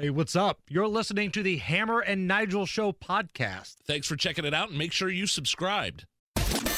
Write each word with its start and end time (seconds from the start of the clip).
Hey, 0.00 0.08
what's 0.08 0.34
up? 0.34 0.60
You're 0.66 0.88
listening 0.88 1.30
to 1.32 1.42
the 1.42 1.58
Hammer 1.58 2.00
and 2.00 2.26
Nigel 2.26 2.64
Show 2.64 2.90
podcast. 2.90 3.74
Thanks 3.84 4.06
for 4.06 4.16
checking 4.16 4.46
it 4.46 4.54
out 4.54 4.70
and 4.70 4.78
make 4.78 4.92
sure 4.92 5.10
you 5.10 5.26
subscribed. 5.26 6.06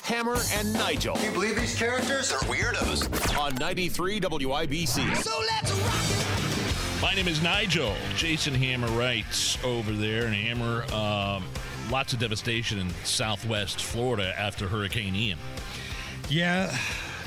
Hammer 0.03 0.39
and 0.55 0.73
Nigel. 0.73 1.15
Can 1.15 1.27
you 1.27 1.31
believe 1.31 1.55
these 1.55 1.77
characters 1.77 2.33
are 2.33 2.41
weirdos? 2.41 3.39
On 3.39 3.55
93 3.55 4.19
WIBC. 4.19 5.17
So 5.19 5.41
let's 5.41 5.71
rock 5.71 6.99
it! 6.99 7.01
My 7.01 7.15
name 7.15 7.29
is 7.29 7.41
Nigel. 7.41 7.95
Jason 8.17 8.55
Hammer 8.55 8.89
writes 8.89 9.57
over 9.63 9.93
there, 9.93 10.25
and 10.27 10.35
Hammer, 10.35 10.83
um, 10.93 11.45
lots 11.93 12.13
of 12.13 12.19
devastation 12.19 12.81
in 12.81 12.91
southwest 13.05 13.85
Florida 13.85 14.35
after 14.37 14.67
Hurricane 14.67 15.15
Ian. 15.15 15.39
Yeah, 16.29 16.77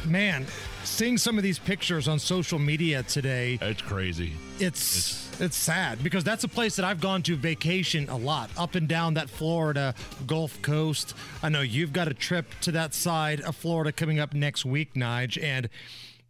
man, 0.03 0.45
seeing 0.83 1.17
some 1.17 1.37
of 1.37 1.43
these 1.45 1.57
pictures 1.57 2.09
on 2.09 2.19
social 2.19 2.59
media 2.59 3.01
today, 3.03 3.57
It's 3.61 3.81
crazy. 3.81 4.33
It's 4.59 5.23
it's 5.41 5.57
sad 5.57 6.01
because 6.01 6.23
that's 6.23 6.45
a 6.45 6.47
place 6.47 6.77
that 6.77 6.85
I've 6.85 7.01
gone 7.01 7.21
to 7.23 7.35
vacation 7.35 8.07
a 8.09 8.15
lot, 8.15 8.49
up 8.57 8.75
and 8.75 8.87
down 8.87 9.15
that 9.15 9.29
Florida 9.29 9.93
Gulf 10.25 10.61
Coast. 10.61 11.13
I 11.43 11.49
know 11.49 11.61
you've 11.61 11.91
got 11.91 12.07
a 12.07 12.13
trip 12.13 12.45
to 12.61 12.71
that 12.71 12.93
side 12.93 13.41
of 13.41 13.55
Florida 13.55 13.91
coming 13.91 14.19
up 14.19 14.33
next 14.33 14.63
week, 14.65 14.93
Nige, 14.93 15.41
and 15.41 15.69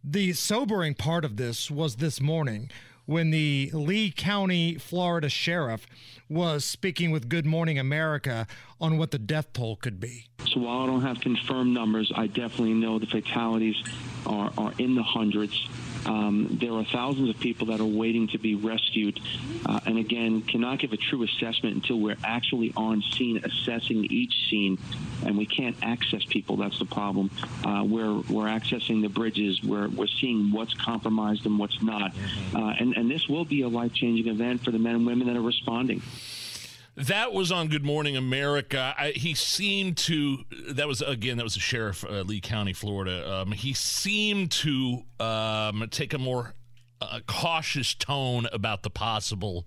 the 0.02 0.32
sobering 0.32 0.94
part 0.94 1.24
of 1.24 1.36
this 1.36 1.70
was 1.70 1.96
this 1.96 2.20
morning 2.20 2.70
when 3.06 3.30
the 3.30 3.70
Lee 3.72 4.10
County, 4.10 4.74
Florida 4.76 5.28
sheriff 5.28 5.86
was 6.28 6.64
speaking 6.64 7.12
with 7.12 7.28
Good 7.28 7.46
Morning 7.46 7.78
America 7.78 8.48
on 8.80 8.98
what 8.98 9.12
the 9.12 9.18
death 9.18 9.52
toll 9.52 9.76
could 9.76 10.00
be. 10.00 10.26
So 10.48 10.60
while 10.60 10.80
I 10.80 10.86
don't 10.86 11.02
have 11.02 11.20
confirmed 11.20 11.72
numbers, 11.72 12.10
I 12.14 12.26
definitely 12.26 12.74
know 12.74 12.98
the 12.98 13.06
fatalities 13.06 13.76
are, 14.26 14.52
are 14.58 14.72
in 14.78 14.96
the 14.96 15.04
hundreds. 15.04 15.68
Um, 16.06 16.58
there 16.60 16.72
are 16.72 16.84
thousands 16.84 17.28
of 17.30 17.38
people 17.40 17.66
that 17.68 17.80
are 17.80 17.84
waiting 17.84 18.28
to 18.28 18.38
be 18.38 18.54
rescued, 18.54 19.20
uh, 19.66 19.80
and 19.86 19.98
again, 19.98 20.42
cannot 20.42 20.78
give 20.78 20.92
a 20.92 20.96
true 20.96 21.22
assessment 21.24 21.74
until 21.74 21.98
we're 21.98 22.16
actually 22.22 22.72
on 22.76 23.02
scene 23.02 23.42
assessing 23.44 24.04
each 24.04 24.48
scene, 24.48 24.78
and 25.24 25.36
we 25.36 25.46
can't 25.46 25.76
access 25.82 26.24
people. 26.24 26.56
That's 26.56 26.78
the 26.78 26.84
problem. 26.84 27.30
Uh, 27.64 27.84
we're 27.84 28.14
we're 28.30 28.46
accessing 28.46 29.02
the 29.02 29.08
bridges. 29.08 29.62
We're 29.62 29.88
we're 29.88 30.06
seeing 30.06 30.52
what's 30.52 30.74
compromised 30.74 31.44
and 31.44 31.58
what's 31.58 31.82
not, 31.82 32.12
uh, 32.54 32.74
and 32.78 32.96
and 32.96 33.10
this 33.10 33.28
will 33.28 33.44
be 33.44 33.62
a 33.62 33.68
life 33.68 33.92
changing 33.92 34.28
event 34.28 34.64
for 34.64 34.70
the 34.70 34.78
men 34.78 34.94
and 34.94 35.06
women 35.06 35.26
that 35.26 35.36
are 35.36 35.42
responding. 35.42 36.02
That 36.96 37.34
was 37.34 37.52
on 37.52 37.68
Good 37.68 37.84
Morning 37.84 38.16
America. 38.16 38.94
I, 38.98 39.10
he 39.10 39.34
seemed 39.34 39.98
to. 39.98 40.44
That 40.70 40.88
was 40.88 41.02
again. 41.02 41.36
That 41.36 41.44
was 41.44 41.54
the 41.54 41.60
sheriff, 41.60 42.04
uh, 42.04 42.22
Lee 42.22 42.40
County, 42.40 42.72
Florida. 42.72 43.30
Um, 43.30 43.52
he 43.52 43.74
seemed 43.74 44.50
to 44.52 45.02
um, 45.20 45.86
take 45.90 46.14
a 46.14 46.18
more 46.18 46.54
uh, 47.02 47.20
cautious 47.26 47.94
tone 47.94 48.46
about 48.50 48.82
the 48.82 48.88
possible 48.88 49.66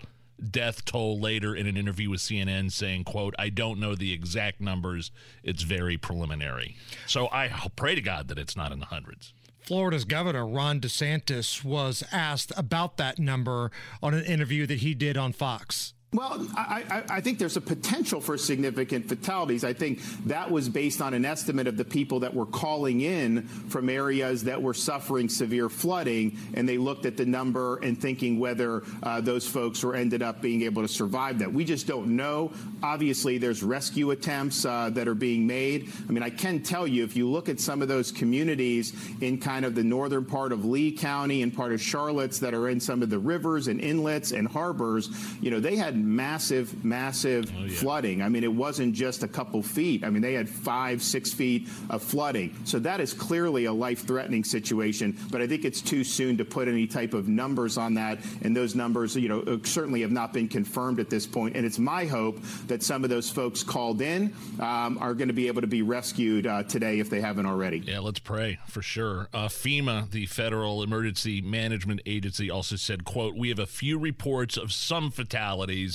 death 0.50 0.85
toll 0.85 1.19
later 1.19 1.55
in 1.55 1.67
an 1.67 1.77
interview 1.77 2.09
with 2.09 2.19
CNN, 2.19 2.72
saying, 2.72 3.03
"quote 3.03 3.35
I 3.38 3.50
don't 3.50 3.80
know 3.80 3.94
the 3.94 4.11
exact 4.11 4.59
numbers. 4.59 5.11
It's 5.44 5.61
very 5.61 5.97
preliminary. 6.00 6.77
So 7.05 7.30
I 7.31 7.50
pray 7.75 7.94
to 7.94 8.02
God 8.02 8.27
that 8.30 8.39
it's 8.39 8.57
not 8.57 8.72
in 8.72 8.80
the 8.80 8.88
hundreds. 8.88 9.33
Florida's 9.61 10.03
governor, 10.03 10.47
Ron 10.47 10.80
DeSantis, 10.81 11.63
was 11.63 12.03
asked 12.11 12.52
about 12.57 12.97
that 12.97 13.19
number 13.19 13.69
on 14.02 14.16
an 14.16 14.25
interview 14.25 14.66
that 14.66 14.80
he 14.80 14.95
did 14.95 15.16
on 15.16 15.31
Fox. 15.31 15.94
Well, 16.12 16.48
I, 16.56 17.04
I, 17.08 17.22
think 17.22 17.38
there's 17.38 17.56
a 17.56 17.62
potential 17.62 18.20
for 18.20 18.36
significant 18.36 19.08
fatalities. 19.08 19.64
I 19.64 19.74
think 19.74 20.02
that 20.26 20.50
was 20.50 20.68
based 20.68 21.04
on 21.04 21.14
an 21.14 21.24
estimate 21.24 21.68
of 21.68 21.78
the 21.78 21.86
people 21.86 22.22
that 22.22 22.34
were 22.34 22.48
calling 22.48 23.02
in 23.02 23.44
from 23.44 23.90
areas 23.90 24.46
that 24.46 24.60
were 24.60 24.74
suffering 24.74 25.30
severe 25.30 25.70
flooding, 25.70 26.36
and 26.56 26.68
they 26.68 26.80
looked 26.80 27.06
at 27.06 27.16
the 27.16 27.28
number 27.28 27.78
and 27.84 28.02
thinking 28.02 28.40
whether 28.40 28.82
uh, 29.04 29.22
those 29.22 29.48
folks 29.48 29.84
were 29.84 29.94
ended 29.94 30.24
up 30.24 30.42
being 30.42 30.64
able 30.64 30.82
to 30.82 30.88
survive 30.88 31.38
that. 31.38 31.54
We 31.54 31.64
just 31.64 31.86
don't 31.86 32.16
know. 32.16 32.54
Obviously, 32.82 33.38
there's 33.38 33.62
rescue 33.62 34.10
attempts 34.10 34.66
uh, 34.66 34.90
that 34.96 35.08
are 35.08 35.14
being 35.14 35.46
made. 35.46 35.92
I 36.08 36.12
mean, 36.12 36.24
I 36.24 36.32
can 36.32 36.64
tell 36.64 36.88
you 36.88 37.04
if 37.04 37.16
you 37.16 37.30
look 37.30 37.50
at 37.50 37.60
some 37.60 37.84
of 37.84 37.88
those 37.88 38.12
communities 38.12 38.94
in 39.22 39.38
kind 39.38 39.64
of 39.64 39.75
the 39.75 39.84
northern 39.84 40.25
part 40.25 40.53
of 40.53 40.66
Lee 40.66 40.92
County 40.92 41.44
and 41.44 41.56
part 41.56 41.72
of 41.72 41.80
Charlotte's 41.80 42.40
that 42.40 42.56
are 42.56 42.68
in 42.68 42.80
some 42.80 43.03
of 43.03 43.12
the 43.12 43.19
rivers 43.19 43.68
and 43.68 43.80
inlets 43.80 44.31
and 44.31 44.48
harbors, 44.48 45.12
you 45.40 45.52
know, 45.52 45.59
they 45.59 45.75
had 45.75 45.99
massive, 46.06 46.84
massive 46.86 47.52
Oh, 47.58 47.64
yeah. 47.66 47.76
flooding. 47.78 48.22
I 48.22 48.30
mean, 48.30 48.44
it 48.44 48.54
wasn't 48.54 48.94
just 48.94 49.24
a 49.24 49.28
couple 49.28 49.62
feet. 49.64 50.04
I 50.04 50.10
mean, 50.10 50.22
they 50.22 50.34
had 50.34 50.48
five, 50.50 51.02
six 51.02 51.32
feet 51.34 51.68
of 51.90 52.02
flooding. 52.04 52.56
So 52.66 52.80
that 52.80 53.00
is 53.00 53.14
clearly 53.14 53.66
a 53.66 53.74
life 53.74 54.06
threatening 54.06 54.44
situation. 54.44 55.18
But 55.32 55.42
I 55.42 55.48
think 55.48 55.66
it's 55.66 55.82
too 55.82 56.04
soon 56.04 56.38
to 56.38 56.46
put 56.46 56.68
any 56.68 56.88
type 56.88 57.14
of 57.14 57.28
numbers 57.28 57.78
on 57.78 57.94
that. 57.96 58.20
And 58.42 58.56
those 58.56 58.76
numbers, 58.76 59.16
you 59.16 59.30
know, 59.30 59.42
uh, 59.42 59.58
certainly 59.64 60.02
have 60.02 60.12
not 60.12 60.34
been 60.34 60.48
confirmed 60.48 61.00
at 61.00 61.10
this 61.10 61.26
point. 61.26 61.56
And 61.56 61.66
it's 61.66 61.80
my 61.80 62.06
hope 62.06 62.40
that 62.68 62.84
some 62.84 63.04
of 63.04 63.10
those 63.10 63.30
folks 63.30 63.64
called 63.64 64.02
in 64.02 64.34
um, 64.60 64.98
are 65.00 65.14
going 65.14 65.28
to 65.30 65.34
be 65.34 65.48
able 65.48 65.62
to 65.62 65.68
be 65.68 65.81
rescued 65.81 66.46
uh, 66.48 66.64
today 66.64 67.00
if 67.00 67.10
they 67.10 67.22
haven't 67.22 67.46
already. 67.46 67.80
Yeah, 67.80 68.00
let's 68.00 68.20
pray 68.20 68.60
for 68.68 68.81
sure. 68.81 69.28
Uh, 69.34 69.48
FEMA, 69.48 70.10
the 70.12 70.26
Federal 70.26 70.84
Emergency 70.84 71.42
Management 71.42 72.02
Agency, 72.06 72.50
also 72.50 72.76
said, 72.76 73.04
"quote 73.06 73.36
We 73.36 73.50
have 73.50 73.60
a 73.60 73.66
few 73.66 73.98
reports 73.98 74.58
of 74.58 74.72
some 74.72 75.12
fatalities. 75.12 75.88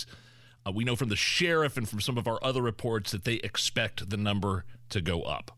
Uh, 0.66 0.72
we 0.72 0.84
know 0.84 0.96
from 0.96 1.10
the 1.10 1.16
sheriff 1.16 1.76
and 1.76 1.88
from 1.88 2.00
some 2.00 2.16
of 2.16 2.26
our 2.26 2.38
other 2.42 2.62
reports 2.62 3.12
that 3.12 3.24
they 3.24 3.34
expect 3.34 4.08
the 4.10 4.16
number 4.16 4.64
to 4.90 5.00
go 5.00 5.22
up." 5.22 5.50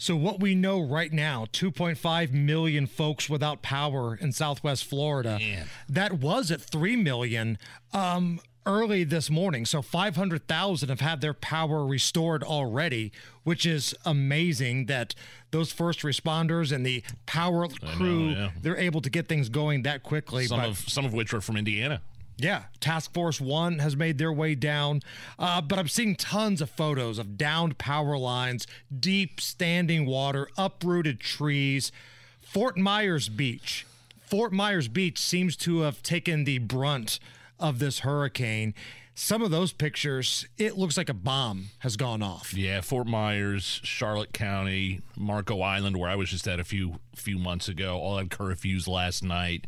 So, 0.00 0.16
what 0.16 0.40
we 0.40 0.54
know 0.54 0.80
right 0.80 1.12
now 1.12 1.44
2.5 1.52 2.32
million 2.32 2.86
folks 2.86 3.28
without 3.28 3.60
power 3.60 4.16
in 4.16 4.32
Southwest 4.32 4.86
Florida. 4.86 5.38
Man. 5.38 5.66
That 5.90 6.14
was 6.14 6.50
at 6.50 6.62
3 6.62 6.96
million 6.96 7.58
um, 7.92 8.40
early 8.64 9.04
this 9.04 9.28
morning. 9.28 9.66
So, 9.66 9.82
500,000 9.82 10.88
have 10.88 11.00
had 11.00 11.20
their 11.20 11.34
power 11.34 11.84
restored 11.84 12.42
already, 12.42 13.12
which 13.44 13.66
is 13.66 13.94
amazing 14.06 14.86
that 14.86 15.14
those 15.50 15.70
first 15.70 16.00
responders 16.00 16.72
and 16.72 16.86
the 16.86 17.02
power 17.26 17.68
crew, 17.68 18.30
yeah. 18.30 18.52
they're 18.62 18.78
able 18.78 19.02
to 19.02 19.10
get 19.10 19.28
things 19.28 19.50
going 19.50 19.82
that 19.82 20.02
quickly. 20.02 20.46
Some 20.46 20.60
but- 20.60 20.68
of 20.70 20.78
some 20.78 21.04
of 21.04 21.12
which 21.12 21.34
are 21.34 21.42
from 21.42 21.58
Indiana. 21.58 22.00
Yeah, 22.42 22.64
Task 22.80 23.12
Force 23.12 23.40
One 23.40 23.78
has 23.80 23.96
made 23.96 24.18
their 24.18 24.32
way 24.32 24.54
down, 24.54 25.02
uh, 25.38 25.60
but 25.60 25.78
I'm 25.78 25.88
seeing 25.88 26.16
tons 26.16 26.60
of 26.60 26.70
photos 26.70 27.18
of 27.18 27.36
downed 27.36 27.78
power 27.78 28.16
lines, 28.16 28.66
deep 28.98 29.40
standing 29.40 30.06
water, 30.06 30.48
uprooted 30.56 31.20
trees. 31.20 31.92
Fort 32.40 32.76
Myers 32.76 33.28
Beach. 33.28 33.86
Fort 34.22 34.52
Myers 34.52 34.88
Beach 34.88 35.18
seems 35.18 35.56
to 35.56 35.80
have 35.80 36.02
taken 36.02 36.44
the 36.44 36.58
brunt 36.58 37.18
of 37.58 37.78
this 37.78 38.00
hurricane. 38.00 38.74
Some 39.14 39.42
of 39.42 39.50
those 39.50 39.72
pictures, 39.72 40.46
it 40.56 40.78
looks 40.78 40.96
like 40.96 41.08
a 41.08 41.14
bomb 41.14 41.70
has 41.80 41.96
gone 41.96 42.22
off. 42.22 42.54
Yeah, 42.54 42.80
Fort 42.80 43.06
Myers, 43.06 43.80
Charlotte 43.84 44.32
County, 44.32 45.02
Marco 45.16 45.60
Island, 45.60 45.98
where 45.98 46.08
I 46.08 46.16
was 46.16 46.30
just 46.30 46.48
at 46.48 46.58
a 46.58 46.64
few 46.64 47.00
few 47.14 47.38
months 47.38 47.68
ago, 47.68 47.98
all 47.98 48.16
had 48.16 48.30
curfews 48.30 48.88
last 48.88 49.22
night. 49.22 49.66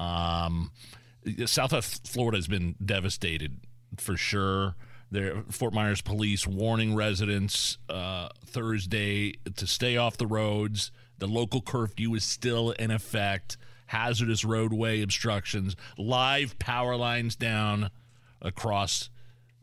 Um, 0.00 0.70
Southwest 1.46 2.06
Florida 2.06 2.38
has 2.38 2.46
been 2.46 2.74
devastated 2.84 3.60
for 3.96 4.16
sure. 4.16 4.74
There, 5.10 5.42
Fort 5.50 5.72
Myers 5.72 6.00
police 6.00 6.46
warning 6.46 6.94
residents 6.94 7.78
uh, 7.88 8.28
Thursday 8.44 9.34
to 9.56 9.66
stay 9.66 9.96
off 9.96 10.16
the 10.16 10.26
roads. 10.26 10.90
The 11.18 11.28
local 11.28 11.60
curfew 11.60 12.14
is 12.14 12.24
still 12.24 12.72
in 12.72 12.90
effect. 12.90 13.56
Hazardous 13.86 14.44
roadway 14.44 15.02
obstructions, 15.02 15.76
live 15.98 16.58
power 16.58 16.96
lines 16.96 17.36
down 17.36 17.90
across 18.40 19.10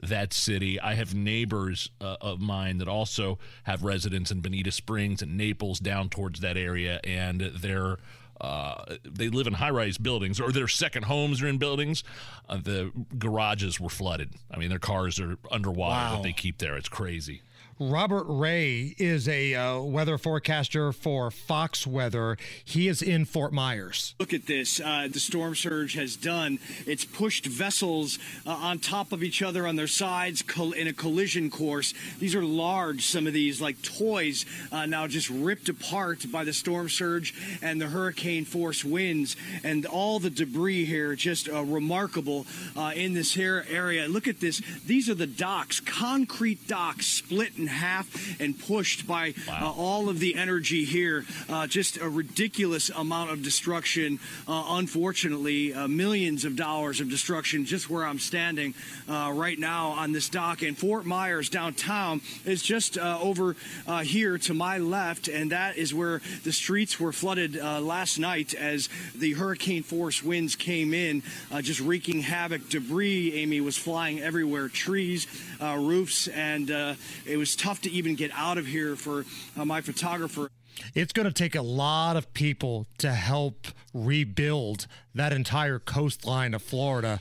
that 0.01 0.31
city. 0.33 0.79
I 0.79 0.95
have 0.95 1.13
neighbors 1.13 1.89
uh, 1.99 2.17
of 2.21 2.39
mine 2.39 2.77
that 2.77 2.87
also 2.87 3.39
have 3.63 3.83
residents 3.83 4.31
in 4.31 4.41
Bonita 4.41 4.71
Springs 4.71 5.21
and 5.21 5.37
Naples 5.37 5.79
down 5.79 6.09
towards 6.09 6.39
that 6.39 6.55
area, 6.55 6.99
and 7.03 7.41
they're 7.41 7.97
uh, 8.41 8.95
they 9.05 9.29
live 9.29 9.47
in 9.47 9.53
high-rise 9.53 9.97
buildings, 9.97 10.39
or 10.41 10.51
their 10.51 10.67
second 10.67 11.03
homes 11.03 11.41
are 11.41 11.47
in 11.47 11.57
buildings. 11.57 12.03
Uh, 12.49 12.57
the 12.57 12.91
garages 13.17 13.79
were 13.79 13.89
flooded. 13.89 14.31
I 14.49 14.57
mean, 14.57 14.69
their 14.69 14.79
cars 14.79 15.19
are 15.19 15.37
underwater 15.51 15.91
Wow. 15.95 16.15
that 16.17 16.23
they 16.23 16.33
keep 16.33 16.57
there. 16.57 16.75
It's 16.75 16.89
crazy. 16.89 17.41
Robert 17.81 18.25
Ray 18.27 18.93
is 18.99 19.27
a 19.27 19.55
uh, 19.55 19.79
weather 19.81 20.19
forecaster 20.19 20.91
for 20.91 21.31
Fox 21.31 21.87
Weather. 21.87 22.37
He 22.63 22.87
is 22.87 23.01
in 23.01 23.25
Fort 23.25 23.51
Myers. 23.51 24.13
Look 24.19 24.35
at 24.35 24.45
this. 24.45 24.79
Uh, 24.79 25.07
the 25.11 25.19
storm 25.19 25.55
surge 25.55 25.95
has 25.95 26.15
done. 26.15 26.59
It's 26.85 27.05
pushed 27.05 27.47
vessels 27.47 28.19
uh, 28.45 28.51
on 28.51 28.77
top 28.77 29.11
of 29.11 29.23
each 29.23 29.41
other 29.41 29.65
on 29.65 29.77
their 29.77 29.87
sides 29.87 30.43
in 30.77 30.87
a 30.87 30.93
collision 30.93 31.49
course. 31.49 31.95
These 32.19 32.35
are 32.35 32.43
large, 32.45 33.03
some 33.03 33.25
of 33.25 33.33
these, 33.33 33.59
like 33.59 33.81
toys, 33.81 34.45
uh, 34.71 34.85
now 34.85 35.07
just 35.07 35.31
ripped 35.31 35.67
apart 35.67 36.31
by 36.31 36.43
the 36.43 36.53
storm 36.53 36.87
surge 36.87 37.33
and 37.63 37.81
the 37.81 37.87
hurricane 37.87 38.45
force 38.45 38.85
winds. 38.85 39.35
And 39.63 39.87
all 39.87 40.19
the 40.19 40.29
debris 40.29 40.85
here, 40.85 41.15
just 41.15 41.49
uh, 41.49 41.63
remarkable 41.63 42.45
uh, 42.77 42.91
in 42.95 43.15
this 43.15 43.33
here 43.33 43.65
area. 43.67 44.07
Look 44.07 44.27
at 44.27 44.39
this. 44.39 44.61
These 44.85 45.09
are 45.09 45.15
the 45.15 45.25
docks, 45.25 45.79
concrete 45.79 46.67
docks 46.67 47.07
split 47.07 47.57
in 47.57 47.70
half 47.71 48.39
and 48.39 48.57
pushed 48.59 49.07
by 49.07 49.33
uh, 49.49 49.73
all 49.75 50.09
of 50.09 50.19
the 50.19 50.35
energy 50.35 50.85
here. 50.85 51.25
Uh, 51.49 51.67
just 51.67 51.97
a 51.97 52.09
ridiculous 52.09 52.89
amount 52.89 53.31
of 53.31 53.41
destruction. 53.43 54.19
Uh, 54.47 54.63
unfortunately, 54.69 55.73
uh, 55.73 55.87
millions 55.87 56.45
of 56.45 56.55
dollars 56.55 56.99
of 56.99 57.09
destruction 57.09 57.65
just 57.65 57.89
where 57.89 58.05
I'm 58.05 58.19
standing 58.19 58.73
uh, 59.09 59.31
right 59.33 59.57
now 59.57 59.89
on 59.89 60.11
this 60.11 60.29
dock. 60.29 60.61
And 60.61 60.77
Fort 60.77 61.05
Myers 61.05 61.49
downtown 61.49 62.21
is 62.45 62.61
just 62.61 62.97
uh, 62.97 63.19
over 63.21 63.55
uh, 63.87 63.99
here 63.99 64.37
to 64.37 64.53
my 64.53 64.77
left, 64.77 65.27
and 65.27 65.51
that 65.51 65.77
is 65.77 65.93
where 65.93 66.21
the 66.43 66.51
streets 66.51 66.99
were 66.99 67.11
flooded 67.11 67.57
uh, 67.57 67.79
last 67.81 68.19
night 68.19 68.53
as 68.53 68.89
the 69.15 69.33
hurricane 69.33 69.83
force 69.83 70.23
winds 70.23 70.55
came 70.55 70.93
in, 70.93 71.23
uh, 71.51 71.61
just 71.61 71.79
wreaking 71.79 72.21
havoc. 72.21 72.69
Debris, 72.69 73.33
Amy, 73.35 73.61
was 73.61 73.77
flying 73.77 74.19
everywhere 74.19 74.67
trees, 74.67 75.27
uh, 75.61 75.77
roofs, 75.77 76.27
and 76.27 76.71
uh, 76.71 76.95
it 77.25 77.37
was 77.37 77.55
tough 77.61 77.81
to 77.81 77.91
even 77.91 78.15
get 78.15 78.31
out 78.35 78.57
of 78.57 78.65
here 78.65 78.95
for 78.95 79.23
uh, 79.55 79.65
my 79.65 79.81
photographer. 79.81 80.49
It's 80.95 81.13
going 81.13 81.27
to 81.27 81.33
take 81.33 81.55
a 81.55 81.61
lot 81.61 82.15
of 82.15 82.33
people 82.33 82.87
to 82.97 83.11
help 83.11 83.67
rebuild 83.93 84.87
that 85.13 85.31
entire 85.31 85.77
coastline 85.77 86.53
of 86.53 86.61
Florida. 86.61 87.19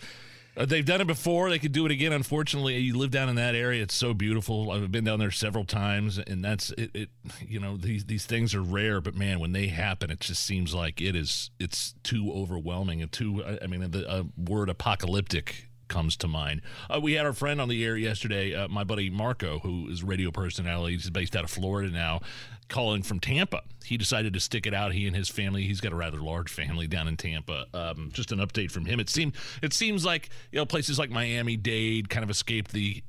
Uh, 0.57 0.65
they've 0.65 0.85
done 0.85 1.01
it 1.01 1.07
before. 1.07 1.51
They 1.51 1.59
could 1.59 1.73
do 1.73 1.87
it 1.87 1.93
again. 1.93 2.13
Unfortunately, 2.13 2.77
you 2.79 2.97
live 2.97 3.11
down 3.11 3.29
in 3.29 3.37
that 3.37 3.55
area. 3.55 3.83
It's 3.83 3.95
so 3.95 4.15
beautiful. 4.15 4.71
I've 4.71 4.91
been 4.91 5.05
down 5.05 5.19
there 5.19 5.31
several 5.31 5.65
times, 5.65 6.19
and 6.19 6.45
that's 6.45 6.71
it. 6.73 6.91
it 6.95 7.09
you 7.47 7.61
know, 7.61 7.77
these 7.77 8.05
these 8.05 8.27
things 8.27 8.55
are 8.55 8.63
rare, 8.63 9.01
but 9.01 9.15
man, 9.15 9.41
when 9.41 9.53
they 9.53 9.69
happen, 9.69 10.11
it 10.11 10.21
just 10.21 10.45
seems 10.45 10.75
like 10.75 11.01
it 11.01 11.15
is. 11.15 11.51
It's 11.61 11.95
too 12.03 12.33
overwhelming 12.33 13.01
and 13.01 13.13
too. 13.13 13.45
I 13.45 13.59
I 13.63 13.67
mean, 13.69 13.91
the 13.91 14.09
uh, 14.09 14.25
word 14.37 14.69
apocalyptic 14.69 15.70
comes 15.91 16.17
to 16.17 16.29
mind. 16.29 16.63
Uh, 16.89 16.99
we 17.03 17.13
had 17.13 17.27
our 17.27 17.35
friend 17.35 17.61
on 17.61 17.69
the 17.69 17.85
air 17.85 17.97
yesterday, 17.97 18.55
uh, 18.55 18.69
my 18.69 18.85
buddy 18.85 19.11
Marco, 19.11 19.59
who 19.59 19.89
is 19.89 20.03
radio 20.03 20.31
personality. 20.31 20.95
He's 20.95 21.11
based 21.11 21.37
out 21.37 21.45
of 21.45 21.51
Florida 21.51 21.93
now, 21.93 22.21
calling 22.69 23.03
from 23.03 23.21
Tampa. 23.21 23.63
He 23.85 23.99
decided 23.99 24.33
to 24.33 24.41
stick 24.41 24.67
it 24.67 24.73
out. 24.73 24.93
He 24.93 25.07
and 25.07 25.15
his 25.15 25.29
family. 25.29 25.65
He's 25.65 25.83
got 25.83 25.93
a 25.93 25.97
rather 25.97 26.19
large 26.19 26.51
family 26.51 26.87
down 26.87 27.09
in 27.09 27.19
Tampa. 27.19 27.67
Um, 27.75 28.11
just 28.13 28.33
an 28.33 28.39
update 28.39 28.71
from 28.71 28.87
him. 28.87 29.01
It 29.01 29.11
seemed 29.11 29.35
it 29.63 29.75
seems 29.75 30.05
like 30.05 30.31
you 30.51 30.59
know 30.59 30.65
places 30.65 30.99
like 30.99 31.11
Miami 31.11 31.59
Dade 31.59 32.09
kind 32.09 32.25
of 32.25 32.31
escaped 32.31 32.73
the. 32.73 33.03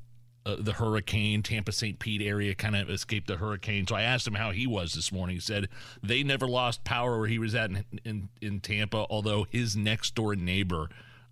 Uh, 0.44 0.56
the 0.58 0.72
hurricane, 0.72 1.40
Tampa 1.40 1.70
St. 1.70 2.00
Pete 2.00 2.20
area 2.20 2.52
kind 2.52 2.74
of 2.74 2.90
escaped 2.90 3.28
the 3.28 3.36
hurricane. 3.36 3.86
So 3.86 3.94
I 3.94 4.02
asked 4.02 4.26
him 4.26 4.34
how 4.34 4.50
he 4.50 4.66
was 4.66 4.92
this 4.92 5.12
morning. 5.12 5.36
He 5.36 5.40
said 5.40 5.68
they 6.02 6.24
never 6.24 6.48
lost 6.48 6.82
power 6.82 7.16
where 7.16 7.28
he 7.28 7.38
was 7.38 7.54
at 7.54 7.70
in, 7.70 7.84
in, 8.04 8.28
in 8.40 8.58
Tampa, 8.58 9.06
although 9.08 9.46
his 9.48 9.76
next 9.76 10.16
door 10.16 10.34
neighbor 10.34 10.88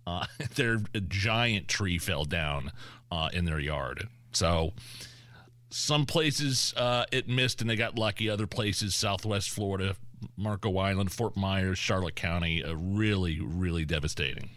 uh, 0.07 0.25
their 0.55 0.81
giant 1.07 1.67
tree 1.67 1.97
fell 1.97 2.25
down 2.25 2.71
uh, 3.11 3.29
in 3.33 3.45
their 3.45 3.59
yard. 3.59 4.07
So 4.31 4.73
some 5.69 6.05
places 6.05 6.73
uh, 6.77 7.05
it 7.11 7.27
missed 7.27 7.61
and 7.61 7.69
they 7.69 7.75
got 7.75 7.97
lucky. 7.97 8.29
Other 8.29 8.47
places, 8.47 8.93
Southwest 8.95 9.49
Florida, 9.49 9.95
Marco 10.37 10.77
Island, 10.77 11.11
Fort 11.11 11.35
Myers, 11.35 11.79
Charlotte 11.79 12.15
County, 12.15 12.63
uh, 12.63 12.73
really, 12.75 13.39
really 13.41 13.85
devastating. 13.85 14.49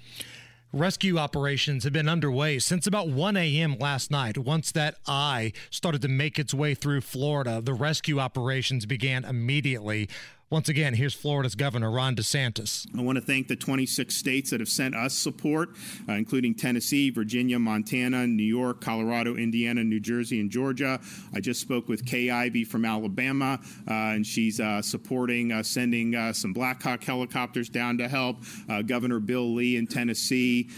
Rescue 0.73 1.19
operations 1.19 1.85
have 1.85 1.93
been 1.93 2.09
underway 2.09 2.59
since 2.59 2.89
about 2.89 3.09
1 3.09 3.37
a.m. 3.37 3.79
last 3.79 4.11
night. 4.11 4.37
Once 4.37 4.73
that 4.73 4.97
eye 5.07 5.53
started 5.71 6.03
to 6.03 6.09
make 6.09 6.37
its 6.37 6.53
way 6.53 6.75
through 6.75 7.01
Florida, 7.01 7.61
the 7.63 7.73
rescue 7.73 8.19
operations 8.19 8.85
began 8.85 9.25
immediately. 9.25 10.09
Once 10.55 10.69
again, 10.69 10.95
here's 10.95 11.15
Florida's 11.15 11.57
Governor 11.57 11.91
Ron 11.91 12.15
DeSantis. 12.15 12.87
I 12.97 13.03
want 13.03 13.17
to 13.17 13.21
thank 13.21 13.49
the 13.49 13.57
26 13.57 14.15
states 14.15 14.51
that 14.51 14.61
have 14.61 14.69
sent 14.69 14.95
us 14.95 15.13
support, 15.13 15.71
uh, 16.09 16.13
including 16.13 16.55
Tennessee, 16.55 17.11
Virginia, 17.11 17.59
Montana, 17.59 18.25
New 18.29 18.45
York, 18.45 18.81
Colorado, 18.81 19.35
Indiana, 19.35 19.83
New 19.83 19.99
Jersey, 19.99 20.39
and 20.39 20.53
Georgia. 20.53 21.01
I 21.35 21.41
just 21.41 21.61
spoke 21.61 21.89
with 21.89 22.07
Kay 22.07 22.31
Ivey 22.31 22.63
from 22.63 22.85
Alabama, 22.85 23.59
uh, 23.89 23.93
and 24.15 24.25
she's 24.25 24.61
uh, 24.61 24.81
supporting 24.81 25.51
uh, 25.51 25.65
sending 25.65 26.15
uh, 26.15 26.33
some 26.33 26.53
Black 26.53 26.81
Hawk 26.81 27.03
helicopters 27.03 27.69
down 27.69 27.99
to 27.99 28.07
help. 28.07 28.37
Uh, 28.69 28.81
Governor 28.83 29.19
Bill 29.19 29.55
Lee 29.55 29.77
in 29.77 29.89
Tennessee 29.89 30.69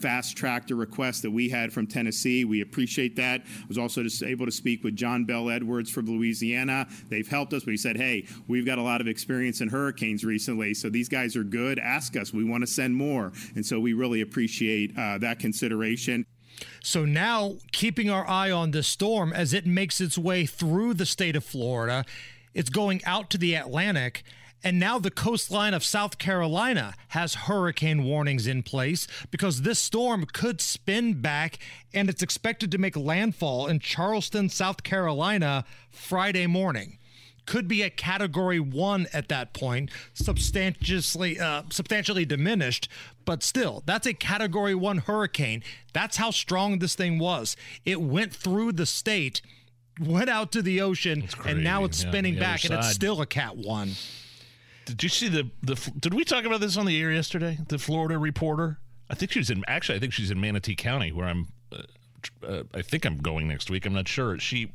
fast 0.00 0.34
tracked 0.34 0.70
a 0.70 0.74
request 0.74 1.20
that 1.20 1.30
we 1.30 1.50
had 1.50 1.74
from 1.74 1.86
Tennessee. 1.86 2.46
We 2.46 2.62
appreciate 2.62 3.16
that. 3.16 3.42
I 3.42 3.66
was 3.68 3.76
also 3.76 4.02
able 4.24 4.46
to 4.46 4.52
speak 4.52 4.82
with 4.82 4.96
John 4.96 5.26
Bell 5.26 5.50
Edwards 5.50 5.90
from 5.90 6.06
Louisiana. 6.06 6.88
They've 7.10 7.28
helped 7.28 7.52
us. 7.52 7.66
We 7.66 7.76
said, 7.76 7.98
hey, 7.98 8.26
we've 8.48 8.64
got 8.64 8.78
a 8.78 8.82
lot 8.82 9.02
of 9.02 9.09
experience 9.10 9.60
in 9.60 9.68
hurricanes 9.68 10.24
recently, 10.24 10.72
so 10.74 10.88
these 10.88 11.08
guys 11.08 11.36
are 11.36 11.44
good. 11.44 11.78
Ask 11.78 12.16
us. 12.16 12.32
We 12.32 12.44
want 12.44 12.62
to 12.62 12.66
send 12.66 12.94
more. 12.96 13.32
And 13.54 13.64
so 13.64 13.78
we 13.78 13.92
really 13.92 14.20
appreciate 14.22 14.96
uh, 14.96 15.18
that 15.18 15.38
consideration. 15.38 16.24
So 16.82 17.04
now, 17.04 17.56
keeping 17.72 18.10
our 18.10 18.26
eye 18.28 18.50
on 18.50 18.70
this 18.70 18.86
storm 18.86 19.32
as 19.32 19.52
it 19.52 19.66
makes 19.66 20.00
its 20.00 20.18
way 20.18 20.46
through 20.46 20.94
the 20.94 21.06
state 21.06 21.36
of 21.36 21.44
Florida, 21.44 22.04
it's 22.54 22.70
going 22.70 23.02
out 23.04 23.30
to 23.30 23.38
the 23.38 23.54
Atlantic. 23.54 24.22
And 24.62 24.78
now 24.78 24.98
the 24.98 25.10
coastline 25.10 25.72
of 25.72 25.82
South 25.82 26.18
Carolina 26.18 26.94
has 27.08 27.34
hurricane 27.34 28.04
warnings 28.04 28.46
in 28.46 28.62
place 28.62 29.06
because 29.30 29.62
this 29.62 29.78
storm 29.78 30.26
could 30.26 30.60
spin 30.60 31.22
back 31.22 31.58
and 31.94 32.10
it's 32.10 32.22
expected 32.22 32.70
to 32.72 32.78
make 32.78 32.94
landfall 32.94 33.66
in 33.68 33.78
Charleston, 33.78 34.50
South 34.50 34.82
Carolina 34.82 35.64
Friday 35.90 36.46
morning 36.46 36.98
could 37.50 37.66
be 37.66 37.82
a 37.82 37.90
category 37.90 38.60
one 38.60 39.08
at 39.12 39.28
that 39.28 39.52
point, 39.52 39.90
substantially 40.14 41.40
uh, 41.40 41.64
substantially 41.68 42.24
diminished, 42.24 42.88
but 43.24 43.42
still, 43.42 43.82
that's 43.86 44.06
a 44.06 44.14
category 44.14 44.72
one 44.76 44.98
hurricane. 44.98 45.64
That's 45.92 46.16
how 46.16 46.30
strong 46.30 46.78
this 46.78 46.94
thing 46.94 47.18
was. 47.18 47.56
It 47.84 48.00
went 48.00 48.32
through 48.32 48.72
the 48.72 48.86
state, 48.86 49.42
went 50.00 50.30
out 50.30 50.52
to 50.52 50.62
the 50.62 50.80
ocean, 50.80 51.28
and 51.44 51.64
now 51.64 51.82
it's 51.82 52.00
Yeah, 52.04 52.10
spinning 52.10 52.38
back, 52.38 52.64
and 52.64 52.72
it's 52.72 52.92
still 52.92 53.20
a 53.20 53.26
cat 53.26 53.56
one. 53.56 53.94
Did 54.84 55.02
you 55.02 55.08
see 55.08 55.26
the 55.26 55.50
the? 55.62 55.74
Did 55.98 56.14
we 56.14 56.22
talk 56.22 56.44
about 56.44 56.60
this 56.60 56.76
on 56.76 56.86
the 56.86 57.02
air 57.02 57.10
yesterday? 57.10 57.58
The 57.68 57.80
Florida 57.80 58.16
reporter. 58.16 58.78
I 59.10 59.16
think 59.16 59.32
she's 59.32 59.50
in. 59.50 59.64
Actually, 59.66 59.96
I 59.96 59.98
think 59.98 60.12
she's 60.12 60.30
in 60.30 60.40
Manatee 60.40 60.76
County, 60.76 61.10
where 61.10 61.26
I'm. 61.26 61.48
Uh, 61.72 61.82
uh, 62.46 62.62
I 62.74 62.82
think 62.82 63.04
I'm 63.04 63.16
going 63.18 63.48
next 63.48 63.70
week. 63.70 63.86
I'm 63.86 63.92
not 63.92 64.06
sure. 64.06 64.38
She, 64.38 64.70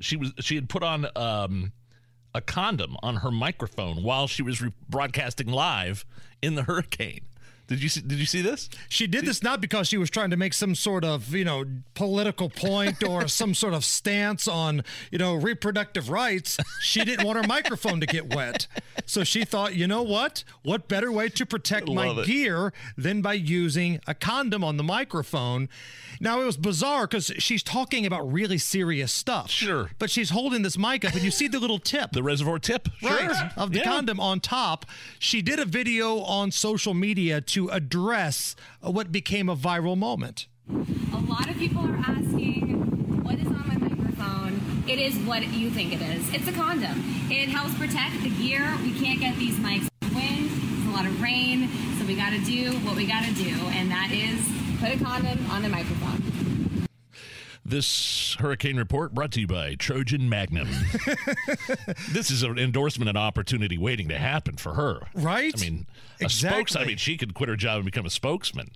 she 0.00 0.16
was. 0.16 0.32
She 0.40 0.54
had 0.54 0.70
put 0.70 0.82
on 0.82 1.06
um, 1.14 1.72
a 2.36 2.40
condom 2.40 2.96
on 3.02 3.16
her 3.16 3.30
microphone 3.30 4.02
while 4.02 4.28
she 4.28 4.42
was 4.42 4.60
re- 4.60 4.72
broadcasting 4.88 5.48
live 5.48 6.04
in 6.42 6.54
the 6.54 6.62
hurricane. 6.64 7.22
Did 7.68 7.82
you 7.82 7.88
see, 7.88 8.00
did 8.00 8.18
you 8.18 8.26
see 8.26 8.42
this? 8.42 8.68
She 8.88 9.06
did 9.08 9.26
this 9.26 9.42
not 9.42 9.60
because 9.60 9.88
she 9.88 9.96
was 9.96 10.08
trying 10.08 10.30
to 10.30 10.36
make 10.36 10.54
some 10.54 10.74
sort 10.76 11.04
of, 11.04 11.34
you 11.34 11.44
know, 11.44 11.64
political 11.94 12.48
point 12.48 13.02
or 13.02 13.26
some 13.40 13.54
sort 13.54 13.74
of 13.74 13.84
stance 13.84 14.46
on, 14.46 14.84
you 15.10 15.18
know, 15.18 15.34
reproductive 15.34 16.08
rights. 16.08 16.58
She 16.80 17.04
didn't 17.04 17.26
want 17.26 17.38
her 17.38 17.46
microphone 17.48 17.98
to 18.00 18.06
get 18.06 18.32
wet. 18.34 18.68
So 19.04 19.24
she 19.24 19.44
thought, 19.44 19.74
you 19.74 19.88
know 19.88 20.02
what? 20.02 20.44
What 20.62 20.86
better 20.86 21.10
way 21.10 21.28
to 21.30 21.44
protect 21.46 21.88
my 21.88 22.08
it. 22.10 22.26
gear 22.26 22.72
than 22.96 23.20
by 23.20 23.34
using 23.34 24.00
a 24.06 24.14
condom 24.14 24.62
on 24.62 24.76
the 24.76 24.84
microphone? 24.84 25.68
Now, 26.20 26.40
it 26.40 26.44
was 26.44 26.56
bizarre 26.56 27.06
because 27.06 27.32
she's 27.38 27.62
talking 27.62 28.06
about 28.06 28.32
really 28.32 28.58
serious 28.58 29.12
stuff. 29.12 29.50
Sure. 29.50 29.90
But 29.98 30.10
she's 30.10 30.30
holding 30.30 30.62
this 30.62 30.78
mic 30.78 31.04
up 31.04 31.14
and 31.14 31.22
you 31.22 31.30
see 31.30 31.48
the 31.48 31.58
little 31.58 31.78
tip 31.78 32.12
The 32.12 32.22
reservoir 32.22 32.58
tip, 32.58 32.88
right, 33.02 33.34
Sure. 33.36 33.50
of 33.56 33.72
the 33.72 33.80
Yeah. 33.80 33.84
condom 33.84 34.20
on 34.20 34.40
top. 34.40 34.86
She 35.18 35.42
did 35.42 35.58
a 35.58 35.64
video 35.64 36.20
on 36.20 36.50
social 36.52 36.94
media 36.94 37.40
to 37.40 37.55
address 37.64 38.54
uh, 38.84 38.90
what 38.90 39.10
became 39.10 39.48
a 39.48 39.56
viral 39.56 39.96
moment. 39.96 40.46
A 40.70 41.20
lot 41.28 41.48
of 41.48 41.56
people 41.56 41.80
are 41.80 41.96
asking, 41.96 43.24
what 43.24 43.36
is 43.38 43.46
on 43.46 43.66
my 43.68 43.76
microphone? 43.76 44.60
It 44.86 44.98
is 44.98 45.16
what 45.26 45.46
you 45.48 45.70
think 45.70 45.92
it 45.92 46.02
is. 46.02 46.32
It's 46.32 46.46
a 46.48 46.52
condom. 46.52 47.02
It 47.30 47.48
helps 47.48 47.74
protect 47.78 48.22
the 48.22 48.30
gear. 48.30 48.76
We 48.82 48.92
can't 48.98 49.20
get 49.20 49.36
these 49.36 49.56
mics 49.58 49.88
wind. 50.14 50.50
There's 50.50 50.86
a 50.86 50.96
lot 50.96 51.06
of 51.06 51.20
rain, 51.20 51.68
so 51.98 52.06
we 52.06 52.14
got 52.14 52.30
to 52.30 52.40
do 52.44 52.72
what 52.86 52.96
we 52.96 53.06
got 53.06 53.24
to 53.24 53.34
do, 53.34 53.50
and 53.72 53.90
that 53.90 54.10
is 54.12 54.40
put 54.80 54.92
a 54.92 55.02
condom 55.02 55.50
on 55.50 55.62
the 55.62 55.68
microphone. 55.68 56.45
This 57.68 58.36
hurricane 58.38 58.76
report 58.76 59.12
brought 59.12 59.32
to 59.32 59.40
you 59.40 59.48
by 59.48 59.74
Trojan 59.74 60.28
Magnum. 60.28 60.68
this 62.12 62.30
is 62.30 62.44
an 62.44 62.58
endorsement 62.60 63.08
and 63.08 63.18
opportunity 63.18 63.76
waiting 63.76 64.08
to 64.08 64.18
happen 64.18 64.56
for 64.56 64.74
her. 64.74 65.00
Right? 65.14 65.52
I 65.56 65.60
mean, 65.60 65.86
a 66.20 66.24
Exactly. 66.24 66.58
spokes. 66.58 66.76
I 66.76 66.84
mean, 66.84 66.96
she 66.96 67.16
could 67.16 67.34
quit 67.34 67.48
her 67.48 67.56
job 67.56 67.76
and 67.78 67.84
become 67.84 68.06
a 68.06 68.10
spokesman. 68.10 68.70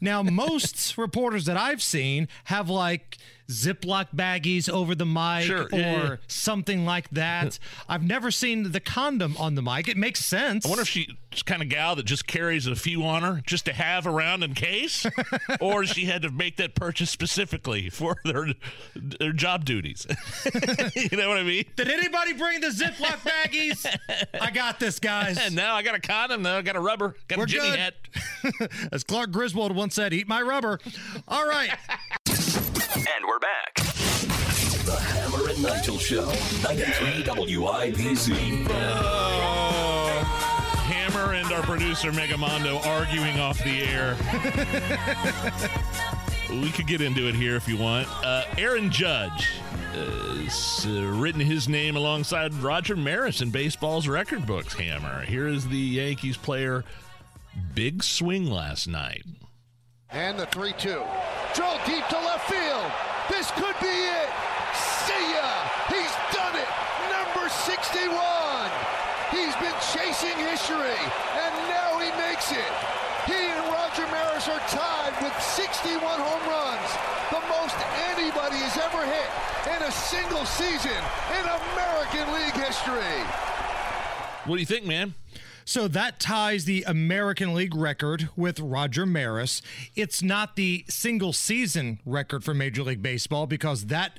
Now, 0.00 0.22
most 0.22 0.96
reporters 0.98 1.44
that 1.44 1.58
I've 1.58 1.82
seen 1.82 2.26
have 2.44 2.70
like 2.70 3.18
Ziploc 3.52 4.08
baggies 4.14 4.68
over 4.68 4.94
the 4.94 5.06
mic 5.06 5.44
Sure, 5.44 5.64
or 5.72 5.78
yeah, 5.78 6.16
something 6.26 6.84
like 6.84 7.08
that. 7.10 7.58
I've 7.88 8.02
never 8.02 8.30
seen 8.30 8.72
the 8.72 8.80
condom 8.80 9.36
on 9.38 9.54
the 9.54 9.62
mic. 9.62 9.88
It 9.88 9.96
makes 9.96 10.24
sense. 10.24 10.64
I 10.66 10.68
wonder 10.68 10.82
if 10.82 10.88
she's 10.88 11.06
kind 11.44 11.62
of 11.62 11.68
gal 11.68 11.96
that 11.96 12.04
just 12.04 12.26
carries 12.26 12.66
a 12.66 12.74
few 12.74 13.04
on 13.04 13.22
her 13.22 13.42
just 13.46 13.64
to 13.66 13.72
have 13.72 14.06
around 14.06 14.42
in 14.42 14.54
case, 14.54 15.06
or 15.60 15.84
she 15.84 16.06
had 16.06 16.22
to 16.22 16.30
make 16.30 16.56
that 16.56 16.74
purchase 16.74 17.10
specifically 17.10 17.88
for 17.90 18.16
their 18.24 18.48
their 18.94 19.32
job 19.32 19.64
duties. 19.64 20.06
you 20.94 21.16
know 21.16 21.28
what 21.28 21.38
I 21.38 21.42
mean? 21.42 21.64
Did 21.76 21.88
anybody 21.90 22.32
bring 22.32 22.60
the 22.60 22.68
Ziploc 22.68 23.18
baggies? 23.28 23.86
I 24.40 24.50
got 24.50 24.80
this, 24.80 24.98
guys. 24.98 25.38
And 25.38 25.54
now 25.54 25.74
I 25.74 25.82
got 25.82 25.94
a 25.94 26.00
condom. 26.00 26.42
Now 26.42 26.58
I 26.58 26.62
got 26.62 26.76
a 26.76 26.80
rubber. 26.80 27.14
Got 27.28 27.38
We're 27.38 27.44
a 27.44 27.48
Jimmy 27.48 27.70
good. 27.70 27.78
hat. 27.78 27.94
As 28.92 29.04
Clark 29.04 29.30
Griswold 29.30 29.74
once 29.74 29.94
said, 29.94 30.12
eat 30.12 30.28
my 30.28 30.42
rubber. 30.42 30.78
All 31.28 31.46
right. 31.46 31.70
And 32.94 33.24
we're 33.26 33.38
back. 33.38 33.74
The 34.84 34.98
Hammer 35.00 35.48
and 35.48 35.62
Nigel 35.62 35.96
Show. 35.96 36.26
93 36.62 37.22
WIBC. 37.24 38.66
Oh, 38.68 40.08
Hammer 40.84 41.32
and 41.32 41.50
our 41.52 41.62
producer 41.62 42.12
Megamondo 42.12 42.84
arguing 42.84 43.40
off 43.40 43.56
the 43.64 43.82
air. 43.84 44.14
we 46.60 46.70
could 46.70 46.86
get 46.86 47.00
into 47.00 47.28
it 47.28 47.34
here 47.34 47.56
if 47.56 47.66
you 47.66 47.78
want. 47.78 48.08
Uh, 48.22 48.44
Aaron 48.58 48.90
Judge 48.90 49.48
has 49.94 50.86
uh, 50.86 51.06
written 51.06 51.40
his 51.40 51.70
name 51.70 51.96
alongside 51.96 52.52
Roger 52.54 52.94
Maris 52.94 53.40
in 53.40 53.48
baseball's 53.48 54.06
record 54.06 54.46
books. 54.46 54.74
Hammer. 54.74 55.22
Here 55.22 55.48
is 55.48 55.66
the 55.66 55.78
Yankees 55.78 56.36
player. 56.36 56.84
Big 57.74 58.02
swing 58.02 58.50
last 58.50 58.86
night. 58.86 59.22
And 60.12 60.38
the 60.38 60.46
3 60.46 60.72
2. 60.76 61.02
Drill 61.54 61.78
deep 61.86 62.06
to 62.08 62.18
left 62.20 62.48
field. 62.48 62.90
This 63.28 63.50
could 63.52 63.76
be 63.80 63.88
it. 63.88 64.28
See 64.76 65.24
ya. 65.32 65.48
He's 65.88 66.12
done 66.36 66.56
it. 66.56 66.68
Number 67.08 67.48
61. 67.48 68.92
He's 69.32 69.56
been 69.56 69.72
chasing 69.96 70.36
history, 70.36 71.00
and 71.40 71.52
now 71.72 71.96
he 71.96 72.12
makes 72.20 72.52
it. 72.52 72.72
He 73.24 73.32
and 73.32 73.64
Roger 73.72 74.04
Maris 74.12 74.48
are 74.48 74.60
tied 74.68 75.16
with 75.22 75.32
61 75.40 75.96
home 75.96 76.44
runs, 76.44 76.90
the 77.32 77.40
most 77.48 77.76
anybody 78.12 78.60
has 78.60 78.76
ever 78.76 79.00
hit 79.08 79.30
in 79.72 79.80
a 79.88 79.92
single 79.92 80.44
season 80.44 81.00
in 81.40 81.44
American 81.48 82.28
League 82.34 82.52
history. 82.60 83.24
What 84.44 84.56
do 84.56 84.60
you 84.60 84.66
think, 84.66 84.84
man? 84.84 85.14
So 85.64 85.88
that 85.88 86.20
ties 86.20 86.64
the 86.64 86.84
American 86.86 87.54
League 87.54 87.74
record 87.74 88.28
with 88.36 88.60
Roger 88.60 89.06
Maris. 89.06 89.62
It's 89.94 90.22
not 90.22 90.56
the 90.56 90.84
single 90.88 91.32
season 91.32 92.00
record 92.04 92.44
for 92.44 92.54
Major 92.54 92.82
League 92.82 93.02
Baseball 93.02 93.46
because 93.46 93.86
that 93.86 94.18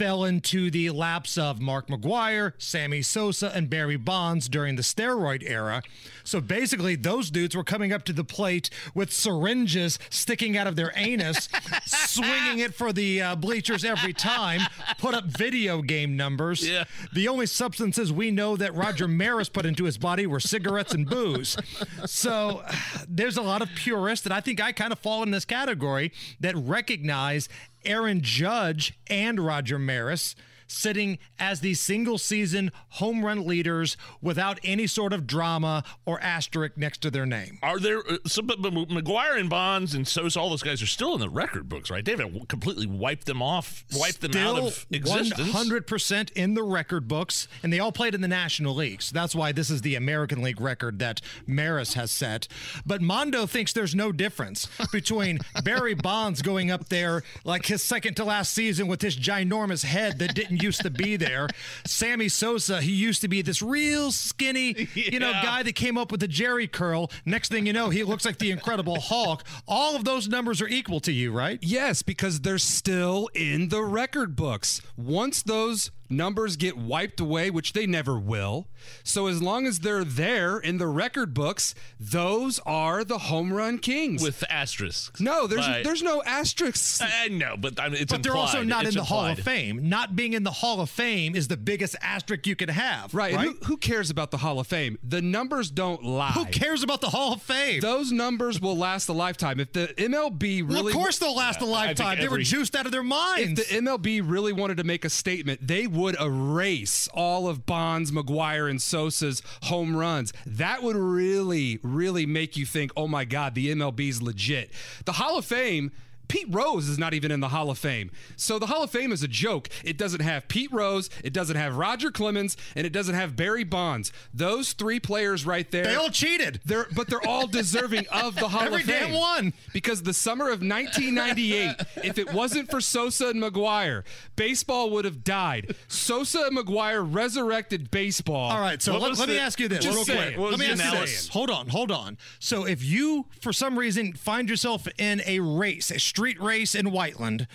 fell 0.00 0.24
into 0.24 0.70
the 0.70 0.88
laps 0.88 1.36
of 1.36 1.60
Mark 1.60 1.88
McGwire, 1.88 2.54
Sammy 2.56 3.02
Sosa, 3.02 3.52
and 3.54 3.68
Barry 3.68 3.98
Bonds 3.98 4.48
during 4.48 4.76
the 4.76 4.82
steroid 4.82 5.42
era. 5.46 5.82
So 6.24 6.40
basically, 6.40 6.96
those 6.96 7.30
dudes 7.30 7.54
were 7.54 7.64
coming 7.64 7.92
up 7.92 8.04
to 8.04 8.14
the 8.14 8.24
plate 8.24 8.70
with 8.94 9.12
syringes 9.12 9.98
sticking 10.08 10.56
out 10.56 10.66
of 10.66 10.74
their 10.74 10.90
anus, 10.96 11.50
swinging 11.84 12.60
it 12.60 12.72
for 12.72 12.94
the 12.94 13.20
uh, 13.20 13.36
bleachers 13.36 13.84
every 13.84 14.14
time, 14.14 14.62
put 14.96 15.12
up 15.12 15.24
video 15.24 15.82
game 15.82 16.16
numbers. 16.16 16.66
Yeah. 16.66 16.84
The 17.12 17.28
only 17.28 17.44
substances 17.44 18.10
we 18.10 18.30
know 18.30 18.56
that 18.56 18.74
Roger 18.74 19.06
Maris 19.06 19.50
put 19.50 19.66
into 19.66 19.84
his 19.84 19.98
body 19.98 20.26
were 20.26 20.40
cigarettes 20.40 20.94
and 20.94 21.06
booze. 21.06 21.58
So 22.06 22.64
there's 23.06 23.36
a 23.36 23.42
lot 23.42 23.60
of 23.60 23.68
purists, 23.74 24.24
and 24.24 24.32
I 24.32 24.40
think 24.40 24.62
I 24.62 24.72
kind 24.72 24.92
of 24.92 24.98
fall 24.98 25.22
in 25.22 25.30
this 25.30 25.44
category 25.44 26.10
that 26.40 26.56
recognize 26.56 27.50
Aaron 27.84 28.20
Judge 28.22 28.94
and 29.08 29.40
Roger 29.40 29.78
Maris 29.78 30.34
sitting 30.70 31.18
as 31.38 31.60
the 31.60 31.74
single 31.74 32.18
season 32.18 32.70
home 32.90 33.24
run 33.24 33.46
leaders 33.46 33.96
without 34.22 34.58
any 34.64 34.86
sort 34.86 35.12
of 35.12 35.26
drama 35.26 35.84
or 36.06 36.20
asterisk 36.20 36.76
next 36.76 36.98
to 36.98 37.10
their 37.10 37.26
name. 37.26 37.58
Are 37.62 37.78
there 37.78 37.98
uh, 37.98 38.18
so, 38.26 38.42
but, 38.42 38.62
but 38.62 38.72
McGwire 38.72 39.38
and 39.38 39.50
Bonds 39.50 39.94
and 39.94 40.06
Sosa, 40.06 40.40
all 40.40 40.50
those 40.50 40.62
guys 40.62 40.82
are 40.82 40.86
still 40.86 41.14
in 41.14 41.20
the 41.20 41.28
record 41.28 41.68
books, 41.68 41.90
right? 41.90 42.04
They 42.04 42.12
haven't 42.12 42.48
completely 42.48 42.86
wiped 42.86 43.26
them 43.26 43.42
off, 43.42 43.84
wiped 43.96 44.20
them 44.20 44.36
out 44.36 44.58
of 44.58 44.86
existence. 44.90 45.50
100% 45.50 46.32
in 46.32 46.54
the 46.54 46.62
record 46.62 47.08
books, 47.08 47.48
and 47.62 47.72
they 47.72 47.78
all 47.80 47.92
played 47.92 48.14
in 48.14 48.20
the 48.20 48.28
National 48.28 48.74
League. 48.74 49.02
So 49.02 49.12
that's 49.14 49.34
why 49.34 49.52
this 49.52 49.70
is 49.70 49.82
the 49.82 49.94
American 49.94 50.42
League 50.42 50.60
record 50.60 50.98
that 51.00 51.20
Maris 51.46 51.94
has 51.94 52.10
set. 52.10 52.46
But 52.86 53.00
Mondo 53.00 53.46
thinks 53.46 53.72
there's 53.72 53.94
no 53.94 54.12
difference 54.12 54.68
between 54.92 55.40
Barry 55.64 55.94
Bonds 55.94 56.42
going 56.42 56.70
up 56.70 56.88
there 56.88 57.22
like 57.44 57.66
his 57.66 57.82
second 57.82 58.14
to 58.14 58.24
last 58.24 58.52
season 58.52 58.86
with 58.86 59.02
his 59.02 59.16
ginormous 59.16 59.84
head 59.84 60.18
that 60.18 60.34
didn't 60.34 60.59
used 60.60 60.82
to 60.82 60.90
be 60.90 61.16
there. 61.16 61.48
Sammy 61.86 62.28
Sosa, 62.28 62.80
he 62.80 62.92
used 62.92 63.20
to 63.22 63.28
be 63.28 63.42
this 63.42 63.62
real 63.62 64.12
skinny, 64.12 64.88
you 64.94 65.18
know, 65.18 65.32
guy 65.32 65.62
that 65.62 65.74
came 65.74 65.98
up 65.98 66.10
with 66.10 66.20
the 66.20 66.28
Jheri 66.28 66.70
curl. 66.70 67.10
Next 67.24 67.50
thing 67.50 67.66
you 67.66 67.72
know, 67.72 67.90
he 67.90 68.02
looks 68.04 68.24
like 68.24 68.38
the 68.38 68.50
Incredible 68.50 69.00
Hulk. 69.00 69.44
All 69.66 69.96
of 69.96 70.04
those 70.04 70.28
numbers 70.28 70.60
are 70.60 70.68
equal 70.68 71.00
to 71.00 71.12
you, 71.12 71.32
right? 71.32 71.58
Yes, 71.62 72.02
because 72.02 72.40
they're 72.40 72.58
still 72.58 73.28
in 73.34 73.68
the 73.68 73.82
record 73.82 74.36
books. 74.36 74.80
Once 74.96 75.42
those 75.42 75.90
numbers 76.10 76.56
get 76.56 76.76
wiped 76.76 77.20
away, 77.20 77.50
which 77.50 77.72
they 77.72 77.86
never 77.86 78.18
will. 78.18 78.66
So 79.04 79.26
as 79.26 79.40
long 79.42 79.66
as 79.66 79.80
they're 79.80 80.04
there 80.04 80.58
in 80.58 80.78
the 80.78 80.86
record 80.86 81.32
books, 81.34 81.74
those 81.98 82.58
are 82.66 83.04
the 83.04 83.18
home 83.18 83.52
run 83.52 83.78
kings. 83.78 84.22
with 84.22 84.42
asterisks. 84.50 85.20
no, 85.20 85.46
there's 85.46 85.66
But- 85.66 85.84
there's 85.84 86.02
no 86.02 86.22
asterisks. 86.24 87.00
I 87.00 87.28
know, 87.28 87.56
but 87.56 87.78
I 87.80 87.88
mean, 87.88 88.02
it's 88.02 88.12
But 88.12 88.22
they're 88.22 88.36
also 88.36 88.60
implied. 88.60 88.68
not 88.68 88.80
in 88.82 88.86
It's 88.88 88.96
the 88.96 89.04
Hall 89.04 89.26
of. 89.26 89.38
Fame. 89.38 89.88
Not 89.88 90.16
being 90.16 90.32
in 90.32 90.42
the 90.42 90.50
Hall 90.50 90.80
of 90.80 90.90
Fame 90.90 91.34
is 91.36 91.48
the 91.48 91.56
biggest 91.56 91.94
asterisk 92.02 92.46
you 92.46 92.56
can 92.56 92.68
have. 92.68 93.14
Right. 93.14 93.34
Right. 93.34 93.46
Who, 93.46 93.56
who 93.66 93.76
cares 93.76 94.10
about 94.10 94.30
the 94.32 94.38
Hall 94.38 94.58
of 94.58 94.66
Fame? 94.66 94.98
The 95.04 95.22
numbers 95.22 95.70
don't 95.70 96.02
lie. 96.04 96.32
Who 96.32 96.46
cares 96.46 96.82
about 96.82 97.00
the 97.00 97.10
Hall 97.10 97.34
of 97.34 97.42
Fame? 97.42 97.80
Those 97.80 98.10
numbers 98.10 98.60
will 98.60 98.76
last 98.76 99.08
a 99.08 99.12
lifetime. 99.12 99.60
If 99.60 99.72
the 99.72 99.94
MLB 99.96 100.62
really 100.62 100.66
well, 100.82 100.86
of 100.88 100.92
course 100.94 101.18
they'll 101.18 101.36
last 101.36 101.56
a 101.56 101.64
I 101.64 101.64
think 101.64 101.70
lifetime. 102.00 102.18
They 102.18 102.28
were 102.28 102.38
juiced 102.38 102.74
out 102.74 102.86
of 102.86 102.92
their 102.92 103.02
minds. 103.04 103.60
If 103.60 103.68
the 103.68 103.74
MLB 103.76 104.20
really 104.24 104.52
wanted 104.52 104.78
to 104.78 104.84
make 104.84 105.04
a 105.04 105.10
statement, 105.10 105.66
they 105.66 105.86
would 105.86 105.99
erase 106.08 107.08
all 107.14 107.48
of 107.48 107.66
Bonds, 107.66 108.10
McGwire, 108.10 108.68
and 108.68 108.80
Sosa's 108.80 109.42
home 109.64 109.96
runs. 109.96 110.32
That 110.46 110.82
would 110.82 110.96
really, 110.96 111.78
really 111.82 112.26
make 112.26 112.56
you 112.56 112.66
think, 112.66 112.92
oh 112.96 113.08
my 113.08 113.24
God, 113.24 113.54
the 113.54 113.72
MLB's 113.74 114.22
legit. 114.22 114.70
The 115.04 115.12
Hall 115.12 115.38
of 115.38 115.44
Fame. 115.44 115.92
Pete 116.30 116.46
Rose 116.48 116.88
is 116.88 116.96
not 116.96 117.12
even 117.12 117.32
in 117.32 117.40
the 117.40 117.48
Hall 117.48 117.70
of 117.70 117.78
Fame. 117.78 118.12
So 118.36 118.60
the 118.60 118.66
Hall 118.66 118.84
of 118.84 118.90
Fame 118.90 119.10
is 119.10 119.24
a 119.24 119.28
joke. 119.28 119.68
It 119.82 119.96
doesn't 119.98 120.20
have 120.20 120.46
Pete 120.46 120.70
Rose, 120.72 121.10
it 121.24 121.32
doesn't 121.32 121.56
have 121.56 121.76
Roger 121.76 122.12
Clemens, 122.12 122.56
and 122.76 122.86
it 122.86 122.92
doesn't 122.92 123.16
have 123.16 123.34
Barry 123.34 123.64
Bonds. 123.64 124.12
Those 124.32 124.72
three 124.72 125.00
players 125.00 125.44
right 125.44 125.68
there. 125.72 125.82
they 125.82 125.96
all 125.96 126.08
cheated. 126.08 126.60
They're, 126.64 126.86
but 126.94 127.08
they're 127.08 127.26
all 127.26 127.46
deserving 127.48 128.06
of 128.12 128.36
the 128.36 128.48
Hall 128.48 128.62
Every 128.62 128.82
of 128.82 128.86
Fame. 128.86 128.94
Every 128.94 129.10
damn 129.12 129.18
one. 129.18 129.52
Because 129.72 130.04
the 130.04 130.14
summer 130.14 130.44
of 130.44 130.62
1998, 130.62 131.74
if 132.04 132.16
it 132.16 132.32
wasn't 132.32 132.70
for 132.70 132.80
Sosa 132.80 133.30
and 133.30 133.42
McGwire, 133.42 134.04
baseball 134.36 134.90
would 134.90 135.04
have 135.04 135.24
died. 135.24 135.74
Sosa 135.88 136.44
and 136.46 136.56
McGwire 136.56 137.04
resurrected 137.12 137.90
baseball. 137.90 138.52
All 138.52 138.60
right, 138.60 138.80
so 138.80 138.96
let, 138.98 139.18
let 139.18 139.28
me 139.28 139.38
ask 139.38 139.58
you 139.58 139.66
this 139.66 139.84
real 139.84 140.04
quick. 140.04 140.38
Let 140.38 140.60
me 140.60 140.66
ask 140.70 140.84
you 140.84 141.00
this. 141.00 141.28
Hold 141.28 141.50
on, 141.50 141.68
hold 141.68 141.90
on. 141.90 142.18
So 142.38 142.66
if 142.66 142.84
you, 142.84 143.26
for 143.40 143.52
some 143.52 143.76
reason, 143.76 144.12
find 144.12 144.48
yourself 144.48 144.86
in 144.96 145.22
a 145.26 145.40
race, 145.40 145.90
a 145.90 145.98
street 146.20 146.38
race 146.38 146.74
in 146.74 146.90
Whiteland, 146.90 147.46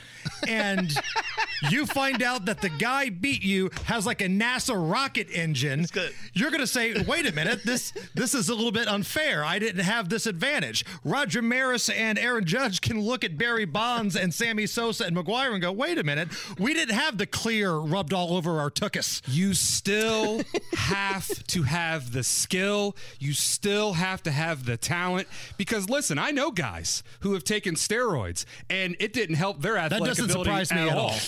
and 0.48 0.92
you 1.70 1.86
find 1.86 2.24
out 2.24 2.46
that 2.46 2.64
the 2.64 2.70
guy 2.70 3.12
beat 3.12 3.44
you 3.44 3.70
has 3.84 4.08
like 4.08 4.22
a 4.22 4.26
NASA 4.26 4.74
rocket 4.76 5.28
engine, 5.30 5.86
you're 6.34 6.50
going 6.50 6.62
to 6.62 6.66
say, 6.66 7.00
"Wait 7.04 7.28
a 7.28 7.32
minute, 7.32 7.60
this 7.64 7.94
this 8.16 8.34
is 8.34 8.50
a 8.50 8.56
little 8.56 8.72
bit 8.72 8.88
unfair. 8.88 9.46
I 9.46 9.60
didn't 9.60 9.84
have 9.84 10.10
this 10.10 10.26
advantage." 10.26 10.84
Roger 11.04 11.44
Maris 11.44 11.90
and 11.90 12.18
Aaron 12.18 12.44
Judge 12.44 12.82
can 12.82 13.00
look 13.00 13.24
at 13.24 13.38
Barry 13.38 13.66
Bonds 13.66 14.16
and 14.16 14.34
Sammy 14.34 14.66
Sosa 14.66 15.06
and 15.06 15.16
McGwire 15.16 15.54
and 15.54 15.62
go, 15.62 15.72
"Wait 15.72 16.00
a 16.00 16.04
minute, 16.04 16.30
we 16.58 16.74
didn't 16.74 16.96
have 16.96 17.20
the 17.20 17.28
clear 17.28 17.72
rubbed 17.72 18.14
all 18.14 18.36
over 18.36 18.60
our 18.60 18.72
tuchus." 18.72 19.22
You 19.28 19.54
still 19.54 20.42
have 20.74 21.28
to 21.50 21.62
have 21.62 22.14
the 22.14 22.24
skill. 22.24 22.96
You 23.20 23.34
still 23.34 23.94
have 23.94 24.24
to 24.24 24.32
have 24.32 24.66
the 24.66 24.76
talent. 24.76 25.28
Because 25.56 25.88
listen, 25.88 26.18
I 26.18 26.32
know 26.32 26.50
guys 26.50 27.04
who 27.20 27.34
have 27.34 27.44
taken 27.44 27.76
steroids 27.76 28.46
and 28.70 28.96
it 29.00 29.14
didn't 29.14 29.36
help 29.36 29.62
their 29.62 29.78
athletic 29.78 30.04
that 30.04 30.08
doesn't 30.10 30.26
ability 30.32 30.50
surprise 30.66 30.72
me 30.74 30.90
at 30.90 30.98
all. 30.98 31.14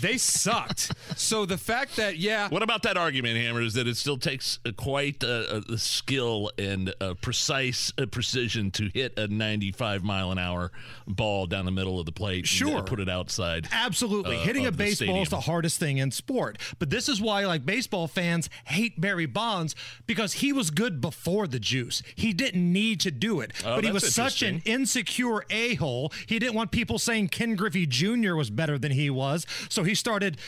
They 0.00 0.16
sucked. 0.16 0.92
so 1.16 1.44
the 1.44 1.58
fact 1.58 1.96
that 1.96 2.18
yeah, 2.18 2.48
What 2.50 2.62
about 2.62 2.82
that 2.84 2.96
argument, 2.96 3.36
Hammer? 3.36 3.62
Is 3.62 3.74
that 3.74 3.88
it 3.88 3.96
still 3.96 4.16
takes 4.16 4.60
uh, 4.64 4.70
quite 4.76 5.24
a, 5.24 5.64
a 5.72 5.76
skill 5.78 6.52
and 6.56 6.94
a 7.00 7.16
precise 7.16 7.92
uh 8.00 8.06
precision 8.06 8.70
to 8.72 8.90
hit 8.94 9.18
a 9.18 9.26
95 9.26 10.04
mile 10.04 10.30
an 10.30 10.38
hour 10.38 10.70
ball 11.08 11.46
down 11.46 11.64
the 11.64 11.72
middle 11.72 11.98
of 11.98 12.06
the 12.06 12.12
plate, 12.12 12.48
and, 12.60 12.68
uh, 12.68 12.70
Sure. 12.74 12.82
put 12.82 13.00
it 13.00 13.08
outside. 13.08 13.66
Absolutely. 13.72 14.36
uh, 14.36 14.40
Hitting 14.40 14.66
a 14.66 14.68
of 14.68 14.76
the 14.76 14.84
baseball 14.84 15.20
is 15.22 15.30
the 15.30 15.40
hardest 15.40 15.80
thing 15.80 15.98
in 15.98 16.12
sport. 16.12 16.58
But 16.78 16.90
this 16.90 17.08
is 17.08 17.20
why 17.20 17.44
like 17.46 17.66
baseball 17.66 18.06
fans 18.06 18.48
hate 18.66 19.00
Barry 19.00 19.26
Bonds 19.26 19.74
because 20.06 20.34
he 20.34 20.52
was 20.52 20.70
good 20.70 21.00
before 21.00 21.48
the 21.48 21.58
juice. 21.58 22.02
He 22.14 22.32
didn't 22.32 22.72
need 22.72 23.00
to 23.00 23.10
do 23.10 23.40
it. 23.40 23.52
Oh, 23.64 23.74
but 23.76 23.84
he 23.84 23.90
was 23.90 24.14
such 24.14 24.42
an 24.42 24.62
insecure 24.64 25.44
a-hole. 25.50 26.12
He 26.26 26.38
didn't 26.38 26.47
want 26.54 26.70
people 26.70 26.98
saying 26.98 27.28
Ken 27.28 27.54
Griffey 27.54 27.86
Jr. 27.86 28.34
was 28.34 28.50
better 28.50 28.78
than 28.78 28.92
he 28.92 29.10
was. 29.10 29.46
So 29.68 29.82
he 29.82 29.94
started 29.94 30.38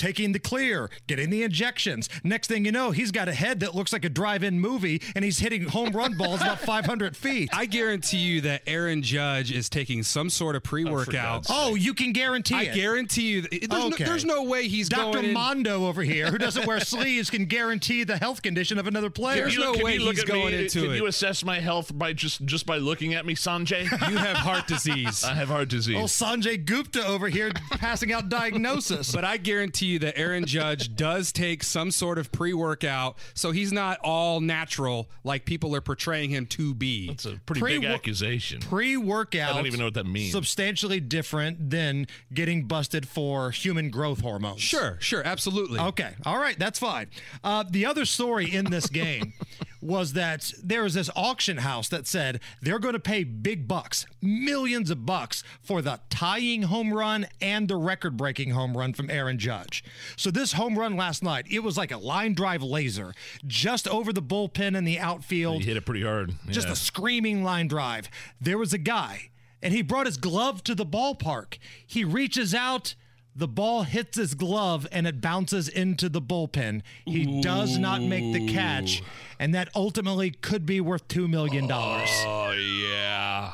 taking 0.00 0.32
the 0.32 0.38
clear, 0.38 0.88
getting 1.06 1.28
the 1.30 1.42
injections. 1.42 2.08
Next 2.24 2.46
thing 2.48 2.64
you 2.64 2.72
know, 2.72 2.90
he's 2.90 3.10
got 3.12 3.28
a 3.28 3.34
head 3.34 3.60
that 3.60 3.74
looks 3.74 3.92
like 3.92 4.04
a 4.04 4.08
drive-in 4.08 4.58
movie 4.58 5.02
and 5.14 5.22
he's 5.24 5.38
hitting 5.38 5.64
home 5.64 5.90
run 5.90 6.16
balls 6.16 6.40
about 6.40 6.58
500 6.70 7.14
feet. 7.16 7.50
I 7.52 7.66
guarantee 7.66 8.16
you 8.18 8.40
that 8.42 8.62
Aaron 8.66 9.02
Judge 9.02 9.52
is 9.52 9.68
taking 9.68 10.02
some 10.02 10.30
sort 10.30 10.56
of 10.56 10.62
oh, 10.64 10.68
pre-workout. 10.68 11.12
God's 11.12 11.48
Oh, 11.50 11.74
you 11.74 11.92
can 11.92 12.12
guarantee 12.12 12.54
I 12.54 12.62
it. 12.62 12.74
guarantee 12.74 13.28
you, 13.30 13.42
that- 13.42 13.50
there's, 13.70 13.84
Okay. 13.84 14.04
no, 14.04 14.10
there's 14.10 14.24
no 14.24 14.42
way 14.44 14.68
he's 14.68 14.88
Dr. 14.88 15.12
going 15.12 15.24
in. 15.26 15.32
Mondo 15.34 15.86
over 15.86 16.02
here, 16.02 16.30
who 16.30 16.38
doesn't 16.38 16.66
wear 16.66 16.80
sleeves, 16.94 17.28
can 17.28 17.44
guarantee 17.44 18.04
the 18.04 18.16
health 18.16 18.40
condition 18.42 18.78
of 18.78 18.86
another 18.86 19.10
player. 19.10 19.42
There's 19.42 19.54
Can 19.56 19.64
no 19.64 19.72
can 19.74 19.84
way 19.84 19.98
he's 19.98 20.24
going 20.24 20.54
me? 20.54 20.62
into 20.64 20.82
Can 20.82 20.92
it. 20.92 20.96
you 20.96 21.06
assess 21.06 21.44
my 21.44 21.60
health 21.60 21.96
by 21.96 22.12
just 22.14 22.44
just 22.46 22.64
by 22.64 22.78
looking 22.78 23.12
at 23.14 23.26
me, 23.26 23.34
Sanjay? 23.34 23.82
You 24.10 24.16
have 24.16 24.36
heart 24.38 24.66
disease. 24.66 25.24
I 25.30 25.34
have 25.34 25.48
heart 25.48 25.68
disease. 25.68 25.96
Oh, 25.98 26.04
Sanjay 26.04 26.64
Gupta 26.64 27.06
over 27.06 27.28
here 27.28 27.50
passing 27.72 28.12
out 28.12 28.28
diagnosis. 28.28 29.12
But 29.12 29.24
I 29.24 29.36
guarantee 29.36 29.86
you 29.90 29.98
that 30.00 30.18
Aaron 30.18 30.44
Judge 30.46 30.94
does 30.96 31.32
take 31.32 31.62
some 31.62 31.90
sort 31.90 32.18
of 32.18 32.32
pre 32.32 32.54
workout, 32.54 33.18
so 33.34 33.50
he's 33.52 33.72
not 33.72 33.98
all 34.02 34.40
natural 34.40 35.08
like 35.24 35.44
people 35.44 35.74
are 35.76 35.80
portraying 35.80 36.30
him 36.30 36.46
to 36.46 36.74
be. 36.74 37.08
That's 37.08 37.26
a 37.26 37.40
pretty 37.46 37.60
Pre- 37.60 37.78
big 37.80 37.84
accusation. 37.84 38.60
Pre-workout. 38.60 39.52
I 39.52 39.56
don't 39.56 39.66
even 39.66 39.78
know 39.78 39.86
what 39.86 39.94
that 39.94 40.06
means. 40.06 40.32
Substantially 40.32 41.00
different 41.00 41.70
than 41.70 42.06
getting 42.32 42.64
busted 42.64 43.06
for 43.08 43.50
human 43.50 43.90
growth 43.90 44.20
hormones. 44.20 44.60
Sure, 44.60 44.96
sure, 45.00 45.22
absolutely. 45.24 45.78
Okay, 45.80 46.14
all 46.24 46.38
right, 46.38 46.58
that's 46.58 46.78
fine. 46.78 47.08
Uh, 47.44 47.64
the 47.68 47.86
other 47.86 48.04
story 48.04 48.52
in 48.52 48.66
this 48.66 48.86
game 48.90 49.32
was 49.80 50.12
that 50.12 50.52
there 50.62 50.82
was 50.82 50.94
this 50.94 51.10
auction 51.16 51.58
house 51.58 51.88
that 51.88 52.06
said 52.06 52.40
they're 52.60 52.78
going 52.78 52.94
to 52.94 53.00
pay 53.00 53.24
big 53.24 53.66
bucks, 53.66 54.06
millions 54.20 54.90
of 54.90 55.06
bucks, 55.06 55.42
for 55.62 55.80
the 55.80 56.00
tying 56.10 56.62
home 56.62 56.92
run 56.92 57.26
and 57.40 57.68
the 57.68 57.76
record-breaking 57.76 58.50
home 58.50 58.76
run 58.76 58.92
from 58.92 59.10
Aaron 59.10 59.38
Judge. 59.38 59.82
So 60.16 60.30
this 60.30 60.52
home 60.52 60.78
run 60.78 60.96
last 60.96 61.22
night, 61.22 61.46
it 61.50 61.60
was 61.60 61.76
like 61.76 61.90
a 61.90 61.98
line 61.98 62.34
drive 62.34 62.62
laser 62.62 63.14
just 63.46 63.88
over 63.88 64.12
the 64.12 64.22
bullpen 64.22 64.76
in 64.76 64.84
the 64.84 64.98
outfield. 64.98 65.62
He 65.62 65.68
hit 65.68 65.76
it 65.76 65.86
pretty 65.86 66.04
hard. 66.04 66.34
Just 66.48 66.68
a 66.68 66.76
screaming 66.76 67.42
line 67.42 67.68
drive. 67.68 68.08
There 68.40 68.58
was 68.58 68.72
a 68.72 68.78
guy, 68.78 69.30
and 69.62 69.72
he 69.72 69.82
brought 69.82 70.06
his 70.06 70.16
glove 70.16 70.62
to 70.64 70.74
the 70.74 70.86
ballpark. 70.86 71.58
He 71.86 72.04
reaches 72.04 72.54
out. 72.54 72.94
The 73.34 73.48
ball 73.48 73.84
hits 73.84 74.18
his 74.18 74.34
glove 74.34 74.86
and 74.90 75.06
it 75.06 75.20
bounces 75.20 75.68
into 75.68 76.08
the 76.08 76.20
bullpen. 76.20 76.82
He 77.04 77.40
does 77.40 77.78
not 77.78 78.02
make 78.02 78.32
the 78.32 78.52
catch, 78.52 79.02
and 79.38 79.54
that 79.54 79.68
ultimately 79.74 80.30
could 80.32 80.66
be 80.66 80.80
worth 80.80 81.06
$2 81.08 81.28
million. 81.28 81.70
Oh 81.70 82.52
yeah. 82.52 83.52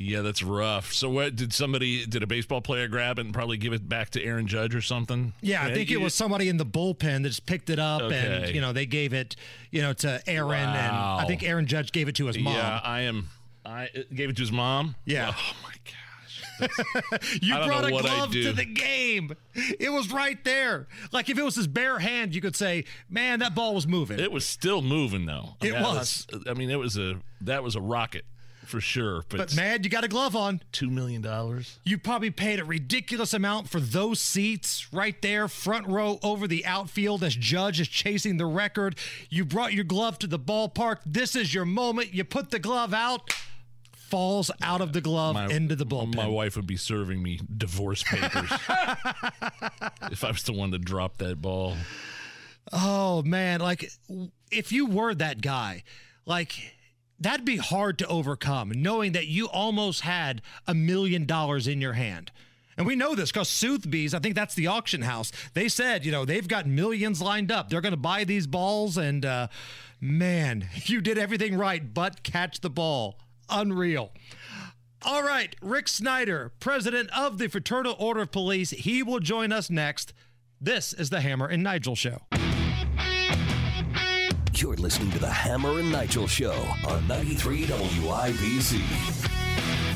Yeah, 0.00 0.20
that's 0.20 0.44
rough. 0.44 0.92
So 0.92 1.10
what 1.10 1.34
did 1.34 1.52
somebody 1.52 2.06
did 2.06 2.22
a 2.22 2.26
baseball 2.28 2.60
player 2.60 2.86
grab 2.86 3.18
it 3.18 3.24
and 3.26 3.34
probably 3.34 3.56
give 3.56 3.72
it 3.72 3.88
back 3.88 4.10
to 4.10 4.22
Aaron 4.22 4.46
Judge 4.46 4.72
or 4.76 4.80
something? 4.80 5.32
Yeah, 5.40 5.64
I 5.64 5.74
think 5.74 5.90
it 5.90 6.00
was 6.00 6.14
somebody 6.14 6.48
in 6.48 6.56
the 6.56 6.64
bullpen 6.64 7.24
that 7.24 7.30
just 7.30 7.46
picked 7.46 7.68
it 7.68 7.80
up 7.80 8.02
and, 8.02 8.54
you 8.54 8.60
know, 8.60 8.72
they 8.72 8.86
gave 8.86 9.12
it, 9.12 9.34
you 9.72 9.82
know, 9.82 9.92
to 9.94 10.22
Aaron. 10.28 10.68
And 10.68 10.96
I 10.96 11.24
think 11.26 11.42
Aaron 11.42 11.66
Judge 11.66 11.90
gave 11.90 12.06
it 12.06 12.14
to 12.14 12.26
his 12.26 12.38
mom. 12.38 12.54
Yeah, 12.54 12.80
I 12.84 13.00
am 13.00 13.28
I 13.68 13.90
gave 14.14 14.30
it 14.30 14.36
to 14.36 14.42
his 14.42 14.52
mom. 14.52 14.94
Yeah. 15.04 15.32
Oh 15.36 15.56
my 15.62 15.74
gosh. 15.84 15.94
You 17.42 17.54
brought 17.54 17.84
a 17.84 17.90
glove 17.90 18.32
to 18.32 18.52
the 18.52 18.64
game. 18.64 19.34
It 19.54 19.90
was 19.90 20.12
right 20.12 20.42
there. 20.44 20.86
Like 21.12 21.28
if 21.28 21.38
it 21.38 21.42
was 21.44 21.54
his 21.54 21.66
bare 21.66 21.98
hand, 21.98 22.34
you 22.34 22.40
could 22.40 22.56
say, 22.56 22.84
"Man, 23.08 23.40
that 23.40 23.54
ball 23.54 23.74
was 23.74 23.86
moving." 23.86 24.18
It 24.18 24.32
was 24.32 24.46
still 24.46 24.82
moving 24.82 25.26
though. 25.26 25.56
It 25.60 25.72
That 25.72 25.82
was. 25.82 26.26
I 26.48 26.54
mean, 26.54 26.70
it 26.70 26.78
was 26.78 26.96
a 26.96 27.20
that 27.40 27.62
was 27.62 27.76
a 27.76 27.80
rocket 27.80 28.24
for 28.68 28.80
sure. 28.80 29.24
But, 29.28 29.38
but 29.38 29.56
man, 29.56 29.82
you 29.82 29.90
got 29.90 30.04
a 30.04 30.08
glove 30.08 30.36
on. 30.36 30.60
two 30.72 30.90
million 30.90 31.22
dollars. 31.22 31.78
You 31.84 31.98
probably 31.98 32.30
paid 32.30 32.60
a 32.60 32.64
ridiculous 32.64 33.34
amount 33.34 33.68
for 33.68 33.80
those 33.80 34.20
seats 34.20 34.92
right 34.92 35.20
there, 35.22 35.48
front 35.48 35.86
row 35.86 36.18
over 36.22 36.46
the 36.46 36.64
outfield 36.66 37.24
as 37.24 37.34
Judge 37.34 37.80
is 37.80 37.88
chasing 37.88 38.36
the 38.36 38.46
record. 38.46 38.96
You 39.30 39.44
brought 39.44 39.72
your 39.72 39.84
glove 39.84 40.18
to 40.20 40.26
the 40.26 40.38
ballpark. 40.38 40.98
This 41.04 41.34
is 41.34 41.52
your 41.52 41.64
moment. 41.64 42.14
You 42.14 42.24
put 42.24 42.50
the 42.50 42.58
glove 42.58 42.92
out, 42.94 43.34
falls 44.08 44.50
out 44.62 44.80
of 44.80 44.92
the 44.92 45.00
glove 45.00 45.36
into 45.50 45.76
the 45.76 45.86
bullpen. 45.86 46.16
My 46.16 46.26
wife 46.26 46.56
would 46.56 46.66
be 46.66 46.76
serving 46.76 47.22
me 47.22 47.40
divorce 47.56 48.02
papers 48.02 48.50
if 50.10 50.24
I 50.24 50.30
was 50.30 50.42
the 50.44 50.52
one 50.52 50.70
to 50.72 50.78
drop 50.78 51.18
that 51.18 51.40
ball. 51.40 51.76
Oh 52.72 53.22
man, 53.22 53.60
like 53.60 53.90
if 54.50 54.72
you 54.72 54.86
were 54.86 55.14
that 55.14 55.40
guy, 55.40 55.84
like 56.26 56.74
that'd 57.20 57.44
be 57.44 57.56
hard 57.56 57.98
to 57.98 58.06
overcome, 58.06 58.72
knowing 58.74 59.12
that 59.12 59.26
you 59.26 59.46
almost 59.48 60.02
had 60.02 60.42
a 60.66 60.74
million 60.74 61.26
dollars 61.26 61.66
in 61.66 61.80
your 61.80 61.94
hand. 61.94 62.30
And 62.76 62.86
we 62.86 62.94
know 62.94 63.16
this 63.16 63.32
because 63.32 63.48
Sotheby's, 63.48 64.14
I 64.14 64.20
think 64.20 64.36
that's 64.36 64.54
the 64.54 64.68
auction 64.68 65.02
house. 65.02 65.32
They 65.52 65.68
said, 65.68 66.04
you 66.04 66.12
know, 66.12 66.24
they've 66.24 66.46
got 66.46 66.64
millions 66.64 67.20
lined 67.20 67.50
up. 67.50 67.68
They're 67.68 67.80
going 67.80 67.92
to 67.92 67.96
buy 67.96 68.22
these 68.22 68.46
balls. 68.46 68.96
And 68.96 69.26
uh, 69.26 69.48
man, 70.00 70.68
you 70.84 71.00
did 71.00 71.18
everything 71.18 71.56
right 71.58 71.92
but 71.92 72.22
catch 72.22 72.60
the 72.60 72.70
ball. 72.70 73.18
Unreal. 73.50 74.12
All 75.02 75.22
right, 75.22 75.54
Rick 75.62 75.88
Snyder, 75.88 76.52
president 76.58 77.08
of 77.16 77.38
the 77.38 77.48
Fraternal 77.48 77.94
Order 77.98 78.22
of 78.22 78.32
Police, 78.32 78.70
he 78.70 79.02
will 79.02 79.20
join 79.20 79.52
us 79.52 79.70
next. 79.70 80.12
This 80.60 80.92
is 80.92 81.10
the 81.10 81.20
Hammer 81.20 81.46
and 81.46 81.62
Nigel 81.62 81.94
Show. 81.94 82.22
You're 84.54 84.74
listening 84.74 85.12
to 85.12 85.20
the 85.20 85.30
Hammer 85.30 85.78
and 85.78 85.92
Nigel 85.92 86.26
Show 86.26 86.66
on 86.88 87.06
93 87.06 87.66
WIBC. 87.66 89.28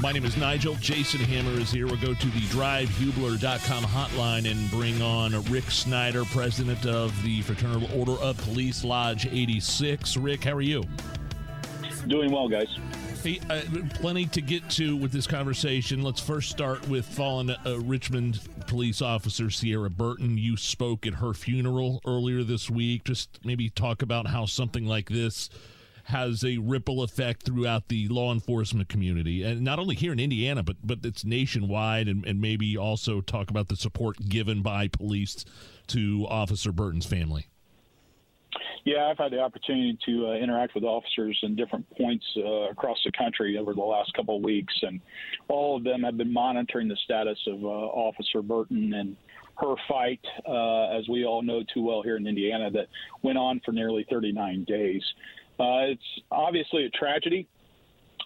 My 0.00 0.12
name 0.12 0.24
is 0.24 0.37
Nigel. 0.37 0.76
Jason 0.76 1.20
Hammer 1.20 1.59
is 1.61 1.72
here. 1.72 1.87
We'll 1.87 1.96
go 1.96 2.14
to 2.14 2.26
the 2.26 2.40
drivehubler.com 2.40 3.85
hotline 3.85 4.50
and 4.50 4.70
bring 4.70 5.03
on 5.03 5.42
Rick 5.44 5.70
Snyder, 5.70 6.24
president 6.26 6.87
of 6.87 7.20
the 7.24 7.42
Fraternal 7.42 7.88
Order 7.98 8.20
of 8.22 8.37
Police 8.38 8.85
Lodge 8.85 9.26
86. 9.26 10.16
Rick, 10.16 10.44
how 10.44 10.53
are 10.53 10.61
you? 10.61 10.85
Doing 12.07 12.31
well, 12.31 12.48
guys. 12.48 12.79
Hey, 13.22 13.38
uh, 13.48 13.62
plenty 13.94 14.26
to 14.26 14.40
get 14.40 14.68
to 14.70 14.96
with 14.96 15.12
this 15.12 15.28
conversation. 15.28 16.02
Let's 16.02 16.20
first 16.20 16.50
start 16.50 16.88
with 16.88 17.06
fallen 17.06 17.50
uh, 17.50 17.78
Richmond 17.78 18.40
police 18.66 19.00
officer 19.00 19.44
Seara 19.44 19.96
Burton. 19.96 20.37
You 20.38 20.56
spoke 20.56 21.06
at 21.06 21.14
her 21.14 21.32
funeral 21.32 22.00
earlier 22.04 22.42
this 22.42 22.68
week. 22.68 23.04
Just 23.04 23.38
maybe 23.44 23.70
talk 23.70 24.02
about 24.02 24.26
how 24.26 24.46
something 24.46 24.87
like 24.87 25.08
this 25.08 25.50
has 26.04 26.42
a 26.42 26.58
ripple 26.58 27.04
effect 27.04 27.44
throughout 27.44 27.87
the 27.87 28.08
law 28.08 28.32
enforcement 28.32 28.88
community, 28.88 29.44
and 29.44 29.61
not 29.61 29.78
only 29.78 29.94
here 29.94 30.12
in 30.12 30.18
Indiana, 30.18 30.64
but 30.64 30.78
but 30.82 30.98
it's 31.04 31.24
nationwide, 31.24 32.08
and, 32.08 32.26
and 32.26 32.40
maybe 32.40 32.76
also 32.76 33.20
talk 33.20 33.50
about 33.50 33.68
the 33.68 33.76
support 33.76 34.16
given 34.28 34.62
by 34.62 34.88
police 34.88 35.44
to 35.87 36.26
Officer 36.28 36.72
Burton's 36.72 37.06
family. 37.06 37.46
Yeah, 38.85 39.07
I've 39.07 39.18
had 39.18 39.31
the 39.31 39.38
opportunity 39.38 39.97
to 40.07 40.29
uh, 40.29 40.33
interact 40.33 40.75
with 40.75 40.83
officers 40.83 41.38
in 41.42 41.55
different 41.55 41.88
points 41.97 42.25
uh, 42.37 42.71
across 42.71 42.99
the 43.05 43.12
country 43.12 43.57
over 43.57 43.75
the 43.75 43.81
last 43.81 44.12
couple 44.14 44.37
of 44.37 44.42
weeks, 44.42 44.75
and 44.83 45.01
all 45.49 45.77
of 45.77 45.85
them 45.85 46.03
have 46.03 46.16
been 46.16 46.33
monitoring 46.33 46.88
the 46.88 46.97
status 47.05 47.38
of 47.47 47.62
uh, 47.64 47.68
Officer 47.68 48.42
Burton 48.42 48.92
and 48.95 49.16
her 49.59 49.75
fight, 49.88 50.21
uh, 50.49 50.99
as 50.99 51.09
we 51.09 51.25
all 51.25 51.42
know 51.42 51.62
too 51.73 51.83
well 51.83 52.03
here 52.03 52.16
in 52.16 52.27
Indiana, 52.27 52.71
that 52.73 52.88
went 53.23 53.38
on 53.38 53.61
for 53.64 53.71
nearly 53.71 54.05
39 54.11 54.64
days. 54.64 55.03
Uh, 55.61 55.87
it's 55.92 56.03
obviously 56.33 56.85
a 56.85 56.90
tragedy, 56.90 57.47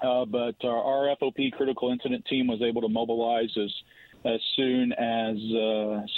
uh, 0.02 0.24
but 0.24 0.54
our, 0.64 1.10
our 1.10 1.16
FOP 1.16 1.52
critical 1.52 1.90
incident 1.90 2.24
team 2.30 2.46
was 2.46 2.62
able 2.62 2.80
to 2.80 2.88
mobilize 2.88 3.50
as 3.62 3.72
as 4.24 4.40
soon 4.56 4.92
as 4.94 5.36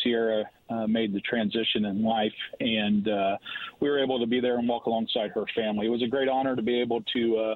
Seara 0.03 0.45
uh, 0.71 0.87
made 0.87 1.13
the 1.13 1.21
transition 1.21 1.85
in 1.87 2.03
life, 2.03 2.33
and 2.61 3.09
uh, 3.09 3.37
we 3.81 3.89
were 3.89 4.03
able 4.03 4.19
to 4.19 4.27
be 4.27 4.41
there 4.41 4.59
and 4.59 4.69
walk 4.69 4.87
alongside 4.87 5.31
her 5.33 5.45
family. 5.55 5.87
It 5.87 5.91
was 5.91 6.03
a 6.03 6.07
great 6.07 6.29
honor 6.29 6.57
to 6.57 6.63
be 6.63 6.81
able 6.81 7.03
to 7.15 7.37
uh, 7.37 7.55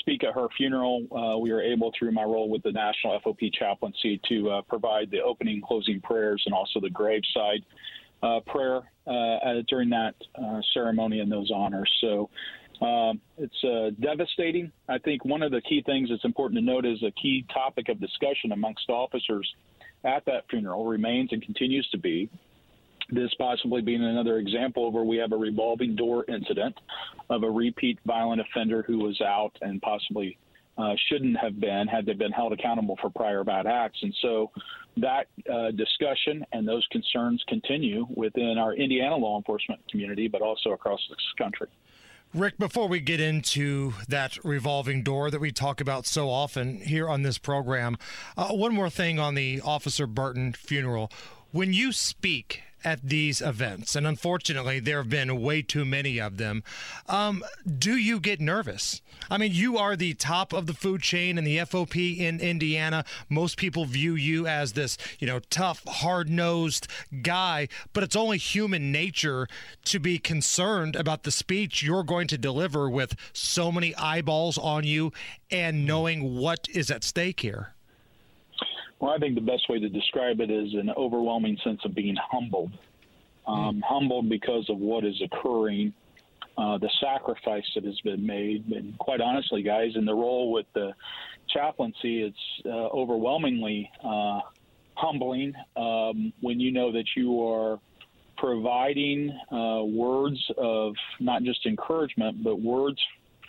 speak 0.00 0.24
at 0.24 0.34
her 0.34 0.48
funeral. 0.56 1.06
Uh, 1.10 1.38
we 1.38 1.52
were 1.52 1.62
able, 1.62 1.92
through 1.98 2.12
my 2.12 2.24
role 2.24 2.48
with 2.48 2.62
the 2.62 2.72
National 2.72 3.18
FOP 3.20 3.52
Chaplaincy, 3.52 4.20
to 4.28 4.50
uh, 4.50 4.62
provide 4.62 5.10
the 5.10 5.20
opening, 5.20 5.62
closing 5.66 6.00
prayers, 6.00 6.42
and 6.46 6.54
also 6.54 6.80
the 6.80 6.90
graveside 6.90 7.64
uh, 8.22 8.40
prayer 8.46 8.82
during 9.68 9.90
that 9.90 10.14
ceremony 10.74 11.20
and 11.20 11.30
those 11.30 11.50
honors. 11.54 11.90
So. 12.00 12.30
Um, 12.80 13.20
it's 13.38 13.62
uh, 13.62 13.90
devastating. 14.00 14.72
I 14.88 14.98
think 14.98 15.24
one 15.24 15.42
of 15.42 15.52
the 15.52 15.60
key 15.60 15.84
things 15.86 16.08
that's 16.10 16.24
important 16.24 16.58
to 16.58 16.64
note 16.64 16.84
is 16.84 17.00
a 17.04 17.12
key 17.12 17.46
topic 17.54 17.88
of 17.88 18.00
discussion 18.00 18.50
amongst 18.50 18.90
officers 18.90 19.48
at 20.04 20.24
that 20.26 20.44
funeral 20.50 20.86
remains 20.86 21.30
and 21.32 21.42
continues 21.42 21.88
to 21.90 21.98
be 21.98 22.28
this 23.10 23.32
possibly 23.34 23.82
being 23.82 24.02
another 24.02 24.38
example 24.38 24.90
where 24.90 25.04
we 25.04 25.16
have 25.18 25.32
a 25.32 25.36
revolving 25.36 25.94
door 25.94 26.24
incident 26.28 26.74
of 27.28 27.42
a 27.42 27.50
repeat 27.50 27.98
violent 28.06 28.40
offender 28.40 28.82
who 28.86 28.98
was 28.98 29.20
out 29.20 29.52
and 29.60 29.82
possibly 29.82 30.38
uh, 30.78 30.94
shouldn't 31.08 31.36
have 31.36 31.60
been 31.60 31.86
had 31.86 32.06
they 32.06 32.14
been 32.14 32.32
held 32.32 32.52
accountable 32.52 32.96
for 33.00 33.10
prior 33.10 33.44
bad 33.44 33.66
acts. 33.66 33.98
And 34.02 34.14
so 34.22 34.50
that 34.96 35.26
uh, 35.52 35.70
discussion 35.72 36.44
and 36.52 36.66
those 36.66 36.86
concerns 36.90 37.42
continue 37.48 38.06
within 38.14 38.56
our 38.58 38.74
Indiana 38.74 39.16
law 39.16 39.36
enforcement 39.36 39.80
community, 39.90 40.28
but 40.28 40.40
also 40.40 40.70
across 40.70 41.00
this 41.10 41.18
country. 41.36 41.68
Rick, 42.34 42.56
before 42.56 42.88
we 42.88 43.00
get 43.00 43.20
into 43.20 43.92
that 44.08 44.42
revolving 44.42 45.02
door 45.02 45.30
that 45.30 45.40
we 45.40 45.52
talk 45.52 45.82
about 45.82 46.06
so 46.06 46.30
often 46.30 46.80
here 46.80 47.06
on 47.06 47.20
this 47.20 47.36
program, 47.36 47.98
uh, 48.38 48.48
one 48.52 48.72
more 48.72 48.88
thing 48.88 49.18
on 49.18 49.34
the 49.34 49.60
Officer 49.62 50.06
Burton 50.06 50.54
funeral. 50.54 51.12
When 51.50 51.74
you 51.74 51.92
speak 51.92 52.62
at 52.84 53.00
these 53.02 53.40
events, 53.40 53.96
and 53.96 54.06
unfortunately 54.06 54.80
there 54.80 54.98
have 54.98 55.10
been 55.10 55.40
way 55.40 55.62
too 55.62 55.84
many 55.84 56.20
of 56.20 56.36
them, 56.36 56.62
um, 57.08 57.42
do 57.78 57.96
you 57.96 58.20
get 58.20 58.40
nervous? 58.40 59.00
I 59.30 59.38
mean, 59.38 59.52
you 59.52 59.78
are 59.78 59.96
the 59.96 60.14
top 60.14 60.52
of 60.52 60.66
the 60.66 60.74
food 60.74 61.02
chain 61.02 61.38
in 61.38 61.44
the 61.44 61.58
FOP 61.58 62.18
in 62.18 62.40
Indiana. 62.40 63.04
Most 63.28 63.56
people 63.56 63.84
view 63.84 64.14
you 64.14 64.46
as 64.46 64.72
this, 64.72 64.98
you 65.18 65.26
know, 65.26 65.40
tough, 65.50 65.82
hard-nosed 65.86 66.88
guy, 67.22 67.68
but 67.92 68.02
it's 68.02 68.16
only 68.16 68.38
human 68.38 68.90
nature 68.92 69.46
to 69.84 69.98
be 69.98 70.18
concerned 70.18 70.96
about 70.96 71.22
the 71.22 71.30
speech 71.30 71.82
you're 71.82 72.02
going 72.02 72.26
to 72.28 72.38
deliver 72.38 72.88
with 72.90 73.16
so 73.32 73.70
many 73.70 73.94
eyeballs 73.96 74.58
on 74.58 74.84
you 74.84 75.12
and 75.50 75.86
knowing 75.86 76.36
what 76.36 76.66
is 76.72 76.90
at 76.90 77.04
stake 77.04 77.40
here. 77.40 77.71
Well, 79.02 79.10
I 79.10 79.18
think 79.18 79.34
the 79.34 79.40
best 79.40 79.68
way 79.68 79.80
to 79.80 79.88
describe 79.88 80.38
it 80.38 80.48
is 80.48 80.74
an 80.74 80.88
overwhelming 80.96 81.58
sense 81.64 81.80
of 81.84 81.92
being 81.92 82.14
humbled. 82.30 82.70
Um, 83.48 83.82
Humbled 83.84 84.28
because 84.28 84.64
of 84.70 84.78
what 84.78 85.04
is 85.04 85.20
occurring, 85.20 85.92
uh, 86.56 86.78
the 86.78 86.88
sacrifice 87.00 87.64
that 87.74 87.84
has 87.84 87.98
been 88.04 88.24
made. 88.24 88.64
And 88.68 88.96
quite 88.98 89.20
honestly, 89.20 89.64
guys, 89.64 89.90
in 89.96 90.04
the 90.04 90.14
role 90.14 90.52
with 90.52 90.66
the 90.74 90.92
chaplaincy, 91.52 92.22
it's 92.22 92.64
uh, 92.64 92.68
overwhelmingly 92.68 93.90
uh, 94.04 94.38
humbling 94.94 95.52
um, 95.76 96.32
when 96.40 96.60
you 96.60 96.70
know 96.70 96.92
that 96.92 97.06
you 97.16 97.44
are 97.44 97.80
providing 98.38 99.36
uh, 99.50 99.82
words 99.82 100.38
of 100.56 100.94
not 101.18 101.42
just 101.42 101.66
encouragement, 101.66 102.44
but 102.44 102.60
words 102.60 103.00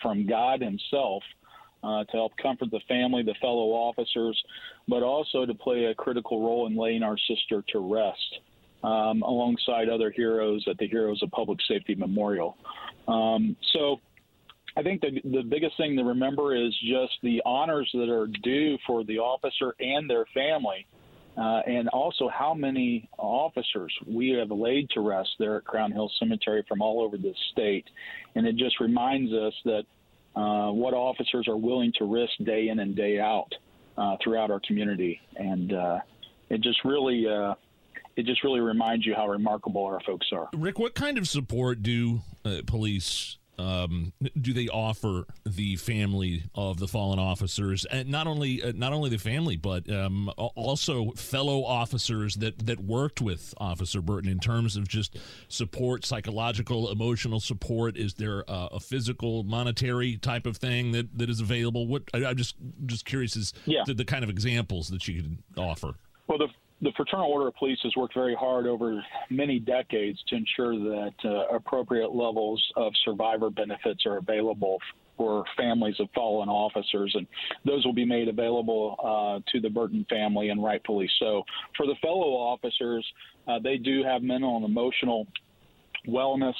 from 0.02 0.26
God 0.26 0.62
Himself 0.62 1.22
uh, 1.84 2.04
to 2.04 2.12
help 2.12 2.32
comfort 2.38 2.70
the 2.70 2.80
family, 2.88 3.22
the 3.22 3.34
fellow 3.40 3.70
officers, 3.72 4.42
but 4.88 5.02
also 5.02 5.44
to 5.44 5.54
play 5.54 5.84
a 5.84 5.94
critical 5.94 6.42
role 6.42 6.66
in 6.66 6.76
laying 6.76 7.02
our 7.02 7.16
sister 7.28 7.62
to 7.72 7.78
rest. 7.78 8.40
Um, 8.82 9.22
alongside 9.22 9.88
other 9.88 10.10
heroes 10.10 10.62
at 10.68 10.76
the 10.76 10.86
Heroes 10.86 11.22
of 11.22 11.30
Public 11.30 11.58
Safety 11.66 11.94
Memorial. 11.94 12.58
Um, 13.08 13.56
so 13.72 13.98
I 14.76 14.82
think 14.82 15.00
the, 15.00 15.22
the 15.24 15.42
biggest 15.42 15.78
thing 15.78 15.96
to 15.96 16.04
remember 16.04 16.54
is 16.54 16.70
just 16.82 17.14
the 17.22 17.40
honors 17.46 17.88
that 17.94 18.10
are 18.10 18.26
due 18.26 18.76
for 18.86 19.02
the 19.04 19.20
officer 19.20 19.74
and 19.80 20.08
their 20.10 20.26
family. 20.34 20.86
Uh, 21.36 21.62
and 21.66 21.88
also 21.88 22.28
how 22.28 22.54
many 22.54 23.08
officers 23.18 23.92
we 24.06 24.30
have 24.30 24.50
laid 24.50 24.88
to 24.90 25.00
rest 25.00 25.30
there 25.38 25.56
at 25.56 25.64
Crown 25.64 25.90
Hill 25.90 26.10
Cemetery 26.20 26.62
from 26.68 26.80
all 26.80 27.02
over 27.02 27.16
the 27.16 27.34
state. 27.52 27.86
And 28.36 28.46
it 28.46 28.56
just 28.56 28.78
reminds 28.80 29.32
us 29.32 29.54
that 29.64 29.84
uh, 30.36 30.70
what 30.70 30.94
officers 30.94 31.48
are 31.48 31.56
willing 31.56 31.92
to 31.98 32.04
risk 32.04 32.32
day 32.44 32.68
in 32.68 32.80
and 32.80 32.96
day 32.96 33.18
out 33.18 33.52
uh, 33.96 34.16
throughout 34.22 34.50
our 34.50 34.60
community. 34.66 35.20
And 35.36 35.72
uh, 35.72 36.00
it 36.50 36.60
just 36.60 36.84
really. 36.84 37.26
Uh, 37.26 37.54
it 38.16 38.26
just 38.26 38.44
really 38.44 38.60
reminds 38.60 39.04
you 39.04 39.12
how 39.12 39.26
remarkable 39.26 39.84
our 39.84 39.98
folks 40.06 40.28
are. 40.32 40.48
Rick, 40.54 40.78
what 40.78 40.94
kind 40.94 41.18
of 41.18 41.26
support 41.26 41.82
do 41.82 42.20
uh, 42.44 42.60
police 42.64 43.38
um, 43.58 44.12
do 44.40 44.52
they 44.52 44.68
offer 44.68 45.26
the 45.44 45.76
family 45.76 46.44
of 46.54 46.78
the 46.78 46.88
fallen 46.88 47.18
officers, 47.18 47.84
and 47.86 48.08
not 48.08 48.26
only 48.26 48.62
uh, 48.62 48.72
not 48.74 48.92
only 48.92 49.10
the 49.10 49.18
family, 49.18 49.56
but 49.56 49.90
um, 49.90 50.30
also 50.36 51.10
fellow 51.12 51.64
officers 51.64 52.36
that 52.36 52.66
that 52.66 52.80
worked 52.80 53.20
with 53.20 53.54
Officer 53.58 54.00
Burton 54.00 54.30
in 54.30 54.38
terms 54.38 54.76
of 54.76 54.88
just 54.88 55.16
support, 55.48 56.04
psychological, 56.04 56.90
emotional 56.90 57.40
support? 57.40 57.96
Is 57.96 58.14
there 58.14 58.48
uh, 58.50 58.68
a 58.72 58.80
physical, 58.80 59.44
monetary 59.44 60.16
type 60.16 60.46
of 60.46 60.56
thing 60.56 60.92
that, 60.92 61.16
that 61.18 61.30
is 61.30 61.40
available? 61.40 61.86
What 61.86 62.02
I, 62.12 62.18
am 62.18 62.36
just 62.36 62.56
just 62.86 63.04
curious 63.04 63.36
is 63.36 63.52
Yeah. 63.66 63.84
to 63.84 63.94
the 63.94 64.04
kind 64.04 64.24
of 64.24 64.30
examples 64.30 64.88
that 64.88 65.06
you 65.08 65.22
could 65.22 65.38
offer. 65.56 65.94
Well, 66.26 66.38
the 66.38 66.48
the 66.84 66.92
Fraternal 66.96 67.30
Order 67.30 67.48
of 67.48 67.56
Police 67.56 67.78
has 67.82 67.96
worked 67.96 68.14
very 68.14 68.34
hard 68.34 68.66
over 68.66 69.02
many 69.30 69.58
decades 69.58 70.22
to 70.28 70.36
ensure 70.36 70.78
that 70.78 71.14
uh, 71.24 71.56
appropriate 71.56 72.14
levels 72.14 72.62
of 72.76 72.92
survivor 73.04 73.48
benefits 73.48 74.04
are 74.04 74.18
available 74.18 74.78
for 75.16 75.44
families 75.56 75.94
of 75.98 76.08
fallen 76.14 76.48
officers, 76.48 77.10
and 77.14 77.26
those 77.64 77.84
will 77.86 77.94
be 77.94 78.04
made 78.04 78.28
available 78.28 78.96
uh, 79.02 79.40
to 79.50 79.60
the 79.60 79.70
Burton 79.70 80.04
family, 80.10 80.50
and 80.50 80.62
rightfully 80.62 81.08
so. 81.18 81.42
For 81.76 81.86
the 81.86 81.94
fellow 82.02 82.34
officers, 82.34 83.06
uh, 83.48 83.58
they 83.62 83.78
do 83.78 84.02
have 84.04 84.22
mental 84.22 84.56
and 84.56 84.64
emotional 84.64 85.26
wellness 86.06 86.54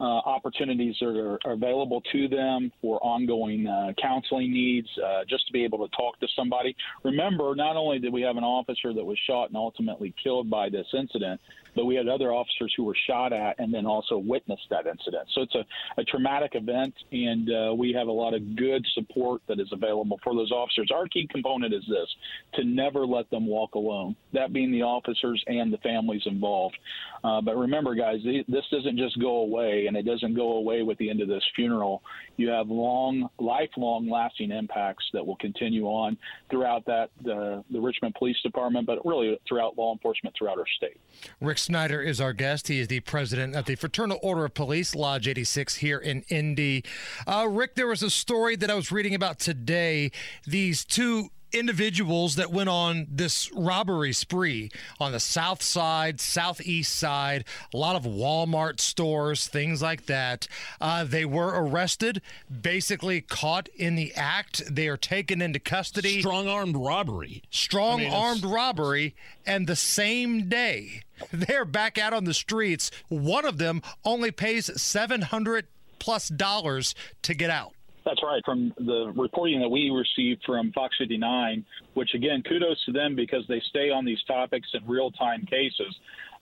uh, 0.00 0.04
opportunities 0.04 0.96
that 1.00 1.08
are, 1.08 1.38
are 1.44 1.52
available 1.52 2.02
to 2.12 2.28
them 2.28 2.72
for 2.80 2.98
ongoing 3.04 3.66
uh, 3.66 3.92
counseling 4.00 4.52
needs, 4.52 4.88
uh, 5.04 5.20
just 5.28 5.46
to 5.46 5.52
be 5.52 5.62
able 5.62 5.86
to 5.86 5.94
talk 5.96 6.18
to 6.20 6.26
somebody. 6.34 6.74
Remember, 7.04 7.54
not 7.54 7.76
only 7.76 7.98
did 7.98 8.12
we 8.12 8.22
have 8.22 8.36
an 8.36 8.44
officer 8.44 8.94
that 8.94 9.04
was 9.04 9.18
shot 9.26 9.48
and 9.48 9.56
ultimately 9.56 10.14
killed 10.22 10.48
by 10.48 10.68
this 10.68 10.86
incident, 10.96 11.40
but 11.74 11.84
we 11.84 11.94
had 11.94 12.08
other 12.08 12.32
officers 12.32 12.72
who 12.76 12.84
were 12.84 12.96
shot 13.06 13.32
at 13.32 13.58
and 13.58 13.72
then 13.72 13.86
also 13.86 14.18
witnessed 14.18 14.66
that 14.70 14.86
incident. 14.86 15.28
So 15.34 15.42
it's 15.42 15.54
a, 15.54 15.64
a 16.00 16.04
traumatic 16.04 16.52
event, 16.54 16.94
and 17.12 17.50
uh, 17.50 17.74
we 17.74 17.92
have 17.92 18.08
a 18.08 18.12
lot 18.12 18.34
of 18.34 18.56
good 18.56 18.84
support 18.94 19.42
that 19.48 19.60
is 19.60 19.68
available 19.72 20.18
for 20.22 20.34
those 20.34 20.52
officers. 20.52 20.90
Our 20.92 21.06
key 21.08 21.28
component 21.30 21.74
is 21.74 21.84
this 21.88 22.08
to 22.54 22.64
never 22.64 23.06
let 23.06 23.30
them 23.30 23.46
walk 23.46 23.74
alone, 23.74 24.16
that 24.32 24.52
being 24.52 24.72
the 24.72 24.82
officers 24.82 25.42
and 25.46 25.72
the 25.72 25.78
families 25.78 26.22
involved. 26.26 26.76
Uh, 27.22 27.40
but 27.40 27.56
remember, 27.56 27.94
guys, 27.94 28.22
th- 28.22 28.46
this 28.48 28.64
doesn't 28.70 28.96
just 28.96 29.20
go 29.20 29.36
away, 29.38 29.86
and 29.86 29.96
it 29.96 30.04
doesn't 30.04 30.34
go 30.34 30.54
away 30.54 30.82
with 30.82 30.98
the 30.98 31.10
end 31.10 31.20
of 31.20 31.28
this 31.28 31.42
funeral. 31.54 32.02
You 32.36 32.48
have 32.48 32.68
long, 32.68 33.28
lifelong, 33.38 34.08
lasting 34.08 34.50
impacts 34.50 35.04
that 35.12 35.26
will 35.26 35.36
continue 35.36 35.86
on 35.86 36.16
throughout 36.50 36.84
that 36.86 37.10
the, 37.22 37.62
the 37.70 37.80
Richmond 37.80 38.14
Police 38.14 38.40
Department, 38.42 38.86
but 38.86 39.04
really 39.04 39.38
throughout 39.48 39.76
law 39.76 39.92
enforcement 39.92 40.34
throughout 40.36 40.58
our 40.58 40.66
state. 40.76 40.98
Rick 41.40 41.58
Snyder 41.60 42.00
is 42.00 42.20
our 42.20 42.32
guest. 42.32 42.68
He 42.68 42.80
is 42.80 42.88
the 42.88 43.00
president 43.00 43.54
of 43.54 43.66
the 43.66 43.74
Fraternal 43.74 44.18
Order 44.22 44.46
of 44.46 44.54
Police, 44.54 44.94
Lodge 44.94 45.28
86, 45.28 45.76
here 45.76 45.98
in 45.98 46.24
Indy. 46.28 46.84
Uh, 47.26 47.46
Rick, 47.48 47.74
there 47.74 47.86
was 47.86 48.02
a 48.02 48.10
story 48.10 48.56
that 48.56 48.70
I 48.70 48.74
was 48.74 48.90
reading 48.90 49.14
about 49.14 49.38
today. 49.38 50.10
These 50.46 50.84
two 50.84 51.30
individuals 51.52 52.36
that 52.36 52.50
went 52.50 52.68
on 52.68 53.06
this 53.10 53.50
robbery 53.52 54.12
spree 54.12 54.70
on 54.98 55.12
the 55.12 55.20
south 55.20 55.62
side, 55.62 56.20
southeast 56.20 56.96
side, 56.96 57.44
a 57.74 57.76
lot 57.76 57.96
of 57.96 58.04
Walmart 58.04 58.80
stores, 58.80 59.46
things 59.46 59.82
like 59.82 60.06
that. 60.06 60.46
Uh, 60.80 61.04
they 61.04 61.24
were 61.24 61.48
arrested, 61.48 62.22
basically 62.50 63.20
caught 63.20 63.68
in 63.76 63.94
the 63.94 64.14
act. 64.14 64.62
They 64.72 64.88
are 64.88 64.96
taken 64.96 65.42
into 65.42 65.58
custody. 65.58 66.20
Strong 66.20 66.48
armed 66.48 66.76
robbery. 66.76 67.42
Strong 67.50 68.00
I 68.00 68.04
mean, 68.04 68.12
armed 68.12 68.44
robbery. 68.44 69.14
And 69.46 69.66
the 69.66 69.76
same 69.76 70.48
day, 70.48 71.02
they're 71.32 71.64
back 71.64 71.98
out 71.98 72.12
on 72.12 72.24
the 72.24 72.34
streets. 72.34 72.90
One 73.08 73.44
of 73.44 73.58
them 73.58 73.82
only 74.04 74.30
pays 74.30 74.70
700 74.80 75.66
plus 75.98 76.28
dollars 76.28 76.94
to 77.22 77.34
get 77.34 77.50
out. 77.50 77.74
That's 78.04 78.22
right. 78.22 78.42
From 78.44 78.72
the 78.78 79.12
reporting 79.14 79.60
that 79.60 79.68
we 79.68 79.90
received 79.90 80.42
from 80.44 80.72
Fox 80.72 80.96
59, 80.98 81.64
which 81.94 82.14
again, 82.14 82.42
kudos 82.42 82.82
to 82.86 82.92
them 82.92 83.14
because 83.14 83.44
they 83.48 83.62
stay 83.68 83.90
on 83.90 84.04
these 84.04 84.22
topics 84.26 84.68
in 84.72 84.86
real 84.88 85.10
time 85.10 85.46
cases. 85.46 85.94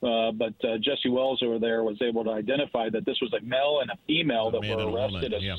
Uh, 0.02 0.30
but 0.30 0.54
uh, 0.64 0.78
Jesse 0.78 1.08
Wells 1.10 1.42
over 1.44 1.58
there 1.58 1.82
was 1.82 2.00
able 2.00 2.22
to 2.24 2.30
identify 2.30 2.88
that 2.90 3.04
this 3.04 3.18
was 3.20 3.32
a 3.32 3.44
male 3.44 3.80
and 3.80 3.90
a 3.90 3.98
female 4.06 4.50
that 4.52 4.60
man 4.60 4.76
were 4.76 4.82
and 4.82 4.88
a 4.88 4.92
woman, 4.92 5.14
arrested 5.16 5.34
as 5.34 5.42
yeah. 5.42 5.56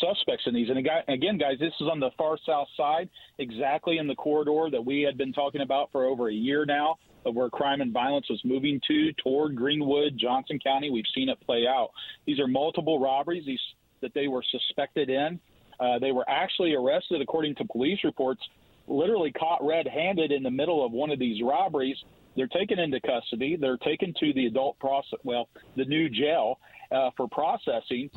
Suspects 0.00 0.44
in 0.46 0.54
these. 0.54 0.68
And 0.70 0.78
again, 0.78 1.38
guys, 1.38 1.58
this 1.58 1.72
is 1.80 1.88
on 1.90 2.00
the 2.00 2.10
far 2.16 2.38
south 2.46 2.68
side, 2.76 3.08
exactly 3.38 3.98
in 3.98 4.06
the 4.06 4.14
corridor 4.14 4.68
that 4.70 4.84
we 4.84 5.02
had 5.02 5.16
been 5.16 5.32
talking 5.32 5.60
about 5.60 5.90
for 5.92 6.04
over 6.04 6.28
a 6.28 6.32
year 6.32 6.64
now, 6.64 6.96
of 7.26 7.34
where 7.34 7.50
crime 7.50 7.80
and 7.80 7.92
violence 7.92 8.28
was 8.30 8.40
moving 8.44 8.80
to 8.88 9.12
toward 9.22 9.54
Greenwood, 9.54 10.16
Johnson 10.16 10.58
County. 10.58 10.90
We've 10.90 11.04
seen 11.14 11.28
it 11.28 11.38
play 11.44 11.66
out. 11.66 11.90
These 12.26 12.40
are 12.40 12.46
multiple 12.46 12.98
robberies 12.98 13.44
these, 13.44 13.60
that 14.00 14.14
they 14.14 14.28
were 14.28 14.42
suspected 14.50 15.10
in. 15.10 15.38
Uh, 15.78 15.98
they 15.98 16.12
were 16.12 16.28
actually 16.28 16.74
arrested, 16.74 17.20
according 17.20 17.54
to 17.56 17.64
police 17.64 17.98
reports, 18.04 18.42
literally 18.86 19.32
caught 19.32 19.64
red-handed 19.64 20.32
in 20.32 20.42
the 20.42 20.50
middle 20.50 20.84
of 20.84 20.92
one 20.92 21.10
of 21.10 21.18
these 21.18 21.42
robberies. 21.42 21.96
They're 22.36 22.48
taken 22.48 22.78
into 22.78 23.00
custody. 23.00 23.56
They're 23.56 23.76
taken 23.76 24.14
to 24.20 24.32
the 24.32 24.46
adult 24.46 24.78
process, 24.78 25.18
well, 25.24 25.48
the 25.76 25.84
new 25.84 26.08
jail 26.08 26.58
uh, 26.90 27.10
for 27.16 27.28
processing. 27.28 28.10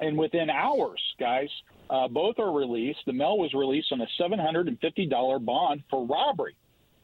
And 0.00 0.18
within 0.18 0.50
hours, 0.50 1.00
guys, 1.18 1.48
uh, 1.88 2.08
both 2.08 2.38
are 2.38 2.52
released. 2.52 3.00
The 3.06 3.12
male 3.12 3.38
was 3.38 3.54
released 3.54 3.92
on 3.92 4.00
a 4.00 4.06
$750 4.20 5.44
bond 5.44 5.82
for 5.90 6.06
robbery. 6.06 6.56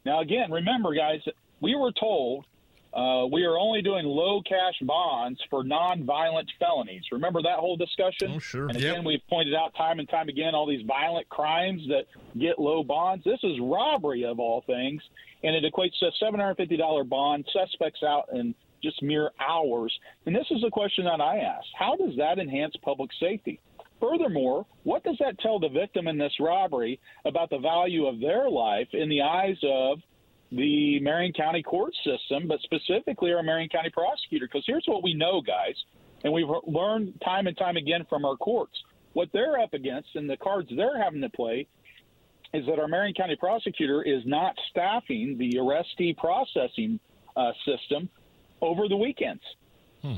Now, 0.05 0.21
again, 0.21 0.51
remember, 0.51 0.93
guys, 0.93 1.21
we 1.61 1.75
were 1.75 1.91
told 1.91 2.45
uh, 2.93 3.25
we 3.31 3.43
are 3.43 3.57
only 3.57 3.81
doing 3.81 4.05
low 4.05 4.41
cash 4.41 4.75
bonds 4.83 5.39
for 5.49 5.63
non-violent 5.63 6.51
felonies. 6.59 7.01
Remember 7.11 7.41
that 7.41 7.57
whole 7.57 7.75
discussion? 7.75 8.33
Oh, 8.35 8.39
sure. 8.39 8.67
And 8.67 8.77
again, 8.77 9.03
we've 9.03 9.25
pointed 9.27 9.55
out 9.55 9.73
time 9.75 9.99
and 9.99 10.07
time 10.07 10.29
again 10.29 10.53
all 10.53 10.67
these 10.67 10.85
violent 10.85 11.27
crimes 11.29 11.81
that 11.87 12.05
get 12.39 12.59
low 12.59 12.83
bonds. 12.83 13.23
This 13.23 13.39
is 13.41 13.59
robbery 13.59 14.25
of 14.25 14.39
all 14.39 14.63
things, 14.67 15.01
and 15.43 15.55
it 15.55 15.63
equates 15.63 15.97
to 16.01 16.07
a 16.07 16.23
$750 16.23 17.09
bond. 17.09 17.45
Suspects 17.51 18.03
out 18.03 18.29
in 18.31 18.53
just 18.83 19.01
mere 19.01 19.31
hours. 19.39 19.93
And 20.25 20.35
this 20.35 20.45
is 20.51 20.63
a 20.65 20.69
question 20.69 21.05
that 21.05 21.21
I 21.21 21.37
ask 21.39 21.65
How 21.77 21.95
does 21.95 22.15
that 22.17 22.39
enhance 22.39 22.75
public 22.81 23.11
safety? 23.19 23.59
Furthermore, 23.99 24.65
what 24.83 25.03
does 25.03 25.15
that 25.19 25.39
tell 25.39 25.59
the 25.59 25.69
victim 25.69 26.07
in 26.07 26.17
this 26.17 26.33
robbery 26.39 26.99
about 27.25 27.49
the 27.49 27.59
value 27.59 28.05
of 28.05 28.19
their 28.19 28.49
life 28.49 28.89
in 28.91 29.07
the 29.07 29.21
eyes 29.21 29.57
of 29.63 29.99
the 30.51 30.99
Marion 30.99 31.31
County 31.31 31.63
court 31.63 31.93
system, 32.03 32.47
but 32.47 32.59
specifically 32.61 33.31
our 33.31 33.41
Marion 33.41 33.69
County 33.69 33.89
prosecutor? 33.91 34.47
Because 34.51 34.65
here's 34.67 34.83
what 34.87 35.03
we 35.03 35.13
know, 35.13 35.41
guys, 35.41 35.75
and 36.25 36.33
we've 36.33 36.49
learned 36.67 37.13
time 37.23 37.47
and 37.47 37.57
time 37.57 37.77
again 37.77 38.05
from 38.09 38.25
our 38.25 38.35
courts 38.35 38.77
what 39.13 39.29
they're 39.31 39.59
up 39.59 39.73
against 39.73 40.09
and 40.15 40.29
the 40.29 40.37
cards 40.37 40.69
they're 40.75 41.01
having 41.01 41.21
to 41.21 41.29
play 41.29 41.67
is 42.53 42.65
that 42.65 42.79
our 42.79 42.87
Marion 42.87 43.13
County 43.15 43.35
prosecutor 43.35 44.03
is 44.03 44.21
not 44.25 44.55
staffing 44.69 45.37
the 45.37 45.53
arrestee 45.57 46.15
processing 46.17 46.99
uh, 47.35 47.51
system 47.65 48.09
over 48.63 48.87
the 48.87 48.97
weekends. 48.97 49.43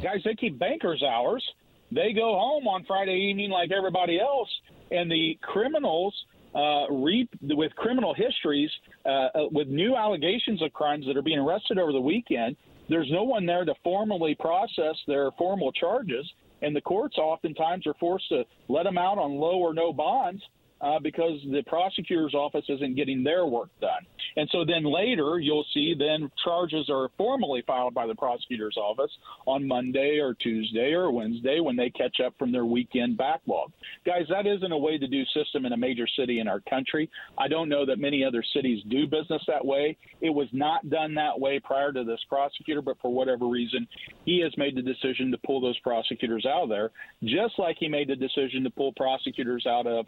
Guys, 0.01 0.21
they 0.23 0.36
keep 0.36 0.58
bankers' 0.58 1.03
hours. 1.03 1.43
They 1.91 2.13
go 2.13 2.34
home 2.34 2.67
on 2.67 2.84
Friday 2.86 3.17
evening 3.29 3.51
like 3.51 3.71
everybody 3.71 4.19
else, 4.19 4.49
and 4.91 5.12
the 5.12 5.38
criminals 5.41 6.13
uh, 6.55 6.86
re- 6.89 7.29
with 7.41 7.75
criminal 7.75 8.13
histories, 8.13 8.71
uh, 9.05 9.10
uh, 9.10 9.29
with 9.51 9.67
new 9.67 9.95
allegations 9.95 10.62
of 10.62 10.73
crimes 10.73 11.05
that 11.05 11.17
are 11.17 11.21
being 11.21 11.39
arrested 11.39 11.77
over 11.77 11.91
the 11.91 12.01
weekend. 12.01 12.55
There's 12.88 13.12
no 13.12 13.23
one 13.23 13.45
there 13.45 13.65
to 13.65 13.73
formally 13.84 14.36
process 14.36 14.95
their 15.08 15.31
formal 15.38 15.71
charges, 15.71 16.25
and 16.62 16.75
the 16.75 16.81
courts 16.81 17.17
oftentimes 17.17 17.86
are 17.86 17.95
forced 17.99 18.29
to 18.29 18.43
let 18.69 18.84
them 18.84 18.97
out 18.97 19.17
on 19.17 19.36
low 19.36 19.58
or 19.58 19.73
no 19.73 19.91
bonds 19.91 20.41
uh, 20.82 21.00
because 21.00 21.40
the 21.52 21.64
prosecutor's 21.68 22.34
office 22.34 22.66
isn't 22.70 22.96
getting 22.96 23.24
their 23.24 23.46
work 23.46 23.70
done. 23.82 24.06
And 24.38 24.50
so 24.52 24.66
then 24.66 24.84
later 24.84 25.40
you'll 25.40 25.66
see 25.74 25.96
then 25.98 26.30
charges 26.44 26.90
are 26.90 27.10
formally 27.18 27.64
filed 27.66 27.94
by 27.94 28.08
the 28.08 28.16
prosecutor's 28.16 28.78
office 28.78 29.12
on 29.46 29.68
Monday 29.68 30.20
or 30.20 30.34
Tuesday 30.34 30.94
or 30.94 31.12
Wednesday 31.12 31.60
when 31.60 31.76
they 31.76 31.90
catch 31.90 32.18
up 32.26 32.34
from 32.38 32.52
their 32.52 32.66
weekend 32.66 33.18
backlog. 33.18 33.72
Guys, 34.06 34.26
that 34.30 34.46
isn't 34.46 34.72
a 34.72 34.78
way 34.78 34.98
to 34.98 35.08
do 35.08 35.24
system 35.34 35.66
in 35.66 35.74
a 35.74 35.78
major 35.78 36.08
city 36.08 36.40
in 36.40 36.48
our 36.48 36.60
country. 36.62 37.10
I 37.38 37.48
don't 37.48 37.70
know 37.70 37.86
that 37.86 38.00
many 38.00 38.24
other 38.24 38.44
cities 38.54 38.84
do 38.90 39.08
business 39.08 39.42
that 39.48 39.66
way. 39.66 39.98
It 40.22 40.30
was 40.30 40.48
not 40.52 40.90
done 40.90 41.14
that 41.16 41.40
way 41.40 41.60
prior 41.60 41.92
to 41.92 42.04
this 42.04 42.20
prosecutor, 42.28 42.82
but 42.82 42.98
for 43.02 43.12
whatever 43.12 43.48
reason, 43.48 43.88
he 44.26 44.42
has 44.42 44.56
made 44.58 44.76
the 44.76 44.82
decision 44.82 45.32
to 45.32 45.38
pull 45.46 45.62
those 45.62 45.80
prosecutors 45.80 46.46
out 46.46 46.64
of 46.64 46.70
there, 46.70 46.92
just 47.24 47.58
like 47.58 47.78
he 47.80 47.88
made 47.88 48.10
the 48.10 48.16
decision 48.16 48.64
to 48.64 48.70
pull 48.70 48.94
prosecutors 48.94 49.66
out 49.66 49.88
of 49.88 50.06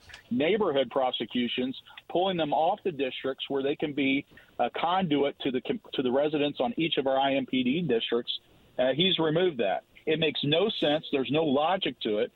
neighborhood 0.57 0.89
prosecutions, 0.89 1.75
pulling 2.09 2.37
them 2.37 2.53
off 2.53 2.79
the 2.83 2.91
districts 2.91 3.45
where 3.49 3.63
they 3.63 3.75
can 3.75 3.93
be 3.93 4.25
a 4.59 4.69
conduit 4.71 5.37
to 5.39 5.51
the 5.51 5.61
to 5.93 6.01
the 6.01 6.11
residents 6.11 6.59
on 6.59 6.73
each 6.77 6.97
of 6.97 7.07
our 7.07 7.17
IMPD 7.17 7.87
districts. 7.87 8.31
Uh, 8.79 8.89
he's 8.95 9.17
removed 9.19 9.57
that. 9.59 9.83
It 10.05 10.19
makes 10.19 10.39
no 10.43 10.69
sense. 10.79 11.05
There's 11.11 11.29
no 11.31 11.43
logic 11.43 11.99
to 12.01 12.19
it. 12.19 12.31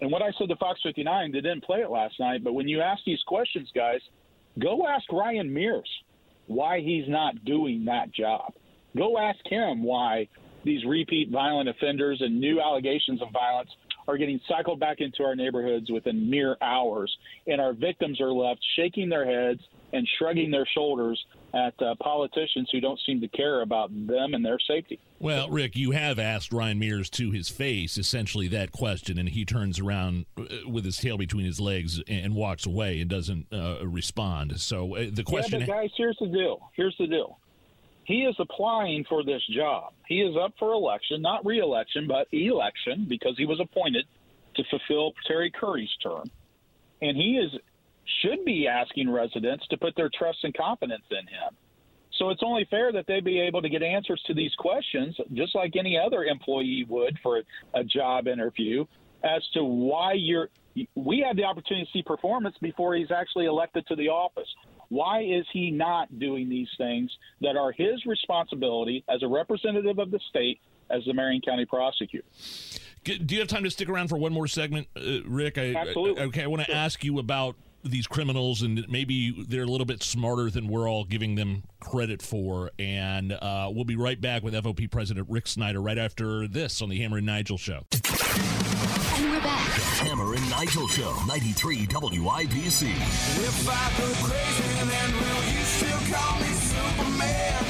And 0.00 0.10
what 0.10 0.22
I 0.22 0.30
said 0.38 0.48
to 0.50 0.56
Fox 0.56 0.78
59, 0.82 1.32
they 1.32 1.40
didn't 1.40 1.64
play 1.64 1.78
it 1.80 1.90
last 1.90 2.20
night, 2.20 2.44
but 2.44 2.52
when 2.52 2.68
you 2.68 2.82
ask 2.82 3.02
these 3.06 3.22
questions, 3.26 3.70
guys, 3.74 4.00
go 4.58 4.86
ask 4.86 5.10
Ryan 5.10 5.52
Mears 5.52 5.88
why 6.46 6.80
he's 6.80 7.08
not 7.08 7.44
doing 7.46 7.86
that 7.86 8.12
job. 8.12 8.52
Go 8.94 9.18
ask 9.18 9.38
him 9.46 9.82
why 9.82 10.28
these 10.64 10.84
repeat 10.84 11.30
violent 11.30 11.68
offenders 11.68 12.20
and 12.20 12.38
new 12.38 12.60
allegations 12.60 13.22
of 13.22 13.28
violence 13.32 13.70
are 14.08 14.16
getting 14.16 14.40
cycled 14.48 14.80
back 14.80 15.00
into 15.00 15.22
our 15.22 15.34
neighborhoods 15.34 15.90
within 15.90 16.28
mere 16.28 16.56
hours, 16.60 17.14
and 17.46 17.60
our 17.60 17.72
victims 17.72 18.20
are 18.20 18.32
left 18.32 18.60
shaking 18.76 19.08
their 19.08 19.24
heads 19.24 19.60
and 19.92 20.06
shrugging 20.18 20.50
their 20.50 20.66
shoulders 20.74 21.22
at 21.54 21.80
uh, 21.80 21.94
politicians 22.00 22.68
who 22.72 22.80
don't 22.80 23.00
seem 23.06 23.20
to 23.20 23.28
care 23.28 23.62
about 23.62 23.90
them 24.06 24.34
and 24.34 24.44
their 24.44 24.58
safety. 24.58 24.98
Well, 25.18 25.48
Rick, 25.48 25.76
you 25.76 25.92
have 25.92 26.18
asked 26.18 26.52
Ryan 26.52 26.78
Mears 26.78 27.08
to 27.10 27.30
his 27.30 27.48
face 27.48 27.96
essentially 27.96 28.48
that 28.48 28.72
question, 28.72 29.18
and 29.18 29.28
he 29.28 29.44
turns 29.44 29.78
around 29.78 30.26
uh, 30.36 30.44
with 30.66 30.84
his 30.84 30.98
tail 30.98 31.16
between 31.16 31.46
his 31.46 31.60
legs 31.60 32.02
and 32.06 32.34
walks 32.34 32.66
away 32.66 33.00
and 33.00 33.08
doesn't 33.08 33.46
uh, 33.52 33.86
respond. 33.86 34.60
So 34.60 34.96
uh, 34.96 35.06
the 35.10 35.22
question, 35.22 35.60
yeah, 35.60 35.66
but 35.66 35.72
guys, 35.72 35.90
here's 35.96 36.18
the 36.20 36.26
deal. 36.26 36.70
Here's 36.74 36.96
the 36.98 37.06
deal. 37.06 37.38
He 38.06 38.22
is 38.22 38.36
applying 38.38 39.04
for 39.08 39.24
this 39.24 39.42
job. 39.52 39.92
He 40.06 40.22
is 40.22 40.36
up 40.36 40.54
for 40.60 40.72
election, 40.72 41.20
not 41.20 41.44
reelection, 41.44 42.06
but 42.06 42.28
election, 42.30 43.04
because 43.08 43.36
he 43.36 43.46
was 43.46 43.58
appointed 43.58 44.06
to 44.54 44.62
fulfill 44.70 45.12
Terry 45.26 45.50
Curry's 45.50 45.90
term, 46.02 46.30
and 47.02 47.16
he 47.16 47.36
is 47.36 47.50
should 48.22 48.44
be 48.44 48.68
asking 48.68 49.10
residents 49.10 49.66
to 49.66 49.76
put 49.76 49.96
their 49.96 50.08
trust 50.16 50.38
and 50.44 50.56
confidence 50.56 51.02
in 51.10 51.26
him. 51.26 51.56
So 52.12 52.30
it's 52.30 52.42
only 52.44 52.64
fair 52.70 52.92
that 52.92 53.08
they 53.08 53.18
be 53.18 53.40
able 53.40 53.60
to 53.60 53.68
get 53.68 53.82
answers 53.82 54.22
to 54.28 54.34
these 54.34 54.54
questions, 54.54 55.16
just 55.34 55.56
like 55.56 55.74
any 55.76 55.98
other 55.98 56.24
employee 56.24 56.86
would 56.88 57.18
for 57.20 57.42
a 57.74 57.82
job 57.82 58.28
interview, 58.28 58.86
as 59.24 59.42
to 59.54 59.64
why 59.64 60.12
you're. 60.12 60.48
We 60.94 61.24
have 61.26 61.36
the 61.36 61.44
opportunity 61.44 61.86
to 61.86 61.90
see 61.92 62.02
performance 62.02 62.56
before 62.60 62.94
he's 62.94 63.10
actually 63.10 63.46
elected 63.46 63.86
to 63.88 63.96
the 63.96 64.10
office. 64.10 64.48
Why 64.88 65.22
is 65.22 65.46
he 65.52 65.70
not 65.70 66.18
doing 66.18 66.48
these 66.48 66.68
things 66.78 67.10
that 67.40 67.56
are 67.56 67.72
his 67.72 68.04
responsibility 68.06 69.04
as 69.08 69.22
a 69.22 69.28
representative 69.28 69.98
of 69.98 70.10
the 70.10 70.20
state, 70.30 70.60
as 70.90 71.04
the 71.04 71.14
Marion 71.14 71.42
County 71.42 71.64
prosecutor? 71.64 72.26
Do 73.04 73.34
you 73.34 73.40
have 73.40 73.48
time 73.48 73.62
to 73.62 73.70
stick 73.70 73.88
around 73.88 74.08
for 74.08 74.18
one 74.18 74.32
more 74.32 74.48
segment, 74.48 74.88
uh, 74.96 75.22
Rick? 75.26 75.58
I, 75.58 75.74
Absolutely. 75.74 76.22
okay, 76.24 76.42
I 76.42 76.46
want 76.48 76.64
to 76.64 76.74
ask 76.74 77.04
you 77.04 77.18
about 77.20 77.54
these 77.90 78.06
criminals, 78.06 78.62
and 78.62 78.84
maybe 78.88 79.44
they're 79.48 79.62
a 79.62 79.66
little 79.66 79.86
bit 79.86 80.02
smarter 80.02 80.50
than 80.50 80.68
we're 80.68 80.88
all 80.88 81.04
giving 81.04 81.34
them 81.34 81.64
credit 81.80 82.22
for. 82.22 82.70
And 82.78 83.32
uh, 83.32 83.70
we'll 83.72 83.84
be 83.84 83.96
right 83.96 84.20
back 84.20 84.42
with 84.42 84.54
FOP 84.54 84.90
President 84.90 85.28
Rick 85.28 85.46
Snyder 85.46 85.80
right 85.80 85.98
after 85.98 86.46
this 86.48 86.82
on 86.82 86.88
the 86.88 86.98
Hammer 87.00 87.18
and 87.18 87.26
Nigel 87.26 87.58
Show. 87.58 87.86
And 87.94 89.30
we're 89.30 89.40
back. 89.40 89.74
The 89.74 90.04
Hammer 90.04 90.34
and 90.34 90.50
Nigel 90.50 90.86
Show, 90.88 91.14
93 91.26 91.86
WIBC. 91.86 92.90
If 92.90 93.68
I 93.68 93.90
go 93.98 94.06
crazy, 94.26 94.90
then 94.90 95.12
will 95.14 95.44
you 95.52 95.64
still 95.64 96.14
call 96.14 96.35
me 96.35 96.35
Superman? 96.35 96.35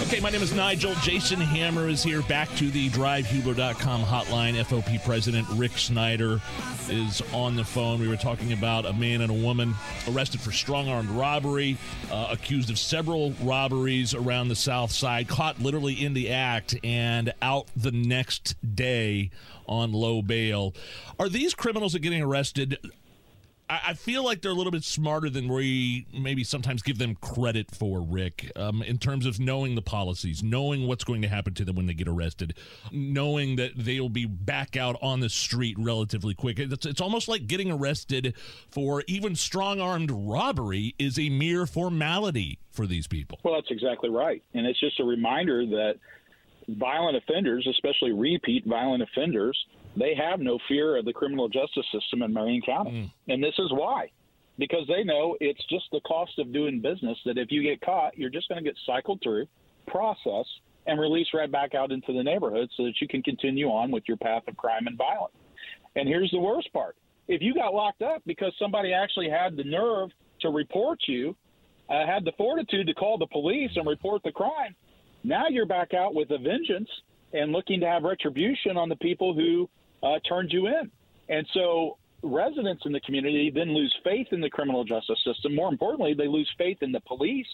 Okay, 0.06 0.20
my 0.20 0.30
name 0.30 0.40
is 0.40 0.54
Nigel. 0.54 0.94
Jason 1.02 1.40
Hammer 1.40 1.88
is 1.88 2.00
here. 2.00 2.22
Back 2.22 2.48
to 2.58 2.70
the 2.70 2.88
drivehubler.com 2.90 4.04
hotline. 4.04 4.54
FOP 4.54 5.04
President 5.04 5.48
Rick 5.54 5.72
Snyder 5.72 6.40
is 6.88 7.24
on 7.32 7.56
the 7.56 7.64
phone. 7.64 8.00
We 8.00 8.06
were 8.06 8.16
talking 8.16 8.52
about 8.52 8.86
a 8.86 8.92
man 8.92 9.20
and 9.20 9.32
a 9.32 9.34
woman 9.34 9.74
arrested 10.08 10.40
for 10.40 10.52
strong 10.52 10.88
armed 10.88 11.10
robbery, 11.10 11.76
uh, 12.12 12.28
accused 12.30 12.70
of 12.70 12.78
several 12.78 13.32
robberies 13.42 14.14
around 14.14 14.46
the 14.46 14.54
South 14.54 14.92
Side, 14.92 15.26
caught 15.26 15.60
literally 15.60 15.94
in 15.94 16.14
the 16.14 16.30
act, 16.30 16.76
and 16.84 17.34
out 17.42 17.66
the 17.74 17.90
next 17.90 18.54
day 18.76 19.30
on 19.66 19.90
low 19.90 20.22
bail. 20.22 20.72
Are 21.18 21.28
these 21.28 21.52
criminals 21.52 21.94
that 21.94 21.98
are 21.98 22.02
getting 22.04 22.22
arrested? 22.22 22.78
I 23.68 23.80
I 23.88 23.94
feel 23.94 24.24
like 24.24 24.42
they're 24.42 24.50
a 24.50 24.54
little 24.54 24.72
bit 24.72 24.84
smarter 24.84 25.30
than 25.30 25.48
we 25.48 26.06
maybe 26.12 26.44
sometimes 26.44 26.82
give 26.82 26.98
them 26.98 27.16
credit 27.16 27.74
for, 27.74 28.00
Rick, 28.00 28.50
um, 28.56 28.82
in 28.82 28.98
terms 28.98 29.26
of 29.26 29.38
knowing 29.38 29.74
the 29.74 29.82
policies, 29.82 30.42
knowing 30.42 30.86
what's 30.86 31.04
going 31.04 31.22
to 31.22 31.28
happen 31.28 31.54
to 31.54 31.64
them 31.64 31.76
when 31.76 31.86
they 31.86 31.94
get 31.94 32.08
arrested, 32.08 32.56
knowing 32.90 33.56
that 33.56 33.72
they'll 33.76 34.08
be 34.08 34.26
back 34.26 34.76
out 34.76 34.96
on 35.00 35.20
the 35.20 35.28
street 35.28 35.76
relatively 35.78 36.34
quick. 36.34 36.58
It's, 36.58 36.86
it's 36.86 37.00
almost 37.00 37.28
like 37.28 37.46
getting 37.46 37.70
arrested 37.70 38.34
for 38.70 39.02
even 39.06 39.36
strong 39.36 39.80
armed 39.80 40.10
robbery 40.10 40.94
is 40.98 41.18
a 41.18 41.28
mere 41.28 41.66
formality 41.66 42.58
for 42.70 42.86
these 42.86 43.06
people. 43.06 43.38
Well, 43.42 43.54
that's 43.54 43.70
exactly 43.70 44.10
right. 44.10 44.42
And 44.54 44.66
it's 44.66 44.80
just 44.80 45.00
a 45.00 45.04
reminder 45.04 45.64
that 45.66 45.94
violent 46.68 47.16
offenders, 47.16 47.66
especially 47.70 48.12
repeat 48.12 48.64
violent 48.66 49.02
offenders, 49.02 49.56
they 49.96 50.14
have 50.14 50.40
no 50.40 50.58
fear 50.68 50.96
of 50.96 51.04
the 51.04 51.12
criminal 51.12 51.48
justice 51.48 51.86
system 51.92 52.22
in 52.22 52.32
Marion 52.32 52.62
County. 52.62 53.12
And 53.28 53.42
this 53.42 53.54
is 53.58 53.70
why. 53.72 54.10
Because 54.58 54.86
they 54.88 55.04
know 55.04 55.36
it's 55.40 55.64
just 55.68 55.84
the 55.92 56.00
cost 56.00 56.38
of 56.38 56.52
doing 56.52 56.80
business 56.80 57.18
that 57.24 57.38
if 57.38 57.50
you 57.50 57.62
get 57.62 57.80
caught, 57.80 58.16
you're 58.16 58.30
just 58.30 58.48
going 58.48 58.62
to 58.62 58.68
get 58.68 58.78
cycled 58.86 59.20
through, 59.22 59.46
processed, 59.86 60.60
and 60.86 61.00
released 61.00 61.34
right 61.34 61.50
back 61.50 61.74
out 61.74 61.92
into 61.92 62.12
the 62.12 62.22
neighborhood 62.22 62.70
so 62.76 62.84
that 62.84 62.94
you 63.00 63.08
can 63.08 63.22
continue 63.22 63.68
on 63.68 63.90
with 63.90 64.04
your 64.06 64.16
path 64.16 64.42
of 64.48 64.56
crime 64.56 64.86
and 64.86 64.96
violence. 64.96 65.34
And 65.96 66.08
here's 66.08 66.30
the 66.30 66.38
worst 66.38 66.72
part 66.72 66.96
if 67.28 67.42
you 67.42 67.54
got 67.54 67.74
locked 67.74 68.02
up 68.02 68.22
because 68.24 68.52
somebody 68.58 68.92
actually 68.92 69.28
had 69.28 69.56
the 69.56 69.64
nerve 69.64 70.10
to 70.40 70.50
report 70.50 71.00
you, 71.08 71.34
uh, 71.90 72.06
had 72.06 72.24
the 72.24 72.32
fortitude 72.38 72.86
to 72.86 72.94
call 72.94 73.18
the 73.18 73.26
police 73.26 73.70
and 73.74 73.86
report 73.86 74.22
the 74.22 74.30
crime, 74.30 74.74
now 75.24 75.48
you're 75.48 75.66
back 75.66 75.92
out 75.92 76.14
with 76.14 76.30
a 76.30 76.38
vengeance 76.38 76.88
and 77.32 77.52
looking 77.52 77.80
to 77.80 77.86
have 77.86 78.04
retribution 78.04 78.76
on 78.76 78.88
the 78.88 78.96
people 78.96 79.34
who 79.34 79.68
uh, 80.02 80.18
turned 80.28 80.52
you 80.52 80.66
in. 80.66 80.90
And 81.28 81.46
so 81.52 81.98
residents 82.22 82.82
in 82.86 82.92
the 82.92 83.00
community 83.00 83.50
then 83.54 83.74
lose 83.74 83.94
faith 84.04 84.28
in 84.32 84.40
the 84.40 84.50
criminal 84.50 84.84
justice 84.84 85.18
system. 85.24 85.54
More 85.54 85.68
importantly, 85.68 86.14
they 86.14 86.28
lose 86.28 86.50
faith 86.58 86.78
in 86.82 86.92
the 86.92 87.00
police 87.00 87.46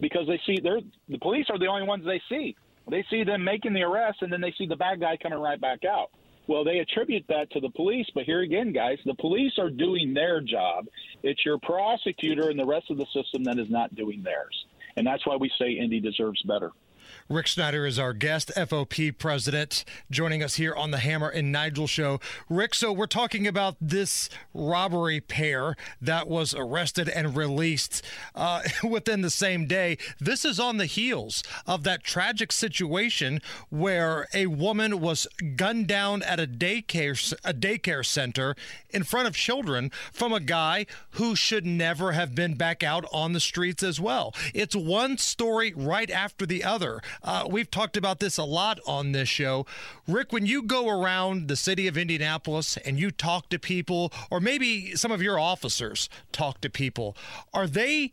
because 0.00 0.26
they 0.26 0.40
see 0.46 0.60
they're 0.62 0.80
the 1.08 1.18
police 1.18 1.46
are 1.50 1.58
the 1.58 1.66
only 1.66 1.86
ones 1.86 2.04
they 2.04 2.20
see. 2.28 2.56
They 2.88 3.04
see 3.10 3.24
them 3.24 3.42
making 3.42 3.72
the 3.72 3.82
arrest 3.82 4.22
and 4.22 4.32
then 4.32 4.40
they 4.40 4.54
see 4.56 4.66
the 4.66 4.76
bad 4.76 5.00
guy 5.00 5.16
coming 5.16 5.38
right 5.38 5.60
back 5.60 5.84
out. 5.84 6.10
Well, 6.48 6.62
they 6.62 6.78
attribute 6.78 7.24
that 7.28 7.50
to 7.52 7.60
the 7.60 7.70
police, 7.70 8.06
but 8.14 8.24
here 8.24 8.42
again, 8.42 8.72
guys, 8.72 8.98
the 9.04 9.14
police 9.14 9.58
are 9.58 9.70
doing 9.70 10.14
their 10.14 10.40
job. 10.40 10.86
It's 11.24 11.44
your 11.44 11.58
prosecutor 11.58 12.50
and 12.50 12.58
the 12.58 12.64
rest 12.64 12.88
of 12.90 12.98
the 12.98 13.06
system 13.12 13.42
that 13.44 13.58
is 13.58 13.68
not 13.68 13.94
doing 13.96 14.22
theirs. 14.22 14.66
And 14.96 15.04
that's 15.04 15.26
why 15.26 15.36
we 15.36 15.50
say 15.58 15.72
Indy 15.72 16.00
deserves 16.00 16.40
better. 16.42 16.70
Rick 17.28 17.48
Snyder 17.48 17.86
is 17.86 17.98
our 17.98 18.12
guest, 18.12 18.50
FOP 18.56 19.16
president, 19.18 19.84
joining 20.10 20.42
us 20.42 20.54
here 20.54 20.74
on 20.74 20.90
the 20.90 20.98
Hammer 20.98 21.28
and 21.28 21.50
Nigel 21.50 21.86
show. 21.86 22.20
Rick, 22.48 22.74
so 22.74 22.92
we're 22.92 23.06
talking 23.06 23.46
about 23.46 23.76
this 23.80 24.28
robbery 24.54 25.20
pair 25.20 25.76
that 26.00 26.28
was 26.28 26.54
arrested 26.54 27.08
and 27.08 27.36
released 27.36 28.02
uh, 28.34 28.62
within 28.84 29.22
the 29.22 29.30
same 29.30 29.66
day. 29.66 29.98
This 30.20 30.44
is 30.44 30.60
on 30.60 30.76
the 30.76 30.86
heels 30.86 31.42
of 31.66 31.82
that 31.84 32.04
tragic 32.04 32.52
situation 32.52 33.40
where 33.70 34.28
a 34.32 34.46
woman 34.46 35.00
was 35.00 35.26
gunned 35.56 35.86
down 35.86 36.22
at 36.22 36.40
a 36.40 36.46
daycare 36.46 37.16
a 37.44 37.54
daycare 37.54 38.04
center 38.04 38.54
in 38.90 39.02
front 39.02 39.28
of 39.28 39.34
children 39.34 39.90
from 40.12 40.32
a 40.32 40.40
guy 40.40 40.86
who 41.10 41.36
should 41.36 41.66
never 41.66 42.12
have 42.12 42.34
been 42.34 42.54
back 42.54 42.82
out 42.82 43.04
on 43.12 43.32
the 43.32 43.40
streets 43.40 43.82
as 43.82 44.00
well. 44.00 44.34
It's 44.54 44.76
one 44.76 45.18
story 45.18 45.72
right 45.76 46.10
after 46.10 46.46
the 46.46 46.64
other 46.64 46.95
Uh, 47.22 47.46
we've 47.48 47.70
talked 47.70 47.96
about 47.96 48.20
this 48.20 48.38
a 48.38 48.44
lot 48.44 48.80
on 48.86 49.12
this 49.12 49.28
show. 49.28 49.66
Rick, 50.06 50.32
when 50.32 50.46
you 50.46 50.62
go 50.62 50.88
around 50.88 51.48
the 51.48 51.56
city 51.56 51.86
of 51.86 51.96
Indianapolis 51.96 52.76
and 52.78 52.98
you 52.98 53.10
talk 53.10 53.48
to 53.50 53.58
people, 53.58 54.12
or 54.30 54.40
maybe 54.40 54.94
some 54.94 55.12
of 55.12 55.22
your 55.22 55.38
officers 55.38 56.08
talk 56.32 56.60
to 56.60 56.70
people, 56.70 57.16
are 57.52 57.66
they, 57.66 58.12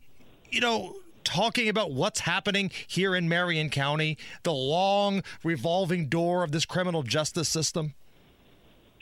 you 0.50 0.60
know, 0.60 0.96
talking 1.24 1.68
about 1.68 1.92
what's 1.92 2.20
happening 2.20 2.70
here 2.86 3.14
in 3.14 3.28
Marion 3.28 3.70
County, 3.70 4.18
the 4.42 4.52
long 4.52 5.22
revolving 5.42 6.08
door 6.08 6.44
of 6.44 6.52
this 6.52 6.64
criminal 6.64 7.02
justice 7.02 7.48
system? 7.48 7.94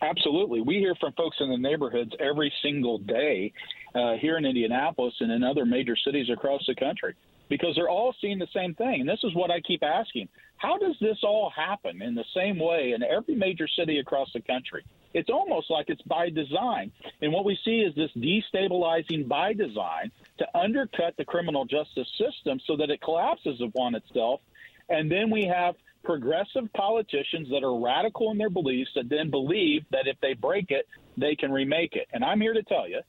Absolutely. 0.01 0.61
We 0.61 0.79
hear 0.79 0.95
from 0.97 1.13
folks 1.13 1.37
in 1.41 1.49
the 1.49 1.57
neighborhoods 1.57 2.13
every 2.19 2.53
single 2.63 2.99
day 2.99 3.53
uh, 3.95 4.15
here 4.15 4.37
in 4.37 4.45
Indianapolis 4.45 5.15
and 5.21 5.31
in 5.31 5.45
other 5.45 5.65
major 5.65 5.97
cities 5.97 6.29
across 6.31 6.63
the 6.67 6.75
country 6.75 7.15
because 7.53 7.75
they're 7.75 7.91
all 7.91 8.15
seeing 8.19 8.39
the 8.39 8.49
same 8.55 8.75
thing. 8.75 9.01
And 9.01 9.09
this 9.09 9.23
is 9.23 9.35
what 9.35 9.51
I 9.51 9.61
keep 9.61 9.83
asking 9.83 10.27
How 10.57 10.79
does 10.79 10.97
this 11.03 11.19
all 11.23 11.53
happen 11.55 12.01
in 12.01 12.15
the 12.15 12.25
same 12.35 12.59
way 12.59 12.95
in 12.95 13.03
every 13.03 13.35
major 13.35 13.69
city 13.69 13.99
across 13.99 14.33
the 14.33 14.41
country? 14.41 14.87
It's 15.13 15.29
almost 15.29 15.71
like 15.71 15.91
it's 15.91 16.01
by 16.01 16.31
design. 16.31 16.93
And 17.21 17.31
what 17.31 17.45
we 17.45 17.59
see 17.63 17.81
is 17.81 17.95
this 17.95 18.11
destabilizing 18.17 19.29
by 19.29 19.53
design 19.53 20.11
to 20.39 20.47
undercut 20.59 21.15
the 21.19 21.27
criminal 21.27 21.67
justice 21.67 22.09
system 22.17 22.59
so 22.67 22.75
that 22.79 22.89
it 22.89 23.03
collapses 23.03 23.61
upon 23.61 23.97
itself. 23.97 24.41
And 24.89 25.13
then 25.13 25.29
we 25.29 25.45
have 25.45 25.75
progressive 26.05 26.73
politicians 26.73 27.51
that 27.51 27.63
are 27.63 27.79
radical 27.79 28.31
in 28.31 28.39
their 28.39 28.49
beliefs 28.49 28.93
that 28.95 29.11
then 29.11 29.31
believe 29.31 29.85
that 29.91 30.07
if 30.07 30.17
they 30.23 30.33
break 30.33 30.71
it, 30.71 30.89
they 31.19 31.37
can 31.37 31.53
remake 31.53 31.97
it. 31.97 32.09
And 32.15 32.25
I'm 32.25 32.41
here 32.41 32.55
to 32.55 32.63
tell 32.63 32.89
you 32.89 33.03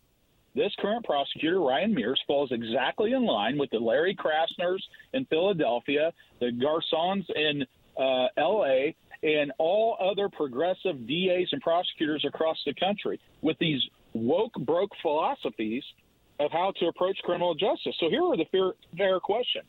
this 0.56 0.72
current 0.80 1.06
prosecutor, 1.06 1.60
Ryan 1.60 1.94
Mears, 1.94 2.22
falls 2.28 2.52
exactly 2.52 3.14
in 3.14 3.26
line 3.26 3.58
with 3.58 3.70
the 3.72 3.80
Larry 3.80 4.16
Krasners 4.16 4.82
in 5.14 5.26
Philadelphia, 5.26 6.12
the 6.40 6.52
Gascóns 6.52 7.26
in 7.36 7.66
uh, 7.98 8.28
L.A., 8.38 8.96
and 9.24 9.54
all 9.58 9.98
other 10.02 10.28
progressive 10.28 11.08
DAs 11.08 11.48
and 11.52 11.62
prosecutors 11.62 12.26
across 12.28 12.58
the 12.66 12.74
country 12.74 13.20
with 13.42 13.58
these 13.60 13.82
woke, 14.14 14.54
broke 14.66 14.92
philosophies 15.02 15.84
of 16.40 16.52
how 16.52 16.74
to 16.80 16.88
approach 16.88 17.18
criminal 17.24 17.56
justice. 17.56 17.96
So 18.00 18.10
here 18.10 18.24
are 18.24 18.36
the 18.36 18.46
fair, 18.52 18.72
fair 18.98 19.20
questions. 19.22 19.66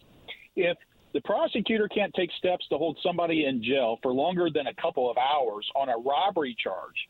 If 0.57 0.77
the 1.13 1.21
prosecutor 1.21 1.89
can't 1.89 2.13
take 2.15 2.31
steps 2.39 2.67
to 2.71 2.79
hold 2.79 2.99
somebody 3.03 3.47
in 3.47 3.63
jail 3.63 3.99
for 4.03 4.13
longer 4.13 4.49
than 4.53 4.67
a 4.67 4.75
couple 4.75 5.09
of 5.09 5.17
hours 5.17 5.69
on 5.77 5.89
a 5.89 5.97
robbery 5.97 6.57
charge, 6.63 7.09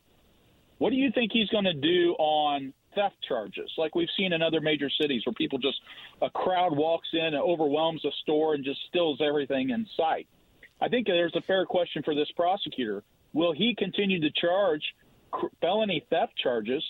what 0.79 0.91
do 0.91 0.97
you 0.97 1.11
think 1.15 1.33
he's 1.33 1.49
going 1.49 1.65
to 1.65 1.75
do 1.75 2.15
on 2.19 2.75
theft 2.95 3.17
charges, 3.27 3.71
like 3.77 3.95
we've 3.95 4.09
seen 4.17 4.33
in 4.33 4.43
other 4.43 4.61
major 4.61 4.91
cities 4.91 5.23
where 5.25 5.33
people 5.33 5.59
just, 5.59 5.81
a 6.23 6.31
crowd 6.31 6.77
walks 6.77 7.09
in 7.13 7.21
and 7.21 7.37
overwhelms 7.37 8.05
a 8.05 8.11
store 8.23 8.55
and 8.55 8.65
just 8.65 8.81
steals 8.89 9.21
everything 9.21 9.71
in 9.71 9.87
sight? 9.97 10.27
I 10.81 10.89
think 10.89 11.07
there's 11.07 11.37
a 11.37 11.41
fair 11.41 11.67
question 11.67 12.03
for 12.03 12.15
this 12.15 12.31
prosecutor. 12.33 13.03
Will 13.33 13.53
he 13.53 13.75
continue 13.75 14.21
to 14.21 14.31
charge 14.31 14.83
felony 15.61 16.05
theft 16.11 16.37
charges 16.37 16.83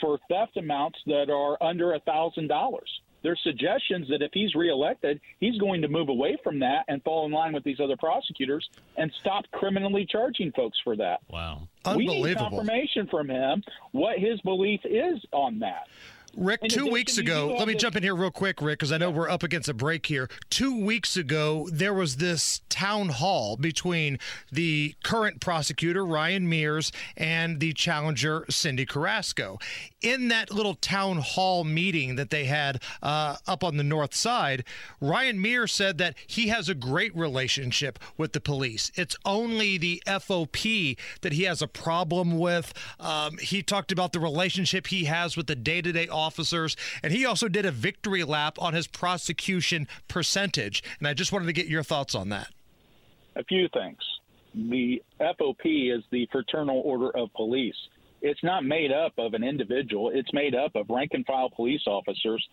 for 0.00 0.18
theft 0.28 0.56
amounts 0.56 0.98
that 1.06 1.30
are 1.30 1.62
under 1.62 1.94
a 1.94 2.00
thousand 2.00 2.48
dollars? 2.48 2.90
There's 3.22 3.40
suggestions 3.42 4.08
that 4.08 4.22
if 4.22 4.30
he's 4.32 4.54
reelected, 4.54 5.20
he's 5.40 5.58
going 5.58 5.82
to 5.82 5.88
move 5.88 6.08
away 6.08 6.36
from 6.42 6.58
that 6.60 6.84
and 6.88 7.02
fall 7.02 7.26
in 7.26 7.32
line 7.32 7.52
with 7.52 7.64
these 7.64 7.80
other 7.80 7.96
prosecutors 7.96 8.68
and 8.96 9.12
stop 9.20 9.44
criminally 9.52 10.06
charging 10.06 10.52
folks 10.52 10.78
for 10.82 10.96
that. 10.96 11.20
Wow. 11.28 11.68
We 11.96 12.06
need 12.06 12.36
confirmation 12.36 13.06
from 13.08 13.28
him 13.28 13.62
what 13.92 14.18
his 14.18 14.40
belief 14.42 14.80
is 14.84 15.24
on 15.32 15.58
that. 15.60 15.88
Rick, 16.36 16.62
two 16.68 16.86
weeks 16.86 17.18
ago, 17.18 17.54
let 17.58 17.68
me 17.68 17.74
jump 17.74 17.94
in 17.94 18.02
here 18.02 18.14
real 18.14 18.30
quick, 18.30 18.62
Rick, 18.62 18.78
because 18.78 18.90
I 18.90 18.96
know 18.96 19.10
we're 19.10 19.28
up 19.28 19.42
against 19.42 19.68
a 19.68 19.74
break 19.74 20.06
here. 20.06 20.30
Two 20.48 20.82
weeks 20.82 21.16
ago, 21.16 21.68
there 21.70 21.92
was 21.92 22.16
this 22.16 22.62
town 22.70 23.10
hall 23.10 23.56
between 23.56 24.18
the 24.50 24.94
current 25.02 25.40
prosecutor, 25.40 26.06
Ryan 26.06 26.48
Mears, 26.48 26.90
and 27.18 27.60
the 27.60 27.74
challenger, 27.74 28.46
Cyndi 28.50 28.88
Carrasco. 28.88 29.58
In 30.00 30.28
that 30.28 30.50
little 30.50 30.74
town 30.74 31.18
hall 31.18 31.64
meeting 31.64 32.16
that 32.16 32.30
they 32.30 32.46
had 32.46 32.82
uh, 33.02 33.36
up 33.46 33.62
on 33.62 33.76
the 33.76 33.84
north 33.84 34.14
side, 34.14 34.64
Ryan 35.00 35.40
Mears 35.40 35.72
said 35.72 35.98
that 35.98 36.16
he 36.26 36.48
has 36.48 36.68
a 36.68 36.74
great 36.74 37.14
relationship 37.14 37.98
with 38.16 38.32
the 38.32 38.40
police. 38.40 38.90
It's 38.94 39.16
only 39.26 39.76
the 39.76 40.02
FOP 40.06 40.96
that 41.20 41.34
he 41.34 41.42
has 41.42 41.60
a 41.60 41.68
problem 41.68 42.38
with. 42.38 42.72
Um, 42.98 43.36
he 43.38 43.62
talked 43.62 43.92
about 43.92 44.12
the 44.12 44.20
relationship 44.20 44.86
he 44.86 45.04
has 45.04 45.36
with 45.36 45.46
the 45.46 45.54
day 45.54 45.82
to 45.82 45.92
day 45.92 46.08
officers, 46.22 46.76
and 47.02 47.12
he 47.12 47.26
also 47.26 47.48
did 47.48 47.66
a 47.66 47.70
victory 47.70 48.24
lap 48.24 48.56
on 48.60 48.74
his 48.74 48.86
prosecution 48.86 49.88
percentage. 50.08 50.82
And 50.98 51.08
I 51.08 51.14
just 51.14 51.32
wanted 51.32 51.46
to 51.46 51.52
get 51.52 51.66
your 51.66 51.82
thoughts 51.82 52.14
on 52.14 52.28
that. 52.30 52.48
A 53.36 53.44
few 53.44 53.68
things. 53.72 53.98
The 54.54 55.02
FOP 55.18 55.96
is 55.96 56.04
the 56.10 56.28
Fraternal 56.30 56.82
Order 56.84 57.10
of 57.16 57.32
Police. 57.34 57.74
It's 58.20 58.42
not 58.44 58.64
made 58.64 58.92
up 58.92 59.12
of 59.18 59.34
an 59.34 59.42
individual, 59.42 60.10
it's 60.14 60.32
made 60.32 60.54
up 60.54 60.76
of 60.76 60.88
rank 60.88 61.10
and 61.14 61.26
file 61.26 61.50
police 61.50 61.80
officers 61.86 62.46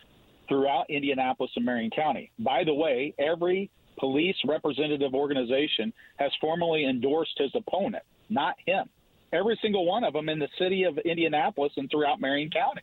throughout 0.48 0.90
Indianapolis 0.90 1.52
and 1.56 1.66
Marion 1.66 1.92
County. 1.92 2.32
By 2.40 2.64
the 2.64 2.74
way, 2.74 3.14
every 3.20 3.70
police 4.00 4.36
representative 4.48 5.14
organization 5.14 5.94
has 6.18 6.32
formally 6.42 6.86
endorsed 6.86 7.38
his 7.38 7.52
opponent, 7.54 8.04
not 8.30 8.56
him. 8.66 8.90
Every 9.32 9.60
single 9.62 9.86
one 9.86 10.04
of 10.04 10.14
them 10.14 10.28
in 10.28 10.40
the 10.40 10.48
city 10.58 10.84
of 10.84 10.98
Indianapolis 10.98 11.74
and 11.78 11.90
throughout 11.92 12.20
Marion 12.20 12.50
County. 12.50 12.82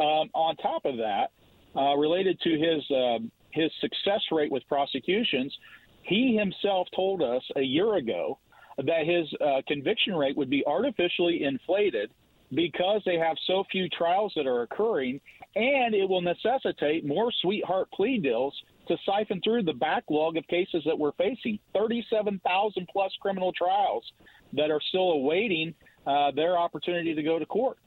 Um, 0.00 0.28
on 0.34 0.56
top 0.56 0.84
of 0.84 0.96
that, 0.96 1.30
uh, 1.76 1.94
related 1.96 2.40
to 2.40 2.50
his 2.50 2.90
uh, 2.90 3.18
his 3.50 3.70
success 3.80 4.20
rate 4.32 4.50
with 4.50 4.66
prosecutions, 4.68 5.56
he 6.02 6.36
himself 6.36 6.88
told 6.94 7.22
us 7.22 7.42
a 7.56 7.62
year 7.62 7.94
ago 7.94 8.38
that 8.78 9.06
his 9.06 9.32
uh, 9.40 9.62
conviction 9.68 10.14
rate 10.14 10.36
would 10.36 10.50
be 10.50 10.64
artificially 10.66 11.44
inflated 11.44 12.10
because 12.52 13.02
they 13.06 13.16
have 13.16 13.36
so 13.46 13.64
few 13.70 13.88
trials 13.88 14.32
that 14.36 14.46
are 14.46 14.62
occurring, 14.62 15.20
and 15.56 15.94
it 15.94 16.08
will 16.08 16.20
necessitate 16.20 17.06
more 17.06 17.32
sweetheart 17.40 17.88
plea 17.92 18.18
deals 18.18 18.54
to 18.88 18.96
siphon 19.06 19.40
through 19.42 19.62
the 19.62 19.72
backlog 19.72 20.36
of 20.36 20.46
cases 20.48 20.82
that 20.84 20.98
we're 20.98 21.12
facing 21.12 21.58
37,000 21.74 22.86
plus 22.92 23.12
criminal 23.20 23.52
trials 23.52 24.04
that 24.52 24.70
are 24.70 24.80
still 24.88 25.12
awaiting 25.12 25.74
uh, 26.06 26.30
their 26.32 26.58
opportunity 26.58 27.14
to 27.14 27.22
go 27.22 27.38
to 27.38 27.46
court. 27.46 27.78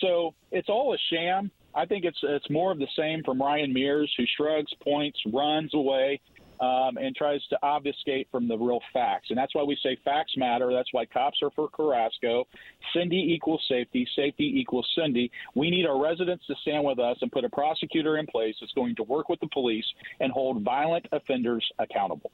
So 0.00 0.34
it's 0.50 0.68
all 0.68 0.94
a 0.94 0.98
sham. 1.12 1.50
I 1.74 1.86
think 1.86 2.04
it's 2.04 2.18
it's 2.22 2.48
more 2.50 2.70
of 2.70 2.78
the 2.78 2.86
same 2.96 3.22
from 3.24 3.40
Ryan 3.40 3.72
Mears, 3.72 4.12
who 4.16 4.24
shrugs, 4.36 4.72
points, 4.82 5.18
runs 5.32 5.74
away, 5.74 6.20
um, 6.60 6.96
and 6.96 7.14
tries 7.14 7.40
to 7.48 7.58
obfuscate 7.62 8.28
from 8.30 8.48
the 8.48 8.56
real 8.56 8.80
facts. 8.92 9.28
And 9.30 9.38
that's 9.38 9.54
why 9.54 9.62
we 9.62 9.76
say 9.82 9.98
facts 10.04 10.32
matter. 10.36 10.72
That's 10.72 10.88
why 10.92 11.04
cops 11.06 11.38
are 11.42 11.50
for 11.50 11.68
Carrasco. 11.68 12.46
Cyndi 12.94 13.14
equals 13.14 13.62
safety. 13.68 14.06
Safety 14.14 14.52
equals 14.56 14.88
Cyndi. 14.98 15.30
We 15.54 15.70
need 15.70 15.86
our 15.86 16.00
residents 16.00 16.46
to 16.46 16.54
stand 16.62 16.84
with 16.84 16.98
us 16.98 17.16
and 17.20 17.30
put 17.30 17.44
a 17.44 17.48
prosecutor 17.48 18.18
in 18.18 18.26
place 18.26 18.54
that's 18.60 18.72
going 18.72 18.94
to 18.96 19.02
work 19.02 19.28
with 19.28 19.40
the 19.40 19.48
police 19.52 19.84
and 20.20 20.32
hold 20.32 20.62
violent 20.62 21.06
offenders 21.12 21.66
accountable. 21.78 22.30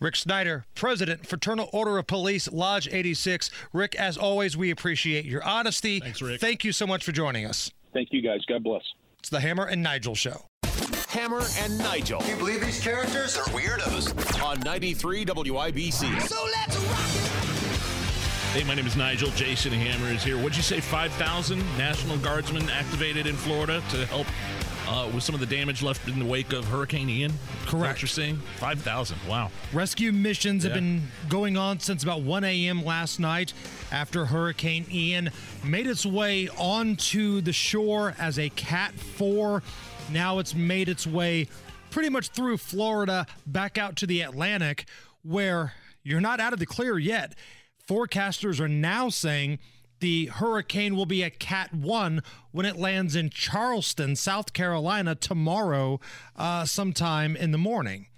Rick 0.00 0.16
Snyder, 0.16 0.66
President, 0.74 1.26
Fraternal 1.26 1.70
Order 1.72 1.98
of 1.98 2.06
Police, 2.06 2.50
Lodge 2.52 2.88
86. 2.90 3.50
Rick, 3.72 3.94
as 3.94 4.18
always, 4.18 4.56
we 4.56 4.70
appreciate 4.70 5.24
your 5.24 5.42
honesty. 5.42 6.00
Thanks, 6.00 6.20
Rick. 6.20 6.40
Thank 6.40 6.64
you 6.64 6.72
so 6.72 6.86
much 6.86 7.04
for 7.04 7.12
joining 7.12 7.46
us. 7.46 7.70
Thank 7.92 8.08
you, 8.12 8.20
guys. 8.22 8.40
God 8.46 8.62
bless. 8.62 8.82
It's 9.20 9.30
the 9.30 9.40
Hammer 9.40 9.64
and 9.64 9.82
Nigel 9.82 10.14
Show. 10.14 10.44
Hammer 11.14 11.42
and 11.60 11.78
Nigel. 11.78 12.18
Can 12.18 12.30
you 12.30 12.36
believe 12.36 12.60
these 12.60 12.82
characters 12.82 13.36
are 13.36 13.44
weirdos? 13.44 14.42
On 14.42 14.58
93 14.58 15.24
WIBC. 15.24 16.20
So 16.22 16.44
let's 16.44 16.76
rock 16.76 17.34
Hey, 18.52 18.64
my 18.64 18.74
name 18.74 18.86
is 18.86 18.96
Nigel. 18.96 19.30
Jason 19.30 19.72
Hammer 19.72 20.12
is 20.12 20.24
here. 20.24 20.36
What'd 20.36 20.56
you 20.56 20.62
say? 20.62 20.80
5,000 20.80 21.58
National 21.78 22.16
Guardsmen 22.18 22.68
activated 22.68 23.28
in 23.28 23.36
Florida 23.36 23.80
to 23.90 24.06
help 24.06 24.26
uh, 24.88 25.08
with 25.14 25.22
some 25.22 25.34
of 25.34 25.40
the 25.40 25.46
damage 25.46 25.82
left 25.82 26.08
in 26.08 26.18
the 26.18 26.24
wake 26.24 26.52
of 26.52 26.64
Hurricane 26.64 27.08
Ian? 27.08 27.32
Correct. 27.66 27.94
What 27.94 28.02
you're 28.02 28.08
saying? 28.08 28.36
5,000. 28.56 29.16
Wow. 29.28 29.50
Rescue 29.72 30.12
missions 30.12 30.64
have 30.64 30.74
been 30.74 31.02
going 31.28 31.56
on 31.56 31.80
since 31.80 32.02
about 32.02 32.22
1 32.22 32.44
a.m. 32.44 32.84
last 32.84 33.20
night 33.20 33.52
after 33.90 34.26
Hurricane 34.26 34.86
Ian 34.90 35.30
made 35.64 35.86
its 35.86 36.04
way 36.04 36.48
onto 36.58 37.40
the 37.40 37.52
shore 37.52 38.14
as 38.18 38.38
a 38.38 38.50
Cat 38.50 38.94
4. 38.94 39.62
Now 40.10 40.38
it's 40.38 40.54
made 40.54 40.88
its 40.88 41.06
way 41.06 41.48
pretty 41.90 42.08
much 42.08 42.28
through 42.28 42.58
Florida 42.58 43.26
back 43.46 43.78
out 43.78 43.96
to 43.96 44.06
the 44.06 44.20
Atlantic, 44.20 44.86
where 45.22 45.74
you're 46.02 46.20
not 46.20 46.40
out 46.40 46.52
of 46.52 46.58
the 46.58 46.66
clear 46.66 46.98
yet. 46.98 47.34
Forecasters 47.88 48.60
are 48.60 48.68
now 48.68 49.08
saying 49.08 49.58
the 50.00 50.26
hurricane 50.26 50.96
will 50.96 51.06
be 51.06 51.22
a 51.22 51.30
Cat 51.30 51.72
1 51.72 52.22
when 52.50 52.66
it 52.66 52.76
lands 52.76 53.16
in 53.16 53.30
Charleston, 53.30 54.16
South 54.16 54.52
Carolina, 54.52 55.14
tomorrow, 55.14 56.00
uh, 56.36 56.64
sometime 56.64 57.36
in 57.36 57.52
the 57.52 57.58
morning. 57.58 58.08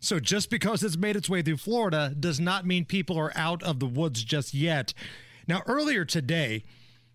So 0.00 0.18
just 0.18 0.50
because 0.50 0.82
it's 0.82 0.96
made 0.96 1.16
its 1.16 1.30
way 1.30 1.42
through 1.42 1.58
Florida 1.58 2.14
does 2.18 2.40
not 2.40 2.66
mean 2.66 2.84
people 2.84 3.18
are 3.18 3.32
out 3.36 3.62
of 3.62 3.80
the 3.80 3.86
woods 3.86 4.24
just 4.24 4.54
yet. 4.54 4.92
Now, 5.46 5.62
earlier 5.66 6.04
today, 6.04 6.64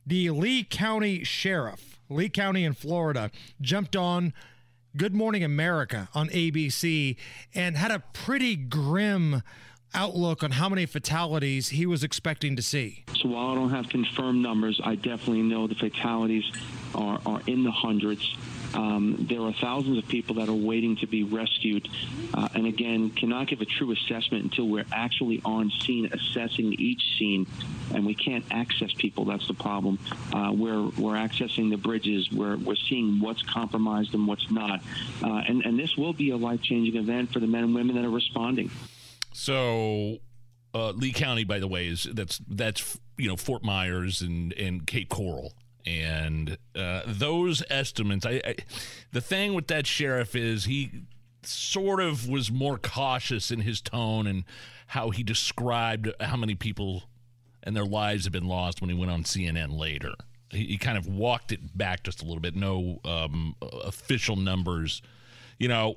the 0.05 0.29
Lee 0.29 0.63
County 0.63 1.23
Sheriff, 1.23 1.94
Lee 2.09 2.29
County 2.29 2.63
in 2.63 2.73
Florida, 2.73 3.31
jumped 3.61 3.95
on 3.95 4.33
Good 4.97 5.13
Morning 5.13 5.43
America 5.43 6.09
on 6.13 6.29
ABC 6.29 7.17
and 7.53 7.75
had 7.75 7.91
a 7.91 8.03
pretty 8.13 8.55
grim 8.55 9.41
outlook 9.93 10.43
on 10.43 10.51
how 10.51 10.69
many 10.69 10.85
fatalities 10.85 11.69
he 11.69 11.85
was 11.85 12.03
expecting 12.03 12.55
to 12.55 12.61
see. 12.61 13.03
So 13.17 13.29
while 13.29 13.49
I 13.49 13.55
don't 13.55 13.69
have 13.71 13.89
confirmed 13.89 14.41
numbers, 14.41 14.79
I 14.83 14.95
definitely 14.95 15.41
know 15.41 15.67
the 15.67 15.75
fatalities 15.75 16.45
are, 16.93 17.19
are 17.25 17.41
in 17.47 17.63
the 17.63 17.71
hundreds. 17.71 18.35
Um, 18.75 19.25
there 19.29 19.41
are 19.41 19.53
thousands 19.53 19.97
of 19.97 20.07
people 20.07 20.35
that 20.35 20.49
are 20.49 20.53
waiting 20.53 20.97
to 20.97 21.07
be 21.07 21.23
rescued, 21.23 21.87
uh, 22.33 22.49
and 22.53 22.67
again, 22.67 23.09
cannot 23.09 23.47
give 23.47 23.61
a 23.61 23.65
true 23.65 23.91
assessment 23.91 24.43
until 24.43 24.67
we're 24.67 24.85
actually 24.91 25.41
on 25.45 25.71
scene 25.81 26.09
assessing 26.11 26.73
each 26.73 27.01
scene, 27.17 27.47
and 27.93 28.05
we 28.05 28.13
can't 28.13 28.45
access 28.51 28.91
people. 28.93 29.25
That's 29.25 29.47
the 29.47 29.53
problem. 29.53 29.97
Uh, 30.33 30.51
we're 30.53 30.83
we're 30.97 31.15
accessing 31.15 31.69
the 31.69 31.77
bridges. 31.77 32.31
We're 32.31 32.57
we're 32.57 32.75
seeing 32.75 33.19
what's 33.19 33.41
compromised 33.43 34.13
and 34.13 34.27
what's 34.27 34.51
not, 34.51 34.81
uh, 35.23 35.43
and 35.47 35.65
and 35.65 35.79
this 35.79 35.95
will 35.95 36.13
be 36.13 36.31
a 36.31 36.37
life 36.37 36.61
changing 36.61 36.95
event 36.97 37.31
for 37.31 37.39
the 37.39 37.47
men 37.47 37.63
and 37.63 37.75
women 37.75 37.95
that 37.95 38.05
are 38.05 38.09
responding. 38.09 38.69
So, 39.33 40.19
uh, 40.73 40.91
Lee 40.91 41.11
County, 41.11 41.43
by 41.43 41.59
the 41.59 41.67
way, 41.67 41.87
is 41.87 42.07
that's 42.13 42.41
that's 42.47 42.99
you 43.17 43.27
know 43.27 43.37
Fort 43.37 43.63
Myers 43.63 44.21
and 44.21 44.53
and 44.53 44.85
Cape 44.85 45.09
Coral, 45.09 45.53
and 45.85 46.57
uh, 46.75 47.01
those 47.05 47.63
estimates. 47.69 48.25
I, 48.25 48.41
I 48.45 48.55
the 49.11 49.21
thing 49.21 49.53
with 49.53 49.67
that 49.67 49.87
sheriff 49.87 50.35
is 50.35 50.65
he 50.65 50.91
sort 51.43 52.01
of 52.01 52.27
was 52.27 52.51
more 52.51 52.77
cautious 52.77 53.51
in 53.51 53.61
his 53.61 53.81
tone 53.81 54.27
and 54.27 54.43
how 54.87 55.11
he 55.11 55.23
described 55.23 56.09
how 56.19 56.35
many 56.35 56.55
people 56.55 57.03
and 57.63 57.75
their 57.75 57.85
lives 57.85 58.25
have 58.25 58.33
been 58.33 58.47
lost 58.47 58.81
when 58.81 58.89
he 58.89 58.95
went 58.95 59.11
on 59.11 59.23
CNN 59.23 59.77
later. 59.77 60.13
He, 60.51 60.65
he 60.65 60.77
kind 60.77 60.97
of 60.97 61.07
walked 61.07 61.51
it 61.51 61.77
back 61.77 62.03
just 62.03 62.21
a 62.21 62.25
little 62.25 62.39
bit. 62.39 62.55
No 62.55 62.99
um, 63.03 63.55
official 63.61 64.35
numbers. 64.35 65.01
You 65.57 65.67
know, 65.67 65.95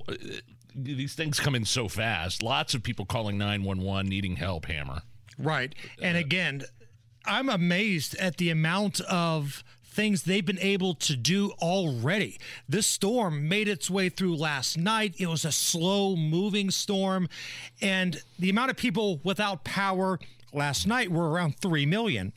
these 0.74 1.14
things 1.14 1.40
come 1.40 1.54
in 1.54 1.64
so 1.64 1.88
fast. 1.88 2.42
Lots 2.42 2.74
of 2.74 2.82
people 2.82 3.04
calling 3.04 3.36
911 3.38 4.08
needing 4.08 4.36
help, 4.36 4.66
Hammer. 4.66 5.02
Right. 5.38 5.74
And 6.00 6.16
again, 6.16 6.62
I'm 7.24 7.48
amazed 7.48 8.16
at 8.16 8.38
the 8.38 8.50
amount 8.50 9.00
of 9.02 9.62
things 9.98 10.22
they've 10.22 10.46
been 10.46 10.60
able 10.60 10.94
to 10.94 11.16
do 11.16 11.50
already. 11.60 12.38
This 12.68 12.86
storm 12.86 13.48
made 13.48 13.66
its 13.66 13.90
way 13.90 14.08
through 14.08 14.36
last 14.36 14.78
night. 14.78 15.16
It 15.18 15.26
was 15.26 15.44
a 15.44 15.50
slow 15.50 16.14
moving 16.14 16.70
storm. 16.70 17.28
And 17.82 18.22
the 18.38 18.48
amount 18.48 18.70
of 18.70 18.76
people 18.76 19.20
without 19.24 19.64
power 19.64 20.20
last 20.52 20.86
night 20.86 21.10
were 21.10 21.28
around 21.28 21.56
3 21.56 21.84
million. 21.84 22.32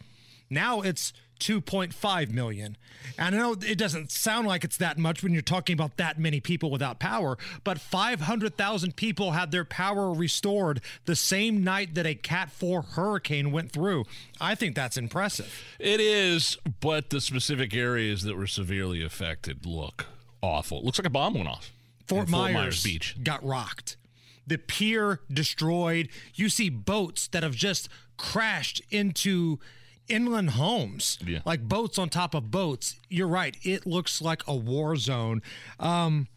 Now 0.49 0.82
it's 0.82 1.14
2.5 1.42 2.32
million. 2.32 2.78
And 3.18 3.36
I 3.36 3.38
know 3.38 3.56
it 3.60 3.78
doesn't 3.78 4.12
sound 4.12 4.48
like 4.48 4.64
it's 4.64 4.78
that 4.78 4.98
much 4.98 5.24
when 5.24 5.34
you're 5.34 5.42
talking 5.42 5.74
about 5.74 5.98
that 5.98 6.20
many 6.20 6.39
people 6.39 6.70
without 6.70 7.00
power, 7.00 7.38
but 7.64 7.80
500,000 7.80 8.96
people 8.96 9.32
had 9.32 9.52
their 9.52 9.66
power 9.66 10.14
restored 10.14 10.82
the 11.06 11.16
same 11.16 11.64
night 11.64 11.96
that 11.96 12.06
a 12.06 12.14
Cat 12.14 12.52
4 12.52 12.84
hurricane 12.84 13.52
went 13.52 13.72
through. 13.72 14.06
I 14.39 14.54
think 14.56 14.76
that's 14.76 14.98
impressive. 14.98 15.52
It 15.80 16.00
is, 16.00 16.58
but 16.80 17.10
the 17.10 17.20
specific 17.20 17.74
areas 17.74 18.22
that 18.24 18.38
were 18.38 18.48
severely 18.48 19.04
affected 19.04 19.66
look 19.66 20.06
awful. 20.42 20.78
It 20.78 20.86
looks 20.86 21.00
like 21.00 21.08
a 21.08 21.12
bomb 21.12 21.34
went 21.34 21.50
off. 21.50 21.72
Fort, 22.06 22.30
Myers, 22.30 22.54
Myers 22.54 22.84
Beach. 22.84 23.16
got 23.24 23.44
rocked. 23.44 23.98
The 24.46 24.58
pier 24.58 25.22
destroyed. 25.32 26.10
You 26.36 26.50
see 26.50 26.70
boats 26.70 27.28
that 27.28 27.42
have 27.42 27.56
just 27.56 27.89
crashed 28.18 28.82
into 28.92 29.60
inland 30.08 30.52
homes, 30.52 31.18
Yeah. 31.26 31.39
like 31.45 31.68
boats 31.68 31.97
on 31.97 32.10
top 32.10 32.34
of 32.34 32.52
boats. 32.52 32.95
You're 33.10 33.28
right. 33.28 33.56
It 33.64 33.86
looks 33.86 34.22
like 34.22 34.41
a 34.47 34.56
war 34.56 34.95
zone. 34.95 35.41
Um, 35.80 36.28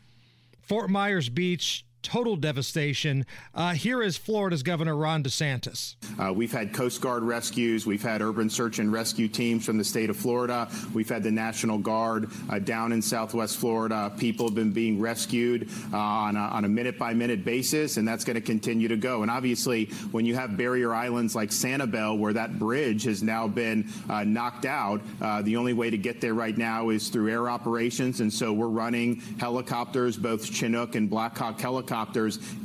Fort 0.63 0.89
Myers 0.91 1.29
Beach, 1.29 1.85
total 2.05 2.37
devastation. 2.37 3.27
Uh, 3.55 3.73
here 3.73 4.03
is 4.03 4.17
Florida's 4.17 4.63
Governor 4.63 4.95
Ron 4.95 5.25
DeSantis. 5.25 5.97
Uh, 6.21 6.33
we've 6.33 6.53
had 6.53 6.73
Coast 6.73 7.01
Guard 7.01 7.25
rescues. 7.25 7.87
We've 7.87 8.03
had 8.03 8.23
urban 8.23 8.49
search 8.49 8.79
and 8.79 8.93
rescue 8.93 9.27
teams 9.27 9.65
from 9.65 9.79
the 9.79 9.85
state 9.85 10.11
of 10.11 10.17
Florida. 10.17 10.69
We've 10.93 11.09
had 11.09 11.23
the 11.23 11.33
National 11.33 11.79
Guard 11.79 12.31
uh, 12.49 12.59
down 12.61 12.93
in 12.93 13.03
Southwest 13.03 13.57
Florida. 13.57 14.13
People 14.19 14.47
have 14.47 14.55
been 14.55 14.71
being 14.71 15.01
rescued 15.01 15.69
uh, 15.93 15.97
on 15.97 16.37
a, 16.37 16.41
on 16.41 16.65
a 16.65 16.69
minute 16.69 16.99
by 16.99 17.15
minute 17.15 17.45
basis, 17.45 17.97
and 17.97 18.07
that's 18.07 18.25
going 18.25 18.35
to 18.35 18.43
continue 18.43 18.87
to 18.89 18.97
go. 18.97 19.23
And 19.23 19.31
obviously, 19.31 19.87
when 20.13 20.27
you 20.27 20.35
have 20.35 20.57
barrier 20.57 20.93
islands 20.93 21.35
like 21.35 21.49
Sanibel, 21.49 22.19
where 22.19 22.35
that 22.35 22.59
bridge 22.59 23.05
has 23.05 23.23
now 23.23 23.49
been 23.49 23.89
uh, 24.11 24.25
knocked 24.25 24.67
out, 24.67 25.01
uh, 25.23 25.41
the 25.41 25.57
only 25.57 25.73
way 25.73 25.89
to 25.89 25.99
get 25.99 26.21
there 26.21 26.35
right 26.35 26.57
now 26.57 26.91
is 26.91 27.09
through 27.09 27.31
air 27.31 27.49
operations. 27.49 28.21
And 28.21 28.31
so 28.31 28.53
we're 28.53 28.69
running 28.69 29.23
helicopters, 29.41 30.19
both 30.19 30.45
Chinook 30.45 30.97
and 30.97 31.09
Black 31.09 31.37
Hawk 31.39 31.59
helicopters, 31.59 31.94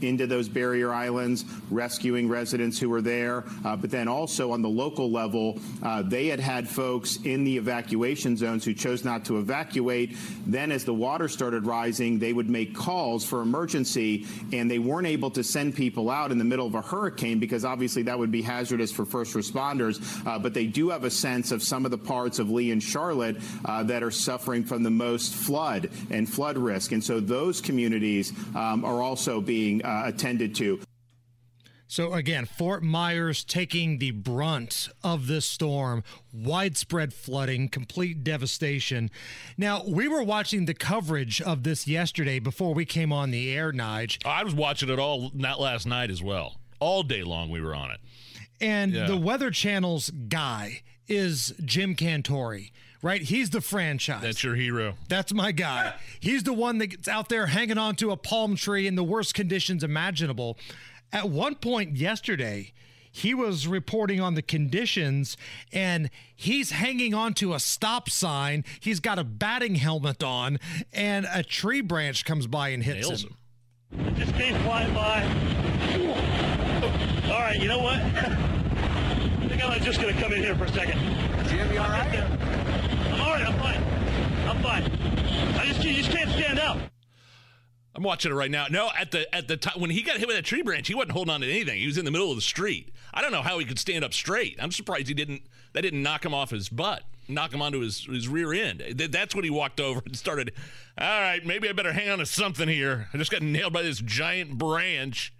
into 0.02 0.28
those 0.28 0.50
barrier 0.50 0.92
islands, 0.92 1.46
rescuing 1.70 2.28
residents 2.28 2.80
who 2.80 2.90
were 2.90 3.02
there. 3.02 3.44
Uh, 3.64 3.76
but 3.76 3.92
then 3.92 4.08
also 4.08 4.52
on 4.52 4.62
the 4.62 4.70
local 4.70 5.12
level, 5.12 5.60
uh, 5.84 6.02
they 6.02 6.28
had 6.28 6.40
had 6.40 6.68
folks 6.68 7.18
in 7.24 7.44
the 7.44 7.58
evacuation 7.58 8.36
zones 8.36 8.66
who 8.66 8.74
chose 8.74 9.06
not 9.06 9.26
to 9.26 9.38
evacuate. 9.38 10.18
Then, 10.46 10.72
as 10.72 10.84
the 10.84 10.94
water 10.94 11.28
started 11.28 11.66
rising, 11.66 12.20
they 12.20 12.34
would 12.34 12.50
make 12.50 12.76
calls 12.76 13.26
for 13.26 13.42
emergency, 13.42 14.26
and 14.52 14.70
they 14.70 14.80
weren't 14.80 15.08
able 15.08 15.30
to 15.32 15.44
send 15.44 15.76
people 15.76 16.10
out 16.10 16.32
in 16.32 16.38
the 16.38 16.44
middle 16.44 16.66
of 16.66 16.76
a 16.76 16.82
hurricane 16.82 17.40
because 17.40 17.64
obviously 17.66 18.04
that 18.04 18.18
would 18.18 18.32
be 18.32 18.42
hazardous 18.42 18.92
for 18.92 19.06
first 19.06 19.36
responders. 19.36 20.00
Uh, 20.26 20.40
but 20.40 20.54
they 20.54 20.66
do 20.66 20.90
have 20.90 21.04
a 21.04 21.12
sense 21.12 21.52
of 21.52 21.62
some 21.62 21.86
of 21.86 21.92
the 21.92 21.98
parts 21.98 22.40
of 22.40 22.50
Lee 22.50 22.72
and 22.72 22.82
Charlotte 22.82 23.38
uh, 23.66 23.84
that 23.84 24.02
are 24.02 24.12
suffering 24.12 24.64
from 24.64 24.84
the 24.84 24.90
most 24.90 25.34
flood 25.34 25.90
and 26.10 26.28
flood 26.28 26.58
risk. 26.58 26.92
And 26.92 27.04
so 27.04 27.20
those 27.20 27.62
communities 27.62 28.34
um, 28.56 28.84
are 28.84 29.02
also 29.02 29.18
being 29.41 29.84
uh, 29.84 30.03
attended 30.05 30.55
to. 30.55 30.80
So 31.91 32.13
again, 32.13 32.45
Fort 32.45 32.84
Myers 32.84 33.43
taking 33.43 33.97
the 33.97 34.11
brunt 34.11 34.89
of 35.03 35.26
this 35.26 35.47
storm, 35.47 36.03
widespread 36.32 37.15
flooding, 37.15 37.67
complete 37.67 38.24
devastation. 38.24 39.09
Now, 39.57 39.84
we 39.88 40.07
were 40.07 40.22
watching 40.22 40.65
the 40.65 40.76
coverage 40.76 41.41
of 41.41 41.63
this 41.63 41.88
yesterday 41.88 42.38
before 42.38 42.76
we 42.76 42.86
came 42.86 43.11
on 43.11 43.32
the 43.32 43.51
air, 43.51 43.72
Nige. 43.74 44.24
I 44.24 44.43
was 44.43 44.53
watching 44.53 44.89
it 44.89 44.99
all 44.99 45.32
not 45.34 45.59
last 45.59 45.88
night 45.88 46.11
as 46.11 46.22
well. 46.22 46.57
All 46.80 47.01
day 47.01 47.24
long 47.24 47.49
we 47.49 47.59
were 47.59 47.74
on 47.74 47.89
it. 47.89 47.99
And 48.61 48.93
Yeah. 48.93 49.07
the 49.07 49.17
Weather 49.17 49.49
Channel's 49.49 50.11
guy 50.11 50.84
is 51.07 51.55
Jim 51.65 51.95
Cantore, 51.95 52.70
right? 53.02 53.22
He's 53.22 53.50
the 53.50 53.62
franchise. 53.62 54.22
That's 54.22 54.43
your 54.43 54.56
hero. 54.56 54.95
That's 55.08 55.34
my 55.34 55.52
guy. 55.52 55.93
He's 56.20 56.43
the 56.43 56.54
one 56.54 56.78
that's 56.78 57.08
out 57.08 57.30
there 57.30 57.47
hanging 57.47 57.78
onto 57.78 58.12
a 58.12 58.18
palm 58.18 58.56
tree 58.56 58.88
in 58.88 58.95
the 58.95 59.04
worst 59.04 59.34
conditions 59.34 59.84
imaginable. 59.84 60.58
At 61.12 61.30
one 61.30 61.56
point 61.56 61.95
yesterday, 61.95 62.74
he 63.12 63.34
was 63.34 63.68
reporting 63.68 64.22
on 64.22 64.36
the 64.36 64.41
conditions 64.41 65.36
and 65.72 66.10
he's 66.36 66.72
hanging 66.72 67.14
onto 67.14 67.54
a 67.54 67.60
stop 67.60 68.10
sign. 68.10 68.64
He's 68.80 69.00
got 69.00 69.18
a 69.18 69.24
batting 69.24 69.76
helmet 69.76 70.22
on, 70.24 70.60
and 70.93 71.26
a 71.34 71.41
tree 71.43 71.82
branch 71.82 72.24
comes 72.26 72.45
by 72.47 72.70
and 72.70 72.84
hits 72.84 73.08
Nails 73.08 73.24
him. 73.24 73.36
him. 73.91 74.16
Just 74.16 74.34
came 74.36 74.56
flying 74.64 74.93
by. 74.93 75.24
All 77.32 77.39
right, 77.39 77.60
you 77.60 77.68
know 77.68 77.80
what? 77.80 77.95
I 78.00 79.47
think 79.50 79.66
I'm 79.66 79.82
just 79.82 80.00
gonna 80.00 80.14
come 80.14 80.32
in 80.34 80.43
here 80.43 80.56
for 80.56 80.66
a 80.66 80.72
second. 80.72 81.00
Jim, 81.47 81.72
you 81.74 81.80
all 81.80 81.89
right? 81.89 82.79
I'm 83.30 83.46
all 83.46 83.62
right. 83.62 83.84
I'm 84.48 84.64
fine. 84.64 84.84
I'm 84.84 84.92
fine. 84.92 85.60
I 85.60 85.66
just 85.66 85.84
you 85.84 85.94
just 85.94 86.12
can't 86.12 86.30
stand 86.32 86.60
up. 86.60 86.78
I'm 87.96 88.04
watching 88.04 88.32
it 88.32 88.36
right 88.36 88.50
now. 88.50 88.68
No, 88.70 88.90
at 88.98 89.12
the 89.12 89.34
at 89.36 89.48
the 89.48 89.58
time 89.58 89.80
when 89.80 89.90
he 89.90 90.02
got 90.02 90.18
hit 90.18 90.28
with 90.28 90.36
that 90.36 90.46
tree 90.46 90.62
branch, 90.62 90.88
he 90.88 90.96
wasn't 90.96 91.12
holding 91.12 91.34
on 91.34 91.42
to 91.42 91.48
anything. 91.48 91.80
He 91.80 91.86
was 91.86 91.98
in 91.98 92.06
the 92.06 92.12
middle 92.12 92.32
of 92.32 92.38
the 92.38 92.42
street. 92.42 92.92
I 93.14 93.22
don't 93.22 93.32
know 93.32 93.42
how 93.42 93.60
he 93.60 93.66
could 93.66 93.78
stand 93.78 94.04
up 94.04 94.14
straight. 94.14 94.58
I'm 94.60 94.72
surprised 94.72 95.08
he 95.08 95.14
didn't. 95.14 95.44
That 95.74 95.82
didn't 95.82 96.02
knock 96.02 96.26
him 96.26 96.34
off 96.34 96.50
his 96.50 96.70
butt, 96.70 97.04
knock 97.28 97.54
him 97.54 97.62
onto 97.62 97.80
his 97.82 98.06
his 98.06 98.28
rear 98.28 98.54
end. 98.54 98.80
That's 98.96 99.36
when 99.36 99.44
he 99.44 99.52
walked 99.52 99.80
over 99.80 100.02
and 100.06 100.16
started. 100.16 100.54
All 100.98 101.08
right, 101.08 101.46
maybe 101.46 101.70
I 101.70 101.74
better 101.74 101.94
hang 101.94 102.10
on 102.10 102.20
to 102.20 102.26
something 102.26 102.68
here. 102.68 103.10
I 103.14 103.18
just 103.18 103.32
got 103.32 103.44
nailed 103.44 103.74
by 103.74 103.84
this 103.84 104.00
giant 104.00 104.58
branch. 104.58 105.34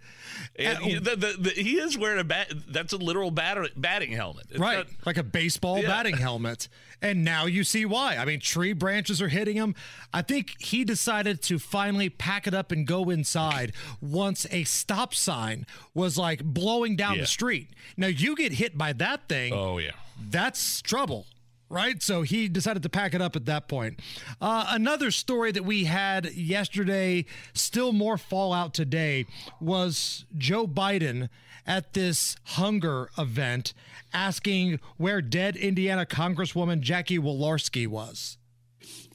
And 0.56 0.78
he, 0.78 0.94
the, 0.94 1.16
the, 1.16 1.36
the, 1.38 1.50
he 1.50 1.78
is 1.78 1.96
wearing 1.96 2.20
a 2.20 2.24
bat. 2.24 2.52
That's 2.68 2.92
a 2.92 2.96
literal 2.96 3.30
batter, 3.30 3.66
batting 3.76 4.12
helmet. 4.12 4.46
It's 4.50 4.58
right, 4.58 4.78
not- 4.78 4.86
like 5.06 5.16
a 5.16 5.22
baseball 5.22 5.78
Yeah. 5.80 5.88
batting 5.88 6.16
helmet. 6.16 6.68
And 7.02 7.24
now 7.24 7.46
you 7.46 7.64
see 7.64 7.86
why. 7.86 8.16
I 8.16 8.24
mean, 8.26 8.40
tree 8.40 8.74
branches 8.74 9.22
are 9.22 9.28
hitting 9.28 9.56
him. 9.56 9.74
I 10.12 10.20
think 10.20 10.56
he 10.60 10.84
decided 10.84 11.40
to 11.44 11.58
finally 11.58 12.10
pack 12.10 12.46
it 12.46 12.52
up 12.52 12.72
and 12.72 12.86
go 12.86 13.08
inside 13.08 13.72
once 14.02 14.46
a 14.50 14.64
stop 14.64 15.14
sign 15.14 15.64
was 15.94 16.18
like 16.18 16.44
blowing 16.44 16.96
down 16.96 17.14
Yeah. 17.14 17.22
the 17.22 17.26
street. 17.26 17.70
Now 17.96 18.08
you 18.08 18.36
get 18.36 18.52
hit 18.52 18.76
by 18.76 18.92
that 18.94 19.28
thing. 19.28 19.54
Oh 19.54 19.78
yeah. 19.78 19.92
That's 20.22 20.82
trouble. 20.82 21.26
Right. 21.70 22.02
So 22.02 22.22
he 22.22 22.48
decided 22.48 22.82
to 22.82 22.88
pack 22.88 23.14
it 23.14 23.22
up 23.22 23.36
at 23.36 23.46
that 23.46 23.68
point. 23.68 24.00
Uh, 24.40 24.66
another 24.70 25.12
story 25.12 25.52
that 25.52 25.64
we 25.64 25.84
had 25.84 26.32
yesterday, 26.34 27.26
still 27.54 27.92
more 27.92 28.18
fallout 28.18 28.74
today, 28.74 29.26
was 29.60 30.24
Joe 30.36 30.66
Biden 30.66 31.28
at 31.64 31.92
this 31.92 32.34
hunger 32.44 33.08
event 33.16 33.72
asking 34.12 34.80
where 34.96 35.22
dead 35.22 35.54
Indiana 35.54 36.04
Congresswoman 36.04 36.80
Jackie 36.80 37.20
Walorski 37.20 37.86
was. 37.86 38.36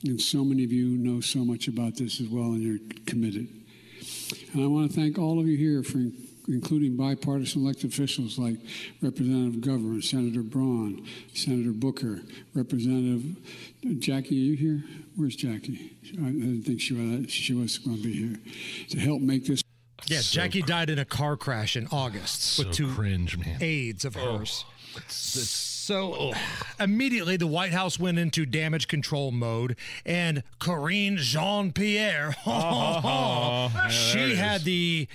And 0.06 0.22
so 0.22 0.46
many 0.46 0.64
of 0.64 0.72
you 0.72 0.98
know 0.98 1.20
so 1.20 1.40
much 1.40 1.68
about 1.68 1.96
this 1.96 2.22
as 2.22 2.30
well, 2.30 2.54
and 2.54 2.62
you're 2.62 2.80
committed. 3.06 3.50
And 4.54 4.64
I 4.64 4.68
want 4.68 4.92
to 4.92 4.96
thank 4.96 5.18
all 5.18 5.42
of 5.42 5.48
you 5.48 5.58
here 5.58 5.84
for 5.84 6.00
including 6.48 6.96
bipartisan 6.96 7.64
elected 7.64 7.92
officials 7.92 8.38
like 8.38 8.58
Representative 9.02 9.62
Governor, 9.62 10.02
Senator 10.02 10.42
Braun, 10.44 11.06
Senator 11.34 11.72
Booker, 11.72 12.22
Representative 12.54 13.36
Jackie. 14.00 14.36
Are 14.36 14.46
you 14.52 14.56
here? 14.56 14.84
Where's 15.16 15.36
Jackie? 15.36 15.98
I 16.14 16.26
didn't 16.26 16.64
think 16.64 16.82
she 16.82 16.94
was, 16.94 17.32
she 17.32 17.54
was 17.54 17.78
going 17.80 17.98
to 17.98 18.04
be 18.04 18.14
here 18.14 18.38
to 18.90 19.00
help 19.00 19.22
make 19.22 19.46
this. 19.46 19.62
Yeah, 20.08 20.20
So 20.20 20.36
Jackie 20.36 20.62
died 20.62 20.90
in 20.90 21.00
a 21.00 21.06
car 21.06 21.36
crash 21.38 21.76
in 21.76 21.88
August 21.92 22.42
So 22.44 22.68
with 22.68 22.76
two 22.76 22.92
cringe, 22.94 23.38
man. 23.38 23.58
aides 23.62 24.06
of 24.06 24.16
Oh, 24.18 24.38
hers. 24.40 24.66
so 25.08 26.34
immediately 26.80 27.38
the 27.38 27.48
White 27.48 27.72
House 27.72 27.98
went 28.00 28.20
into 28.20 28.46
damage 28.46 28.88
control 28.88 29.32
mode, 29.32 29.76
and 30.06 30.44
Karine 30.60 31.18
Jean 31.18 31.72
Pierre, 31.72 32.36
Oh, 32.46 32.52
yeah, 33.04 33.70
there 33.82 33.90
she 33.90 34.20
it 34.20 34.38
had 34.38 34.58
is. 34.62 34.64
the 34.66 35.08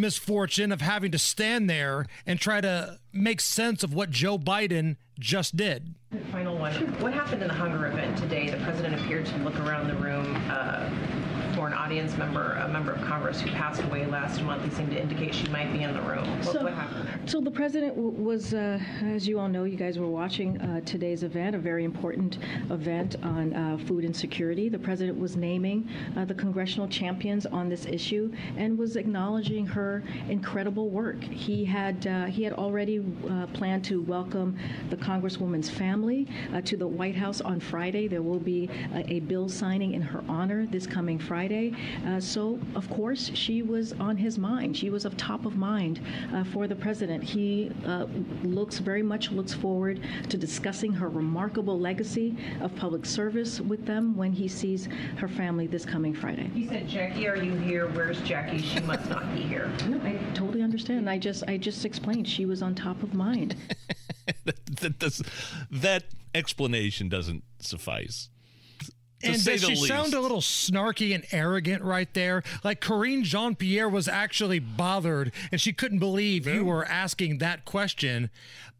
misfortune 0.00 0.72
of 0.72 0.80
having 0.80 1.10
to 1.12 1.18
stand 1.18 1.68
there 1.68 2.06
and 2.26 2.38
try 2.40 2.60
to 2.60 2.98
make 3.12 3.40
sense 3.40 3.82
of 3.82 3.92
what 3.92 4.10
Joe 4.10 4.38
Biden 4.38 4.96
just 5.18 5.56
did. 5.56 5.94
Final 6.32 6.56
one. 6.56 6.72
What 7.00 7.12
happened 7.12 7.42
in 7.42 7.48
the 7.48 7.54
hunger 7.54 7.86
event 7.86 8.16
today? 8.18 8.48
The 8.50 8.56
president 8.58 9.00
appeared 9.00 9.26
to 9.26 9.36
look 9.38 9.58
around 9.60 9.88
the 9.88 9.96
room 9.96 10.36
uh, 10.48 10.88
for 11.54 11.66
an 11.66 11.72
audience 11.74 12.16
member, 12.16 12.52
a 12.52 12.68
member 12.68 12.92
of 12.92 13.00
Congress 13.02 13.40
who 13.40 13.50
passed 13.50 13.82
away 13.82 14.06
last 14.06 14.40
month. 14.42 14.64
He 14.64 14.70
seemed 14.70 14.90
to 14.92 15.00
indicate 15.00 15.34
she 15.34 15.48
might 15.48 15.72
be 15.72 15.82
in 15.82 15.92
the 15.92 16.00
room. 16.02 16.24
What, 16.38 16.44
So- 16.54 16.62
what 16.62 16.72
happened 16.74 17.07
there? 17.07 17.07
So 17.28 17.42
the 17.42 17.50
president 17.50 17.94
was, 17.94 18.54
uh, 18.54 18.80
as 19.02 19.28
you 19.28 19.38
all 19.38 19.48
know, 19.48 19.64
you 19.64 19.76
guys 19.76 19.98
were 19.98 20.08
watching 20.08 20.58
uh, 20.62 20.80
today's 20.86 21.22
event, 21.22 21.54
a 21.54 21.58
very 21.58 21.84
important 21.84 22.38
event 22.70 23.16
on 23.22 23.52
uh, 23.52 23.76
food 23.86 24.02
insecurity. 24.02 24.70
The 24.70 24.78
president 24.78 25.18
was 25.18 25.36
naming 25.36 25.86
uh, 26.16 26.24
the 26.24 26.32
congressional 26.32 26.88
champions 26.88 27.44
on 27.44 27.68
this 27.68 27.84
issue 27.84 28.32
and 28.56 28.78
was 28.78 28.96
acknowledging 28.96 29.66
her 29.66 30.02
incredible 30.30 30.88
work. 30.88 31.22
He 31.22 31.66
had 31.66 32.06
uh, 32.06 32.24
he 32.24 32.44
had 32.44 32.54
already 32.54 33.04
uh, 33.28 33.46
planned 33.48 33.84
to 33.84 34.00
welcome 34.00 34.56
the 34.88 34.96
congresswoman's 34.96 35.68
family 35.68 36.26
to 36.64 36.78
the 36.78 36.88
White 36.88 37.14
House 37.16 37.42
on 37.42 37.60
Friday. 37.60 38.08
There 38.08 38.22
will 38.22 38.40
be 38.40 38.70
a, 38.94 39.04
a 39.12 39.20
bill 39.20 39.50
signing 39.50 39.92
in 39.92 40.00
her 40.00 40.24
honor 40.30 40.64
this 40.64 40.86
coming 40.86 41.18
Friday. 41.18 41.74
So 42.20 42.58
of 42.74 42.88
course 42.88 43.30
she 43.34 43.60
was 43.60 43.92
on 44.00 44.16
his 44.16 44.38
mind. 44.38 44.78
She 44.78 44.88
was 44.88 45.04
of 45.04 45.14
top 45.18 45.44
of 45.44 45.58
mind 45.58 46.00
for 46.54 46.66
the 46.66 46.74
president. 46.74 47.17
He 47.22 47.70
uh, 47.86 48.06
looks 48.42 48.78
very 48.78 49.02
much 49.02 49.30
looks 49.30 49.52
forward 49.52 50.00
to 50.28 50.36
discussing 50.36 50.92
her 50.92 51.08
remarkable 51.08 51.78
legacy 51.78 52.36
of 52.60 52.74
public 52.76 53.06
service 53.06 53.60
with 53.60 53.86
them 53.86 54.16
when 54.16 54.32
he 54.32 54.48
sees 54.48 54.88
her 55.16 55.28
family 55.28 55.66
this 55.66 55.84
coming 55.84 56.14
Friday. 56.14 56.50
He 56.54 56.66
said, 56.66 56.88
Jackie, 56.88 57.28
are 57.28 57.36
you 57.36 57.54
here? 57.56 57.88
Where's 57.88 58.20
Jackie? 58.22 58.60
She 58.60 58.80
must 58.80 59.08
not 59.08 59.32
be 59.34 59.42
here. 59.42 59.70
No, 59.88 59.98
I 60.02 60.18
totally 60.34 60.62
understand. 60.62 61.08
I 61.08 61.18
just 61.18 61.44
I 61.48 61.56
just 61.56 61.84
explained 61.84 62.28
she 62.28 62.44
was 62.44 62.62
on 62.62 62.74
top 62.74 63.02
of 63.02 63.14
mind. 63.14 63.56
that, 64.44 64.98
does, 64.98 65.22
that 65.70 66.04
explanation 66.34 67.08
doesn't 67.08 67.44
suffice. 67.60 68.28
And 69.22 69.42
does 69.44 69.60
she 69.60 69.68
least. 69.68 69.88
sound 69.88 70.14
a 70.14 70.20
little 70.20 70.40
snarky 70.40 71.14
and 71.14 71.24
arrogant 71.32 71.82
right 71.82 72.12
there? 72.14 72.42
Like 72.62 72.80
Karine 72.80 73.24
Jean 73.24 73.56
Pierre 73.56 73.88
was 73.88 74.06
actually 74.06 74.58
bothered 74.58 75.32
and 75.50 75.60
she 75.60 75.72
couldn't 75.72 75.98
believe 75.98 76.46
you 76.46 76.64
were 76.64 76.84
asking 76.84 77.38
that 77.38 77.64
question. 77.64 78.30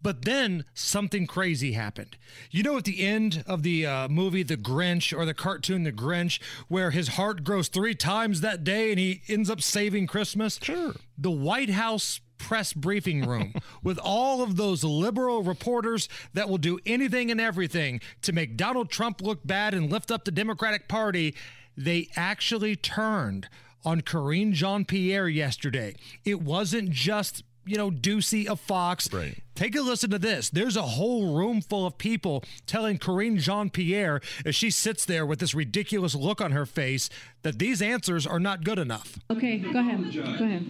But 0.01 0.25
then 0.25 0.65
something 0.75 1.27
crazy 1.27 1.73
happened. 1.73 2.17
You 2.53 2.63
know, 2.63 2.77
at 2.77 2.85
the 2.85 3.05
end 3.05 3.43
of 3.49 3.65
the 3.65 3.85
uh, 3.85 4.09
movie 4.09 4.45
The 4.45 4.57
Grinch 4.57 5.17
or 5.17 5.25
the 5.25 5.35
cartoon 5.35 5.83
The 5.83 5.93
Grinch, 5.93 6.41
where 6.69 6.93
his 6.93 7.09
heart 7.09 7.43
grows 7.43 7.67
three 7.67 7.97
times 7.97 8.41
that 8.41 8.63
day 8.63 8.91
and 8.91 8.99
he 9.01 9.23
ends 9.29 9.51
up 9.51 9.61
saving 9.61 10.07
Christmas? 10.07 10.61
Sure. 10.63 10.95
The 11.17 11.33
White 11.33 11.71
House 11.71 12.21
press 12.39 12.73
briefing 12.73 13.27
room 13.27 13.55
with 13.83 13.99
all 13.99 14.43
of 14.43 14.57
those 14.57 14.85
liberal 14.85 15.43
reporters 15.43 16.09
that 16.35 16.49
will 16.49 16.59
do 16.59 16.79
anything 16.87 17.31
and 17.31 17.41
everything 17.41 18.01
to 18.23 18.33
make 18.33 18.57
Donald 18.57 18.91
Trump 18.91 19.21
look 19.21 19.47
bad 19.47 19.75
and 19.75 19.91
lift 19.91 20.11
up 20.11 20.25
the 20.25 20.31
Democratic 20.31 20.89
Party, 20.89 21.35
they 21.77 22.09
actually 22.17 22.77
turned 22.77 23.49
on 23.85 24.01
Karine 24.01 24.53
Jean 24.53 24.85
Pierre 24.85 25.29
yesterday. 25.29 25.95
It 26.25 26.43
wasn't 26.43 26.91
just, 26.91 27.43
you 27.69 27.77
know, 27.77 27.91
Doocy 27.91 28.47
of 28.47 28.61
Fox. 28.61 29.13
Right. 29.13 29.43
Take 29.59 29.75
a 29.75 29.81
listen 29.81 30.11
to 30.11 30.21
this. 30.21 30.51
There's 30.51 30.77
a 30.77 30.83
whole 30.83 31.37
room 31.37 31.61
full 31.61 31.85
of 31.85 31.99
people 31.99 32.45
telling 32.67 32.97
Karine 32.97 33.39
Jean 33.39 33.71
Pierre 33.71 34.21
as 34.47 34.55
she 34.55 34.71
sits 34.71 35.05
there 35.05 35.27
with 35.27 35.41
this 35.41 35.53
ridiculous 35.53 36.15
look 36.15 36.41
on 36.41 36.53
her 36.53 36.65
face 36.65 37.11
that 37.43 37.59
these 37.59 37.83
answers 37.83 38.25
are 38.25 38.39
not 38.39 38.63
good 38.63 38.79
enough. 38.79 39.19
Okay, 39.31 39.59
go 39.59 39.81
ahead. 39.81 40.13
Go 40.13 40.21
ahead. 40.21 40.39
Go 40.39 40.45
ahead. 40.45 40.65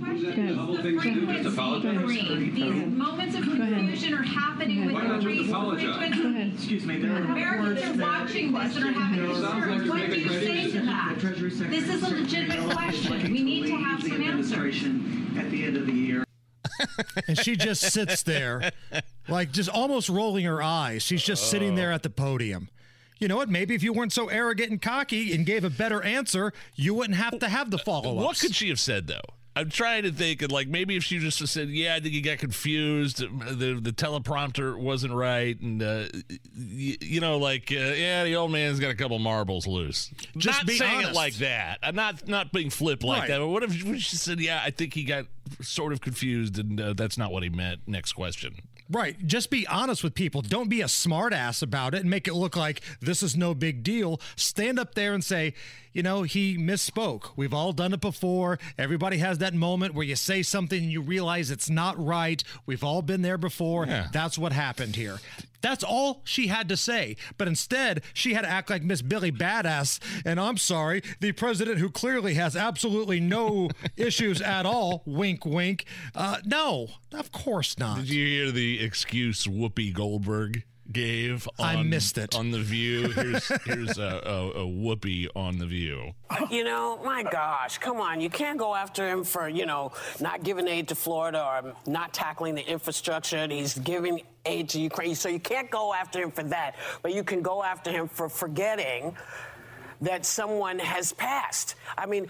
Kareem, 0.78 2.54
These 2.54 2.86
moments 2.96 3.36
of 3.36 3.42
confusion 3.42 4.14
are 4.14 4.22
happening 4.22 4.86
with 4.86 4.94
the 4.94 5.52
constituents. 5.52 6.56
Excuse 6.56 6.86
me, 6.86 6.96
Americans 6.96 7.82
are 7.82 8.02
watching 8.02 8.52
this 8.52 8.76
and 8.76 8.84
are 8.86 8.92
having 8.92 9.26
concerns. 9.26 9.90
What 9.90 10.10
do 10.10 10.18
you 10.18 10.28
say 10.30 10.70
to 10.70 10.80
that? 10.86 11.16
This 11.18 11.88
is 11.90 12.02
a 12.02 12.08
legitimate 12.08 12.74
question. 12.74 13.32
We 13.32 13.42
need 13.42 13.66
to 13.66 13.76
have 13.76 14.02
some 14.02 14.22
answers. 14.22 14.82
At 15.38 15.50
the 15.50 15.64
end 15.64 15.76
of 15.76 15.86
the 15.86 15.92
year. 15.92 16.27
And 17.26 17.38
she 17.38 17.56
just 17.56 17.82
sits 17.92 18.22
there, 18.22 18.72
like 19.28 19.52
just 19.52 19.68
almost 19.68 20.08
rolling 20.08 20.44
her 20.44 20.62
eyes. 20.62 21.02
She's 21.02 21.22
just 21.22 21.50
sitting 21.50 21.74
there 21.74 21.92
at 21.92 22.02
the 22.02 22.10
podium. 22.10 22.68
You 23.18 23.28
know 23.28 23.36
what? 23.36 23.48
Maybe 23.48 23.74
if 23.74 23.82
you 23.82 23.92
weren't 23.92 24.12
so 24.12 24.28
arrogant 24.28 24.70
and 24.70 24.80
cocky 24.80 25.34
and 25.34 25.44
gave 25.44 25.64
a 25.64 25.70
better 25.70 26.02
answer, 26.02 26.52
you 26.76 26.94
wouldn't 26.94 27.18
have 27.18 27.38
to 27.40 27.48
have 27.48 27.70
the 27.70 27.78
follow 27.78 28.16
ups. 28.18 28.24
What 28.24 28.38
could 28.38 28.54
she 28.54 28.68
have 28.68 28.78
said 28.80 29.06
though? 29.08 29.20
I'm 29.58 29.70
trying 29.70 30.04
to 30.04 30.12
think, 30.12 30.42
and 30.42 30.52
like 30.52 30.68
maybe 30.68 30.96
if 30.96 31.02
she 31.04 31.18
just 31.18 31.44
said, 31.46 31.68
"Yeah, 31.68 31.94
I 31.96 32.00
think 32.00 32.14
he 32.14 32.20
got 32.20 32.38
confused. 32.38 33.18
The 33.18 33.78
the 33.80 33.92
teleprompter 33.92 34.78
wasn't 34.78 35.14
right, 35.14 35.58
and 35.60 35.82
uh, 35.82 36.04
you, 36.56 36.96
you 37.00 37.20
know, 37.20 37.38
like, 37.38 37.72
uh, 37.72 37.74
yeah, 37.74 38.24
the 38.24 38.36
old 38.36 38.52
man's 38.52 38.78
got 38.78 38.90
a 38.90 38.94
couple 38.94 39.18
marbles 39.18 39.66
loose." 39.66 40.10
Just 40.36 40.60
not 40.60 40.66
be 40.66 40.76
saying 40.76 40.96
honest. 40.98 41.10
it 41.10 41.14
like 41.16 41.34
that. 41.34 41.78
I'm 41.82 41.94
not 41.94 42.28
not 42.28 42.52
being 42.52 42.70
flip 42.70 43.02
like 43.02 43.22
Right. 43.22 43.28
that. 43.28 43.38
But 43.38 43.48
what 43.48 43.62
if 43.64 43.72
she 43.74 44.16
said, 44.16 44.40
"Yeah, 44.40 44.60
I 44.64 44.70
think 44.70 44.94
he 44.94 45.04
got 45.04 45.26
sort 45.60 45.92
of 45.92 46.00
confused, 46.00 46.58
and 46.58 46.80
uh, 46.80 46.92
that's 46.92 47.18
not 47.18 47.32
what 47.32 47.42
he 47.42 47.48
meant." 47.48 47.80
Next 47.86 48.12
question. 48.12 48.54
Right. 48.90 49.18
Just 49.26 49.50
be 49.50 49.66
honest 49.66 50.02
with 50.02 50.14
people. 50.14 50.40
Don't 50.40 50.70
be 50.70 50.80
a 50.80 50.86
smartass 50.86 51.62
about 51.62 51.94
it 51.94 52.00
and 52.00 52.08
make 52.08 52.26
it 52.26 52.32
look 52.32 52.56
like 52.56 52.80
this 53.02 53.22
is 53.22 53.36
no 53.36 53.52
big 53.52 53.82
deal. 53.82 54.18
Stand 54.34 54.78
up 54.78 54.94
there 54.94 55.12
and 55.12 55.22
say, 55.22 55.52
you 55.92 56.02
know, 56.02 56.22
he 56.22 56.56
misspoke. 56.56 57.30
We've 57.36 57.54
all 57.54 57.72
done 57.72 57.92
it 57.92 58.00
before. 58.00 58.58
Everybody 58.76 59.18
has 59.18 59.38
that 59.38 59.54
moment 59.54 59.94
where 59.94 60.04
you 60.06 60.16
say 60.16 60.42
something 60.42 60.82
and 60.82 60.92
you 60.92 61.00
realize 61.00 61.50
it's 61.50 61.70
not 61.70 62.02
right. 62.02 62.42
We've 62.66 62.84
all 62.84 63.02
been 63.02 63.22
there 63.22 63.38
before. 63.38 63.86
That's 63.86 64.38
what 64.38 64.52
happened 64.52 64.96
here. 64.96 65.18
That's 65.60 65.82
all 65.82 66.22
she 66.24 66.46
had 66.46 66.68
to 66.68 66.76
say. 66.76 67.16
But 67.36 67.48
instead, 67.48 68.02
she 68.12 68.34
had 68.34 68.42
to 68.42 68.48
act 68.48 68.70
like 68.70 68.82
Miss 68.82 69.02
Billy 69.02 69.32
Badass. 69.32 69.98
And 70.24 70.38
I'm 70.38 70.56
sorry, 70.56 71.02
the 71.20 71.32
president 71.32 71.78
who 71.78 71.90
clearly 71.90 72.34
has 72.34 72.54
absolutely 72.54 73.20
no 73.20 73.70
issues 73.96 74.40
at 74.40 74.66
all, 74.66 75.02
wink, 75.04 75.44
wink. 75.44 75.84
Uh, 76.14 76.38
no, 76.44 76.88
of 77.12 77.32
course 77.32 77.78
not. 77.78 77.98
Did 77.98 78.10
you 78.10 78.26
hear 78.26 78.50
the 78.52 78.80
excuse 78.80 79.46
Whoopi 79.46 79.92
Goldberg 79.92 80.62
gave? 80.92 81.48
On, 81.58 81.76
I 81.76 81.82
missed 81.82 82.18
it. 82.18 82.34
on 82.34 82.50
the 82.50 82.58
View. 82.60 83.10
Here's 83.10 83.48
here's 83.64 83.98
a, 83.98 84.22
a, 84.24 84.50
a 84.50 84.66
Whoopi 84.66 85.28
on 85.34 85.58
the 85.58 85.66
View. 85.66 86.12
You 86.50 86.64
know, 86.64 87.00
my 87.04 87.22
gosh, 87.22 87.78
come 87.78 88.00
on. 88.00 88.20
You 88.20 88.30
can't 88.30 88.58
go 88.58 88.74
after 88.74 89.08
him 89.08 89.24
for, 89.24 89.48
you 89.48 89.66
know, 89.66 89.92
not 90.20 90.42
giving 90.42 90.68
aid 90.68 90.88
to 90.88 90.94
Florida 90.94 91.44
or 91.44 91.74
not 91.86 92.12
tackling 92.12 92.54
the 92.54 92.66
infrastructure. 92.68 93.36
and 93.36 93.52
He's 93.52 93.74
giving 93.78 94.22
aid 94.46 94.68
to 94.70 94.80
Ukraine. 94.80 95.14
So 95.14 95.28
you 95.28 95.40
can't 95.40 95.70
go 95.70 95.92
after 95.92 96.20
him 96.22 96.30
for 96.30 96.42
that. 96.44 96.76
But 97.02 97.14
you 97.14 97.24
can 97.24 97.42
go 97.42 97.62
after 97.62 97.90
him 97.90 98.08
for 98.08 98.28
forgetting 98.28 99.16
that 100.00 100.24
someone 100.24 100.78
has 100.78 101.12
passed. 101.12 101.74
I 101.96 102.06
mean, 102.06 102.28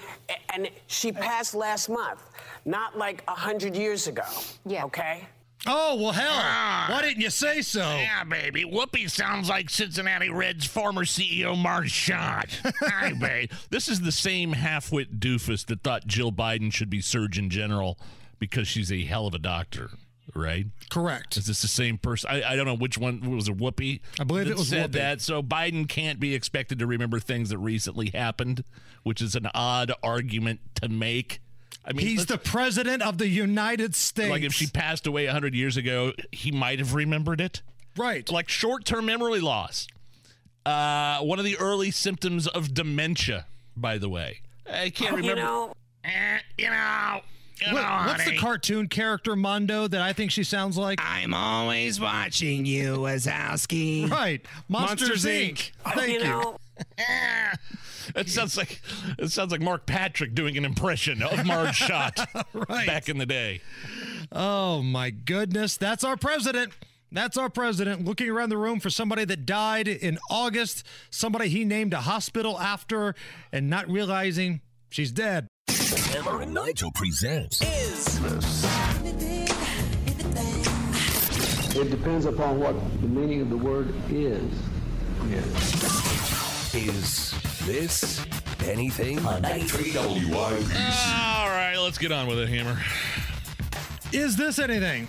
and 0.54 0.70
she 0.86 1.12
passed 1.12 1.54
last 1.54 1.88
month, 1.88 2.22
not 2.64 2.96
like 2.96 3.22
a 3.28 3.32
100 3.32 3.76
years 3.76 4.06
ago. 4.06 4.24
Yeah. 4.64 4.84
Okay? 4.84 5.26
Oh, 5.66 5.96
well, 5.96 6.12
hell. 6.12 6.30
Ah. 6.30 6.86
Why 6.90 7.02
didn't 7.02 7.20
you 7.20 7.30
say 7.30 7.62
so? 7.62 7.80
Yeah, 7.80 8.24
baby. 8.24 8.64
Whoopi 8.64 9.11
sounds 9.11 9.48
like 9.48 9.68
Cincinnati 9.70 10.30
Reds 10.30 10.66
former 10.66 11.04
CEO 11.04 11.59
Marchand. 11.59 12.48
Hi, 12.80 13.12
babe. 13.12 13.50
This 13.70 13.88
is 13.88 14.00
the 14.00 14.12
same 14.12 14.52
half-wit 14.52 15.18
doofus 15.18 15.66
that 15.66 15.82
thought 15.82 16.06
Jill 16.06 16.32
Biden 16.32 16.72
should 16.72 16.88
be 16.90 17.00
Surgeon 17.00 17.50
General 17.50 17.98
because 18.38 18.68
she's 18.68 18.92
a 18.92 19.04
hell 19.04 19.26
of 19.26 19.34
a 19.34 19.38
doctor, 19.38 19.90
right? 20.32 20.66
Correct. 20.90 21.36
Is 21.36 21.46
this 21.46 21.61
the 21.61 21.68
same 21.68 21.98
person? 21.98 22.30
I, 22.30 22.52
I 22.52 22.56
don't 22.56 22.66
know 22.66 22.76
which 22.76 22.96
one 22.96 23.20
was 23.34 23.48
it. 23.48 23.56
Whoopi. 23.56 24.00
I 24.20 24.24
believe 24.24 24.48
it 24.48 24.56
was 24.56 24.68
said 24.68 24.90
Whoopi. 24.90 24.94
that. 24.94 25.20
So 25.20 25.42
Biden 25.42 25.88
can't 25.88 26.20
be 26.20 26.34
expected 26.36 26.78
to 26.78 26.86
remember 26.86 27.18
things 27.18 27.50
that 27.50 27.59
recently 27.59 28.11
happened, 28.11 28.62
which 29.02 29.20
is 29.20 29.34
an 29.34 29.48
odd 29.54 29.90
argument 30.04 30.61
to 30.76 30.88
make. 30.88 31.40
I 31.85 31.93
mean, 31.93 32.07
He's 32.07 32.26
the 32.26 32.37
president 32.39 33.03
of 33.03 33.18
the 33.18 33.29
United 33.29 33.95
States. 33.95 34.29
like 34.31 34.43
if 34.43 34.53
she 34.53 34.66
passed 34.66 35.07
away 35.07 35.24
100 35.26 35.55
years 35.55 35.76
ago, 35.76 36.12
he 36.33 36.51
might 36.53 36.79
have 36.79 36.95
remembered 36.95 37.41
it. 37.41 37.62
Right. 37.97 38.29
Like 38.31 38.49
short 38.49 38.85
term 38.85 39.07
memory 39.07 39.41
loss. 39.41 39.87
Uh, 40.66 41.20
one 41.20 41.39
of 41.39 41.45
the 41.47 41.57
early 41.59 41.91
symptoms 41.91 42.47
of 42.47 42.74
dementia, 42.74 43.47
by 43.76 43.97
the 43.99 44.09
way. 44.09 44.41
I 44.70 44.91
can't 44.91 45.12
You 45.12 45.16
remember. 45.31 45.37
know, 45.43 45.72
Eh, 46.05 46.39
you 46.59 46.68
know, 46.70 47.20
you 47.66 47.72
What- 47.74 47.83
know, 47.83 48.03
what's 48.07 48.24
the 48.24 48.37
cartoon 48.37 48.87
character 48.89 49.35
Mondo 49.35 49.89
that 49.89 50.01
I 50.01 50.12
think 50.12 50.31
she 50.31 50.45
sounds 50.45 50.76
like? 50.76 51.01
I'm 51.03 51.35
always 51.35 51.99
watching 51.99 52.66
you, 52.66 52.99
Wazowski. 52.99 54.09
Right, 54.11 54.45
Monsters, 54.68 55.09
Monsters, 55.09 55.24
Inc. 55.24 55.70
Thank 55.95 56.09
you 56.09 56.14
you. 56.18 56.24
know, 56.24 56.59
It 58.16 58.28
sounds 58.28 58.56
like 58.56 58.80
it 59.18 59.30
sounds 59.30 59.52
like 59.52 59.61
Mark 59.61 59.86
Patrick 59.86 60.34
doing 60.34 60.56
an 60.56 60.64
impression 60.64 61.22
of 61.22 61.44
Marge 61.46 61.76
Schott 61.86 62.18
Right. 62.52 62.86
back 62.86 63.09
in 63.09 63.18
the 63.18 63.26
day. 63.26 63.61
Oh 64.32 64.82
my 64.82 65.11
goodness, 65.11 65.76
that's 65.76 66.04
our 66.04 66.16
president. 66.16 66.72
That's 67.11 67.38
our 67.38 67.48
president 67.48 68.04
looking 68.04 68.28
around 68.28 68.50
the 68.50 68.59
room 68.59 68.80
for 68.80 68.90
somebody 68.90 69.24
that 69.24 69.46
died 69.46 69.88
in 69.88 70.18
August, 70.30 70.84
somebody 71.11 71.48
he 71.48 71.64
named 71.64 71.94
a 71.94 72.02
hospital 72.02 72.61
after, 72.61 73.14
and 73.50 73.70
not 73.70 73.88
realizing 73.88 74.61
she's 74.90 75.11
dead. 75.11 75.46
Hammer 75.68 76.42
and 76.42 76.52
Nigel 76.52 76.90
presents 76.92 77.61
It 81.76 81.90
depends 81.90 82.26
upon 82.26 82.59
what 82.59 82.74
the 83.00 83.06
meaning 83.09 83.40
of 83.40 83.50
the 83.50 83.56
word 83.56 83.94
is. 84.11 84.42
Yes. 85.30 86.74
Is 86.74 87.32
This 87.68 88.24
Anything? 88.64 89.18
On 89.26 89.42
93 89.42 89.90
WIBC. 89.90 91.38
All 91.38 91.48
right, 91.50 91.76
let's 91.76 91.98
get 91.98 92.10
on 92.10 92.26
with 92.26 92.38
it, 92.38 92.48
Hammer. 92.48 92.80
Is 94.10 94.38
this 94.38 94.58
anything? 94.58 95.06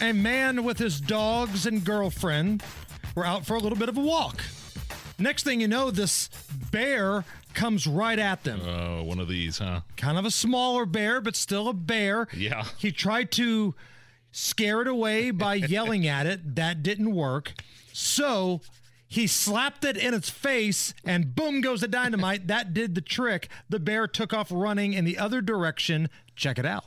A 0.00 0.12
man 0.12 0.62
with 0.62 0.78
his 0.78 1.00
dogs 1.00 1.66
and 1.66 1.84
girlfriend 1.84 2.62
were 3.16 3.26
out 3.26 3.44
for 3.44 3.56
a 3.56 3.58
little 3.58 3.76
bit 3.76 3.88
of 3.88 3.96
a 3.96 4.00
walk. 4.00 4.44
Next 5.18 5.42
thing 5.42 5.60
you 5.60 5.66
know, 5.66 5.90
this 5.90 6.28
bear 6.70 7.24
comes 7.52 7.84
right 7.88 8.20
at 8.20 8.44
them. 8.44 8.60
Oh, 8.64 9.02
one 9.02 9.18
of 9.18 9.26
these, 9.26 9.58
huh? 9.58 9.80
Kind 9.96 10.18
of 10.18 10.24
a 10.24 10.30
smaller 10.30 10.86
bear, 10.86 11.20
but 11.20 11.34
still 11.34 11.66
a 11.66 11.74
bear. 11.74 12.28
Yeah. 12.32 12.64
He 12.76 12.92
tried 12.92 13.32
to 13.32 13.74
scare 14.30 14.82
it 14.82 14.86
away 14.86 15.32
by 15.32 15.54
yelling 15.54 16.06
at 16.06 16.26
it. 16.26 16.54
That 16.54 16.84
didn't 16.84 17.12
work. 17.12 17.54
So 17.92 18.60
he 19.08 19.26
slapped 19.26 19.84
it 19.84 19.96
in 19.96 20.12
its 20.12 20.28
face, 20.28 20.92
and 21.04 21.34
boom 21.34 21.62
goes 21.62 21.80
the 21.80 21.88
dynamite. 21.88 22.46
that 22.46 22.74
did 22.74 22.94
the 22.94 23.00
trick. 23.00 23.48
The 23.68 23.80
bear 23.80 24.06
took 24.06 24.34
off 24.34 24.48
running 24.50 24.92
in 24.92 25.04
the 25.04 25.18
other 25.18 25.40
direction. 25.40 26.10
Check 26.36 26.58
it 26.58 26.66
out. 26.66 26.84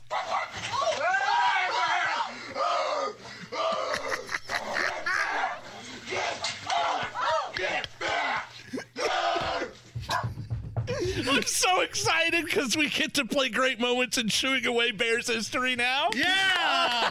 I'm 11.28 11.42
so 11.42 11.80
excited 11.80 12.44
because 12.44 12.76
we 12.76 12.88
get 12.88 13.14
to 13.14 13.24
play 13.24 13.48
great 13.48 13.80
moments 13.80 14.18
in 14.18 14.28
Shooing 14.28 14.66
Away 14.66 14.90
Bears 14.92 15.28
history 15.28 15.76
now. 15.76 16.08
Yeah! 16.14 17.10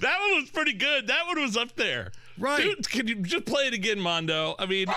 that 0.00 0.18
one 0.20 0.40
was 0.40 0.50
pretty 0.50 0.74
good. 0.74 1.06
That 1.08 1.26
one 1.26 1.40
was 1.40 1.56
up 1.56 1.76
there. 1.76 2.12
Right. 2.38 2.62
Dude, 2.62 2.88
can 2.88 3.08
you 3.08 3.16
just 3.16 3.46
play 3.46 3.66
it 3.66 3.74
again, 3.74 3.98
Mondo? 3.98 4.54
I 4.58 4.66
mean, 4.66 4.88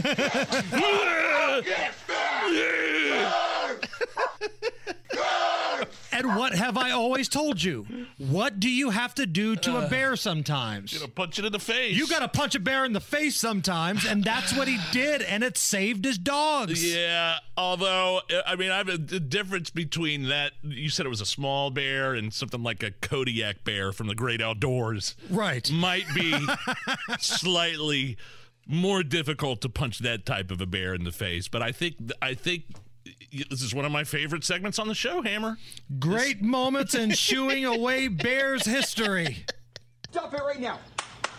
And 6.24 6.36
what 6.36 6.54
have 6.54 6.76
I 6.76 6.90
always 6.90 7.28
told 7.28 7.62
you? 7.62 7.86
What 8.18 8.60
do 8.60 8.68
you 8.68 8.90
have 8.90 9.14
to 9.16 9.26
do 9.26 9.56
to 9.56 9.76
a 9.78 9.88
bear 9.88 10.16
sometimes? 10.16 10.92
you 10.92 11.00
know, 11.00 11.06
punch 11.06 11.38
it 11.38 11.44
in 11.44 11.52
the 11.52 11.58
face. 11.58 11.96
You 11.96 12.06
got 12.06 12.20
to 12.20 12.28
punch 12.28 12.54
a 12.54 12.60
bear 12.60 12.84
in 12.84 12.92
the 12.92 13.00
face 13.00 13.36
sometimes, 13.36 14.04
and 14.04 14.22
that's 14.24 14.56
what 14.56 14.68
he 14.68 14.78
did, 14.92 15.22
and 15.22 15.42
it 15.42 15.56
saved 15.56 16.04
his 16.04 16.18
dogs. 16.18 16.84
Yeah, 16.84 17.38
although 17.56 18.20
I 18.46 18.56
mean, 18.56 18.70
I 18.70 18.78
have 18.78 18.88
a 18.88 18.98
the 18.98 19.20
difference 19.20 19.70
between 19.70 20.28
that. 20.28 20.52
You 20.62 20.88
said 20.90 21.06
it 21.06 21.10
was 21.10 21.20
a 21.20 21.26
small 21.26 21.70
bear 21.70 22.14
and 22.14 22.32
something 22.32 22.62
like 22.62 22.82
a 22.82 22.90
Kodiak 22.90 23.64
bear 23.64 23.92
from 23.92 24.06
the 24.06 24.14
Great 24.14 24.40
Outdoors. 24.42 25.16
Right. 25.28 25.70
Might 25.70 26.06
be 26.14 26.34
slightly 27.18 28.16
more 28.66 29.02
difficult 29.02 29.60
to 29.62 29.68
punch 29.68 29.98
that 30.00 30.24
type 30.24 30.50
of 30.50 30.60
a 30.60 30.66
bear 30.66 30.94
in 30.94 31.04
the 31.04 31.12
face, 31.12 31.48
but 31.48 31.62
I 31.62 31.72
think 31.72 31.96
I 32.22 32.34
think 32.34 32.64
this 33.48 33.62
is 33.62 33.74
one 33.74 33.84
of 33.84 33.92
my 33.92 34.04
favorite 34.04 34.44
segments 34.44 34.78
on 34.78 34.88
the 34.88 34.94
show. 34.94 35.22
Hammer. 35.22 35.56
Great 35.98 36.42
moments 36.42 36.94
in 36.94 37.10
shooing 37.12 37.64
away 37.64 38.08
bears 38.08 38.64
history. 38.64 39.44
Stop 40.10 40.34
it 40.34 40.40
right 40.42 40.60
now. 40.60 40.78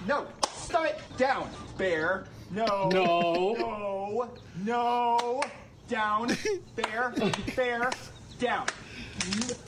No. 0.08 0.28
Stop 0.54 0.86
it. 0.86 1.00
Down. 1.18 1.50
Bear. 1.78 2.26
No. 2.52 2.90
No. 2.92 3.54
No. 3.54 4.30
No. 4.64 5.44
Down. 5.88 6.36
Bear. 6.76 7.14
Bear. 7.56 7.92
Down. 8.40 8.66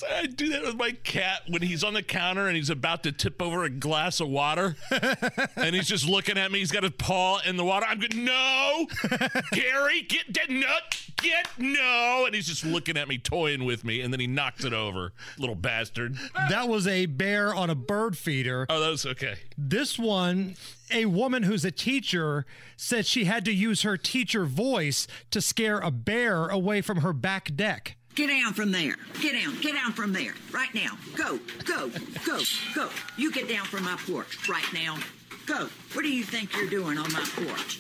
I 0.10 0.26
do 0.26 0.50
that 0.50 0.64
with 0.64 0.76
my 0.76 0.91
cat 0.91 1.44
when 1.48 1.62
he's 1.62 1.84
on 1.84 1.94
the 1.94 2.04
counter 2.04 2.48
and 2.48 2.56
he's 2.56 2.70
about 2.70 3.04
to 3.04 3.12
tip 3.12 3.41
over 3.41 3.64
a 3.64 3.70
glass 3.70 4.20
of 4.20 4.30
water, 4.30 4.76
and 5.56 5.76
he's 5.76 5.88
just 5.88 6.08
looking 6.08 6.38
at 6.38 6.52
me. 6.52 6.60
He's 6.60 6.72
got 6.72 6.84
his 6.84 6.94
paw 6.98 7.39
in 7.46 7.58
the 7.58 7.66
water. 7.66 7.86
I'm 7.88 8.00
going, 8.00 8.24
no, 8.26 8.88
Gary, 9.52 10.02
get 10.02 10.34
that 10.34 10.50
nut, 10.50 11.10
get 11.18 11.48
no, 11.58 12.24
and 12.26 12.36
he's 12.36 12.48
just 12.48 12.66
looking 12.66 12.98
at 12.98 13.08
me, 13.08 13.18
toying 13.18 13.66
with 13.66 13.84
me, 13.84 14.02
and 14.02 14.14
then 14.14 14.20
he 14.20 14.28
knocks 14.28 14.64
it 14.64 14.74
over, 14.74 15.14
little 15.38 15.56
bastard. 15.56 16.18
That 16.50 16.68
was 16.68 16.88
a 16.88 17.06
bear 17.06 17.54
on 17.54 17.70
a 17.70 17.76
bird 17.76 18.18
feeder. 18.18 18.66
Oh, 18.70 18.80
that 18.80 18.89
was 18.89 19.06
okay. 19.06 19.36
This 19.58 19.98
one, 20.00 20.56
a 20.91 21.06
woman 21.06 21.44
who's 21.44 21.66
a 21.66 21.72
teacher 21.72 22.46
said 22.78 23.06
she 23.06 23.26
had 23.26 23.46
to 23.46 23.54
use 23.54 23.82
her 23.82 23.98
teacher 23.98 24.46
voice 24.46 25.08
to 25.32 25.41
scare 25.41 25.80
a 25.80 25.91
bear 25.91 26.48
away 26.48 26.82
from 26.82 27.02
her 27.02 27.14
back 27.14 27.56
deck. 27.56 27.98
Get 28.16 28.28
down 28.28 28.53
from 28.53 28.72
there. 28.72 28.95
Get 29.22 29.34
down. 29.34 29.59
Get 29.61 29.74
down 29.74 29.93
from 29.93 30.14
there. 30.14 30.34
Right 30.51 30.74
now. 30.74 30.97
Go. 31.16 31.39
Go. 31.66 31.89
Go. 32.26 32.41
Go. 32.76 32.89
You 33.18 33.32
get 33.32 33.49
down 33.49 33.66
from 33.66 33.84
my 33.84 33.97
porch 34.05 34.47
right 34.47 34.66
now. 34.74 34.97
Go. 35.45 35.68
What 35.93 36.03
do 36.03 36.09
you 36.09 36.24
think 36.24 36.55
you're 36.55 36.70
doing 36.70 36.97
on 36.97 37.11
my 37.11 37.26
porch? 37.36 37.80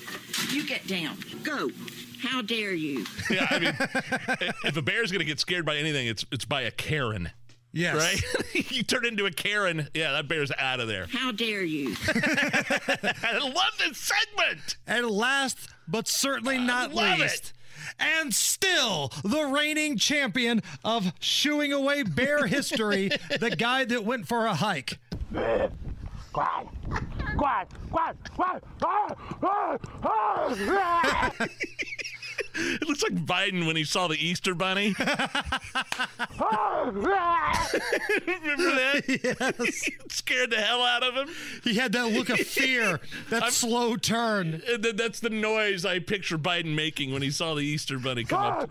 You 0.51 0.65
get 0.65 0.87
down. 0.87 1.17
Go. 1.43 1.69
How 2.21 2.41
dare 2.41 2.73
you? 2.73 3.05
Yeah, 3.29 3.47
I 3.49 3.59
mean, 3.59 3.75
if 4.65 4.77
a 4.77 4.81
bear's 4.81 5.11
gonna 5.11 5.23
get 5.23 5.39
scared 5.39 5.65
by 5.65 5.77
anything, 5.77 6.07
it's 6.07 6.25
it's 6.31 6.45
by 6.45 6.61
a 6.61 6.71
Karen. 6.71 7.31
Yes. 7.71 7.95
Right? 7.95 8.71
you 8.71 8.83
turn 8.83 9.05
into 9.05 9.25
a 9.25 9.31
Karen, 9.31 9.87
yeah, 9.95 10.11
that 10.11 10.27
bear's 10.27 10.51
out 10.59 10.79
of 10.79 10.87
there. 10.87 11.07
How 11.07 11.31
dare 11.31 11.63
you? 11.63 11.95
I 12.07 13.39
love 13.41 13.71
this 13.79 13.97
segment. 13.97 14.77
And 14.85 15.09
last, 15.09 15.69
but 15.87 16.07
certainly 16.07 16.59
not 16.59 16.93
love 16.93 17.19
least, 17.19 17.53
and 17.99 18.33
still 18.33 19.11
the 19.23 19.45
reigning 19.45 19.97
champion 19.97 20.61
of 20.83 21.13
shooing 21.19 21.73
away 21.73 22.03
bear 22.03 22.47
history, 22.47 23.09
the 23.39 23.55
guy 23.55 23.85
that 23.85 24.05
went 24.05 24.27
for 24.27 24.45
a 24.45 24.55
hike. 24.55 24.99
Quiet. 26.31 26.67
Quiet. 27.37 27.67
Quiet. 27.89 28.17
Quiet. 28.35 28.63
It 32.55 32.87
looks 32.87 33.01
like 33.01 33.15
Biden 33.15 33.65
when 33.65 33.75
he 33.75 33.83
saw 33.83 34.07
the 34.07 34.15
Easter 34.15 34.53
Bunny. 34.53 34.95
Remember 34.99 35.11
that? 38.75 39.01
Yes. 39.23 39.87
It 39.87 40.11
scared 40.11 40.51
the 40.51 40.57
hell 40.57 40.81
out 40.81 41.03
of 41.03 41.15
him. 41.15 41.29
He 41.63 41.75
had 41.75 41.91
that 41.93 42.11
look 42.11 42.29
of 42.29 42.39
fear, 42.39 42.99
that 43.29 43.53
slow 43.53 43.95
turn. 43.95 44.61
And 44.67 44.83
then 44.83 44.95
that's 44.95 45.19
the 45.19 45.29
noise 45.29 45.85
I 45.85 45.99
picture 45.99 46.37
Biden 46.37 46.75
making 46.75 47.11
when 47.11 47.21
he 47.21 47.31
saw 47.31 47.55
the 47.55 47.61
Easter 47.61 47.97
Bunny 47.97 48.23
come 48.23 48.43
up. 48.43 48.69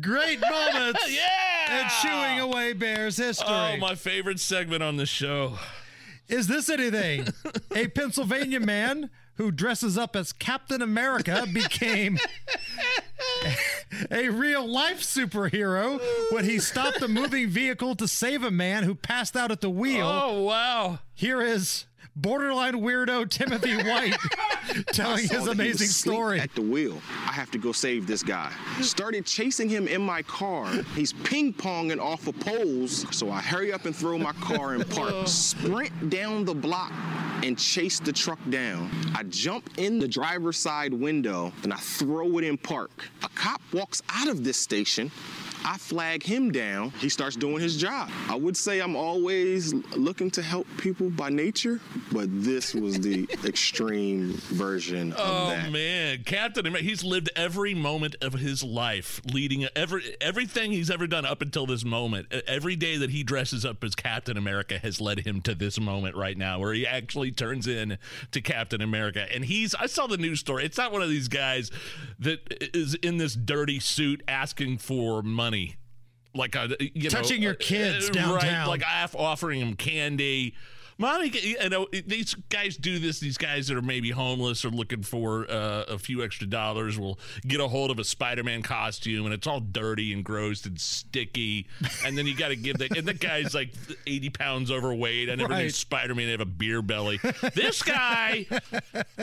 Great 0.00 0.40
moments 0.40 1.10
yeah! 1.10 1.80
and 1.80 1.90
shooing 1.90 2.40
away 2.40 2.72
bears 2.72 3.16
history. 3.16 3.46
Oh, 3.48 3.76
my 3.78 3.94
favorite 3.94 4.40
segment 4.40 4.82
on 4.82 4.96
the 4.96 5.06
show. 5.06 5.58
Is 6.28 6.46
this 6.46 6.70
anything? 6.70 7.26
a 7.74 7.88
Pennsylvania 7.88 8.60
man 8.60 9.10
who 9.36 9.50
dresses 9.50 9.96
up 9.96 10.14
as 10.14 10.32
Captain 10.32 10.82
America 10.82 11.46
became 11.52 12.18
a 14.10 14.28
real 14.28 14.66
life 14.66 15.00
superhero 15.00 16.00
when 16.32 16.44
he 16.44 16.58
stopped 16.58 17.00
a 17.02 17.08
moving 17.08 17.48
vehicle 17.48 17.94
to 17.96 18.06
save 18.08 18.42
a 18.42 18.50
man 18.50 18.84
who 18.84 18.94
passed 18.94 19.36
out 19.36 19.50
at 19.50 19.60
the 19.60 19.70
wheel. 19.70 20.06
Oh, 20.06 20.42
wow. 20.42 21.00
Here 21.14 21.40
is 21.40 21.84
borderline 22.16 22.74
weirdo 22.74 23.28
Timothy 23.28 23.76
White 23.76 24.16
telling 24.92 25.18
his 25.18 25.30
that 25.30 25.34
he 25.34 25.40
was 25.40 25.48
amazing 25.48 25.88
story. 25.88 26.40
At 26.40 26.54
the 26.54 26.62
wheel, 26.62 27.00
I 27.26 27.32
have 27.32 27.50
to 27.52 27.58
go 27.58 27.72
save 27.72 28.06
this 28.06 28.22
guy. 28.22 28.52
Started 28.80 29.24
chasing 29.26 29.68
him 29.68 29.88
in 29.88 30.02
my 30.02 30.22
car. 30.22 30.66
He's 30.94 31.12
ping 31.12 31.52
ponging 31.52 32.00
off 32.00 32.26
of 32.26 32.38
poles, 32.40 33.06
so 33.16 33.30
I 33.30 33.40
hurry 33.40 33.72
up 33.72 33.86
and 33.86 33.94
throw 33.94 34.18
my 34.18 34.32
car 34.32 34.74
in 34.74 34.84
park. 34.84 35.14
Sprint 35.26 36.10
down 36.10 36.44
the 36.44 36.54
block 36.54 36.92
and 37.42 37.58
chase 37.58 37.98
the 37.98 38.12
truck 38.12 38.38
down. 38.50 38.90
I 39.14 39.24
jump 39.24 39.70
in 39.78 39.98
the 39.98 40.08
driver's 40.08 40.58
side 40.58 40.92
window 40.92 41.52
and 41.62 41.72
I 41.72 41.76
throw 41.76 42.38
it 42.38 42.44
in 42.44 42.58
park. 42.58 43.08
A 43.24 43.28
cop 43.30 43.60
walks 43.72 44.02
out 44.10 44.28
of 44.28 44.44
this 44.44 44.58
station 44.58 45.10
I 45.64 45.78
flag 45.78 46.22
him 46.22 46.50
down. 46.50 46.90
He 46.98 47.08
starts 47.08 47.36
doing 47.36 47.60
his 47.60 47.76
job. 47.76 48.10
I 48.28 48.34
would 48.34 48.56
say 48.56 48.80
I'm 48.80 48.96
always 48.96 49.72
looking 49.96 50.30
to 50.32 50.42
help 50.42 50.66
people 50.78 51.08
by 51.10 51.28
nature, 51.30 51.80
but 52.10 52.28
this 52.42 52.74
was 52.74 52.98
the 53.00 53.28
extreme 53.44 54.32
version 54.34 55.12
of 55.12 55.18
Oh 55.20 55.48
that. 55.50 55.70
man, 55.70 56.22
Captain 56.24 56.66
America! 56.66 56.84
He's 56.88 57.04
lived 57.04 57.30
every 57.36 57.74
moment 57.74 58.16
of 58.20 58.32
his 58.34 58.62
life, 58.64 59.20
leading 59.32 59.66
every 59.76 60.16
everything 60.20 60.72
he's 60.72 60.90
ever 60.90 61.06
done 61.06 61.24
up 61.24 61.42
until 61.42 61.66
this 61.66 61.84
moment. 61.84 62.32
Every 62.46 62.74
day 62.76 62.96
that 62.96 63.10
he 63.10 63.22
dresses 63.22 63.64
up 63.64 63.82
as 63.84 63.94
Captain 63.94 64.36
America 64.36 64.78
has 64.78 65.00
led 65.00 65.20
him 65.20 65.40
to 65.42 65.54
this 65.54 65.78
moment 65.78 66.16
right 66.16 66.36
now, 66.36 66.58
where 66.58 66.72
he 66.72 66.86
actually 66.86 67.30
turns 67.30 67.66
in 67.66 67.98
to 68.32 68.40
Captain 68.40 68.80
America. 68.80 69.26
And 69.32 69.44
he's 69.44 69.74
I 69.76 69.86
saw 69.86 70.06
the 70.06 70.16
news 70.18 70.40
story. 70.40 70.64
It's 70.64 70.78
not 70.78 70.92
one 70.92 71.02
of 71.02 71.08
these 71.08 71.28
guys 71.28 71.70
that 72.18 72.40
is 72.74 72.94
in 72.96 73.18
this 73.18 73.34
dirty 73.34 73.78
suit 73.78 74.22
asking 74.26 74.78
for 74.78 75.22
money. 75.22 75.51
Like 76.34 76.54
a, 76.56 76.76
you 76.80 77.04
know, 77.04 77.08
Touching 77.10 77.42
your 77.42 77.54
kids 77.54 78.08
uh, 78.08 78.12
downtown. 78.12 78.68
right? 78.68 78.80
Like 78.80 78.82
offering 79.14 79.60
them 79.60 79.74
candy. 79.74 80.54
Mommy, 80.98 81.30
you 81.30 81.68
know 81.68 81.88
these 82.06 82.34
guys 82.48 82.76
do 82.76 82.98
this. 82.98 83.18
These 83.18 83.36
guys 83.38 83.66
that 83.68 83.76
are 83.76 83.82
maybe 83.82 84.10
homeless 84.10 84.64
or 84.64 84.70
looking 84.70 85.02
for 85.02 85.50
uh, 85.50 85.84
a 85.88 85.98
few 85.98 86.22
extra 86.22 86.46
dollars 86.46 86.98
will 86.98 87.18
get 87.46 87.60
a 87.60 87.66
hold 87.66 87.90
of 87.90 87.98
a 87.98 88.04
Spider-Man 88.04 88.62
costume, 88.62 89.24
and 89.24 89.34
it's 89.34 89.46
all 89.46 89.58
dirty 89.58 90.12
and 90.12 90.22
gross 90.24 90.64
and 90.64 90.80
sticky. 90.80 91.66
And 92.04 92.16
then 92.16 92.26
you 92.26 92.36
got 92.36 92.48
to 92.48 92.56
give 92.56 92.78
the 92.78 92.88
and 92.96 93.06
the 93.06 93.14
guy's 93.14 93.54
like 93.54 93.72
eighty 94.06 94.30
pounds 94.30 94.70
overweight. 94.70 95.28
I 95.28 95.34
never 95.34 95.56
knew 95.56 95.70
Spider-Man 95.70 96.28
have 96.28 96.40
a 96.40 96.44
beer 96.46 96.82
belly. 96.82 97.18
This 97.54 97.82
guy, 97.82 98.46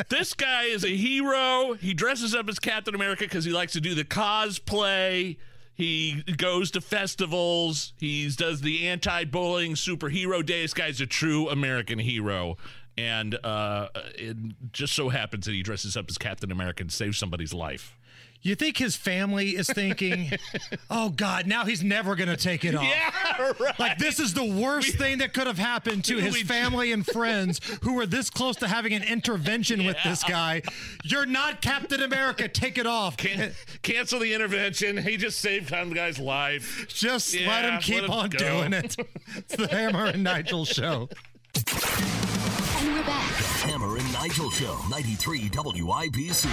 this 0.09 0.33
guy 0.33 0.63
is 0.63 0.83
a 0.83 0.95
hero. 0.95 1.73
He 1.73 1.93
dresses 1.93 2.35
up 2.35 2.49
as 2.49 2.59
Captain 2.59 2.93
America 2.95 3.23
because 3.23 3.45
he 3.45 3.51
likes 3.51 3.73
to 3.73 3.79
do 3.81 3.95
the 3.95 4.03
cosplay. 4.03 5.37
He 5.79 6.23
goes 6.35 6.71
to 6.71 6.81
festivals. 6.81 7.93
He 7.97 8.29
does 8.29 8.59
the 8.59 8.89
anti-bullying 8.89 9.75
superhero 9.75 10.45
day. 10.45 10.63
This 10.63 10.73
guy's 10.73 10.99
a 10.99 11.05
true 11.05 11.47
American 11.47 11.99
hero. 11.99 12.57
And 12.97 13.35
uh, 13.45 13.87
it 14.13 14.35
just 14.73 14.91
so 14.91 15.07
happens 15.07 15.45
that 15.45 15.53
he 15.53 15.63
dresses 15.63 15.95
up 15.95 16.07
as 16.09 16.17
Captain 16.17 16.51
America 16.51 16.83
and 16.83 16.91
saves 16.91 17.17
somebody's 17.17 17.53
life. 17.53 17.97
You 18.41 18.55
think 18.55 18.77
his 18.77 18.95
family 18.95 19.49
is 19.49 19.67
thinking, 19.67 20.31
"Oh 20.89 21.09
God, 21.09 21.45
now 21.45 21.65
he's 21.65 21.83
never 21.83 22.15
going 22.15 22.29
to 22.29 22.37
take 22.37 22.63
it 22.63 22.73
off." 22.75 22.83
Yeah, 22.85 23.51
right. 23.59 23.77
Like 23.79 23.97
this 23.97 24.17
is 24.19 24.33
the 24.33 24.45
worst 24.45 24.95
thing 24.97 25.17
that 25.17 25.33
could 25.33 25.45
have 25.47 25.57
happened 25.57 26.05
to 26.05 26.17
his 26.19 26.33
We- 26.35 26.43
family 26.43 26.93
and 26.93 27.05
friends 27.05 27.59
who 27.83 27.95
were 27.95 28.05
this 28.05 28.29
close 28.29 28.55
to 28.57 28.67
having 28.67 28.93
an 28.93 29.03
intervention 29.03 29.85
with 29.85 29.97
this 30.05 30.23
guy. 30.23 30.61
You're 31.03 31.25
not 31.25 31.61
Captain 31.61 32.01
America. 32.01 32.47
Take 32.47 32.77
it 32.77 32.87
off. 32.87 33.17
Can- 33.17 33.51
cancel 33.81 34.19
the 34.19 34.33
intervention. 34.33 34.95
He 34.97 35.17
just 35.17 35.39
saved 35.39 35.67
some 35.69 35.91
guy's 35.93 36.17
life. 36.17 36.85
Just 36.87 37.35
let 37.41 37.65
him 37.65 37.79
keep 37.81 37.95
let 37.95 38.03
him 38.05 38.11
on 38.11 38.29
go. 38.29 38.37
doing 38.37 38.73
it. 38.73 38.95
It's 39.35 39.55
the 39.57 39.67
Hammer 39.67 40.05
and 40.05 40.23
Nigel 40.23 40.63
show. 40.65 41.09
And 41.55 42.93
we're 42.93 43.03
back. 43.03 43.31
Hammer 43.63 43.97
and 43.97 43.98
Nigel 44.21 44.49
Show, 44.49 44.77
93 44.89 45.43
WIBC. 45.43 46.49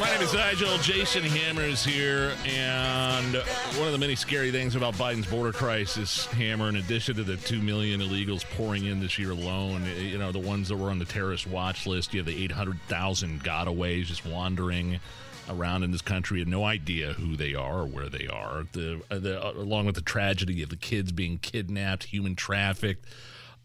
My 0.00 0.10
name 0.10 0.22
is 0.22 0.32
Nigel. 0.32 0.78
Jason 0.78 1.24
Hammer 1.24 1.64
is 1.64 1.84
here, 1.84 2.32
and 2.46 3.34
one 3.76 3.86
of 3.86 3.92
the 3.92 3.98
many 3.98 4.14
scary 4.14 4.50
things 4.50 4.74
about 4.74 4.94
Biden's 4.94 5.26
border 5.26 5.52
crisis, 5.52 6.24
Hammer, 6.28 6.70
in 6.70 6.76
addition 6.76 7.14
to 7.16 7.22
the 7.22 7.36
two 7.36 7.60
million 7.60 8.00
illegals 8.00 8.42
pouring 8.56 8.86
in 8.86 9.00
this 9.00 9.18
year 9.18 9.32
alone, 9.32 9.84
you 9.98 10.16
know, 10.16 10.32
the 10.32 10.38
ones 10.38 10.68
that 10.68 10.76
were 10.78 10.88
on 10.88 10.98
the 10.98 11.04
terrorist 11.04 11.46
watch 11.46 11.86
list, 11.86 12.14
you 12.14 12.20
have 12.20 12.26
the 12.26 12.42
eight 12.42 12.52
hundred 12.52 12.80
thousand 12.88 13.44
gotaways 13.44 14.06
just 14.06 14.24
wandering 14.24 14.98
around 15.50 15.82
in 15.82 15.90
this 15.90 16.02
country, 16.02 16.38
had 16.38 16.48
no 16.48 16.64
idea 16.64 17.12
who 17.12 17.36
they 17.36 17.54
are 17.54 17.80
or 17.80 17.86
where 17.86 18.08
they 18.08 18.26
are. 18.26 18.66
The, 18.72 19.02
uh, 19.10 19.18
the 19.18 19.44
uh, 19.44 19.52
along 19.52 19.86
with 19.86 19.94
the 19.94 20.00
tragedy 20.02 20.62
of 20.62 20.70
the 20.70 20.76
kids 20.76 21.12
being 21.12 21.38
kidnapped, 21.38 22.04
human 22.04 22.36
trafficked. 22.36 23.06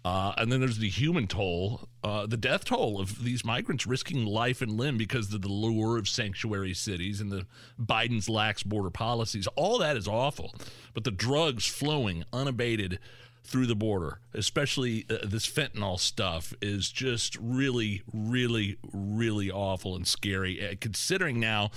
Uh, 0.04 0.34
and 0.38 0.52
then 0.52 0.60
there's 0.60 0.78
the 0.78 0.90
human 0.90 1.26
toll, 1.26 1.90
uh, 2.04 2.28
the 2.28 2.38
death 2.38 2.66
toll 2.66 3.02
of 3.02 3.24
these 3.24 3.44
migrants 3.44 3.88
risking 3.88 4.24
life 4.24 4.62
and 4.62 4.78
limb 4.78 4.98
because 4.98 5.34
of 5.34 5.42
the 5.42 5.48
lure 5.48 5.98
of 5.98 6.08
sanctuary 6.08 6.76
cities 6.76 7.20
and 7.20 7.32
the 7.32 7.48
Biden's 7.82 8.30
lax 8.30 8.62
border 8.62 8.92
policies. 8.92 9.48
All 9.56 9.80
that 9.80 9.98
is 9.98 10.08
awful. 10.08 10.54
But 10.94 11.06
the 11.06 11.12
drugs 11.12 11.66
flowing 11.66 12.24
unabated 12.32 13.00
through 13.46 13.68
the 13.68 13.76
border, 13.76 14.20
especially 14.34 15.06
uh, 15.10 15.18
this 15.24 15.48
fentanyl 15.48 16.00
stuff, 16.00 16.54
is 16.62 16.90
just 16.90 17.38
really, 17.40 18.02
really, 18.12 18.78
really 18.92 19.52
awful 19.52 19.96
and 19.96 20.08
scary. 20.08 20.66
Uh, 20.66 20.76
considering 20.80 21.40
now 21.40 21.72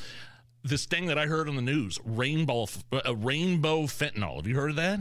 this 0.68 0.86
thing 0.86 1.06
that 1.06 1.18
I 1.18 1.26
heard 1.26 1.48
on 1.48 1.56
the 1.56 1.62
news, 1.62 1.98
rainbow, 2.04 2.66
uh, 2.92 3.14
rainbow 3.16 3.82
fentanyl. 3.82 4.36
Have 4.36 4.46
you 4.46 4.54
heard 4.54 4.70
of 4.70 4.76
that? 4.76 5.00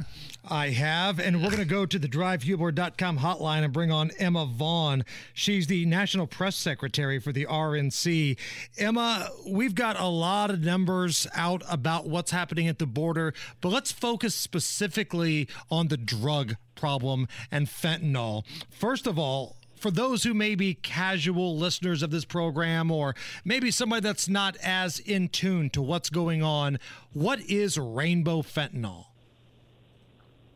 I 0.49 0.70
have, 0.70 1.20
and 1.20 1.41
we're 1.41 1.49
going 1.49 1.61
to 1.61 1.65
go 1.65 1.86
to 1.86 1.99
the 1.99 2.07
drivehubler.com 2.07 3.20
hotline 3.20 3.63
and 3.63 3.74
bring 3.74 3.91
on 3.91 4.11
Emma 4.18 4.45
Vaughn. 4.45 5.03
She's 5.34 5.68
the 5.68 5.86
National 5.86 6.26
Press 6.26 6.55
Secretary 6.55 7.20
for 7.20 7.34
the 7.34 7.45
RNC. 7.45 8.38
Emma, 8.78 9.30
we've 9.45 9.76
got 9.76 9.99
a 9.99 10.07
lot 10.07 10.49
of 10.49 10.61
numbers 10.61 11.28
out 11.36 11.63
about 11.70 12.07
what's 12.07 12.32
happening 12.32 12.68
at 12.68 12.80
the 12.80 12.86
border, 12.86 13.34
but 13.59 13.70
let's 13.70 13.91
focus 13.91 14.36
specifically 14.36 15.49
on 15.70 15.89
the 15.89 15.97
drug 15.97 16.55
problem 16.76 17.28
and 17.51 17.68
fentanyl. 17.68 18.43
First 18.70 19.07
of 19.07 19.20
all, 19.20 19.57
for 19.78 19.91
those 19.91 20.23
who 20.23 20.34
may 20.34 20.55
be 20.55 20.73
casual 20.73 21.57
listeners 21.57 22.03
of 22.03 22.11
this 22.11 22.25
program 22.25 22.91
or 22.91 23.15
maybe 23.45 23.71
somebody 23.71 24.01
that's 24.01 24.28
not 24.28 24.57
as 24.63 24.99
in 24.99 25.30
tune 25.30 25.69
to 25.71 25.82
what's 25.82 26.09
going 26.09 26.43
on, 26.43 26.80
what 27.13 27.39
is 27.41 27.78
rainbow 27.78 28.41
fentanyl? 28.41 29.05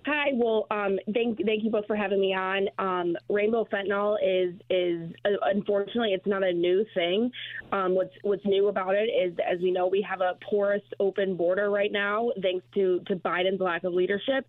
Hi. 0.08 0.32
Well, 0.34 0.66
um, 0.72 0.98
thank 1.14 1.38
thank 1.46 1.64
you 1.64 1.70
both 1.70 1.86
for 1.86 1.96
having 1.96 2.20
me 2.20 2.34
on. 2.34 2.68
Um, 2.80 3.16
rainbow 3.30 3.68
fentanyl 3.72 4.18
is 4.24 4.56
is 4.70 5.14
uh, 5.26 5.30
unfortunately 5.44 6.14
it's 6.14 6.26
not 6.26 6.44
a 6.44 6.52
new 6.52 6.84
thing. 6.96 7.32
Um, 7.72 7.94
what's 7.94 8.14
what's 8.24 8.44
new 8.46 8.70
about 8.70 8.96
it 8.96 9.10
is, 9.10 9.38
as 9.48 9.60
we 9.62 9.70
know, 9.70 9.86
we 9.86 10.02
have 10.10 10.22
a 10.22 10.38
porous 10.50 10.82
open 11.00 11.36
border 11.36 11.70
right 11.70 11.92
now, 11.92 12.32
thanks 12.42 12.66
to 12.74 13.02
to 13.08 13.16
Biden's 13.18 13.62
lack 13.62 13.84
of 13.84 13.94
leadership. 13.94 14.48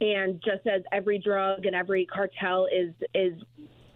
And 0.00 0.42
just 0.42 0.66
as 0.66 0.82
every 0.90 1.18
drug 1.18 1.66
and 1.66 1.76
every 1.76 2.06
cartel 2.06 2.66
is 2.66 2.94
is 3.14 3.34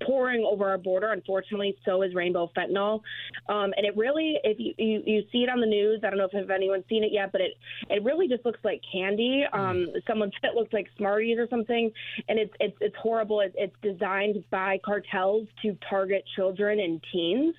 pouring 0.09 0.43
over 0.43 0.69
our 0.69 0.79
border. 0.79 1.13
Unfortunately, 1.13 1.77
so 1.85 2.03
is 2.03 2.15
rainbow 2.15 2.51
fentanyl, 2.57 3.03
um, 3.49 3.73
and 3.77 3.85
it 3.85 3.97
really, 3.97 4.39
if 4.43 4.59
you, 4.59 4.73
you 4.79 5.03
you 5.07 5.23
see 5.31 5.43
it 5.43 5.51
on 5.51 5.61
the 5.61 5.67
news, 5.67 6.01
I 6.03 6.09
don't 6.09 6.19
know 6.19 6.29
if 6.33 6.51
anyone's 6.51 6.85
seen 6.89 7.05
it 7.05 7.13
yet, 7.13 7.31
but 7.31 7.43
it 7.43 7.53
it 7.91 8.03
really 8.03 8.27
just 8.27 8.45
looks 8.45 8.61
like 8.65 8.81
candy. 8.91 9.45
Um, 9.53 9.89
someone 10.07 10.31
said 10.41 10.51
it 10.51 10.55
looks 10.55 10.73
like 10.73 10.89
Smarties 10.97 11.39
or 11.39 11.47
something, 11.49 11.93
and 12.29 12.39
it's 12.39 12.55
it's 12.59 12.77
it's 12.81 12.97
horrible. 12.97 13.41
It, 13.41 13.55
it's 13.57 13.77
designed 13.83 14.43
by 14.51 14.81
cartels 14.85 15.47
to 15.63 15.77
target 15.89 16.25
children 16.35 16.81
and 16.81 17.05
teens, 17.13 17.55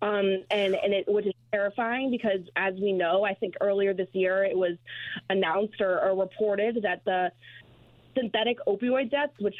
um, 0.00 0.42
and 0.50 0.74
and 0.74 0.94
it 0.94 1.04
which 1.06 1.26
is 1.26 1.34
terrifying 1.52 2.10
because 2.10 2.40
as 2.56 2.74
we 2.74 2.92
know, 2.92 3.24
I 3.24 3.34
think 3.34 3.54
earlier 3.60 3.92
this 3.92 4.08
year 4.12 4.44
it 4.44 4.56
was 4.56 4.76
announced 5.28 5.80
or, 5.80 6.00
or 6.00 6.18
reported 6.18 6.78
that 6.82 7.04
the 7.04 7.30
synthetic 8.16 8.58
opioid 8.66 9.10
deaths, 9.10 9.32
which 9.38 9.54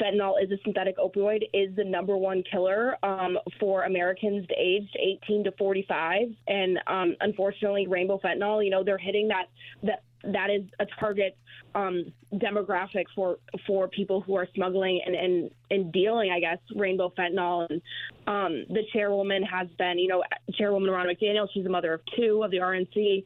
fentanyl 0.00 0.42
is 0.42 0.50
a 0.50 0.56
synthetic 0.64 0.98
opioid, 0.98 1.42
is 1.52 1.74
the 1.76 1.84
number 1.84 2.16
one 2.16 2.42
killer 2.50 2.96
um, 3.04 3.38
for 3.58 3.84
Americans 3.84 4.46
aged 4.58 4.96
18 5.24 5.44
to 5.44 5.52
45. 5.52 6.28
And 6.48 6.78
um, 6.86 7.16
unfortunately, 7.20 7.86
rainbow 7.86 8.18
fentanyl, 8.22 8.64
you 8.64 8.70
know, 8.70 8.84
they're 8.84 8.98
hitting 8.98 9.28
that 9.28 9.46
that 9.82 10.02
that 10.24 10.50
is 10.50 10.62
a 10.78 10.86
target 10.98 11.36
um, 11.74 12.12
demographic 12.34 13.04
for 13.14 13.38
for 13.66 13.88
people 13.88 14.20
who 14.20 14.34
are 14.36 14.46
smuggling 14.54 15.00
and, 15.04 15.14
and, 15.14 15.50
and 15.70 15.92
dealing, 15.92 16.30
I 16.30 16.40
guess, 16.40 16.58
rainbow 16.74 17.12
fentanyl. 17.16 17.68
And 17.70 17.82
um, 18.26 18.64
the 18.68 18.82
chairwoman 18.92 19.42
has 19.44 19.68
been, 19.78 19.98
you 19.98 20.08
know, 20.08 20.22
Chairwoman 20.54 20.90
Ronna 20.90 21.16
McDaniel, 21.16 21.48
she's 21.52 21.66
a 21.66 21.70
mother 21.70 21.94
of 21.94 22.00
two 22.16 22.42
of 22.42 22.50
the 22.50 22.58
RNC, 22.58 23.24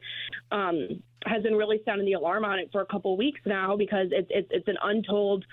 um, 0.51 1.01
has 1.25 1.43
been 1.43 1.55
really 1.55 1.81
sounding 1.85 2.05
the 2.05 2.13
alarm 2.13 2.45
on 2.45 2.59
it 2.59 2.69
for 2.71 2.81
a 2.81 2.85
couple 2.85 3.13
of 3.13 3.17
weeks 3.17 3.41
now 3.45 3.75
because 3.75 4.07
it's 4.11 4.27
it's, 4.29 4.47
it's 4.51 4.67
an 4.67 4.77
untold, 4.83 5.45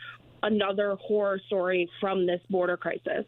another 0.42 0.96
horror 0.96 1.40
story 1.46 1.88
from 2.00 2.26
this 2.26 2.40
border 2.50 2.76
crisis. 2.76 3.24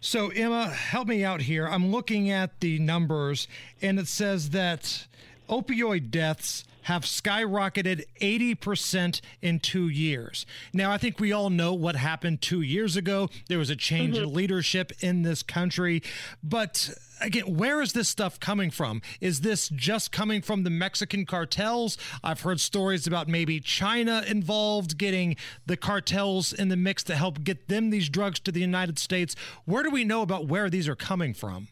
So, 0.00 0.30
Emma, 0.30 0.68
help 0.68 1.06
me 1.06 1.22
out 1.22 1.42
here. 1.42 1.66
I'm 1.66 1.92
looking 1.92 2.30
at 2.30 2.58
the 2.60 2.80
numbers, 2.80 3.46
and 3.80 4.00
it 4.00 4.08
says 4.08 4.50
that 4.50 5.06
opioid 5.48 6.10
deaths 6.10 6.64
have 6.90 7.04
skyrocketed 7.04 8.02
80% 8.20 9.20
in 9.40 9.60
two 9.60 9.86
years. 9.86 10.44
Now, 10.72 10.90
I 10.90 10.98
think 10.98 11.20
we 11.20 11.32
all 11.32 11.48
know 11.48 11.72
what 11.72 11.94
happened 11.94 12.42
two 12.42 12.62
years 12.62 12.96
ago. 12.96 13.30
There 13.48 13.58
was 13.58 13.70
a 13.70 13.76
change 13.76 14.16
in 14.16 14.24
mm-hmm. 14.24 14.34
leadership 14.34 14.90
in 14.98 15.22
this 15.22 15.44
country. 15.44 16.02
But 16.42 16.90
again, 17.20 17.56
where 17.56 17.80
is 17.80 17.92
this 17.92 18.08
stuff 18.08 18.40
coming 18.40 18.72
from? 18.72 19.02
Is 19.20 19.42
this 19.42 19.68
just 19.68 20.10
coming 20.10 20.42
from 20.42 20.64
the 20.64 20.70
Mexican 20.70 21.26
cartels? 21.26 21.96
I've 22.24 22.40
heard 22.40 22.58
stories 22.58 23.06
about 23.06 23.28
maybe 23.28 23.60
China 23.60 24.24
involved, 24.26 24.98
getting 24.98 25.36
the 25.66 25.76
cartels 25.76 26.52
in 26.52 26.70
the 26.70 26.76
mix 26.76 27.04
to 27.04 27.14
help 27.14 27.44
get 27.44 27.68
them 27.68 27.90
these 27.90 28.08
drugs 28.08 28.40
to 28.40 28.50
the 28.50 28.60
United 28.60 28.98
States. 28.98 29.36
Where 29.64 29.84
do 29.84 29.90
we 29.90 30.02
know 30.02 30.22
about 30.22 30.48
where 30.48 30.68
these 30.68 30.88
are 30.88 30.96
coming 30.96 31.34
from? 31.34 31.68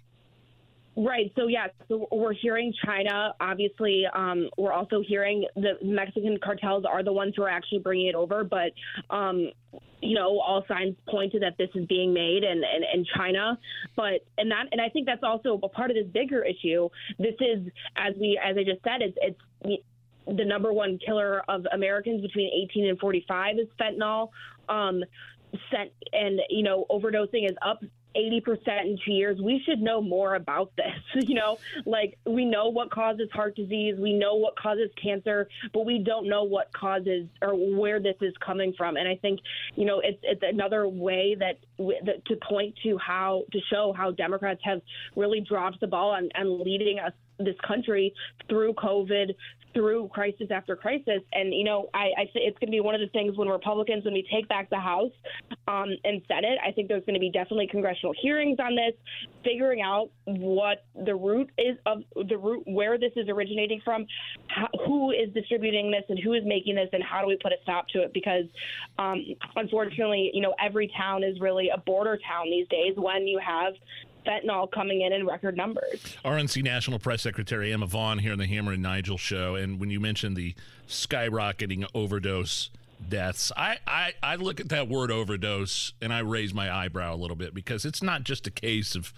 Right. 0.98 1.32
So 1.36 1.46
yeah. 1.46 1.68
So 1.86 2.08
we're 2.10 2.32
hearing 2.32 2.74
China. 2.84 3.32
Obviously, 3.40 4.02
um, 4.12 4.50
we're 4.58 4.72
also 4.72 5.00
hearing 5.06 5.46
the 5.54 5.74
Mexican 5.80 6.38
cartels 6.42 6.84
are 6.90 7.04
the 7.04 7.12
ones 7.12 7.34
who 7.36 7.44
are 7.44 7.48
actually 7.48 7.78
bringing 7.78 8.08
it 8.08 8.16
over. 8.16 8.42
But 8.42 8.72
um, 9.14 9.50
you 10.02 10.16
know, 10.16 10.40
all 10.40 10.64
signs 10.66 10.96
point 11.08 11.30
to 11.32 11.38
that 11.38 11.56
this 11.56 11.68
is 11.76 11.86
being 11.86 12.12
made 12.12 12.42
in, 12.42 12.58
in, 12.58 12.82
in 12.92 13.06
China. 13.16 13.56
But 13.94 14.26
and 14.38 14.50
that 14.50 14.64
and 14.72 14.80
I 14.80 14.88
think 14.88 15.06
that's 15.06 15.22
also 15.22 15.60
a 15.62 15.68
part 15.68 15.92
of 15.92 15.96
this 15.96 16.06
bigger 16.12 16.44
issue. 16.44 16.88
This 17.16 17.34
is 17.38 17.68
as 17.96 18.14
we 18.20 18.40
as 18.44 18.56
I 18.56 18.64
just 18.64 18.82
said, 18.82 19.00
it's 19.00 19.38
it's 19.62 19.82
the 20.26 20.44
number 20.44 20.72
one 20.72 20.98
killer 20.98 21.42
of 21.48 21.64
Americans 21.72 22.22
between 22.22 22.50
18 22.70 22.88
and 22.88 22.98
45 22.98 23.58
is 23.60 23.68
fentanyl. 23.80 24.30
Um, 24.68 25.04
sent 25.70 25.92
and 26.12 26.40
you 26.50 26.64
know 26.64 26.86
overdosing 26.90 27.48
is 27.48 27.56
up 27.64 27.82
80% 28.16 28.84
in 28.84 28.98
two 29.04 29.12
years. 29.12 29.40
We 29.40 29.62
should 29.64 29.80
know 29.80 30.00
more 30.00 30.34
about 30.34 30.72
this. 30.76 30.86
You 31.28 31.34
know, 31.34 31.58
like 31.84 32.16
we 32.24 32.46
know 32.46 32.68
what 32.68 32.90
causes 32.90 33.28
heart 33.32 33.54
disease, 33.54 33.96
we 33.98 34.14
know 34.14 34.36
what 34.36 34.56
causes 34.56 34.88
cancer, 35.02 35.48
but 35.74 35.84
we 35.84 35.98
don't 35.98 36.26
know 36.26 36.44
what 36.44 36.72
causes 36.72 37.26
or 37.42 37.54
where 37.54 38.00
this 38.00 38.16
is 38.22 38.32
coming 38.44 38.72
from. 38.78 38.96
And 38.96 39.06
I 39.06 39.16
think, 39.16 39.40
you 39.74 39.84
know, 39.84 40.00
it's 40.00 40.18
it's 40.22 40.42
another 40.42 40.88
way 40.88 41.36
that, 41.38 41.58
that 41.78 42.24
to 42.26 42.36
point 42.36 42.76
to 42.84 42.96
how 42.98 43.44
to 43.52 43.58
show 43.70 43.92
how 43.94 44.12
Democrats 44.12 44.60
have 44.64 44.80
really 45.16 45.40
dropped 45.40 45.80
the 45.80 45.86
ball 45.86 46.10
on 46.10 46.64
leading 46.64 46.98
us 46.98 47.12
this 47.38 47.56
country 47.66 48.14
through 48.48 48.74
COVID, 48.74 49.34
through 49.74 50.08
crisis 50.08 50.48
after 50.50 50.76
crisis. 50.76 51.20
And, 51.32 51.52
you 51.52 51.64
know, 51.64 51.88
I, 51.94 52.10
I 52.16 52.22
it's 52.34 52.58
going 52.58 52.68
to 52.68 52.72
be 52.72 52.80
one 52.80 52.94
of 52.94 53.00
the 53.00 53.08
things 53.08 53.36
when 53.36 53.48
Republicans, 53.48 54.04
when 54.04 54.14
we 54.14 54.26
take 54.32 54.48
back 54.48 54.70
the 54.70 54.78
House 54.78 55.12
um, 55.66 55.88
and 56.04 56.22
Senate, 56.28 56.58
I 56.66 56.72
think 56.72 56.88
there's 56.88 57.04
going 57.04 57.14
to 57.14 57.20
be 57.20 57.30
definitely 57.30 57.68
congressional 57.70 58.14
hearings 58.20 58.58
on 58.58 58.74
this, 58.74 58.94
figuring 59.44 59.80
out 59.82 60.10
what 60.24 60.84
the 61.04 61.14
root 61.14 61.50
is 61.58 61.76
of 61.86 62.02
the 62.28 62.36
root, 62.36 62.62
where 62.66 62.98
this 62.98 63.12
is 63.16 63.28
originating 63.28 63.80
from, 63.84 64.06
how, 64.48 64.68
who 64.86 65.10
is 65.10 65.32
distributing 65.34 65.90
this 65.90 66.04
and 66.08 66.18
who 66.18 66.32
is 66.34 66.42
making 66.44 66.74
this 66.74 66.88
and 66.92 67.02
how 67.02 67.20
do 67.20 67.26
we 67.26 67.38
put 67.42 67.52
a 67.52 67.56
stop 67.62 67.88
to 67.88 68.02
it? 68.02 68.12
Because 68.12 68.44
um, 68.98 69.24
unfortunately, 69.56 70.30
you 70.32 70.40
know, 70.40 70.54
every 70.62 70.90
town 70.96 71.22
is 71.22 71.40
really 71.40 71.68
a 71.74 71.78
border 71.78 72.18
town 72.26 72.46
these 72.50 72.68
days 72.68 72.94
when 72.96 73.26
you 73.26 73.38
have 73.38 73.74
fentanyl 74.28 74.70
coming 74.70 75.00
in 75.00 75.12
in 75.12 75.26
record 75.26 75.56
numbers. 75.56 76.16
RNC 76.24 76.62
National 76.62 76.98
Press 76.98 77.22
Secretary 77.22 77.72
Emma 77.72 77.86
Vaughn 77.86 78.18
here 78.18 78.32
on 78.32 78.38
the 78.38 78.46
Hammer 78.46 78.72
and 78.72 78.82
Nigel 78.82 79.18
show. 79.18 79.54
And 79.54 79.80
when 79.80 79.90
you 79.90 80.00
mentioned 80.00 80.36
the 80.36 80.54
skyrocketing 80.88 81.86
overdose 81.94 82.70
deaths, 83.08 83.50
I, 83.56 83.78
I, 83.86 84.12
I 84.22 84.36
look 84.36 84.60
at 84.60 84.68
that 84.68 84.88
word 84.88 85.10
overdose 85.10 85.92
and 86.00 86.12
I 86.12 86.20
raise 86.20 86.52
my 86.52 86.72
eyebrow 86.72 87.14
a 87.14 87.16
little 87.16 87.36
bit 87.36 87.54
because 87.54 87.84
it's 87.84 88.02
not 88.02 88.24
just 88.24 88.46
a 88.46 88.50
case 88.50 88.94
of 88.94 89.12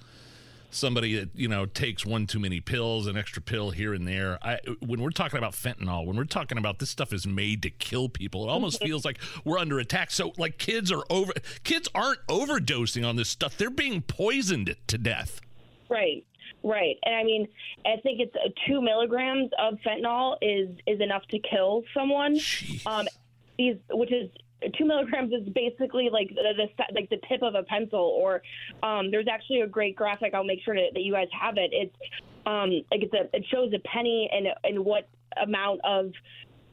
somebody 0.71 1.17
that 1.17 1.31
you 1.35 1.49
know 1.49 1.67
takes 1.67 2.07
one 2.07 2.27
too 2.27 2.39
many 2.39 2.61
pills, 2.61 3.07
an 3.07 3.17
extra 3.17 3.43
pill 3.43 3.71
here 3.71 3.95
and 3.95 4.07
there. 4.07 4.39
I, 4.43 4.59
when 4.81 5.01
we're 5.01 5.11
talking 5.11 5.39
about 5.39 5.53
fentanyl, 5.53 6.07
when 6.07 6.17
we're 6.17 6.25
talking 6.25 6.59
about 6.59 6.79
this 6.79 6.91
stuff 6.91 7.13
is 7.13 7.27
made 7.27 7.63
to 7.63 7.71
kill 7.71 8.09
people, 8.09 8.49
it 8.49 8.51
almost 8.51 8.81
feels 8.83 9.05
like 9.05 9.19
we're 9.45 9.59
under 9.59 9.79
attack. 9.79 10.11
So 10.11 10.33
like 10.39 10.59
kids 10.59 10.91
are 10.91 11.05
over, 11.11 11.33
kids 11.65 11.89
aren't 11.95 12.25
overdosing 12.29 13.07
on 13.07 13.17
this 13.17 13.29
stuff; 13.29 13.57
they're 13.57 13.71
being 13.71 14.03
poisoned 14.03 14.77
to 14.87 14.99
death. 14.99 15.41
Right. 15.89 16.25
Right, 16.63 16.97
and 17.05 17.15
I 17.15 17.25
mean, 17.25 17.49
I 17.87 17.97
think 18.03 18.21
it's 18.21 18.35
uh, 18.37 18.51
two 18.67 18.83
milligrams 18.83 19.51
of 19.59 19.79
fentanyl 19.87 20.37
is 20.43 20.69
is 20.87 21.01
enough 21.01 21.23
to 21.31 21.39
kill 21.39 21.85
someone. 21.95 22.39
Um, 22.85 23.09
these, 23.57 23.77
which 23.91 24.13
is 24.13 24.31
two 24.77 24.85
milligrams 24.85 25.33
is 25.33 25.49
basically 25.55 26.09
like 26.11 26.29
the, 26.29 26.53
the 26.57 26.85
like 26.95 27.09
the 27.11 27.19
tip 27.29 27.43
of 27.43 27.55
a 27.55 27.63
pencil. 27.63 28.01
Or 28.01 28.43
um, 28.83 29.11
there's 29.11 29.27
actually 29.31 29.61
a 29.61 29.67
great 29.67 29.97
graphic. 29.97 30.35
I'll 30.35 30.45
make 30.45 30.63
sure 30.65 30.75
to, 30.75 30.89
that 30.93 31.01
you 31.01 31.13
guys 31.13 31.29
have 31.39 31.57
it. 31.57 31.71
It's 31.73 31.97
um, 32.47 32.71
like 32.91 33.03
it's 33.03 33.15
a, 33.15 33.37
it 33.37 33.45
shows 33.51 33.73
a 33.75 33.79
penny 33.89 34.29
and 34.33 34.49
and 34.65 34.85
what 34.85 35.09
amount 35.43 35.81
of 35.85 36.13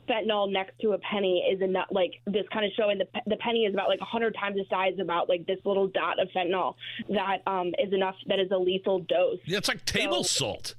fentanyl 0.08 0.52
next 0.52 0.80
to 0.80 0.94
a 0.94 0.98
penny 1.00 1.46
is 1.52 1.62
enough 1.62 1.88
like 1.92 2.12
this 2.26 2.46
kind 2.52 2.66
of 2.66 2.72
showing 2.78 2.98
the, 2.98 3.06
the 3.26 3.36
penny 3.38 3.66
is 3.66 3.74
about 3.74 3.90
like 3.90 4.00
100 4.00 4.34
times 4.36 4.56
the 4.56 4.64
size 4.70 4.94
about 5.02 5.28
like 5.28 5.46
this 5.46 5.58
little 5.66 5.88
dot 5.88 6.20
of 6.20 6.30
fentanyl 6.30 6.76
that 7.10 7.40
um, 7.46 7.74
is 7.78 7.92
enough 7.94 8.16
that 8.28 8.40
is 8.40 8.50
a 8.52 8.58
lethal 8.58 9.00
dose 9.00 9.40
yeah 9.46 9.58
it's 9.58 9.68
like 9.68 9.84
table 9.86 10.24
so, 10.24 10.46
salt 10.46 10.76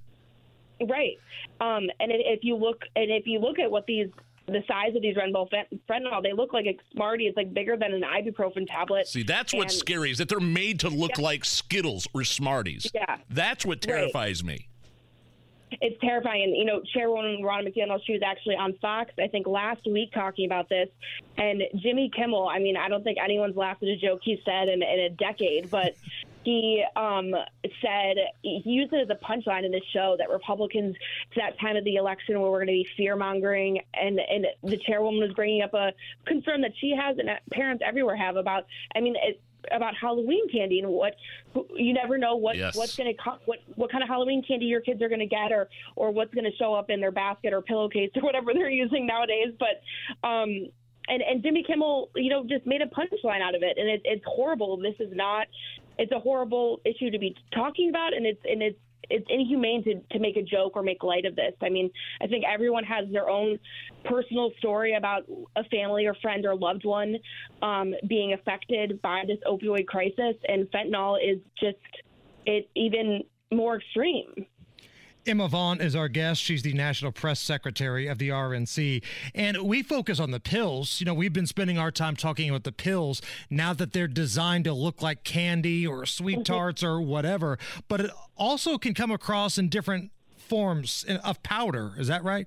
right 0.88 1.18
um, 1.61 1.88
and 2.00 2.11
if 2.11 2.40
you 2.42 2.56
look 2.56 2.82
and 2.96 3.11
if 3.11 3.26
you 3.26 3.38
look 3.38 3.59
at 3.59 3.70
what 3.70 3.86
these 3.86 4.09
the 4.49 4.62
size 4.66 4.94
of 4.96 5.03
these 5.03 5.16
rainbow 5.16 5.49
fentanyl, 5.88 6.22
they 6.22 6.32
look 6.32 6.53
like 6.53 6.66
a 6.66 6.76
Smartie. 6.92 7.26
It's 7.26 7.36
like 7.36 7.53
bigger 7.53 7.76
than 7.76 7.92
an 7.92 8.03
ibuprofen 8.03 8.66
tablet. 8.66 9.07
See, 9.07 9.22
that's 9.22 9.53
what's 9.55 9.74
and, 9.74 9.80
scary 9.80 10.11
is 10.11 10.18
that 10.18 10.28
they're 10.28 10.40
made 10.40 10.80
to 10.80 10.88
look 10.88 11.18
yeah. 11.18 11.24
like 11.24 11.44
Skittles 11.44 12.09
or 12.14 12.24
Smarties. 12.24 12.90
Yeah, 12.94 13.18
that's 13.30 13.64
what 13.64 13.80
terrifies 13.80 14.42
right. 14.42 14.59
me. 14.59 14.68
It's 15.70 16.01
terrifying. 16.01 16.44
And, 16.44 16.57
you 16.57 16.64
know, 16.64 16.80
Chairwoman 16.94 17.42
Ronna 17.42 17.68
McDaniel, 17.68 17.99
she 18.07 18.14
was 18.14 18.22
actually 18.24 18.57
on 18.57 18.74
Fox, 18.80 19.12
I 19.22 19.28
think, 19.28 19.46
last 19.46 19.86
week 19.86 20.12
talking 20.12 20.46
about 20.46 20.68
this. 20.68 20.88
And 21.36 21.62
Jimmy 21.76 22.11
Kimmel, 22.14 22.49
I 22.49 22.59
mean, 22.59 22.76
I 22.76 22.88
don't 22.88 23.05
think 23.05 23.18
anyone's 23.22 23.57
laughed 23.57 23.82
at 23.82 23.88
a 23.90 23.96
joke 23.96 24.20
he 24.22 24.40
said 24.44 24.68
in, 24.68 24.82
in 24.82 25.01
a 25.01 25.11
decade, 25.11 25.70
but 25.70 25.94
he 26.49 26.82
um, 26.96 27.34
said 27.82 28.16
he 28.40 28.62
used 28.64 28.94
it 28.94 29.03
as 29.03 29.11
a 29.11 29.22
punchline 29.22 29.66
in 29.66 29.70
the 29.70 29.82
show 29.92 30.16
that 30.18 30.30
Republicans, 30.30 30.96
it's 31.26 31.36
that 31.36 31.61
time 31.61 31.76
of 31.76 31.84
the 31.84 31.96
election 31.96 32.40
where 32.40 32.51
we're 32.51 32.64
going 32.64 32.68
to 32.68 32.72
be 32.72 32.88
fear 32.96 33.16
mongering, 33.16 33.80
and 33.92 34.18
and 34.18 34.46
the 34.62 34.78
chairwoman 34.78 35.20
was 35.20 35.32
bringing 35.32 35.61
up 35.61 35.74
a 35.74 35.92
concern 36.24 36.62
that 36.62 36.72
she 36.80 36.96
has 36.99 37.18
and 37.18 37.28
parents 37.53 37.82
everywhere 37.86 38.16
have 38.16 38.36
about. 38.36 38.64
I 38.96 39.01
mean, 39.01 39.14
it, 39.22 39.42
about 39.70 39.94
Halloween 39.94 40.49
candy 40.49 40.78
and 40.78 40.88
what 40.88 41.16
you 41.74 41.92
never 41.92 42.16
know 42.16 42.36
what 42.36 42.57
yes. 42.57 42.74
what's 42.74 42.96
going 42.96 43.14
to 43.14 43.38
what 43.44 43.59
what 43.74 43.92
kind 43.92 44.03
of 44.03 44.09
Halloween 44.09 44.42
candy 44.42 44.64
your 44.64 44.80
kids 44.80 45.03
are 45.03 45.09
going 45.09 45.20
to 45.20 45.26
get 45.26 45.53
or 45.53 45.68
or 45.96 46.11
what's 46.11 46.32
going 46.32 46.51
to 46.51 46.57
show 46.57 46.72
up 46.72 46.88
in 46.88 46.99
their 46.99 47.11
basket 47.11 47.53
or 47.53 47.61
pillowcase 47.61 48.11
or 48.16 48.22
whatever 48.22 48.55
they're 48.55 48.70
using 48.70 49.07
nowadays. 49.07 49.53
But 49.59 49.82
um, 50.26 50.70
and 51.09 51.22
and 51.22 51.42
Jimmy 51.42 51.62
Kimmel, 51.62 52.09
you 52.14 52.30
know, 52.30 52.44
just 52.44 52.64
made 52.64 52.80
a 52.80 52.86
punchline 52.86 53.42
out 53.42 53.55
of 53.55 53.62
it, 53.62 53.76
and 53.76 53.86
it, 53.86 54.01
it's 54.05 54.24
horrible. 54.24 54.78
This 54.78 54.96
is 54.99 55.14
not 55.14 55.46
it's 55.99 56.12
a 56.12 56.18
horrible 56.18 56.80
issue 56.84 57.11
to 57.11 57.18
be 57.18 57.36
talking 57.55 57.90
about, 57.90 58.14
and 58.14 58.26
it's 58.26 58.40
and 58.44 58.62
it's 58.62 58.78
it's 59.11 59.26
inhumane 59.30 59.82
to, 59.84 60.01
to 60.12 60.18
make 60.18 60.36
a 60.36 60.42
joke 60.42 60.76
or 60.76 60.82
make 60.82 61.03
light 61.03 61.24
of 61.24 61.34
this. 61.34 61.55
I 61.62 61.68
mean, 61.68 61.90
I 62.20 62.26
think 62.26 62.44
everyone 62.44 62.84
has 62.84 63.07
their 63.11 63.28
own 63.28 63.59
personal 64.05 64.51
story 64.59 64.96
about 64.96 65.22
a 65.57 65.64
family 65.64 66.07
or 66.07 66.14
friend 66.20 66.44
or 66.44 66.55
loved 66.55 66.84
one 66.84 67.16
um, 67.62 67.94
being 68.07 68.34
affected 68.34 69.01
by 69.01 69.22
this 69.26 69.38
opioid 69.46 69.86
crisis, 69.86 70.36
and 70.46 70.66
fentanyl 70.70 71.16
is 71.22 71.38
just 71.59 71.78
it 72.46 72.68
even 72.74 73.22
more 73.53 73.76
extreme. 73.76 74.46
Emma 75.28 75.46
Vaughn 75.46 75.80
is 75.80 75.94
our 75.94 76.08
guest. 76.08 76.40
She's 76.40 76.62
the 76.62 76.72
National 76.72 77.12
Press 77.12 77.38
Secretary 77.38 78.06
of 78.06 78.16
the 78.18 78.30
RNC. 78.30 79.04
And 79.34 79.58
we 79.58 79.82
focus 79.82 80.18
on 80.18 80.30
the 80.30 80.40
pills. 80.40 81.00
You 81.00 81.06
know, 81.06 81.12
we've 81.12 81.32
been 81.32 81.46
spending 81.46 81.76
our 81.78 81.90
time 81.90 82.16
talking 82.16 82.48
about 82.48 82.64
the 82.64 82.72
pills 82.72 83.20
now 83.50 83.74
that 83.74 83.92
they're 83.92 84.08
designed 84.08 84.64
to 84.64 84.72
look 84.72 85.02
like 85.02 85.24
candy 85.24 85.86
or 85.86 86.06
sweet 86.06 86.36
mm-hmm. 86.36 86.54
tarts 86.54 86.82
or 86.82 87.00
whatever. 87.00 87.58
But 87.88 88.00
it 88.00 88.10
also 88.36 88.78
can 88.78 88.94
come 88.94 89.10
across 89.10 89.58
in 89.58 89.68
different 89.68 90.10
forms 90.36 91.04
of 91.22 91.42
powder. 91.42 91.92
Is 91.98 92.08
that 92.08 92.24
right? 92.24 92.46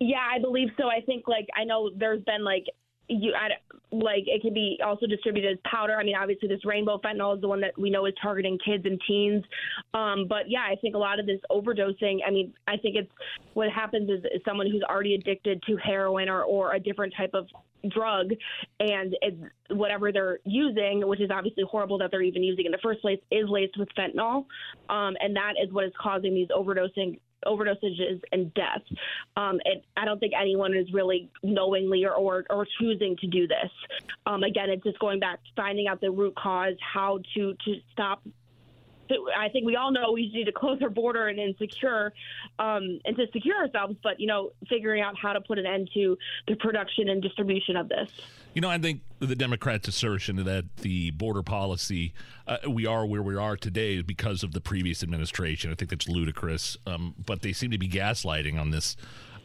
Yeah, 0.00 0.18
I 0.20 0.40
believe 0.40 0.68
so. 0.76 0.88
I 0.88 1.00
think, 1.00 1.26
like, 1.26 1.46
I 1.56 1.64
know 1.64 1.90
there's 1.96 2.22
been 2.24 2.44
like 2.44 2.66
you 3.08 3.34
I, 3.34 3.50
like 3.90 4.24
it 4.26 4.42
can 4.42 4.54
be 4.54 4.78
also 4.84 5.06
distributed 5.06 5.52
as 5.52 5.58
powder. 5.70 5.96
I 5.96 6.04
mean, 6.04 6.16
obviously 6.16 6.48
this 6.48 6.64
rainbow 6.64 6.98
fentanyl 6.98 7.34
is 7.36 7.40
the 7.40 7.48
one 7.48 7.60
that 7.60 7.78
we 7.78 7.90
know 7.90 8.06
is 8.06 8.14
targeting 8.20 8.58
kids 8.64 8.84
and 8.86 9.00
teens. 9.06 9.44
Um, 9.92 10.26
but 10.28 10.48
yeah, 10.48 10.62
I 10.68 10.76
think 10.76 10.94
a 10.94 10.98
lot 10.98 11.20
of 11.20 11.26
this 11.26 11.40
overdosing. 11.50 12.18
I 12.26 12.30
mean, 12.30 12.52
I 12.66 12.76
think 12.76 12.96
it's 12.96 13.10
what 13.54 13.70
happens 13.70 14.10
is, 14.10 14.24
is 14.24 14.42
someone 14.44 14.70
who's 14.70 14.82
already 14.82 15.14
addicted 15.14 15.62
to 15.64 15.76
heroin 15.76 16.28
or 16.28 16.42
or 16.42 16.74
a 16.74 16.80
different 16.80 17.14
type 17.16 17.34
of 17.34 17.46
drug 17.90 18.30
and 18.80 19.14
it's 19.20 19.36
whatever 19.68 20.10
they're 20.10 20.38
using, 20.44 21.06
which 21.06 21.20
is 21.20 21.30
obviously 21.30 21.64
horrible 21.70 21.98
that 21.98 22.10
they're 22.10 22.22
even 22.22 22.42
using 22.42 22.66
in 22.66 22.72
the 22.72 22.78
first 22.82 23.00
place, 23.00 23.18
is 23.30 23.48
laced 23.48 23.78
with 23.78 23.88
fentanyl. 23.96 24.46
Um, 24.88 25.14
and 25.20 25.36
that 25.36 25.54
is 25.62 25.72
what 25.72 25.84
is 25.84 25.92
causing 26.00 26.34
these 26.34 26.48
overdosing 26.48 27.18
overdoses 27.46 28.20
and 28.32 28.52
deaths. 28.54 28.88
Um, 29.36 29.60
it, 29.64 29.84
I 29.96 30.04
don't 30.04 30.18
think 30.18 30.32
anyone 30.40 30.74
is 30.74 30.92
really 30.92 31.30
knowingly 31.42 32.04
or, 32.04 32.12
or, 32.12 32.44
or 32.50 32.66
choosing 32.80 33.16
to 33.18 33.26
do 33.26 33.46
this. 33.46 33.70
Um, 34.26 34.42
again, 34.42 34.70
it's 34.70 34.82
just 34.82 34.98
going 34.98 35.20
back, 35.20 35.42
to 35.44 35.50
finding 35.56 35.86
out 35.88 36.00
the 36.00 36.10
root 36.10 36.34
cause, 36.36 36.74
how 36.80 37.20
to, 37.34 37.54
to 37.64 37.74
stop 37.92 38.22
I 39.36 39.48
think 39.48 39.66
we 39.66 39.76
all 39.76 39.92
know 39.92 40.12
we 40.12 40.30
need 40.32 40.44
to 40.44 40.52
close 40.52 40.80
our 40.82 40.88
border 40.88 41.28
and, 41.28 41.38
and 41.38 41.54
secure 41.58 42.12
um, 42.58 43.00
and 43.04 43.16
to 43.16 43.26
secure 43.32 43.56
ourselves, 43.56 43.96
but 44.02 44.18
you 44.18 44.26
know, 44.26 44.50
figuring 44.68 45.02
out 45.02 45.14
how 45.20 45.32
to 45.32 45.40
put 45.40 45.58
an 45.58 45.66
end 45.66 45.90
to 45.94 46.16
the 46.48 46.56
production 46.56 47.08
and 47.08 47.22
distribution 47.22 47.76
of 47.76 47.88
this. 47.88 48.10
You 48.54 48.60
know, 48.60 48.70
I 48.70 48.78
think 48.78 49.00
the 49.18 49.34
Democrats' 49.34 49.88
assertion 49.88 50.36
that 50.36 50.76
the 50.76 51.10
border 51.10 51.42
policy, 51.42 52.14
uh, 52.46 52.58
we 52.68 52.86
are 52.86 53.04
where 53.04 53.22
we 53.22 53.36
are 53.36 53.56
today 53.56 54.00
because 54.00 54.42
of 54.44 54.52
the 54.52 54.60
previous 54.60 55.02
administration. 55.02 55.72
I 55.72 55.74
think 55.74 55.90
that's 55.90 56.08
ludicrous. 56.08 56.76
Um, 56.86 57.14
but 57.24 57.42
they 57.42 57.52
seem 57.52 57.72
to 57.72 57.78
be 57.78 57.88
gaslighting 57.88 58.58
on 58.58 58.70
this 58.70 58.96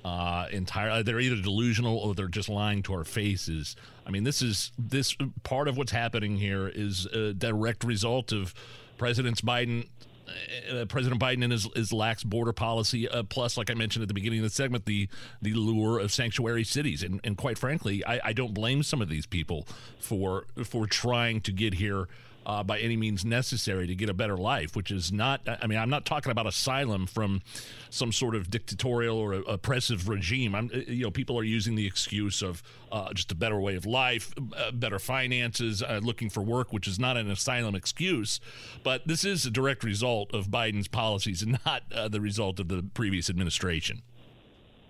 uh, 0.06 0.46
entire. 0.52 1.04
They're 1.04 1.20
either 1.20 1.42
delusional 1.42 1.98
or 1.98 2.14
they're 2.14 2.28
just 2.28 2.50
lying 2.50 2.84
to 2.84 2.94
our 2.94 3.04
faces. 3.04 3.76
I 4.06 4.12
mean, 4.12 4.24
this 4.24 4.42
is 4.42 4.72
this 4.78 5.16
part 5.44 5.68
of 5.68 5.78
what's 5.78 5.92
happening 5.92 6.38
here 6.38 6.68
is 6.68 7.06
a 7.08 7.34
direct 7.34 7.84
result 7.84 8.32
of 8.32 8.54
Presidents 9.00 9.42
Biden 9.42 9.88
uh, 10.72 10.86
President 10.86 11.20
Biden 11.20 11.44
and 11.44 11.52
his, 11.52 11.68
his 11.76 11.92
lax 11.92 12.24
border 12.24 12.54
policy, 12.54 13.10
uh, 13.10 13.24
plus, 13.24 13.58
like 13.58 13.72
I 13.72 13.74
mentioned 13.74 14.04
at 14.04 14.08
the 14.08 14.14
beginning 14.14 14.40
of 14.40 14.44
the 14.44 14.50
segment, 14.50 14.86
the 14.86 15.10
the 15.42 15.54
lure 15.54 16.00
of 16.00 16.12
sanctuary 16.12 16.64
cities, 16.64 17.04
and, 17.04 17.20
and 17.24 17.38
quite 17.38 17.58
frankly, 17.58 18.06
I, 18.06 18.20
I 18.26 18.34
don't 18.34 18.54
blame 18.54 18.84
some 18.84 19.02
of 19.02 19.10
these 19.10 19.26
people 19.26 19.68
for 20.00 20.46
for 20.64 20.86
trying 20.86 21.42
to 21.42 21.52
get 21.52 21.76
here 21.76 22.08
uh, 22.50 22.64
by 22.64 22.80
any 22.80 22.98
means 22.98 23.24
necessary 23.24 23.86
to 23.86 23.94
get 23.94 24.10
a 24.10 24.14
better 24.14 24.36
life, 24.36 24.76
which 24.76 24.90
is 24.90 25.12
not, 25.12 25.40
I 25.48 25.68
mean, 25.68 25.78
I'm 25.78 25.92
not 25.92 26.04
talking 26.04 26.32
about 26.32 26.48
asylum 26.48 27.06
from 27.06 27.44
some 27.92 28.12
sort 28.12 28.34
of 28.34 28.50
dictatorial 28.50 29.20
or 29.20 29.34
oppressive 29.34 30.10
regime. 30.10 30.56
I'm, 30.56 30.72
uh, 30.74 30.80
you 30.88 31.04
know, 31.04 31.12
people 31.12 31.38
are 31.38 31.44
using 31.44 31.76
the 31.76 31.86
excuse 31.86 32.42
of 32.42 32.64
uh, 32.92 33.14
just 33.14 33.32
a 33.32 33.36
better 33.36 33.60
way 33.60 33.76
of 33.76 33.86
life, 33.86 34.34
uh, 34.58 34.72
better 34.72 34.98
finances, 34.98 35.84
uh, 35.84 36.00
looking 36.02 36.32
for 36.32 36.42
work, 36.42 36.74
which 36.74 36.88
is 36.88 36.98
not 36.98 37.18
an 37.18 37.30
asylum 37.30 37.76
excuse. 37.76 38.40
But 38.84 39.08
this 39.08 39.24
is 39.24 39.46
a 39.46 39.52
direct 39.52 39.84
result 39.84 40.34
of 40.34 40.48
Biden's 40.48 40.88
policies 40.88 41.44
and 41.44 41.60
not 41.68 41.84
the 42.10 42.20
result 42.20 42.60
of 42.60 42.68
the 42.68 42.82
previous 42.96 43.30
administration. 43.30 44.02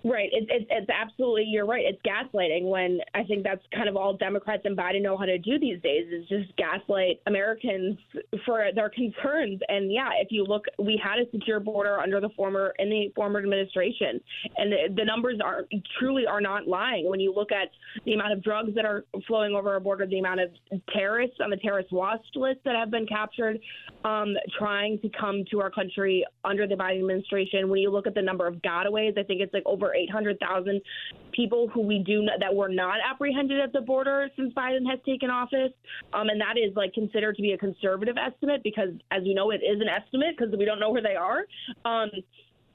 Right. 0.02 0.30
It, 0.32 0.48
it, 0.48 0.66
it's 0.70 0.88
absolutely, 0.88 1.44
you're 1.44 1.66
right. 1.66 1.84
It's 1.84 2.00
gaslighting 2.02 2.70
when 2.70 3.00
I 3.14 3.22
think 3.24 3.44
that's 3.44 3.60
kind 3.74 3.86
of 3.86 3.96
all 3.96 4.14
Democrats 4.14 4.62
and 4.64 4.76
Biden 4.76 5.02
know 5.02 5.16
how 5.16 5.26
to 5.26 5.36
do 5.36 5.58
these 5.58 5.80
days 5.82 6.06
is 6.10 6.26
just 6.26 6.56
gaslight 6.56 7.20
Americans 7.26 7.98
for 8.46 8.64
their 8.74 8.88
concerns. 8.88 9.60
And 9.68 9.92
yeah, 9.92 10.08
if 10.18 10.28
you 10.30 10.44
look, 10.44 10.64
we 10.78 10.98
had 11.02 11.18
a 11.18 11.30
secure 11.30 11.60
border 11.60 11.98
under 11.98 12.18
the 12.18 12.30
former, 12.30 12.72
in 12.78 12.88
the 12.88 13.12
former 13.14 13.40
administration. 13.40 14.20
And 14.56 14.72
the, 14.72 14.94
the 14.96 15.04
numbers 15.04 15.38
are 15.44 15.64
truly 15.98 16.24
are 16.26 16.40
not 16.40 16.66
lying. 16.66 17.10
When 17.10 17.20
you 17.20 17.34
look 17.34 17.52
at 17.52 17.68
the 18.06 18.14
amount 18.14 18.32
of 18.32 18.42
drugs 18.42 18.74
that 18.76 18.86
are 18.86 19.04
flowing 19.26 19.54
over 19.54 19.70
our 19.70 19.80
border, 19.80 20.06
the 20.06 20.18
amount 20.18 20.40
of 20.40 20.50
terrorists 20.94 21.36
on 21.44 21.50
the 21.50 21.58
terrorist 21.58 21.92
watch 21.92 22.24
list 22.34 22.60
that 22.64 22.74
have 22.74 22.90
been 22.90 23.06
captured, 23.06 23.58
um, 24.04 24.34
trying 24.58 24.98
to 25.00 25.10
come 25.10 25.44
to 25.50 25.60
our 25.60 25.70
country 25.70 26.24
under 26.42 26.66
the 26.66 26.74
Biden 26.74 27.00
administration, 27.00 27.68
when 27.68 27.80
you 27.80 27.90
look 27.90 28.06
at 28.06 28.14
the 28.14 28.22
number 28.22 28.46
of 28.46 28.54
gotaways, 28.62 29.18
I 29.18 29.24
think 29.24 29.42
it's 29.42 29.52
like 29.52 29.64
over 29.66 29.89
800,000 29.94 30.80
people 31.32 31.68
who 31.68 31.80
we 31.80 31.98
do 31.98 32.22
not, 32.22 32.40
that 32.40 32.54
were 32.54 32.68
not 32.68 32.96
apprehended 33.08 33.60
at 33.60 33.72
the 33.72 33.80
border 33.80 34.28
since 34.36 34.52
Biden 34.54 34.88
has 34.88 34.98
taken 35.06 35.30
office, 35.30 35.72
um, 36.12 36.28
and 36.28 36.40
that 36.40 36.56
is 36.56 36.74
like 36.76 36.92
considered 36.92 37.36
to 37.36 37.42
be 37.42 37.52
a 37.52 37.58
conservative 37.58 38.16
estimate 38.16 38.62
because, 38.62 38.90
as 39.10 39.22
you 39.24 39.34
know, 39.34 39.50
it 39.50 39.60
is 39.62 39.80
an 39.80 39.88
estimate 39.88 40.36
because 40.36 40.54
we 40.56 40.64
don't 40.64 40.80
know 40.80 40.90
where 40.90 41.02
they 41.02 41.16
are, 41.16 41.40
um, 41.84 42.10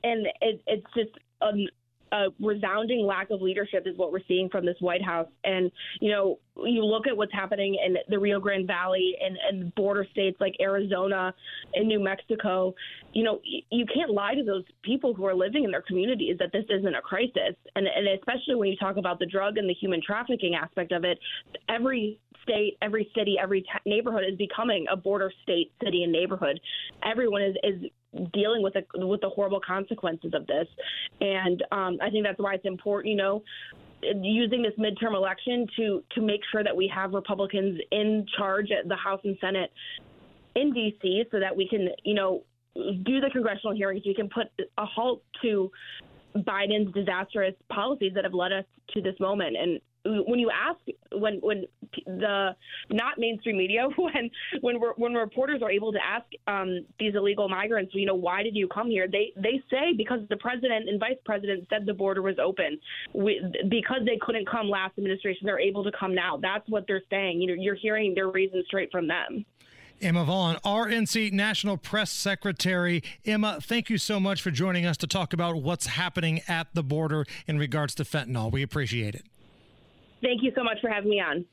and 0.03 0.27
it, 0.41 0.61
it's 0.67 0.87
just. 0.95 1.11
Um, 1.41 1.67
a 2.15 2.27
resounding 2.39 3.05
lack 3.05 3.29
of 3.29 3.41
leadership 3.41 3.83
is 3.85 3.97
what 3.97 4.11
we're 4.11 4.25
seeing 4.27 4.47
from 4.49 4.65
this 4.65 4.77
White 4.79 5.03
House. 5.03 5.27
And, 5.43 5.71
you 5.99 6.11
know, 6.11 6.39
you 6.63 6.85
look 6.85 7.07
at 7.07 7.15
what's 7.15 7.33
happening 7.33 7.77
in 7.85 7.97
the 8.07 8.17
Rio 8.17 8.39
Grande 8.39 8.67
Valley 8.67 9.15
and, 9.21 9.37
and 9.49 9.75
border 9.75 10.05
states 10.11 10.37
like 10.39 10.55
Arizona 10.61 11.33
and 11.73 11.87
New 11.87 11.99
Mexico, 11.99 12.73
you 13.13 13.23
know, 13.23 13.41
you 13.43 13.85
can't 13.93 14.11
lie 14.11 14.35
to 14.35 14.43
those 14.43 14.63
people 14.83 15.13
who 15.13 15.25
are 15.25 15.35
living 15.35 15.65
in 15.65 15.71
their 15.71 15.81
communities 15.81 16.37
that 16.39 16.51
this 16.53 16.65
isn't 16.69 16.95
a 16.95 17.01
crisis. 17.01 17.55
And, 17.75 17.87
and 17.87 18.07
especially 18.19 18.55
when 18.55 18.69
you 18.69 18.77
talk 18.77 18.97
about 18.97 19.19
the 19.19 19.25
drug 19.25 19.57
and 19.57 19.69
the 19.69 19.73
human 19.73 20.01
trafficking 20.05 20.55
aspect 20.55 20.91
of 20.93 21.03
it, 21.03 21.19
every 21.67 22.19
state, 22.43 22.77
every 22.81 23.09
city, 23.17 23.35
every 23.41 23.61
t- 23.61 23.67
neighborhood 23.85 24.23
is 24.29 24.37
becoming 24.37 24.85
a 24.91 24.95
border 24.95 25.31
state, 25.43 25.71
city, 25.83 26.03
and 26.03 26.11
neighborhood. 26.11 26.59
Everyone 27.03 27.41
is, 27.41 27.55
is 27.63 27.91
dealing 28.33 28.61
with 28.61 28.73
the 28.73 29.05
with 29.05 29.21
the 29.21 29.29
horrible 29.29 29.61
consequences 29.65 30.31
of 30.33 30.47
this, 30.47 30.67
and 31.21 31.63
um, 31.71 31.97
I 32.01 32.09
think 32.09 32.25
that's 32.25 32.39
why 32.39 32.55
it's 32.55 32.65
important. 32.65 33.11
You 33.11 33.17
know, 33.17 33.43
using 34.01 34.61
this 34.61 34.73
midterm 34.79 35.15
election 35.15 35.67
to 35.77 36.03
to 36.15 36.21
make 36.21 36.41
sure 36.51 36.63
that 36.63 36.75
we 36.75 36.91
have 36.93 37.13
Republicans 37.13 37.79
in 37.91 38.25
charge 38.37 38.71
at 38.71 38.87
the 38.87 38.95
House 38.95 39.21
and 39.23 39.37
Senate 39.41 39.71
in 40.55 40.73
D.C. 40.73 41.25
so 41.31 41.39
that 41.39 41.55
we 41.55 41.67
can, 41.67 41.89
you 42.03 42.13
know, 42.13 42.43
do 42.75 43.19
the 43.19 43.29
congressional 43.31 43.75
hearings. 43.75 44.03
We 44.05 44.15
can 44.15 44.29
put 44.29 44.47
a 44.77 44.85
halt 44.85 45.23
to 45.41 45.71
Biden's 46.35 46.93
disastrous 46.93 47.55
policies 47.71 48.13
that 48.15 48.23
have 48.23 48.33
led 48.33 48.51
us 48.51 48.65
to 48.93 49.01
this 49.01 49.15
moment. 49.19 49.55
And 49.57 49.79
when 50.05 50.39
you 50.39 50.51
ask 50.51 50.79
when 51.11 51.39
when 51.41 51.65
the 52.05 52.55
not 52.89 53.17
mainstream 53.17 53.57
media 53.57 53.87
when 53.97 54.29
when 54.61 54.75
when 54.97 55.13
reporters 55.13 55.61
are 55.61 55.71
able 55.71 55.91
to 55.91 55.99
ask 56.05 56.25
um, 56.47 56.85
these 56.99 57.15
illegal 57.15 57.49
migrants 57.49 57.93
you 57.95 58.05
know 58.05 58.15
why 58.15 58.43
did 58.43 58.55
you 58.55 58.67
come 58.67 58.89
here 58.89 59.07
they 59.11 59.31
they 59.35 59.61
say 59.69 59.93
because 59.97 60.19
the 60.29 60.37
president 60.37 60.87
and 60.87 60.99
vice 60.99 61.17
president 61.25 61.65
said 61.69 61.85
the 61.85 61.93
border 61.93 62.21
was 62.21 62.35
open 62.43 62.77
we, 63.13 63.41
because 63.69 63.99
they 64.05 64.17
couldn't 64.21 64.47
come 64.49 64.69
last 64.69 64.97
administration 64.97 65.41
they're 65.45 65.59
able 65.59 65.83
to 65.83 65.91
come 65.99 66.13
now 66.13 66.37
that's 66.41 66.67
what 66.69 66.85
they're 66.87 67.03
saying 67.09 67.41
you 67.41 67.47
know 67.47 67.61
you're 67.61 67.75
hearing 67.75 68.13
their 68.13 68.29
reasons 68.29 68.65
straight 68.67 68.91
from 68.91 69.07
them 69.07 69.45
Emma 70.01 70.25
Vaughn, 70.25 70.57
RNC 70.65 71.31
National 71.31 71.77
Press 71.77 72.11
Secretary. 72.11 73.01
Emma, 73.25 73.59
thank 73.61 73.89
you 73.89 73.97
so 73.97 74.19
much 74.19 74.41
for 74.41 74.51
joining 74.51 74.85
us 74.85 74.97
to 74.97 75.07
talk 75.07 75.31
about 75.31 75.55
what's 75.55 75.85
happening 75.85 76.41
at 76.49 76.67
the 76.73 76.83
border 76.83 77.25
in 77.47 77.57
regards 77.57 77.95
to 77.95 78.03
fentanyl. 78.03 78.51
We 78.51 78.61
appreciate 78.61 79.15
it. 79.15 79.23
Thank 80.21 80.43
you 80.43 80.51
so 80.55 80.63
much 80.63 80.79
for 80.81 80.89
having 80.89 81.09
me 81.09 81.19
on. 81.19 81.45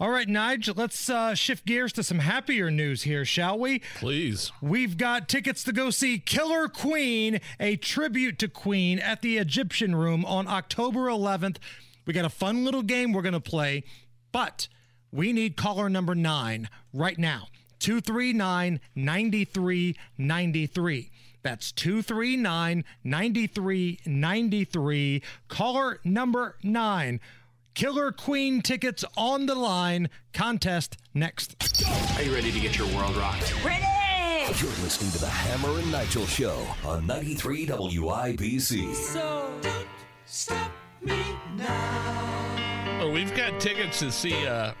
All 0.00 0.10
right, 0.10 0.28
Nigel, 0.28 0.74
let's 0.76 1.08
uh, 1.08 1.36
shift 1.36 1.64
gears 1.64 1.92
to 1.92 2.02
some 2.02 2.18
happier 2.18 2.72
news 2.72 3.04
here, 3.04 3.24
shall 3.24 3.56
we? 3.56 3.82
Please. 3.94 4.50
We've 4.60 4.96
got 4.96 5.28
tickets 5.28 5.62
to 5.62 5.72
go 5.72 5.90
see 5.90 6.18
Killer 6.18 6.66
Queen, 6.66 7.38
a 7.60 7.76
tribute 7.76 8.40
to 8.40 8.48
Queen 8.48 8.98
at 8.98 9.22
the 9.22 9.38
Egyptian 9.38 9.94
Room 9.94 10.24
on 10.24 10.48
October 10.48 11.06
11th. 11.06 11.58
We 12.04 12.12
got 12.12 12.24
a 12.24 12.30
fun 12.30 12.64
little 12.64 12.82
game 12.82 13.12
we're 13.12 13.22
going 13.22 13.32
to 13.34 13.40
play, 13.40 13.84
but 14.32 14.66
we 15.12 15.32
need 15.32 15.56
caller 15.56 15.88
number 15.88 16.16
nine 16.16 16.68
right 16.92 17.16
now 17.16 17.46
239 17.78 18.80
9393. 18.96 21.10
That's 21.42 21.70
239 21.70 22.84
9393. 23.04 25.22
Caller 25.48 26.00
number 26.04 26.56
nine. 26.62 27.20
Killer 27.74 28.12
Queen 28.12 28.60
tickets 28.60 29.04
on 29.16 29.46
the 29.46 29.54
line. 29.54 30.10
Contest 30.34 30.98
next. 31.14 31.56
Are 32.16 32.22
you 32.22 32.34
ready 32.34 32.52
to 32.52 32.60
get 32.60 32.76
your 32.76 32.86
world 32.88 33.16
rocked? 33.16 33.64
Ready! 33.64 33.86
You're 34.60 34.68
listening 34.82 35.10
to 35.12 35.18
the 35.18 35.28
Hammer 35.28 35.78
and 35.78 35.90
Nigel 35.90 36.26
Show 36.26 36.66
on 36.84 37.06
93 37.06 37.66
WIBC. 37.66 38.94
So 38.94 39.52
don't 39.62 39.86
stop 40.26 40.70
me 41.00 41.22
now. 41.56 42.98
Oh, 43.00 43.10
we've 43.10 43.34
got 43.34 43.58
tickets 43.58 44.00
to 44.00 44.12
see 44.12 44.46
uh, 44.46 44.72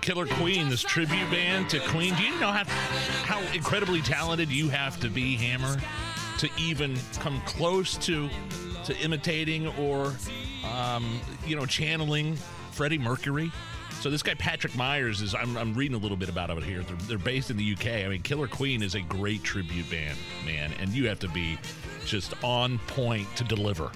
Killer 0.00 0.26
Queen, 0.26 0.68
this 0.68 0.82
tribute 0.82 1.30
band 1.30 1.70
to 1.70 1.78
Queen. 1.80 2.14
Do 2.16 2.24
you 2.24 2.38
know 2.40 2.50
how, 2.50 2.64
how 3.24 3.40
incredibly 3.54 4.02
talented 4.02 4.50
you 4.50 4.68
have 4.68 4.98
to 5.00 5.08
be, 5.08 5.36
Hammer, 5.36 5.76
to 6.38 6.50
even 6.58 6.96
come 7.20 7.40
close 7.42 7.96
to 7.98 8.28
to 8.84 8.96
imitating 8.98 9.66
or 9.78 10.14
um, 10.74 11.20
you 11.46 11.56
know, 11.56 11.66
channeling 11.66 12.36
Freddie 12.72 12.98
Mercury. 12.98 13.50
So 14.00 14.10
this 14.10 14.22
guy 14.22 14.34
Patrick 14.34 14.76
Myers 14.76 15.22
is. 15.22 15.34
I'm, 15.34 15.56
I'm 15.56 15.74
reading 15.74 15.96
a 15.96 16.00
little 16.00 16.16
bit 16.16 16.28
about 16.28 16.50
it 16.50 16.62
here. 16.62 16.82
They're, 16.82 16.96
they're 16.96 17.18
based 17.18 17.50
in 17.50 17.56
the 17.56 17.72
UK. 17.72 18.04
I 18.04 18.08
mean, 18.08 18.22
Killer 18.22 18.46
Queen 18.46 18.82
is 18.82 18.94
a 18.94 19.00
great 19.00 19.42
tribute 19.42 19.90
band, 19.90 20.18
man, 20.44 20.72
and 20.78 20.90
you 20.90 21.08
have 21.08 21.18
to 21.20 21.28
be 21.28 21.58
just 22.04 22.32
on 22.44 22.78
point 22.86 23.26
to 23.36 23.44
deliver. 23.44 23.90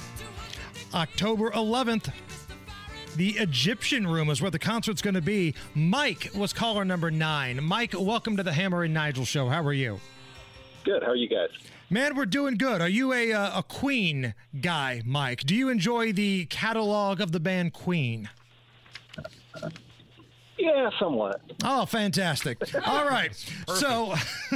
October 0.95 1.51
11th, 1.51 2.12
the 3.16 3.31
Egyptian 3.31 4.07
Room 4.07 4.31
is 4.31 4.41
where 4.41 4.51
the 4.51 4.59
concert's 4.59 5.03
going 5.03 5.14
to 5.14 5.23
be. 5.23 5.55
Mike 5.75 6.31
was 6.35 6.53
caller 6.53 6.85
number 6.85 7.11
nine. 7.11 7.62
Mike, 7.62 7.95
welcome 7.97 8.37
to 8.37 8.43
the 8.43 8.53
Hammer 8.53 8.83
and 8.83 8.95
Nigel 8.95 9.25
show. 9.25 9.49
How 9.49 9.62
are 9.62 9.73
you? 9.73 10.01
Good. 10.85 11.03
How 11.03 11.11
are 11.11 11.16
you 11.16 11.29
guys? 11.29 11.51
Man, 11.93 12.14
we're 12.14 12.24
doing 12.24 12.55
good. 12.55 12.80
Are 12.80 12.88
you 12.88 13.12
a 13.12 13.32
uh, 13.32 13.59
a 13.59 13.62
Queen 13.64 14.34
guy, 14.61 15.03
Mike? 15.05 15.43
Do 15.43 15.57
you 15.57 15.68
enjoy 15.68 16.12
the 16.12 16.45
catalog 16.45 17.20
of 17.20 17.32
the 17.32 17.41
band 17.41 17.72
Queen? 17.72 18.28
Yeah, 20.57 20.91
somewhat. 21.01 21.41
Oh, 21.64 21.86
fantastic. 21.86 22.59
All 22.86 23.09
right. 23.09 23.34
so 23.74 24.14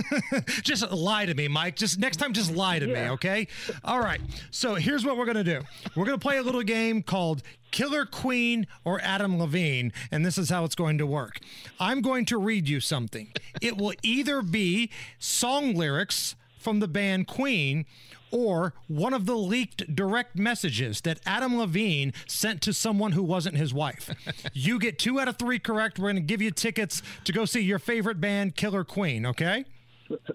just 0.62 0.88
lie 0.92 1.26
to 1.26 1.34
me, 1.34 1.48
Mike. 1.48 1.74
Just 1.74 1.98
next 1.98 2.18
time, 2.18 2.34
just 2.34 2.54
lie 2.54 2.78
to 2.78 2.86
yeah. 2.86 3.06
me, 3.06 3.10
okay? 3.14 3.48
All 3.82 3.98
right. 3.98 4.20
So 4.52 4.76
here's 4.76 5.04
what 5.04 5.16
we're 5.16 5.26
going 5.26 5.42
to 5.42 5.42
do 5.42 5.62
we're 5.96 6.04
going 6.06 6.16
to 6.16 6.22
play 6.22 6.36
a 6.36 6.42
little 6.42 6.62
game 6.62 7.02
called 7.02 7.42
Killer 7.72 8.06
Queen 8.06 8.68
or 8.84 9.00
Adam 9.00 9.40
Levine, 9.40 9.92
and 10.12 10.24
this 10.24 10.38
is 10.38 10.50
how 10.50 10.64
it's 10.64 10.76
going 10.76 10.98
to 10.98 11.06
work. 11.06 11.40
I'm 11.80 12.00
going 12.00 12.26
to 12.26 12.38
read 12.38 12.68
you 12.68 12.78
something. 12.78 13.32
It 13.60 13.76
will 13.76 13.94
either 14.04 14.40
be 14.40 14.90
song 15.18 15.74
lyrics 15.74 16.36
from 16.64 16.80
the 16.80 16.88
band 16.88 17.28
Queen 17.28 17.84
or 18.30 18.74
one 18.88 19.14
of 19.14 19.26
the 19.26 19.36
leaked 19.36 19.94
direct 19.94 20.36
messages 20.36 21.02
that 21.02 21.20
Adam 21.24 21.56
Levine 21.56 22.12
sent 22.26 22.60
to 22.62 22.72
someone 22.72 23.12
who 23.12 23.22
wasn't 23.22 23.56
his 23.56 23.72
wife. 23.72 24.10
you 24.52 24.80
get 24.80 24.98
two 24.98 25.20
out 25.20 25.28
of 25.28 25.36
three 25.36 25.60
correct. 25.60 25.98
We're 26.00 26.06
going 26.06 26.16
to 26.16 26.22
give 26.22 26.42
you 26.42 26.50
tickets 26.50 27.00
to 27.24 27.32
go 27.32 27.44
see 27.44 27.60
your 27.60 27.78
favorite 27.78 28.20
band, 28.20 28.56
Killer 28.56 28.82
Queen, 28.82 29.24
okay? 29.26 29.64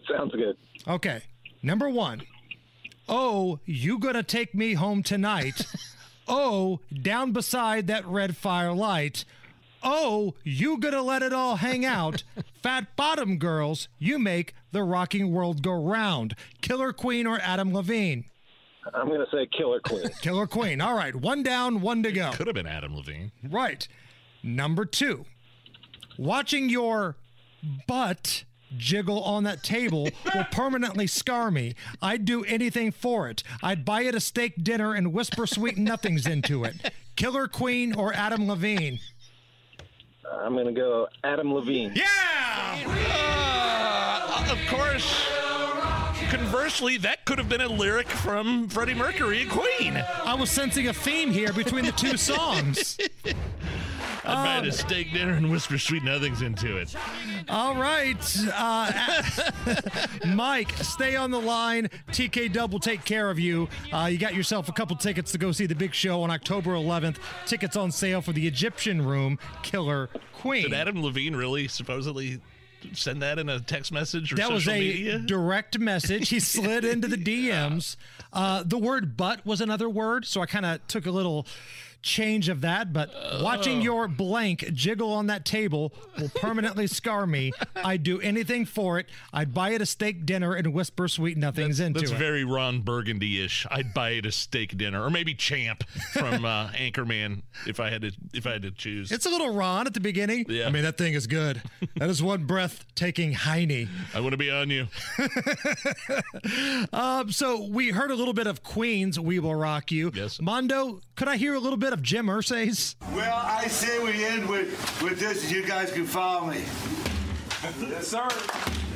Sounds 0.07 0.31
good. 0.31 0.55
Okay. 0.87 1.23
Number 1.61 1.89
one. 1.89 2.21
Oh, 3.11 3.59
you 3.65 3.97
gonna 3.97 4.21
take 4.21 4.53
me 4.53 4.75
home 4.75 5.01
tonight? 5.01 5.65
oh, 6.27 6.79
down 7.01 7.31
beside 7.31 7.87
that 7.87 8.05
red 8.05 8.37
firelight. 8.37 9.25
Oh, 9.83 10.35
you 10.43 10.77
gonna 10.77 11.01
let 11.01 11.21
it 11.21 11.33
all 11.33 11.57
hang 11.57 11.85
out? 11.85 12.23
Fat 12.63 12.95
bottom 12.95 13.37
girls, 13.37 13.87
you 13.97 14.19
make 14.19 14.53
the 14.71 14.83
rocking 14.83 15.31
world 15.31 15.61
go 15.61 15.71
round. 15.71 16.35
Killer 16.61 16.91
Queen 16.93 17.25
or 17.25 17.39
Adam 17.39 17.73
Levine? 17.73 18.25
I'm 18.93 19.07
going 19.07 19.19
to 19.19 19.27
say 19.31 19.47
Killer 19.55 19.79
Queen. 19.79 20.09
Killer 20.21 20.47
Queen. 20.47 20.81
All 20.81 20.95
right, 20.95 21.15
one 21.15 21.43
down, 21.43 21.81
one 21.81 22.01
to 22.03 22.11
go. 22.11 22.31
Could 22.31 22.47
have 22.47 22.55
been 22.55 22.67
Adam 22.67 22.95
Levine. 22.95 23.31
Right. 23.43 23.87
Number 24.41 24.85
two, 24.85 25.25
watching 26.17 26.69
your 26.69 27.17
butt 27.87 28.45
jiggle 28.77 29.21
on 29.23 29.43
that 29.43 29.63
table 29.63 30.09
will 30.35 30.45
permanently 30.51 31.07
scar 31.07 31.51
me. 31.51 31.75
I'd 32.01 32.25
do 32.25 32.43
anything 32.45 32.91
for 32.91 33.29
it. 33.29 33.43
I'd 33.61 33.83
buy 33.83 34.03
it 34.03 34.15
a 34.15 34.19
steak 34.19 34.63
dinner 34.63 34.93
and 34.93 35.13
whisper 35.13 35.45
sweet 35.45 35.77
nothings 35.77 36.25
into 36.25 36.63
it. 36.63 36.91
Killer 37.15 37.47
Queen 37.47 37.93
or 37.93 38.13
Adam 38.13 38.47
Levine? 38.47 38.99
I'm 40.31 40.53
going 40.53 40.65
to 40.67 40.71
go 40.71 41.07
Adam 41.23 41.53
Levine. 41.53 41.93
Yeah! 41.95 42.05
Uh, 42.87 44.51
of 44.51 44.59
course. 44.67 45.25
Conversely, 46.29 46.97
that 46.97 47.25
could 47.25 47.39
have 47.39 47.49
been 47.49 47.61
a 47.61 47.67
lyric 47.67 48.07
from 48.07 48.67
Freddie 48.69 48.93
Mercury 48.93 49.41
and 49.41 49.51
Queen. 49.51 50.03
I 50.23 50.35
was 50.35 50.51
sensing 50.51 50.87
a 50.87 50.93
theme 50.93 51.31
here 51.31 51.51
between 51.51 51.85
the 51.85 51.91
two 51.91 52.17
songs. 52.17 52.97
I'd 54.25 54.43
buy 54.43 54.57
it 54.59 54.67
a 54.67 54.71
steak 54.71 55.13
dinner 55.13 55.33
and 55.33 55.49
whisper 55.49 55.77
sweet 55.77 56.03
nothings 56.03 56.41
into 56.41 56.77
it. 56.77 56.95
All 57.47 57.75
right. 57.75 58.37
Uh, 58.53 59.23
Mike, 60.27 60.71
stay 60.77 61.15
on 61.15 61.31
the 61.31 61.39
line. 61.39 61.89
TK 62.09 62.51
Dub 62.51 62.71
will 62.71 62.79
take 62.79 63.05
care 63.05 63.29
of 63.29 63.39
you. 63.39 63.67
Uh, 63.91 64.05
you 64.11 64.17
got 64.17 64.35
yourself 64.35 64.69
a 64.69 64.71
couple 64.73 64.95
tickets 64.95 65.31
to 65.31 65.37
go 65.37 65.51
see 65.51 65.65
the 65.65 65.75
big 65.75 65.93
show 65.93 66.21
on 66.21 66.31
October 66.31 66.71
11th. 66.71 67.17
Tickets 67.45 67.75
on 67.77 67.91
sale 67.91 68.21
for 68.21 68.33
the 68.33 68.45
Egyptian 68.47 69.05
Room 69.05 69.39
Killer 69.63 70.09
Queen. 70.33 70.63
Did 70.63 70.73
Adam 70.73 71.01
Levine 71.01 71.35
really 71.35 71.67
supposedly 71.67 72.39
send 72.93 73.21
that 73.21 73.37
in 73.39 73.49
a 73.49 73.59
text 73.59 73.91
message 73.91 74.31
or 74.31 74.35
that 74.37 74.43
social 74.43 74.55
was 74.55 74.67
a 74.67 74.79
media? 74.79 75.19
direct 75.19 75.79
message. 75.79 76.29
He 76.29 76.39
slid 76.41 76.85
into 76.85 77.07
the 77.07 77.17
DMs. 77.17 77.95
Uh, 78.31 78.63
the 78.65 78.77
word 78.77 79.17
"but" 79.17 79.45
was 79.45 79.59
another 79.59 79.89
word, 79.89 80.25
so 80.25 80.41
I 80.41 80.45
kind 80.45 80.65
of 80.65 80.85
took 80.87 81.05
a 81.05 81.11
little 81.11 81.45
change 82.01 82.49
of 82.49 82.61
that. 82.61 82.93
But 82.93 83.11
watching 83.41 83.81
your 83.81 84.07
blank 84.07 84.71
jiggle 84.73 85.11
on 85.13 85.27
that 85.27 85.45
table 85.45 85.93
will 86.19 86.29
permanently 86.29 86.87
scar 86.99 87.25
me. 87.27 87.51
I'd 87.75 88.03
do 88.03 88.19
anything 88.21 88.65
for 88.65 88.99
it. 88.99 89.07
I'd 89.33 89.53
buy 89.53 89.71
it 89.71 89.81
a 89.81 89.85
steak 89.85 90.25
dinner 90.25 90.53
and 90.53 90.73
whisper 90.73 91.07
sweet 91.07 91.37
nothings 91.37 91.79
into 91.79 91.99
it. 91.99 92.07
That's 92.07 92.19
very 92.19 92.43
Ron 92.43 92.81
Burgundy-ish. 92.81 93.65
I'd 93.69 93.93
buy 93.93 94.11
it 94.11 94.25
a 94.25 94.31
steak 94.31 94.77
dinner, 94.77 95.03
or 95.03 95.09
maybe 95.09 95.33
Champ 95.33 95.83
from 96.13 96.45
uh, 96.45 96.69
Anchorman, 96.69 97.41
if 97.67 97.79
I 97.79 97.89
had 97.89 98.01
to. 98.03 98.11
If 98.33 98.45
I 98.47 98.51
had 98.51 98.61
to 98.63 98.71
choose, 98.71 99.11
it's 99.11 99.25
a 99.25 99.29
little 99.29 99.53
Ron 99.53 99.87
at 99.87 99.93
the 99.93 99.99
beginning. 99.99 100.45
Yeah. 100.47 100.67
I 100.67 100.71
mean, 100.71 100.83
that 100.83 100.97
thing 100.97 101.13
is 101.13 101.27
good. 101.27 101.61
That 101.95 102.09
is 102.09 102.23
one 102.23 102.45
breathtaking 102.45 103.33
Heine. 103.33 103.89
I 104.13 104.21
want 104.21 104.31
to 104.31 104.37
be 104.37 104.49
on 104.49 104.69
you. 104.69 104.87
Um, 106.93 107.31
so 107.31 107.63
we 107.69 107.89
heard 107.89 108.11
a 108.11 108.15
little 108.15 108.33
bit 108.33 108.47
of 108.47 108.63
Queen's 108.63 109.19
"We 109.19 109.39
Will 109.39 109.55
Rock 109.55 109.91
You." 109.91 110.11
Yes. 110.13 110.39
Mondo, 110.41 111.01
could 111.15 111.27
I 111.27 111.35
hear 111.37 111.53
a 111.53 111.59
little 111.59 111.77
bit 111.77 111.88
of 111.93 112.01
Jim 112.01 112.27
Irsay's? 112.27 112.95
Well, 113.13 113.35
I 113.35 113.67
say 113.67 113.99
we 114.03 114.23
end 114.25 114.47
with, 114.47 115.01
with 115.01 115.19
this 115.19 115.43
and 115.43 115.51
you 115.51 115.65
guys 115.65 115.91
can 115.91 116.05
follow 116.05 116.47
me. 116.47 116.63
yes, 117.81 118.07
sir. 118.07 118.27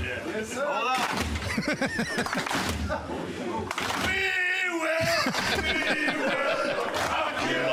Yes, 0.03 0.49
sir. 0.49 0.65
Hold 0.65 0.87
on. 0.87 0.99
we 4.07 4.19
will, 4.79 5.23
we 5.63 5.73
will 6.17 6.83
rock 6.93 7.37
you. 7.49 7.63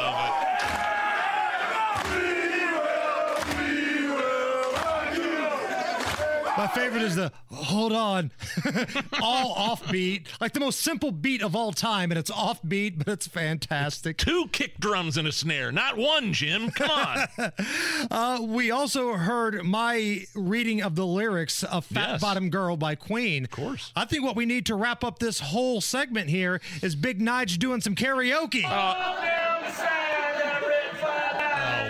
My 6.61 6.67
favorite 6.67 7.01
is 7.05 7.17
the 7.17 7.33
hold 7.51 7.95
on, 7.95 8.33
all 9.23 9.55
offbeat, 9.55 10.27
like 10.43 10.53
the 10.53 10.61
most 10.61 10.81
simple 10.81 11.11
beat 11.11 11.41
of 11.41 11.57
all 11.57 11.73
time, 11.73 12.11
and 12.11 12.19
it's 12.19 12.31
offbeat, 12.31 12.99
but 12.99 13.09
it's 13.09 13.27
fantastic. 13.27 14.19
Two 14.19 14.47
kick 14.53 14.79
drums 14.79 15.17
and 15.17 15.27
a 15.27 15.33
snare, 15.33 15.73
not 15.73 15.97
one, 15.97 16.35
Jim. 16.35 16.71
Come 16.71 16.91
on. 16.91 17.27
uh, 18.11 18.43
we 18.43 18.71
also 18.71 19.15
heard 19.15 19.65
my 19.65 20.27
reading 20.35 20.83
of 20.83 20.97
the 20.97 21.07
lyrics 21.07 21.63
of 21.63 21.87
Fat 21.87 22.11
Yes. 22.11 22.21
Bottom 22.21 22.51
Girl 22.51 22.77
by 22.77 22.95
Queen. 22.95 23.45
Of 23.45 23.51
course. 23.53 23.91
I 23.97 24.05
think 24.05 24.23
what 24.23 24.37
we 24.37 24.45
need 24.45 24.67
to 24.67 24.75
wrap 24.75 25.03
up 25.03 25.19
this 25.19 25.41
whole 25.41 25.81
segment 25.81 26.29
here 26.29 26.61
is 26.83 26.95
Big 26.95 27.21
Nige 27.21 27.59
doing 27.59 27.81
some 27.81 27.95
karaoke. 27.95 28.65
Oh 28.67 28.69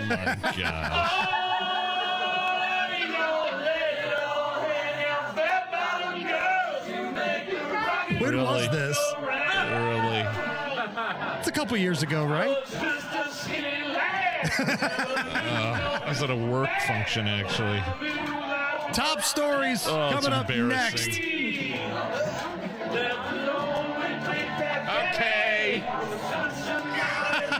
my 0.07 0.37
gosh. 0.57 1.40
When 8.35 8.43
was 8.45 8.67
Really? 8.67 8.77
this? 8.77 8.97
Really? 9.19 10.25
It's 11.39 11.47
a 11.47 11.51
couple 11.51 11.77
years 11.77 12.03
ago, 12.03 12.25
right? 12.25 12.57
Uh, 14.59 15.99
I 16.03 16.09
was 16.09 16.21
at 16.23 16.29
a 16.29 16.35
work 16.35 16.69
function, 16.87 17.27
actually. 17.27 17.81
Top 18.93 19.21
stories 19.21 19.85
Oh, 19.87 20.09
coming 20.11 20.33
up 20.33 20.49
next. 20.49 21.07
Okay. 25.13 25.83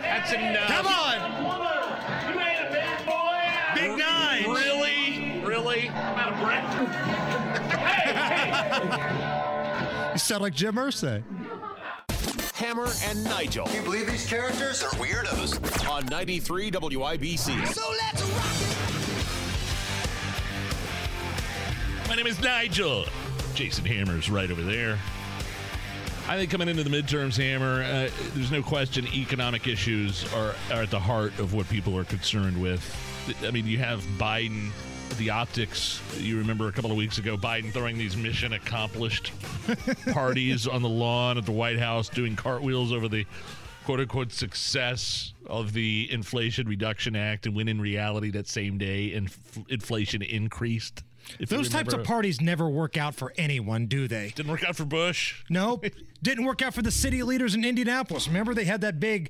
That's 0.01 0.31
enough. 0.33 0.67
Come 0.67 0.87
on. 0.87 1.17
Big 3.75 3.97
Nine. 3.97 4.43
Really? 4.49 5.41
Really? 5.45 5.89
I'm 5.89 6.17
out 6.19 6.33
of 6.33 6.39
breath. 6.39 6.67
You 10.11 10.17
sound 10.17 10.41
like 10.41 10.53
Jim 10.53 10.75
Irsay. 10.75 11.23
Hammer 12.55 12.89
and 13.05 13.23
Nigel. 13.23 13.65
Can 13.65 13.75
you 13.75 13.81
believe 13.81 14.07
these 14.07 14.27
characters 14.27 14.83
are 14.83 14.89
weirdos? 14.91 15.89
On 15.89 16.05
93 16.05 16.69
WIBC. 16.69 17.67
So 17.67 17.81
let's 17.89 18.21
rock 18.21 18.81
My 22.09 22.15
name 22.15 22.27
is 22.27 22.41
Nigel. 22.41 23.05
Jason 23.53 23.85
Hammer's 23.85 24.29
right 24.29 24.51
over 24.51 24.61
there. 24.61 24.99
I 26.27 26.35
think 26.37 26.51
coming 26.51 26.67
into 26.67 26.83
the 26.83 26.89
midterms, 26.89 27.37
Hammer, 27.37 27.81
uh, 27.81 28.09
there's 28.33 28.51
no 28.51 28.61
question 28.61 29.07
economic 29.13 29.65
issues 29.67 30.31
are, 30.33 30.53
are 30.71 30.83
at 30.83 30.91
the 30.91 30.99
heart 30.99 31.39
of 31.39 31.53
what 31.53 31.69
people 31.69 31.97
are 31.97 32.03
concerned 32.03 32.61
with. 32.61 32.83
I 33.43 33.51
mean, 33.51 33.65
you 33.65 33.77
have 33.77 34.01
Biden, 34.17 34.71
the 35.17 35.29
optics. 35.29 36.01
You 36.17 36.37
remember 36.37 36.67
a 36.67 36.71
couple 36.71 36.91
of 36.91 36.97
weeks 36.97 37.17
ago, 37.17 37.37
Biden 37.37 37.71
throwing 37.71 37.97
these 37.97 38.15
mission 38.17 38.53
accomplished 38.53 39.31
parties 40.11 40.67
on 40.67 40.81
the 40.81 40.89
lawn 40.89 41.37
at 41.37 41.45
the 41.45 41.51
White 41.51 41.79
House, 41.79 42.09
doing 42.09 42.35
cartwheels 42.35 42.91
over 42.91 43.07
the 43.07 43.25
quote 43.85 43.99
unquote 43.99 44.31
success 44.31 45.33
of 45.47 45.73
the 45.73 46.07
Inflation 46.11 46.67
Reduction 46.67 47.15
Act, 47.15 47.45
and 47.45 47.55
when 47.55 47.67
in 47.67 47.81
reality, 47.81 48.31
that 48.31 48.47
same 48.47 48.77
day, 48.77 49.13
inf- 49.13 49.57
inflation 49.69 50.21
increased. 50.21 51.03
If 51.39 51.49
Those 51.49 51.69
types 51.69 51.93
of 51.93 52.03
parties 52.03 52.41
never 52.41 52.67
work 52.69 52.97
out 52.97 53.15
for 53.15 53.33
anyone, 53.37 53.85
do 53.85 54.07
they? 54.07 54.33
Didn't 54.35 54.51
work 54.51 54.63
out 54.63 54.75
for 54.75 54.85
Bush. 54.85 55.43
Nope. 55.49 55.85
Didn't 56.21 56.45
work 56.45 56.61
out 56.61 56.73
for 56.73 56.81
the 56.81 56.91
city 56.91 57.23
leaders 57.23 57.55
in 57.55 57.63
Indianapolis. 57.63 58.27
Remember, 58.27 58.53
they 58.53 58.65
had 58.65 58.81
that 58.81 58.99
big, 58.99 59.29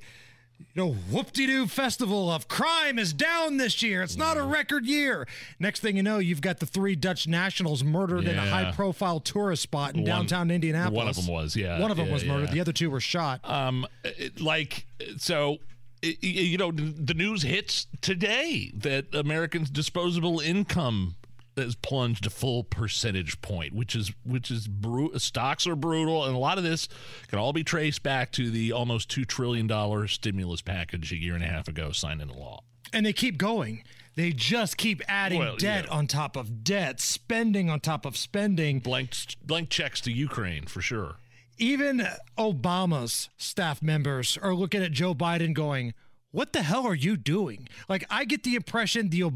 you 0.74 0.82
know, 0.82 0.92
whoop-de-doo 0.92 1.66
festival 1.66 2.30
of 2.30 2.48
crime 2.48 2.98
is 2.98 3.12
down 3.12 3.56
this 3.56 3.82
year. 3.82 4.02
It's 4.02 4.16
not 4.16 4.36
a 4.36 4.42
record 4.42 4.86
year. 4.86 5.26
Next 5.58 5.80
thing 5.80 5.96
you 5.96 6.02
know, 6.02 6.18
you've 6.18 6.40
got 6.40 6.60
the 6.60 6.66
three 6.66 6.94
Dutch 6.96 7.26
nationals 7.26 7.82
murdered 7.84 8.24
in 8.26 8.36
a 8.38 8.46
high-profile 8.50 9.20
tourist 9.20 9.62
spot 9.62 9.94
in 9.94 10.00
One- 10.00 10.06
downtown 10.06 10.50
Indianapolis. 10.50 10.96
one 10.96 11.08
of 11.08 11.16
them 11.16 11.26
was, 11.26 11.56
yeah, 11.56 11.80
One 11.80 11.90
of 11.90 11.96
them 11.96 12.06
yeah, 12.06 12.12
was 12.12 12.24
murdered. 12.24 12.48
yeah. 12.48 12.54
The 12.54 12.60
other 12.60 12.72
two 12.72 12.90
were 12.90 13.00
shot. 13.00 13.40
Um, 13.48 13.86
it- 14.04 14.40
like 14.40 14.86
so. 15.18 15.58
i- 16.04 16.16
i- 16.20 16.26
You 16.26 16.58
know, 16.58 16.72
the 16.72 17.14
news 17.14 17.42
hits 17.42 17.86
today 18.00 18.72
that 18.74 19.14
Americans' 19.14 19.70
disposable 19.70 20.40
income 20.40 21.14
has 21.56 21.74
plunged 21.74 22.26
a 22.26 22.30
full 22.30 22.64
percentage 22.64 23.40
point, 23.42 23.72
which 23.72 23.94
is 23.94 24.12
which 24.24 24.50
is 24.50 24.66
bru- 24.68 25.18
stocks 25.18 25.66
are 25.66 25.76
brutal, 25.76 26.24
and 26.24 26.34
a 26.34 26.38
lot 26.38 26.58
of 26.58 26.64
this 26.64 26.88
can 27.28 27.38
all 27.38 27.52
be 27.52 27.64
traced 27.64 28.02
back 28.02 28.32
to 28.32 28.50
the 28.50 28.72
almost 28.72 29.10
two 29.10 29.24
trillion 29.24 29.66
dollar 29.66 30.06
stimulus 30.08 30.62
package 30.62 31.12
a 31.12 31.16
year 31.16 31.34
and 31.34 31.44
a 31.44 31.46
half 31.48 31.68
ago 31.68 31.92
signed 31.92 32.20
into 32.22 32.34
law. 32.34 32.62
And 32.92 33.06
they 33.06 33.12
keep 33.12 33.38
going. 33.38 33.84
They 34.14 34.32
just 34.32 34.76
keep 34.76 35.00
adding 35.08 35.38
Well, 35.38 35.56
debt 35.56 35.86
yeah. 35.86 35.92
on 35.94 36.06
top 36.06 36.36
of 36.36 36.62
debt, 36.62 37.00
spending 37.00 37.70
on 37.70 37.80
top 37.80 38.04
of 38.04 38.16
spending. 38.16 38.78
Blank 38.80 39.14
blank 39.42 39.70
checks 39.70 40.00
to 40.02 40.12
Ukraine 40.12 40.66
for 40.66 40.82
sure. 40.82 41.16
Even 41.58 42.06
Obama's 42.38 43.28
staff 43.36 43.82
members 43.82 44.36
are 44.42 44.54
looking 44.54 44.82
at 44.82 44.92
Joe 44.92 45.14
Biden 45.14 45.54
going, 45.54 45.94
What 46.30 46.52
the 46.52 46.62
hell 46.62 46.86
are 46.86 46.94
you 46.94 47.16
doing? 47.16 47.68
Like, 47.88 48.04
I 48.10 48.24
get 48.24 48.42
the 48.42 48.54
impression 48.54 49.08
the 49.10 49.30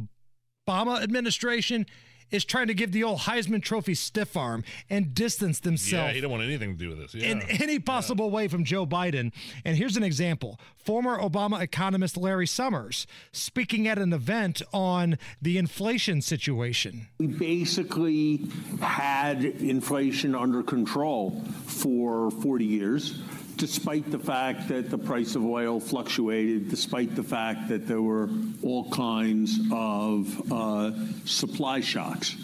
Obama 0.69 1.01
administration 1.01 1.87
is 2.33 2.45
trying 2.45 2.67
to 2.67 2.75
give 2.75 2.91
the 2.91 3.05
old 3.05 3.21
Heisman 3.21 3.63
Trophy 3.63 3.95
stiff 3.95 4.37
arm 4.37 4.65
and 4.91 5.15
distance 5.15 5.61
themselves. 5.61 6.09
Yeah, 6.09 6.13
themselves 6.13 6.15
he 6.15 6.21
don't 6.21 6.33
want 6.33 6.43
anything 6.43 6.73
to 6.73 6.77
do 6.77 6.89
with 6.89 6.99
this. 6.99 7.15
Yeah. 7.15 7.31
in 7.31 7.43
any 7.43 7.79
possible 7.79 8.33
way 8.33 8.49
from 8.49 8.65
Joe 8.65 8.85
Biden. 8.85 9.33
And 9.65 9.77
here's 9.77 9.97
an 9.97 10.03
example 10.03 10.59
former 10.77 11.21
Obama 11.21 11.61
economist 11.61 12.17
Larry 12.17 12.49
Summers 12.49 13.07
speaking 13.31 13.87
at 13.87 13.97
an 13.97 14.13
event 14.13 14.61
on 14.73 15.19
the 15.41 15.57
inflation 15.57 16.21
situation. 16.21 17.07
We 17.19 17.29
basically 17.29 18.41
had 18.83 19.45
inflation 19.45 20.35
under 20.35 20.65
control 20.65 21.45
for 21.67 22.33
40 22.33 22.65
years, 22.65 23.23
despite 23.57 24.11
the 24.11 24.19
fact 24.19 24.69
that 24.69 24.91
the 24.91 24.99
price 24.99 25.35
of 25.35 25.45
oil 25.45 25.81
fluctuated, 25.81 26.69
despite 26.69 27.17
the 27.17 27.23
fact 27.23 27.69
that 27.69 27.87
there 27.87 28.03
were 28.03 28.29
all 28.63 28.91
kinds 28.91 29.59
of 29.73 30.53
uh, 30.53 30.93
supply 31.25 31.81
shocks. 31.81 32.37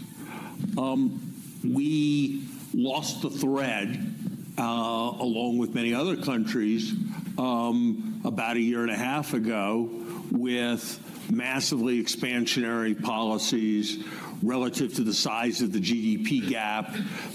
Um, 0.79 1.35
we 1.63 2.45
lost 2.75 3.23
the 3.23 3.31
thread, 3.31 4.15
uh, 4.59 4.63
along 4.63 5.59
with 5.59 5.75
many 5.75 5.93
other 5.93 6.17
countries, 6.17 6.93
um, 7.39 8.21
about 8.25 8.57
a 8.57 8.61
year 8.61 8.83
and 8.83 8.91
a 8.91 8.97
half 8.97 9.35
ago 9.35 9.91
with 10.31 10.99
massively 11.31 12.03
expansionary 12.03 13.01
policies 13.01 14.03
relative 14.43 14.95
to 14.95 15.05
the 15.05 15.15
size 15.15 15.63
of 15.63 15.73
the 15.73 15.79
GDP 15.79 16.49
gap. 16.49 16.93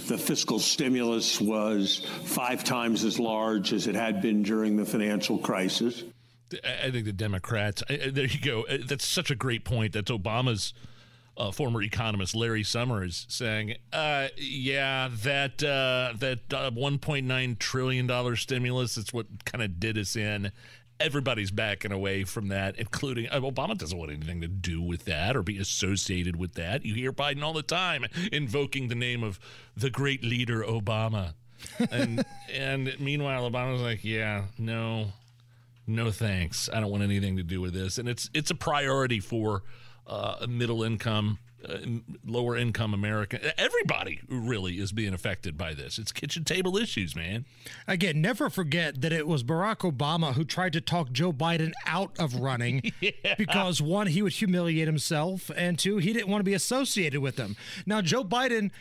The 0.08 0.18
fiscal 0.18 0.60
stimulus 0.60 1.40
was 1.40 2.06
five 2.24 2.64
times 2.64 3.04
as 3.04 3.20
large 3.20 3.74
as 3.74 3.88
it 3.88 3.96
had 3.96 4.22
been 4.22 4.44
during 4.44 4.76
the 4.78 4.86
financial 4.86 5.38
crisis. 5.38 6.04
I 6.64 6.92
think 6.92 7.06
the 7.06 7.14
Democrats. 7.14 7.84
There 7.90 8.26
you 8.26 8.40
go. 8.40 8.64
Uh, 8.64 8.78
That's 8.86 9.06
such 9.06 9.32
a 9.32 9.36
great 9.36 9.66
point. 9.66 9.94
That's 9.94 10.12
Obama's 10.12 10.74
uh, 11.38 11.52
former 11.52 11.82
economist 11.82 12.36
Larry 12.36 12.64
Summers 12.64 13.26
saying, 13.30 13.76
uh, 13.94 14.30
"Yeah, 14.38 15.10
that 15.24 15.62
uh, 15.64 16.14
that 16.20 16.40
uh, 16.54 16.72
1.9 16.72 17.60
trillion 17.60 18.08
dollar 18.08 18.36
stimulus. 18.36 18.98
It's 18.98 19.14
what 19.14 19.28
kind 19.46 19.64
of 19.64 19.80
did 19.80 19.98
us 19.98 20.16
in." 20.16 20.52
Everybody's 21.00 21.52
backing 21.52 21.92
away 21.92 22.24
from 22.24 22.48
that, 22.48 22.78
including 22.78 23.28
uh, 23.30 23.40
Obama 23.42 23.78
doesn't 23.78 23.98
want 23.98 24.12
anything 24.12 24.42
to 24.42 24.48
do 24.48 24.82
with 24.82 25.06
that 25.06 25.36
or 25.36 25.44
be 25.44 25.58
associated 25.58 26.36
with 26.36 26.54
that. 26.54 26.86
You 26.86 26.96
hear 26.96 27.12
Biden 27.12 27.44
all 27.44 27.54
the 27.54 27.62
time 27.62 28.06
invoking 28.32 28.88
the 28.88 28.96
name 28.96 29.24
of 29.24 29.40
the 29.76 29.90
great 29.90 30.24
leader 30.24 30.64
Obama, 30.64 31.34
and 31.92 32.26
and 32.54 32.96
meanwhile 33.00 33.50
Obama's 33.50 33.82
like, 33.82 34.04
"Yeah, 34.04 34.46
no, 34.58 35.14
no 35.88 36.12
thanks. 36.12 36.70
I 36.72 36.82
don't 36.82 36.92
want 36.92 37.04
anything 37.04 37.38
to 37.38 37.44
do 37.44 37.62
with 37.62 37.74
this. 37.74 37.98
And 37.98 38.10
it's 38.10 38.30
it's 38.34 38.52
a 38.52 38.56
priority 38.56 39.20
for 39.20 39.64
uh, 40.06 40.46
middle 40.48 40.84
income, 40.84 41.40
uh, 41.68 41.78
lower 42.26 42.56
income 42.56 42.94
American. 42.94 43.40
Everybody 43.58 44.22
really 44.28 44.80
is 44.80 44.92
being 44.92 45.14
affected 45.14 45.58
by 45.58 45.74
this. 45.74 45.98
It's 45.98 46.12
kitchen 46.12 46.44
table 46.44 46.78
issues, 46.78 47.16
man. 47.16 47.46
Again, 47.88 48.22
never 48.22 48.50
forget 48.50 49.02
that 49.02 49.12
it 49.12 49.28
was 49.28 49.44
Barack 49.44 49.78
Obama 49.80 50.34
who 50.34 50.44
tried 50.44 50.74
to 50.74 50.82
talk 50.82 51.12
Joe 51.12 51.34
Biden 51.34 51.72
out 51.86 52.18
of 52.20 52.36
running 52.36 52.92
because 53.38 53.82
one, 53.82 54.08
he 54.08 54.22
would 54.22 54.34
humiliate 54.34 54.88
himself, 54.88 55.50
and 55.56 55.80
two, 55.80 55.98
he 55.98 56.14
didn't 56.14 56.30
want 56.30 56.42
to 56.42 56.46
be 56.46 56.54
associated 56.54 57.22
with 57.22 57.38
him. 57.38 57.56
Now, 57.86 58.02
Joe 58.02 58.24
Biden 58.24 58.72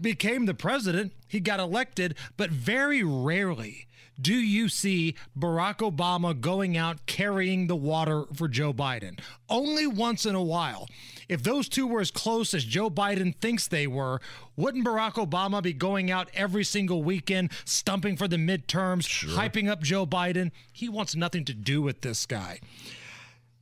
became 0.00 0.46
the 0.46 0.54
president, 0.54 1.12
he 1.28 1.40
got 1.40 1.60
elected, 1.60 2.16
but 2.36 2.50
very 2.50 3.02
rarely 3.04 3.86
do 4.20 4.34
you 4.34 4.68
see 4.68 5.14
Barack 5.38 5.78
Obama 5.78 6.38
going 6.40 6.76
out 6.76 7.04
carrying 7.06 7.66
the 7.66 7.76
water 7.76 8.24
for 8.34 8.48
Joe 8.48 8.72
Biden. 8.72 9.18
Only 9.48 9.86
once 9.86 10.24
in 10.24 10.34
a 10.34 10.42
while. 10.42 10.88
If 11.28 11.42
those 11.42 11.68
two 11.68 11.86
were 11.86 12.00
as 12.00 12.10
close 12.10 12.52
as 12.54 12.64
Joe 12.64 12.90
Biden 12.90 13.34
thinks 13.40 13.66
they 13.66 13.86
were, 13.86 14.20
wouldn't 14.56 14.84
Barack 14.86 15.14
Obama 15.14 15.62
be 15.62 15.72
going 15.72 16.10
out 16.10 16.28
every 16.34 16.64
single 16.64 17.02
weekend, 17.02 17.50
stumping 17.64 18.16
for 18.16 18.28
the 18.28 18.36
midterms, 18.36 19.06
hyping 19.34 19.68
up 19.68 19.82
Joe 19.82 20.06
Biden? 20.06 20.50
He 20.72 20.88
wants 20.88 21.16
nothing 21.16 21.44
to 21.46 21.54
do 21.54 21.80
with 21.82 22.02
this 22.02 22.26
guy. 22.26 22.60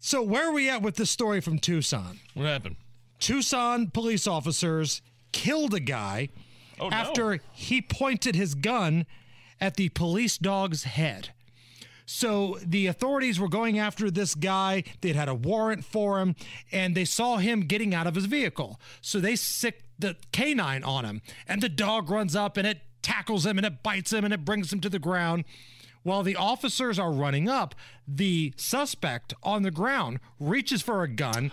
So, 0.00 0.20
where 0.22 0.48
are 0.48 0.52
we 0.52 0.68
at 0.68 0.82
with 0.82 0.96
this 0.96 1.10
story 1.10 1.40
from 1.40 1.58
Tucson? 1.60 2.18
What 2.34 2.46
happened? 2.46 2.76
Tucson 3.20 3.86
police 3.90 4.26
officers 4.26 5.00
killed 5.30 5.72
a 5.74 5.80
guy 5.80 6.28
Oh, 6.80 6.88
no. 6.88 6.96
after 6.96 7.38
he 7.52 7.80
pointed 7.80 8.34
his 8.34 8.54
gun 8.56 9.06
at 9.62 9.76
the 9.76 9.88
police 9.90 10.36
dog's 10.36 10.82
head. 10.82 11.28
So 12.04 12.58
the 12.66 12.88
authorities 12.88 13.38
were 13.38 13.48
going 13.48 13.78
after 13.78 14.10
this 14.10 14.34
guy. 14.34 14.82
They'd 15.00 15.14
had 15.14 15.28
a 15.28 15.36
warrant 15.36 15.84
for 15.84 16.18
him, 16.18 16.34
and 16.72 16.96
they 16.96 17.04
saw 17.04 17.36
him 17.36 17.60
getting 17.60 17.94
out 17.94 18.08
of 18.08 18.16
his 18.16 18.24
vehicle. 18.26 18.80
So 19.00 19.20
they 19.20 19.36
sick 19.36 19.84
the 20.00 20.16
canine 20.32 20.82
on 20.82 21.04
him, 21.04 21.22
and 21.46 21.62
the 21.62 21.68
dog 21.68 22.10
runs 22.10 22.34
up 22.34 22.56
and 22.56 22.66
it 22.66 22.80
tackles 23.02 23.46
him 23.46 23.56
and 23.56 23.66
it 23.66 23.82
bites 23.84 24.12
him 24.12 24.24
and 24.24 24.34
it 24.34 24.44
brings 24.44 24.72
him 24.72 24.80
to 24.80 24.88
the 24.88 24.98
ground. 24.98 25.44
While 26.02 26.24
the 26.24 26.34
officers 26.34 26.98
are 26.98 27.12
running 27.12 27.48
up, 27.48 27.76
the 28.08 28.52
suspect 28.56 29.32
on 29.44 29.62
the 29.62 29.70
ground 29.70 30.18
reaches 30.40 30.82
for 30.82 31.04
a 31.04 31.08
gun, 31.08 31.52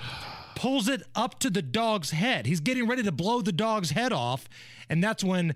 pulls 0.55 0.87
it 0.87 1.03
up 1.15 1.39
to 1.41 1.51
the 1.51 1.61
dog's 1.61 2.09
head. 2.09 2.47
He's 2.47 2.59
getting 2.59 2.87
ready 2.87 3.03
to 3.03 3.11
blow 3.11 3.41
the 3.41 3.51
dog's 3.51 3.91
head 3.91 4.11
off, 4.11 4.49
and 4.89 5.03
that's 5.03 5.23
when 5.23 5.53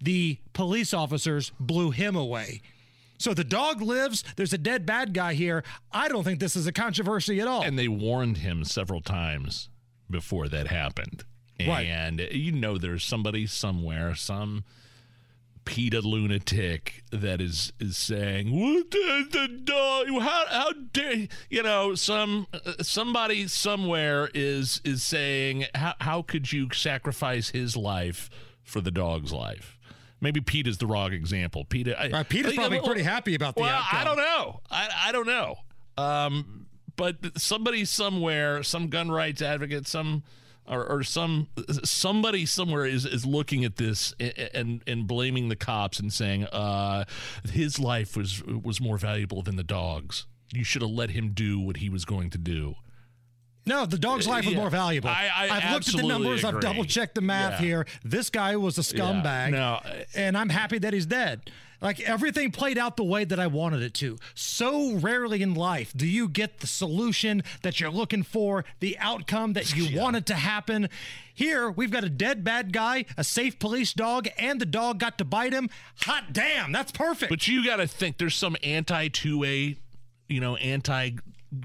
the 0.00 0.38
police 0.52 0.92
officers 0.92 1.52
blew 1.58 1.90
him 1.90 2.16
away. 2.16 2.60
So 3.18 3.32
the 3.34 3.44
dog 3.44 3.80
lives. 3.80 4.24
There's 4.36 4.52
a 4.52 4.58
dead 4.58 4.84
bad 4.84 5.14
guy 5.14 5.34
here. 5.34 5.64
I 5.90 6.08
don't 6.08 6.24
think 6.24 6.38
this 6.38 6.56
is 6.56 6.66
a 6.66 6.72
controversy 6.72 7.40
at 7.40 7.48
all. 7.48 7.62
And 7.62 7.78
they 7.78 7.88
warned 7.88 8.38
him 8.38 8.64
several 8.64 9.00
times 9.00 9.68
before 10.10 10.48
that 10.48 10.68
happened. 10.68 11.24
Right. 11.58 11.86
And 11.86 12.20
you 12.30 12.52
know 12.52 12.76
there's 12.76 13.04
somebody 13.04 13.46
somewhere, 13.46 14.14
some 14.14 14.64
PETA 15.64 16.00
lunatic 16.00 17.02
that 17.10 17.40
is 17.40 17.72
is 17.80 17.96
saying, 17.96 18.50
"What 18.58 18.90
the, 18.90 19.26
the 19.30 19.48
dog? 19.64 20.06
How 20.22 20.44
how 20.48 20.72
dare 20.92 21.28
you 21.50 21.62
know 21.62 21.94
some 21.94 22.46
uh, 22.52 22.82
somebody 22.82 23.48
somewhere 23.48 24.30
is 24.34 24.80
is 24.84 25.02
saying 25.02 25.64
how 25.74 25.94
how 26.00 26.22
could 26.22 26.52
you 26.52 26.68
sacrifice 26.72 27.50
his 27.50 27.76
life 27.76 28.30
for 28.62 28.80
the 28.80 28.90
dog's 28.90 29.32
life?" 29.32 29.75
Maybe 30.20 30.40
Pete 30.40 30.66
is 30.66 30.78
the 30.78 30.86
wrong 30.86 31.12
example. 31.12 31.64
Pete, 31.64 31.88
I, 31.88 32.10
Uh, 32.10 32.24
Peter's 32.24 32.52
I- 32.52 32.56
probably 32.56 32.80
pretty 32.80 33.02
happy 33.02 33.34
about 33.34 33.54
the 33.54 33.62
well, 33.62 33.74
outcome. 33.74 33.98
I 34.00 34.04
don't 34.04 34.16
know. 34.16 34.60
I, 34.70 34.88
I 35.06 35.12
don't 35.12 35.26
know. 35.26 35.56
Um, 35.98 36.66
but 36.96 37.38
somebody 37.38 37.84
somewhere, 37.84 38.62
some 38.62 38.88
gun 38.88 39.10
rights 39.10 39.42
advocate, 39.42 39.86
some 39.86 40.22
or, 40.66 40.84
or 40.84 41.02
some 41.02 41.48
somebody 41.84 42.44
somewhere 42.46 42.84
is, 42.86 43.04
is 43.04 43.24
looking 43.26 43.64
at 43.64 43.76
this 43.76 44.14
and, 44.18 44.32
and 44.54 44.82
and 44.86 45.06
blaming 45.06 45.48
the 45.48 45.56
cops 45.56 46.00
and 46.00 46.12
saying 46.12 46.44
uh, 46.46 47.04
his 47.50 47.78
life 47.78 48.16
was 48.16 48.42
was 48.44 48.80
more 48.80 48.96
valuable 48.98 49.42
than 49.42 49.56
the 49.56 49.62
dog's. 49.62 50.26
You 50.52 50.64
should 50.64 50.82
have 50.82 50.90
let 50.90 51.10
him 51.10 51.32
do 51.32 51.60
what 51.60 51.76
he 51.78 51.88
was 51.90 52.04
going 52.04 52.30
to 52.30 52.38
do. 52.38 52.76
No, 53.66 53.84
the 53.84 53.98
dog's 53.98 54.26
life 54.28 54.44
was 54.44 54.54
Yeah. 54.54 54.60
more 54.60 54.70
valuable. 54.70 55.08
I- 55.10 55.58
have 55.60 55.72
looked 55.72 55.88
at 55.88 55.96
the 55.96 56.02
numbers. 56.06 56.44
I've 56.44 56.60
double 56.60 56.84
checked 56.84 57.16
the 57.16 57.20
math 57.20 57.60
Yeah. 57.60 57.66
here. 57.66 57.86
This 58.04 58.30
guy 58.30 58.56
was 58.56 58.78
a 58.78 58.82
scumbag. 58.82 59.50
No. 59.50 59.80
Uh, 59.84 60.04
and 60.14 60.38
I'm 60.38 60.50
happy 60.50 60.78
that 60.78 60.92
he's 60.94 61.06
dead. 61.06 61.50
Like 61.82 62.00
everything 62.00 62.52
played 62.52 62.78
out 62.78 62.96
the 62.96 63.04
way 63.04 63.24
that 63.24 63.38
I 63.38 63.48
wanted 63.48 63.82
it 63.82 63.92
to. 63.94 64.18
So 64.34 64.92
rarely 64.94 65.42
in 65.42 65.52
life 65.54 65.92
do 65.94 66.06
you 66.06 66.26
get 66.26 66.60
the 66.60 66.66
solution 66.66 67.42
that 67.62 67.80
you're 67.80 67.90
looking 67.90 68.22
for, 68.22 68.64
the 68.80 68.96
outcome 68.98 69.52
that 69.52 69.76
you 69.76 69.94
wanted 70.00 70.24
to 70.26 70.34
happen. 70.36 70.88
Here, 71.34 71.70
we've 71.70 71.90
got 71.90 72.02
a 72.02 72.08
dead 72.08 72.42
bad 72.44 72.72
guy, 72.72 73.04
a 73.18 73.24
safe 73.24 73.58
police 73.58 73.92
dog, 73.92 74.26
and 74.38 74.58
the 74.58 74.64
dog 74.64 74.98
got 75.00 75.18
to 75.18 75.24
bite 75.26 75.52
him. 75.52 75.68
Hot 76.04 76.32
damn, 76.32 76.72
that's 76.72 76.92
perfect. 76.92 77.28
But 77.28 77.46
you 77.46 77.62
got 77.62 77.76
to 77.76 77.86
think 77.86 78.16
there's 78.16 78.36
some 78.36 78.56
anti 78.62 79.08
2A, 79.08 79.76
you 80.28 80.40
know, 80.40 80.56
anti 80.56 81.10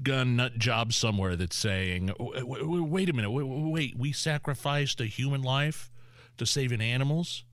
gun 0.02 0.36
nut 0.36 0.58
job 0.58 0.92
somewhere 0.92 1.36
that's 1.36 1.56
saying, 1.56 2.06
"W- 2.06 2.40
w- 2.40 2.82
wait 2.84 3.08
a 3.08 3.12
minute, 3.12 3.30
wait, 3.30 3.44
wait, 3.44 3.96
we 3.96 4.12
sacrificed 4.12 5.00
a 5.00 5.06
human 5.06 5.42
life 5.42 5.90
to 6.38 6.46
saving 6.46 6.80
animals? 6.80 7.44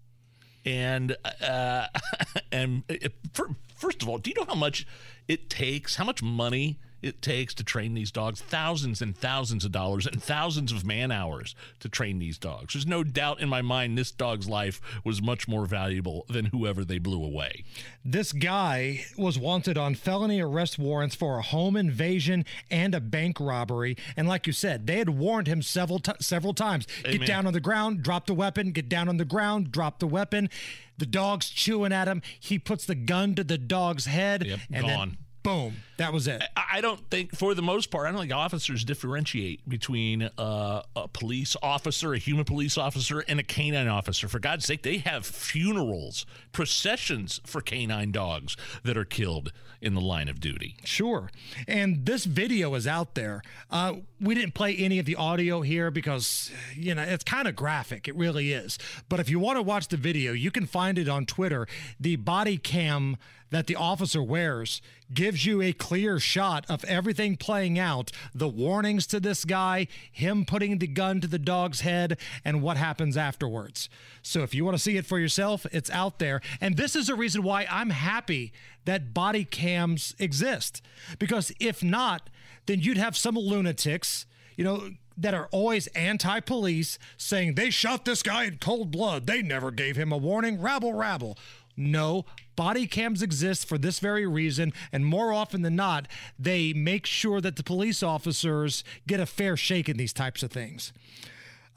And, 0.66 1.16
uh, 1.42 1.88
and 2.52 2.84
it, 2.90 3.14
fir- 3.34 3.56
first 3.76 4.02
of 4.02 4.10
all, 4.10 4.18
do 4.18 4.30
you 4.30 4.36
know 4.36 4.46
how 4.46 4.56
much 4.56 4.86
it 5.28 5.50
takes, 5.50 5.96
how 5.96 6.04
much 6.06 6.22
money 6.22 6.80
it 7.02 7.22
takes 7.22 7.54
to 7.56 7.64
train 7.64 7.94
these 7.94 8.12
dogs? 8.12 8.42
Thousands 8.42 9.02
and 9.02 9.16
thousands 9.16 9.66
of 9.66 9.72
dollars 9.72 10.06
and 10.06 10.22
thousands 10.22 10.72
of 10.72 10.86
man 10.86 11.12
hours 11.12 11.56
to 11.80 11.90
train 11.90 12.20
these 12.20 12.38
dogs. 12.38 12.74
There's 12.74 12.88
no 12.88 13.04
doubt 13.04 13.40
in 13.40 13.50
my 13.50 13.62
mind 13.62 13.98
this 13.98 14.12
dog's 14.12 14.48
life 14.48 14.82
was 15.04 15.22
much 15.22 15.48
more 15.48 15.66
valuable 15.66 16.26
than 16.30 16.46
whoever 16.46 16.84
they 16.84 17.00
blew 17.00 17.24
away. 17.24 17.64
This 18.04 18.32
guy 18.32 19.06
was 19.18 19.38
wanted 19.38 19.78
on 19.78 19.96
felony 19.96 20.42
arrest 20.42 20.80
warrants 20.80 21.16
for 21.16 21.38
a 21.38 21.42
home 21.42 21.76
invasion 21.76 22.46
and 22.70 22.94
a 22.96 23.00
bank 23.00 23.40
robbery. 23.40 23.96
And 24.16 24.28
like 24.28 24.48
you 24.48 24.54
said, 24.54 24.88
they 24.88 24.98
had 24.98 25.10
warned 25.10 25.48
him 25.48 25.62
several 25.62 26.00
ti 26.00 26.14
several 26.20 26.54
times. 26.54 26.88
Get 27.04 27.26
down 27.26 27.48
on 27.48 27.54
the 27.54 27.60
ground, 27.60 28.04
drop 28.04 28.26
the 28.26 28.34
weapon. 28.34 28.72
Get 28.72 28.90
down 28.90 29.10
on 29.10 29.18
the 29.18 29.26
ground, 29.26 29.72
drop 29.72 30.00
the 30.00 30.08
weapon. 30.08 30.50
The 30.98 31.06
dog's 31.06 31.50
chewing 31.50 31.94
at 31.94 32.08
him. 32.08 32.22
He 32.40 32.60
puts 32.60 32.86
the 32.86 32.96
gun 32.96 33.36
to 33.36 33.44
the 33.44 33.58
dog's 33.58 34.06
head, 34.06 34.60
and 34.72 34.86
gone. 34.86 34.88
then 34.88 35.18
boom. 35.44 35.76
That 36.00 36.12
was 36.14 36.28
it. 36.28 36.44
I 36.58 36.80
I 36.80 36.82
don't 36.82 37.10
think, 37.10 37.36
for 37.36 37.54
the 37.54 37.62
most 37.62 37.92
part, 37.92 38.08
I 38.08 38.12
don't 38.12 38.22
think 38.22 38.32
officers 38.34 38.86
differentiate 38.86 39.68
between 39.68 40.30
uh, 40.38 40.82
a 40.96 41.10
police 41.10 41.58
officer, 41.62 42.14
a 42.14 42.18
human 42.18 42.46
police 42.46 42.78
officer, 42.78 43.20
and 43.20 43.38
a 43.38 43.44
canine 43.44 43.90
officer. 43.90 44.30
For 44.30 44.40
God's 44.40 44.64
sake, 44.64 44.84
they 44.84 45.00
have 45.00 45.26
funerals, 45.26 46.26
processions 46.54 47.42
for 47.46 47.60
canine 47.60 48.14
dogs 48.14 48.56
that 48.84 48.96
are 48.96 49.04
killed 49.04 49.52
in 49.82 49.94
the 49.94 50.00
line 50.00 50.30
of 50.30 50.40
duty. 50.40 50.78
Sure. 50.86 51.32
And 51.68 52.06
this 52.06 52.24
video 52.24 52.76
is 52.76 52.88
out 52.88 53.16
there. 53.16 53.42
Uh, 53.70 53.96
we 54.22 54.36
didn't 54.36 54.54
play 54.54 54.76
any 54.78 55.00
of 55.00 55.06
the 55.06 55.18
audio 55.18 55.60
here 55.62 55.92
because, 55.92 56.50
you 56.76 56.96
know, 56.96 57.04
it's 57.04 57.26
kind 57.26 57.46
of 57.46 57.58
graphic. 57.58 58.08
It 58.08 58.16
really 58.16 58.54
is. 58.54 58.78
But 59.10 59.20
if 59.20 59.30
you 59.30 59.40
want 59.40 59.58
to 59.58 59.64
watch 59.64 59.90
the 59.90 59.98
video, 59.98 60.32
you 60.32 60.52
can 60.52 60.66
find 60.66 60.98
it 60.98 61.10
on 61.10 61.26
Twitter. 61.26 61.68
The 62.00 62.16
body 62.16 62.58
cam 62.58 63.18
that 63.50 63.68
the 63.68 63.76
officer 63.76 64.22
wears 64.22 64.82
gives 65.14 65.46
you 65.46 65.62
a 65.62 65.74
clear 65.90 66.20
shot 66.20 66.68
of 66.70 66.86
everything 66.86 67.36
playing 67.36 67.80
out 67.80 68.12
the 68.36 68.48
warnings 68.48 69.08
to 69.08 69.20
this 69.20 69.44
guy, 69.44 69.88
him 70.12 70.46
putting 70.46 70.78
the 70.78 70.86
gun 70.86 71.20
to 71.20 71.26
the 71.26 71.40
dog's 71.40 71.82
head, 71.82 72.16
and 72.46 72.62
what 72.62 72.78
happens 72.78 73.18
afterwards. 73.18 73.90
So 74.22 74.44
if 74.44 74.54
you 74.54 74.64
want 74.64 74.78
to 74.78 74.84
see 74.84 74.98
it 74.98 75.08
for 75.08 75.18
yourself, 75.18 75.66
it's 75.72 75.90
out 75.90 76.20
there. 76.20 76.42
And 76.62 76.78
this 76.78 76.96
is 76.96 77.10
a 77.10 77.16
reason 77.16 77.42
why 77.42 77.66
I'm 77.72 77.90
happy 77.90 78.54
that 78.86 79.16
body 79.16 79.44
cams 79.44 80.14
exist. 80.20 80.84
Because 81.18 81.52
if 81.60 81.84
not, 81.84 82.30
then 82.68 82.82
you'd 82.82 82.98
have 82.98 83.18
some 83.18 83.34
lunatics, 83.34 84.28
you 84.56 84.64
know, 84.64 84.92
that 85.18 85.34
are 85.34 85.50
always 85.52 85.88
anti 85.88 86.40
police 86.40 87.00
saying 87.18 87.56
they 87.56 87.72
shot 87.72 88.06
this 88.06 88.22
guy 88.22 88.44
in 88.44 88.60
cold 88.60 88.92
blood. 88.92 89.26
They 89.26 89.42
never 89.42 89.72
gave 89.72 89.96
him 89.96 90.12
a 90.12 90.18
warning. 90.18 90.62
Rabble, 90.62 90.94
rabble. 90.94 91.36
No, 91.80 92.26
body 92.58 92.86
cams 92.86 93.22
exist 93.24 93.68
for 93.68 93.78
this 93.78 94.00
very 94.00 94.28
reason. 94.28 94.74
And 94.92 95.06
more 95.06 95.32
often 95.32 95.62
than 95.62 95.76
not, 95.78 96.08
they 96.38 96.74
make 96.74 97.06
sure 97.06 97.40
that 97.42 97.56
the 97.56 97.64
police 97.64 98.04
officers 98.04 98.84
get 99.08 99.20
a 99.22 99.26
fair 99.26 99.56
shake 99.56 99.88
in 99.88 99.96
these 99.98 100.12
types 100.14 100.44
of 100.44 100.52
things. 100.52 100.92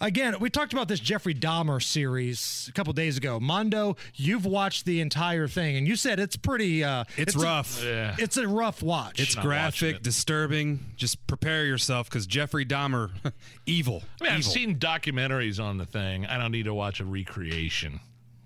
Again, 0.00 0.34
we 0.40 0.50
talked 0.50 0.72
about 0.72 0.88
this 0.88 0.98
Jeffrey 0.98 1.32
Dahmer 1.32 1.80
series 1.80 2.66
a 2.68 2.72
couple 2.72 2.92
days 2.92 3.16
ago. 3.16 3.38
Mondo, 3.38 3.94
you've 4.16 4.44
watched 4.44 4.84
the 4.84 5.00
entire 5.00 5.46
thing, 5.46 5.76
and 5.76 5.86
you 5.86 5.94
said 5.94 6.18
it's 6.18 6.34
pretty. 6.34 6.82
Uh, 6.82 7.04
It's 7.16 7.36
a- 7.36 7.38
rough. 7.38 7.80
It's 7.84 8.36
a 8.36 8.48
rough 8.48 8.82
watch. 8.82 9.20
It's 9.20 9.36
graphic, 9.36 10.02
disturbing. 10.02 10.80
Just 10.96 11.24
prepare 11.28 11.64
yourself 11.66 12.08
because 12.10 12.26
Jeffrey 12.26 12.66
Dahmer, 12.66 13.10
evil. 13.66 14.02
I 14.20 14.24
mean, 14.24 14.32
I've 14.32 14.44
seen 14.44 14.76
documentaries 14.80 15.62
on 15.62 15.78
the 15.78 15.86
thing. 15.86 16.26
I 16.26 16.36
don't 16.36 16.50
need 16.50 16.64
to 16.64 16.74
watch 16.74 16.98
a 16.98 17.04
recreation 17.04 18.00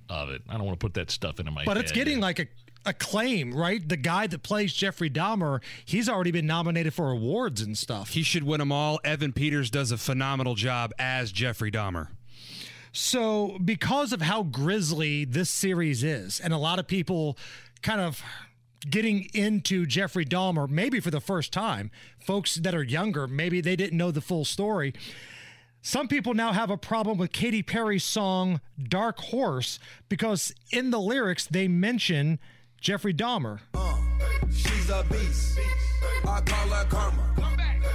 of 0.09 0.31
it. 0.31 0.43
I 0.49 0.55
don't 0.55 0.65
want 0.65 0.79
to 0.79 0.85
put 0.85 0.95
that 0.95 1.11
stuff 1.11 1.39
into 1.41 1.53
my 1.53 1.65
but 1.65 1.77
head. 1.77 1.85
it's 1.85 1.93
getting 1.93 2.21
like 2.21 2.39
a 2.39 2.47
acclaim, 2.87 3.53
right? 3.53 3.87
The 3.87 3.97
guy 3.97 4.27
that 4.29 4.43
plays 4.43 4.73
Jeffrey 4.73 5.11
Dahmer, 5.11 5.61
he's 5.85 6.09
already 6.09 6.31
been 6.31 6.47
nominated 6.47 6.95
for 6.95 7.11
awards 7.11 7.61
and 7.61 7.77
stuff. 7.77 8.11
He 8.11 8.23
should 8.23 8.45
win 8.45 8.61
them 8.61 8.73
all. 8.73 9.01
Evan 9.05 9.33
Peters 9.33 9.71
does 9.71 9.91
a 9.91 9.99
phenomenal 9.99 10.55
job 10.55 10.93
as 10.99 11.33
Jeffrey 11.33 11.71
Dahmer. 11.71 12.09
So, 12.93 13.59
because 13.63 14.15
of 14.15 14.23
how 14.23 14.43
grisly 14.43 15.27
this 15.27 15.51
series 15.51 16.03
is, 16.03 16.41
and 16.41 16.55
a 16.55 16.59
lot 16.59 16.79
of 16.79 16.87
people 16.87 17.37
kind 17.83 18.01
of 18.01 18.23
getting 18.89 19.29
into 19.35 19.85
Jeffrey 19.85 20.25
Dahmer, 20.25 20.69
maybe 20.69 21.01
for 21.01 21.11
the 21.11 21.21
first 21.21 21.53
time, 21.53 21.91
folks 22.19 22.55
that 22.55 22.75
are 22.75 22.83
younger, 22.83 23.27
maybe 23.27 23.61
they 23.61 23.77
didn't 23.77 23.99
know 23.99 24.11
the 24.11 24.23
full 24.23 24.45
story. 24.47 24.95
Some 25.87 26.09
people 26.09 26.35
now 26.35 26.53
have 26.53 26.69
a 26.69 26.77
problem 26.77 27.17
with 27.17 27.31
Katy 27.31 27.63
Perry's 27.63 28.03
song 28.03 28.61
Dark 28.77 29.21
Horse 29.21 29.79
because 30.09 30.53
in 30.73 30.91
the 30.91 30.99
lyrics 30.99 31.47
they 31.47 31.69
mention 31.69 32.41
Jeffrey 32.81 33.15
Dahmer. 33.15 33.61
Uh, 33.73 33.97
she's 34.51 34.91
a 34.91 35.07
beast. 35.09 35.61
I 36.27 36.41
call 36.41 36.69
her 36.71 36.85
karma. 36.87 37.33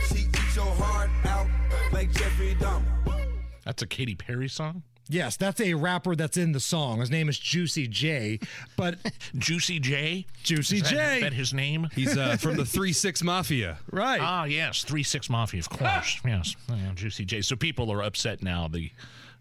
She 0.07 0.19
eats 0.19 0.55
your 0.55 0.73
heart 0.73 1.09
out 1.25 1.47
like 1.91 2.13
Jeffrey 2.13 2.55
Dahmer. 2.55 3.27
That's 3.65 3.81
a 3.81 3.87
Katy 3.87 4.15
Perry 4.15 4.47
song? 4.47 4.83
Yes, 5.09 5.35
that's 5.35 5.59
a 5.59 5.73
rapper 5.73 6.15
that's 6.15 6.37
in 6.37 6.53
the 6.53 6.59
song. 6.59 6.99
His 7.01 7.11
name 7.11 7.27
is 7.27 7.37
Juicy 7.37 7.87
J, 7.87 8.39
but 8.77 8.97
Juicy 9.37 9.79
J? 9.79 10.25
Juicy 10.43 10.77
Is 10.77 10.83
that- 10.83 10.89
J. 10.89 11.15
is 11.17 11.21
that 11.23 11.33
his 11.33 11.53
name? 11.53 11.87
He's 11.93 12.15
uh, 12.17 12.37
from 12.37 12.55
the 12.55 12.65
Three 12.77 12.93
Six 12.93 13.21
Mafia. 13.23 13.77
Right. 13.91 14.21
Ah, 14.21 14.45
yes, 14.45 14.83
Three 14.83 15.03
Six 15.03 15.29
Mafia, 15.29 15.59
of 15.59 15.69
course. 15.69 16.19
yes, 16.25 16.55
yeah, 16.69 16.91
Juicy 16.95 17.25
J. 17.25 17.41
So 17.41 17.55
people 17.55 17.91
are 17.91 18.01
upset 18.01 18.41
now. 18.41 18.67
The 18.69 18.91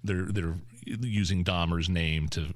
they're 0.02 0.24
they're 0.26 0.54
using 0.86 1.44
Dahmer's 1.44 1.88
name 1.88 2.28
to 2.30 2.46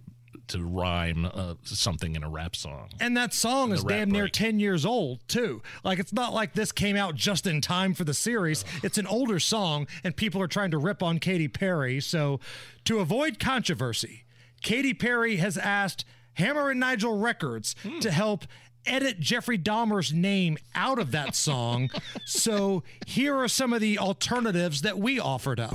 to 0.49 0.65
rhyme 0.65 1.25
uh, 1.27 1.55
something 1.65 2.15
in 2.15 2.23
a 2.23 2.29
rap 2.29 2.57
song. 2.57 2.89
And 3.01 3.17
that 3.17 3.33
song 3.33 3.73
is 3.73 3.85
damn 3.85 4.11
near 4.11 4.25
break. 4.25 4.33
10 4.33 4.61
years 4.61 4.85
old, 4.85 5.21
too. 5.29 5.63
Like, 5.83 5.99
it's 5.99 6.13
not 6.13 6.33
like 6.33 6.55
this 6.55 6.73
came 6.73 6.97
out 6.97 7.15
just 7.15 7.47
in 7.47 7.61
time 7.61 7.95
for 7.95 8.05
the 8.05 8.15
series. 8.15 8.65
It's 8.83 8.99
an 8.99 9.07
older 9.07 9.39
song, 9.39 9.87
and 10.03 10.17
people 10.17 10.41
are 10.43 10.49
trying 10.49 10.71
to 10.73 10.79
rip 10.79 11.03
on 11.03 11.19
Katy 11.19 11.49
Perry. 11.49 12.01
So, 12.01 12.41
to 12.85 12.99
avoid 13.01 13.39
controversy, 13.39 14.25
Katy 14.63 14.95
Perry 14.95 15.37
has 15.37 15.57
asked 15.57 16.05
Hammer 16.35 16.71
and 16.71 16.81
Nigel 16.81 17.19
Records 17.19 17.75
to 18.01 18.11
help 18.11 18.45
edit 18.87 19.19
Jeffrey 19.19 19.57
Dahmer's 19.59 20.13
name 20.13 20.59
out 20.75 20.99
of 20.99 21.11
that 21.13 21.35
song. 21.35 21.91
so, 22.27 22.83
here 23.07 23.37
are 23.37 23.49
some 23.49 23.73
of 23.73 23.81
the 23.81 23.99
alternatives 23.99 24.83
that 24.83 24.99
we 24.99 25.19
offered 25.19 25.61
up. 25.61 25.75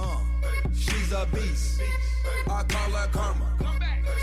She's 0.73 1.11
a 1.11 1.27
beast. 1.33 1.81
I 2.47 2.63
call 2.63 2.91
her 2.91 3.07
karma. 3.11 3.45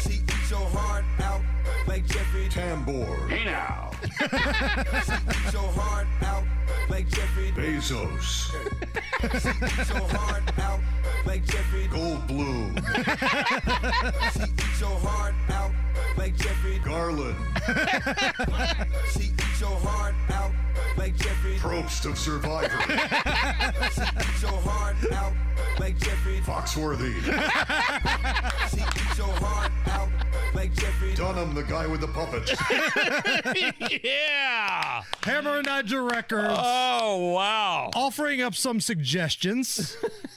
She 0.02 0.18
eats 0.46 0.52
your 0.52 0.68
heart 0.68 1.04
out 1.22 1.40
like 1.88 2.06
Jeffrey 2.06 2.48
Tambor. 2.48 3.28
Hey 3.28 3.44
now. 3.44 3.90
she 4.00 5.12
eats 5.12 5.52
your 5.52 5.68
heart 5.72 6.06
out 6.22 6.44
like 6.88 7.08
Jeffrey 7.08 7.50
Bezos. 7.50 8.52
She 9.32 9.48
eats 9.48 9.90
your 9.90 10.08
heart 10.08 10.58
out 10.60 10.80
like 11.26 11.44
Jeffrey 11.46 11.88
Goldblum. 11.88 12.76
she 14.34 14.44
eats 14.52 14.80
your 14.80 14.96
heart 15.00 15.34
out 15.50 15.72
like 16.16 16.36
Jeffrey 16.36 16.78
Garlin. 16.78 17.34
she 19.12 19.30
eats 19.30 19.60
your 19.60 19.76
heart 19.80 20.14
out 20.30 20.52
like 20.96 21.16
Jeffrey 21.16 21.56
Probst 21.56 22.08
of 22.08 22.16
Survivor. 22.16 22.68
she 23.92 24.02
eats 24.02 24.42
your 24.42 24.60
heart 24.60 24.96
out 25.12 25.32
like 25.80 25.98
Jeffrey 25.98 26.40
Foxworthy. 26.40 27.14
she 28.70 28.80
eats 28.80 29.18
your 29.18 29.26
heart 29.26 29.72
out 29.88 30.08
like 30.54 30.74
Jeffrey 30.74 31.14
Dunham, 31.14 31.54
the 31.54 31.62
guy 31.62 31.86
with 31.86 32.00
the 32.00 32.08
puppets. 32.08 32.54
yeah. 34.04 35.02
Hammer 35.22 35.58
and 35.58 35.66
Nigel 35.66 36.04
Records. 36.06 36.56
Oh, 36.58 37.32
wow. 37.32 37.90
Offering 37.94 38.42
up 38.42 38.54
some 38.54 38.80
suggestions. 38.80 39.96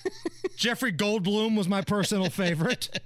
Jeffrey 0.56 0.92
Goldblum 0.92 1.56
was 1.58 1.68
my 1.68 1.82
personal 1.82 2.30
favorite. 2.30 3.00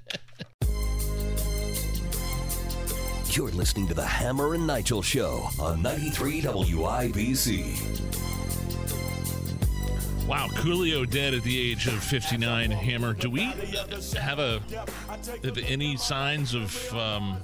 You're 3.36 3.50
listening 3.50 3.88
to 3.88 3.94
the 3.96 4.06
Hammer 4.06 4.54
and 4.54 4.68
Nigel 4.68 5.02
Show 5.02 5.50
on 5.60 5.82
93 5.82 6.42
WIBC. 6.42 8.14
Wow, 10.34 10.48
Coolio 10.48 11.08
dead 11.08 11.36
at 11.36 11.44
the 11.44 11.72
age 11.72 11.86
of 11.86 12.04
59. 12.04 12.72
Hammer, 12.72 13.14
do 13.14 13.30
we 13.30 13.44
have 14.20 14.40
a 14.40 14.60
have 15.44 15.60
any 15.60 15.96
signs 15.96 16.56
of, 16.56 16.92
um, 16.96 17.38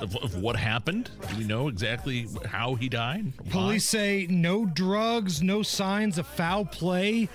of 0.00 0.16
of 0.16 0.42
what 0.42 0.56
happened? 0.56 1.10
Do 1.30 1.36
we 1.36 1.44
know 1.44 1.68
exactly 1.68 2.26
how 2.44 2.74
he 2.74 2.88
died? 2.88 3.32
Why? 3.44 3.50
Police 3.50 3.84
say 3.84 4.26
no 4.28 4.66
drugs, 4.66 5.44
no 5.44 5.62
signs 5.62 6.18
of 6.18 6.26
foul 6.26 6.64
play. 6.64 7.28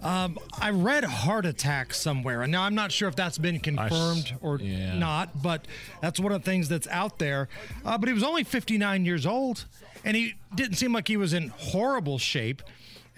Um, 0.00 0.38
I 0.58 0.70
read 0.70 1.04
heart 1.04 1.44
attack 1.44 1.92
somewhere, 1.92 2.40
and 2.40 2.50
now 2.50 2.62
I'm 2.62 2.74
not 2.74 2.92
sure 2.92 3.10
if 3.10 3.16
that's 3.16 3.36
been 3.36 3.60
confirmed 3.60 4.38
or 4.40 4.58
yeah. 4.58 4.98
not, 4.98 5.42
but 5.42 5.66
that's 6.00 6.18
one 6.18 6.32
of 6.32 6.42
the 6.42 6.50
things 6.50 6.66
that's 6.66 6.88
out 6.88 7.18
there. 7.18 7.50
Uh, 7.84 7.98
but 7.98 8.08
he 8.08 8.14
was 8.14 8.22
only 8.22 8.44
59 8.44 9.04
years 9.04 9.26
old, 9.26 9.66
and 10.02 10.16
he 10.16 10.36
didn't 10.54 10.76
seem 10.76 10.94
like 10.94 11.08
he 11.08 11.18
was 11.18 11.34
in 11.34 11.48
horrible 11.48 12.16
shape. 12.16 12.62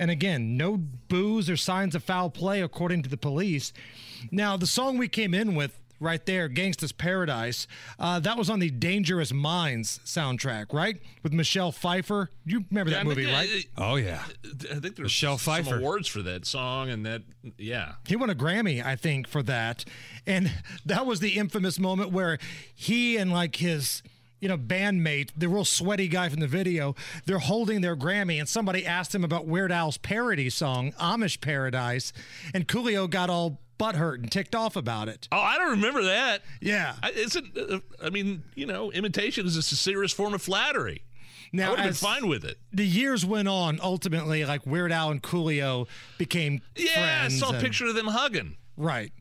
And 0.03 0.11
again, 0.11 0.57
no 0.57 0.79
booze 0.79 1.49
or 1.49 1.57
signs 1.57 1.95
of 1.95 2.03
foul 2.03 2.29
play, 2.29 2.61
according 2.61 3.05
to 3.05 3.09
the 3.09 3.16
police. 3.16 3.73
Now, 4.33 4.57
the 4.57 4.66
song 4.66 4.99
we 4.99 5.07
came 5.07 5.33
in 5.33 5.55
with 5.55 5.79
right 6.01 6.27
there, 6.27 6.49
Gangsta's 6.49 6.91
Paradise, 6.91 7.69
uh, 8.01 8.19
that 8.19 8.37
was 8.37 8.51
on 8.51 8.59
the 8.59 8.69
Dangerous 8.69 9.33
Minds 9.33 10.01
soundtrack, 10.05 10.73
right? 10.73 11.01
With 11.23 11.33
Michelle 11.33 11.70
Pfeiffer. 11.70 12.31
You 12.45 12.65
remember 12.69 12.91
Yeah, 12.91 12.97
that 12.97 13.01
I 13.03 13.09
movie, 13.09 13.27
right? 13.27 13.65
Oh 13.79 13.95
yeah. 13.95 14.24
I 14.45 14.81
think 14.81 14.97
there's 14.97 15.03
Michelle 15.07 15.39
some 15.39 15.55
Pfeiffer. 15.62 15.79
awards 15.79 16.09
for 16.09 16.20
that 16.23 16.47
song, 16.47 16.91
and 16.91 17.07
that 17.07 17.23
yeah. 17.57 17.93
He 18.09 18.16
won 18.16 18.29
a 18.29 18.35
Grammy, 18.35 18.85
I 18.85 18.97
think, 18.97 19.29
for 19.29 19.45
that. 19.45 19.85
And 20.27 20.51
that 20.85 21.07
was 21.07 21.20
the 21.20 21.39
infamous 21.39 21.79
moment 21.79 22.11
where 22.11 22.39
he 22.74 23.16
and 23.16 23.31
like 23.33 23.55
his 23.55 24.03
you 24.43 24.48
know, 24.48 24.59
bandmate, 24.59 25.31
the 25.36 25.48
real 25.48 25.64
sweaty 25.64 26.09
guy 26.09 26.28
from 26.28 26.40
the 26.40 26.48
video, 26.48 26.97
they're 27.27 27.39
holding 27.39 27.81
their 27.81 27.97
Grammy, 27.97 28.40
and 28.40 28.48
somebody 28.48 28.85
asked 28.85 29.14
him 29.14 29.23
about 29.23 29.47
Weird 29.47 29.70
Al's 29.70 29.97
parody 29.98 30.51
song, 30.51 30.93
Amish 31.01 31.40
Paradise, 31.40 32.12
and 32.52 32.66
Coolio 32.66 33.09
got 33.09 33.31
all 33.31 33.60
butthurt 33.78 34.16
and 34.16 34.31
ticked 34.32 34.56
off 34.56 34.74
about 34.74 35.09
it. 35.09 35.28
Oh, 35.31 35.39
I 35.39 35.59
don't 35.59 35.70
remember 35.70 36.02
that. 36.02 36.43
Yeah. 36.60 36.97
I, 37.02 37.10
isn't 37.12 37.56
uh, 37.56 37.78
I 38.02 38.10
mean, 38.10 38.43
you 38.56 38.66
know, 38.66 38.90
imitation 38.90 39.47
is 39.47 39.56
a 39.56 39.62
serious 39.62 40.12
form 40.12 40.35
of 40.35 40.43
flattery. 40.43 41.05
Now, 41.52 41.69
I 41.69 41.70
would 41.70 41.78
have 41.78 41.89
been 41.89 41.94
fine 41.94 42.28
with 42.28 42.44
it. 42.44 42.59
The 42.73 42.86
years 42.86 43.24
went 43.24 43.47
on. 43.47 43.78
Ultimately, 43.82 44.44
like 44.44 44.66
Weird 44.66 44.90
Al 44.90 45.10
and 45.10 45.23
Coolio 45.23 45.86
became 46.19 46.62
Yeah. 46.74 47.23
I 47.27 47.28
saw 47.28 47.51
a 47.51 47.52
and- 47.55 47.62
picture 47.62 47.86
of 47.86 47.94
them 47.94 48.09
hugging. 48.09 48.56
Right. 48.77 49.12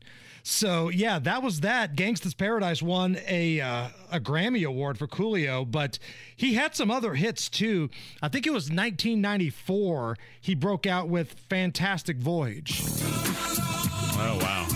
So 0.42 0.88
yeah, 0.88 1.18
that 1.20 1.42
was 1.42 1.60
that. 1.60 1.94
Gangsta's 1.94 2.34
Paradise 2.34 2.82
won 2.82 3.18
a 3.28 3.60
uh, 3.60 3.88
a 4.10 4.18
Grammy 4.20 4.66
award 4.66 4.98
for 4.98 5.06
Coolio, 5.06 5.68
but 5.70 5.98
he 6.36 6.54
had 6.54 6.74
some 6.74 6.90
other 6.90 7.14
hits 7.14 7.48
too. 7.48 7.90
I 8.20 8.28
think 8.28 8.46
it 8.46 8.52
was 8.52 8.64
1994. 8.64 10.18
He 10.40 10.54
broke 10.54 10.86
out 10.86 11.08
with 11.08 11.34
"Fantastic 11.48 12.16
Voyage." 12.16 12.82
Oh 12.84 14.38
wow. 14.40 14.66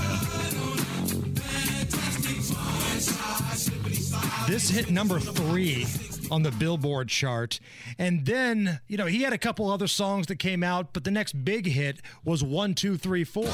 This 4.49 4.71
hit 4.71 4.91
number 4.91 5.19
three 5.19 5.87
on 6.31 6.45
the 6.45 6.53
Billboard 6.53 7.09
chart, 7.09 7.59
and 7.99 8.25
then 8.25 8.79
you 8.87 8.97
know 8.97 9.07
he 9.07 9.23
had 9.23 9.33
a 9.33 9.39
couple 9.39 9.69
other 9.69 9.89
songs 9.89 10.29
that 10.29 10.37
came 10.37 10.63
out, 10.63 10.93
but 10.93 11.03
the 11.03 11.11
next 11.11 11.45
big 11.45 11.67
hit 11.67 12.01
was 12.25 12.45
"One 12.45 12.75
Two 12.75 12.97
Three 12.97 13.25
Four." 13.25 13.51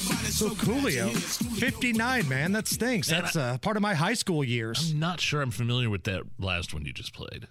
So 0.00 0.50
Coolio, 0.50 1.10
59, 1.58 2.28
man, 2.28 2.50
that 2.52 2.66
stinks. 2.66 3.10
Man, 3.10 3.22
That's 3.22 3.36
uh, 3.36 3.58
part 3.58 3.76
of 3.76 3.82
my 3.82 3.94
high 3.94 4.14
school 4.14 4.42
years. 4.42 4.90
I'm 4.90 4.98
not 4.98 5.20
sure 5.20 5.40
I'm 5.40 5.52
familiar 5.52 5.88
with 5.88 6.02
that 6.04 6.22
last 6.40 6.74
one 6.74 6.84
you 6.84 6.92
just 6.92 7.14
played. 7.14 7.46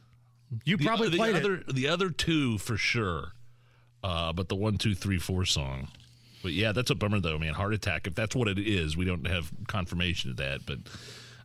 You 0.66 0.76
The- 0.76 0.86
probably 0.86 1.10
the 1.10 1.18
played 1.18 1.36
it. 1.38 1.74
The 1.74 1.88
other 1.88 2.10
two 2.10 2.58
for 2.58 2.76
sure, 2.76 3.32
uh, 4.04 4.34
but 4.34 4.50
the 4.50 4.56
one, 4.56 4.78
two, 4.78 4.94
three, 4.94 5.18
four 5.20 5.46
song. 5.46 5.88
But 6.42 6.52
yeah, 6.52 6.74
that's 6.74 6.90
a 6.92 6.96
bummer 6.96 7.22
though, 7.22 7.40
man. 7.40 7.54
Heart 7.54 7.74
attack. 7.76 8.08
If 8.08 8.16
that's 8.16 8.36
what 8.36 8.50
it 8.50 8.60
is, 8.60 8.98
we 8.98 9.06
don't 9.06 9.26
have 9.26 9.50
confirmation 9.68 10.32
of 10.32 10.38
that. 10.38 10.66
But 10.66 10.80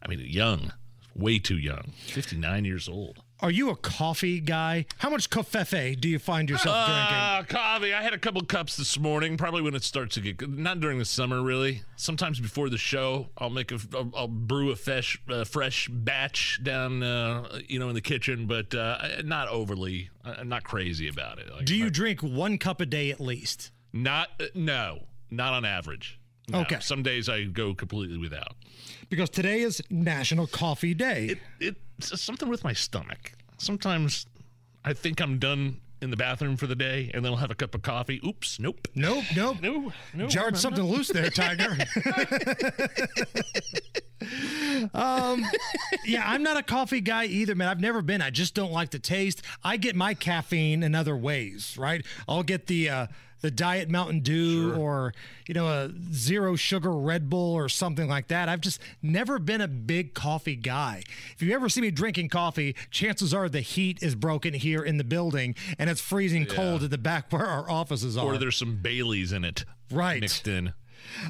I 0.02 0.08
mean, 0.08 0.18
young, 0.20 0.72
way 1.14 1.38
too 1.38 1.58
young. 1.58 1.92
59 2.06 2.64
years 2.64 2.88
old. 2.88 3.22
Are 3.40 3.52
you 3.52 3.70
a 3.70 3.76
coffee 3.76 4.40
guy? 4.40 4.86
How 4.98 5.10
much 5.10 5.30
covfefe 5.30 6.00
do 6.00 6.08
you 6.08 6.18
find 6.18 6.50
yourself 6.50 6.74
drinking? 6.74 7.16
Ah, 7.16 7.44
coffee. 7.48 7.94
I 7.94 8.02
had 8.02 8.12
a 8.12 8.18
couple 8.18 8.42
cups 8.42 8.76
this 8.76 8.98
morning. 8.98 9.36
Probably 9.36 9.62
when 9.62 9.76
it 9.76 9.84
starts 9.84 10.14
to 10.16 10.20
get. 10.20 10.48
Not 10.48 10.80
during 10.80 10.98
the 10.98 11.04
summer, 11.04 11.40
really. 11.40 11.82
Sometimes 11.94 12.40
before 12.40 12.68
the 12.68 12.78
show, 12.78 13.28
I'll 13.38 13.50
make 13.50 13.70
a, 13.70 13.78
I'll, 13.94 14.10
I'll 14.16 14.28
brew 14.28 14.70
a 14.70 14.76
fresh, 14.76 15.22
uh, 15.28 15.44
fresh 15.44 15.88
batch 15.88 16.60
down, 16.64 17.04
uh, 17.04 17.60
you 17.68 17.78
know, 17.78 17.88
in 17.88 17.94
the 17.94 18.00
kitchen. 18.00 18.46
But 18.48 18.74
uh, 18.74 19.22
not 19.24 19.48
overly. 19.48 20.10
I'm 20.24 20.48
not 20.48 20.64
crazy 20.64 21.08
about 21.08 21.38
it. 21.38 21.48
Like, 21.52 21.64
Do 21.64 21.76
you 21.76 21.90
drink 21.90 22.20
one 22.20 22.58
cup 22.58 22.80
a 22.80 22.86
day 22.86 23.12
at 23.12 23.20
least? 23.20 23.70
Not 23.92 24.30
uh, 24.40 24.46
no, 24.54 25.04
not 25.30 25.54
on 25.54 25.64
average. 25.64 26.18
No. 26.48 26.60
Okay. 26.62 26.78
Some 26.80 27.02
days 27.02 27.28
I 27.28 27.44
go 27.44 27.72
completely 27.74 28.18
without. 28.18 28.56
Because 29.10 29.30
today 29.30 29.60
is 29.60 29.80
National 29.90 30.46
Coffee 30.46 30.94
Day. 30.94 31.26
It, 31.26 31.38
it's 31.60 31.80
something 32.00 32.48
with 32.48 32.64
my 32.64 32.72
stomach. 32.72 33.32
Sometimes 33.58 34.26
I 34.84 34.92
think 34.92 35.20
I'm 35.20 35.38
done 35.38 35.80
in 36.00 36.10
the 36.10 36.16
bathroom 36.16 36.56
for 36.56 36.66
the 36.66 36.76
day, 36.76 37.10
and 37.12 37.24
then 37.24 37.32
I'll 37.32 37.38
have 37.38 37.50
a 37.50 37.54
cup 37.54 37.74
of 37.74 37.82
coffee. 37.82 38.20
Oops, 38.24 38.60
nope. 38.60 38.86
Nope, 38.94 39.24
nope. 39.34 39.56
No, 39.60 39.92
no. 40.14 40.26
Jarred 40.28 40.54
I'm 40.54 40.60
something 40.60 40.84
not. 40.84 40.96
loose 40.96 41.08
there, 41.08 41.28
Tiger. 41.30 41.76
um, 44.94 45.44
yeah, 46.04 46.22
I'm 46.24 46.42
not 46.42 46.56
a 46.56 46.62
coffee 46.62 47.00
guy 47.00 47.24
either, 47.24 47.54
man. 47.54 47.68
I've 47.68 47.80
never 47.80 48.00
been. 48.02 48.22
I 48.22 48.30
just 48.30 48.54
don't 48.54 48.72
like 48.72 48.90
the 48.90 48.98
taste. 48.98 49.42
I 49.64 49.76
get 49.76 49.96
my 49.96 50.14
caffeine 50.14 50.82
in 50.82 50.94
other 50.94 51.16
ways, 51.16 51.76
right? 51.76 52.04
I'll 52.28 52.44
get 52.44 52.68
the 52.68 52.88
uh, 52.88 53.06
the 53.40 53.50
diet 53.50 53.88
Mountain 53.88 54.20
Dew 54.20 54.74
or 54.76 55.12
you 55.46 55.54
know 55.54 55.66
a 55.68 55.90
zero 56.12 56.56
sugar 56.56 56.92
Red 56.92 57.28
Bull 57.30 57.54
or 57.54 57.68
something 57.68 58.08
like 58.08 58.28
that. 58.28 58.48
I've 58.48 58.60
just 58.60 58.80
never 59.02 59.38
been 59.38 59.60
a 59.60 59.68
big 59.68 60.14
coffee 60.14 60.56
guy. 60.56 61.02
If 61.34 61.42
you 61.42 61.54
ever 61.54 61.68
see 61.68 61.80
me 61.80 61.90
drinking 61.90 62.28
coffee, 62.30 62.74
chances 62.90 63.32
are 63.32 63.48
the 63.48 63.60
heat 63.60 64.02
is 64.02 64.14
broken 64.14 64.54
here 64.54 64.82
in 64.82 64.96
the 64.96 65.04
building 65.04 65.54
and 65.78 65.88
it's 65.88 66.00
freezing 66.00 66.46
Yeah. 66.48 66.54
cold 66.54 66.82
at 66.82 66.90
the 66.90 66.98
back 66.98 67.32
where 67.32 67.46
our 67.46 67.70
offices 67.70 68.16
are. 68.16 68.24
Or 68.26 68.38
there's 68.38 68.56
some 68.56 68.76
Baileys 68.82 69.32
in 69.32 69.44
it, 69.44 69.64
Right. 69.90 70.20
mixed 70.20 70.48
in. 70.48 70.72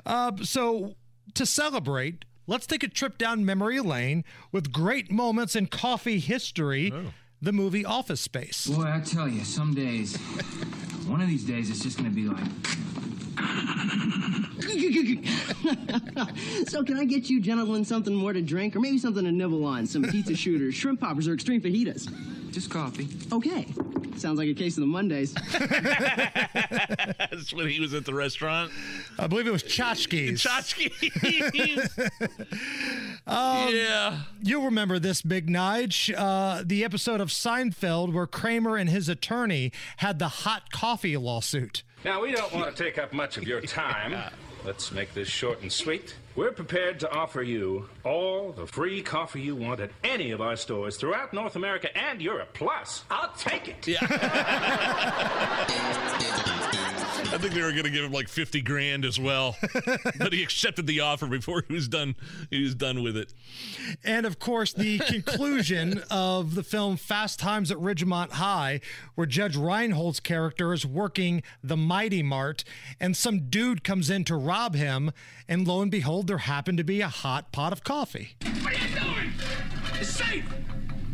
Uh, 0.06 0.32
so, 0.42 0.94
to 1.34 1.44
celebrate, 1.46 2.24
let's 2.46 2.66
take 2.66 2.82
a 2.82 2.88
trip 2.88 3.18
down 3.18 3.44
memory 3.44 3.80
lane 3.80 4.24
with 4.50 4.72
great 4.72 5.10
moments 5.12 5.54
in 5.54 5.66
coffee 5.66 6.18
history. 6.18 6.92
The 7.40 7.52
movie 7.52 7.84
Office 7.84 8.20
Space. 8.20 8.66
Boy, 8.66 8.82
I 8.82 8.98
tell 8.98 9.28
you, 9.28 9.44
some 9.44 9.72
days, 9.72 10.18
one 11.08 11.22
of 11.22 11.28
these 11.28 11.44
days, 11.44 11.70
it's 11.70 11.82
just 11.82 11.96
gonna 11.96 12.10
be 12.10 12.24
like. 12.24 12.38
so 16.68 16.84
can 16.84 16.98
I 16.98 17.04
get 17.04 17.30
you 17.30 17.40
gentlemen 17.40 17.84
something 17.84 18.14
more 18.14 18.32
to 18.32 18.42
drink 18.42 18.76
or 18.76 18.80
maybe 18.80 18.98
something 18.98 19.24
to 19.24 19.32
nibble 19.32 19.64
on? 19.64 19.86
Some 19.86 20.02
pizza 20.02 20.36
shooters, 20.36 20.74
shrimp 20.74 21.00
poppers, 21.00 21.26
or 21.26 21.34
extreme 21.34 21.60
fajitas? 21.60 22.12
Just 22.52 22.70
coffee. 22.70 23.08
Okay. 23.32 23.66
Sounds 24.16 24.38
like 24.38 24.48
a 24.48 24.54
case 24.54 24.76
of 24.76 24.80
the 24.80 24.86
Mondays. 24.86 25.32
That's 25.58 27.52
when 27.52 27.68
he 27.68 27.78
was 27.78 27.94
at 27.94 28.04
the 28.04 28.14
restaurant. 28.14 28.72
I 29.18 29.26
believe 29.28 29.46
it 29.46 29.52
was 29.52 29.62
Chotchkie's. 29.62 30.42
Chotchkie's. 30.42 31.88
Um, 33.26 33.74
yeah. 33.74 34.20
You'll 34.42 34.64
remember 34.64 34.98
this, 34.98 35.20
Big 35.20 35.48
Nige. 35.48 36.14
Uh, 36.16 36.62
the 36.64 36.82
episode 36.82 37.20
of 37.20 37.28
Seinfeld 37.28 38.10
where 38.10 38.26
Kramer 38.26 38.78
and 38.78 38.88
his 38.88 39.10
attorney 39.10 39.70
had 39.98 40.18
the 40.18 40.28
hot 40.28 40.72
coffee 40.72 41.14
lawsuit. 41.18 41.82
Now, 42.06 42.22
we 42.22 42.32
don't 42.32 42.50
want 42.54 42.74
to 42.74 42.82
take 42.82 42.96
up 42.96 43.12
much 43.12 43.36
of 43.36 43.44
your 43.44 43.60
time. 43.60 44.18
Let's 44.64 44.92
make 44.92 45.12
this 45.12 45.28
short 45.28 45.60
and 45.60 45.70
sweet. 45.70 46.14
We're 46.38 46.52
prepared 46.52 47.00
to 47.00 47.10
offer 47.10 47.42
you 47.42 47.88
all 48.04 48.52
the 48.52 48.64
free 48.64 49.02
coffee 49.02 49.40
you 49.40 49.56
want 49.56 49.80
at 49.80 49.90
any 50.04 50.30
of 50.30 50.40
our 50.40 50.54
stores 50.54 50.96
throughout 50.96 51.34
North 51.34 51.56
America 51.56 51.88
and 51.98 52.22
Europe. 52.22 52.50
Plus, 52.54 53.02
I'll 53.10 53.32
take 53.32 53.66
it. 53.66 54.00
I 57.30 57.36
think 57.36 57.52
they 57.52 57.60
were 57.60 57.72
going 57.72 57.84
to 57.84 57.90
give 57.90 58.04
him 58.04 58.12
like 58.12 58.28
50 58.28 58.62
grand 58.62 59.04
as 59.04 59.20
well. 59.20 59.54
but 60.18 60.32
he 60.32 60.42
accepted 60.42 60.86
the 60.86 61.00
offer 61.00 61.26
before 61.26 61.62
he 61.66 61.74
was 61.74 61.86
done 61.86 62.16
he 62.50 62.62
was 62.62 62.74
done 62.74 63.02
with 63.02 63.16
it. 63.16 63.34
And 64.02 64.24
of 64.24 64.38
course, 64.38 64.72
the 64.72 64.98
conclusion 65.00 66.02
of 66.10 66.54
the 66.54 66.62
film 66.62 66.96
Fast 66.96 67.38
Times 67.38 67.70
at 67.70 67.76
Ridgemont 67.76 68.32
High, 68.32 68.80
where 69.14 69.26
Judge 69.26 69.56
Reinhold's 69.56 70.20
character 70.20 70.72
is 70.72 70.86
working 70.86 71.42
the 71.62 71.76
Mighty 71.76 72.22
Mart, 72.22 72.64
and 72.98 73.16
some 73.16 73.50
dude 73.50 73.84
comes 73.84 74.08
in 74.08 74.24
to 74.24 74.36
rob 74.36 74.74
him, 74.74 75.12
and 75.46 75.68
lo 75.68 75.82
and 75.82 75.90
behold, 75.90 76.27
there 76.28 76.38
happened 76.38 76.76
to 76.78 76.84
be 76.84 77.00
a 77.00 77.08
hot 77.08 77.50
pot 77.52 77.72
of 77.72 77.82
coffee. 77.82 78.36
What 78.62 78.66
are 78.66 78.86
you 78.86 79.00
doing? 79.00 79.32
It's 79.94 80.10
safe. 80.10 80.44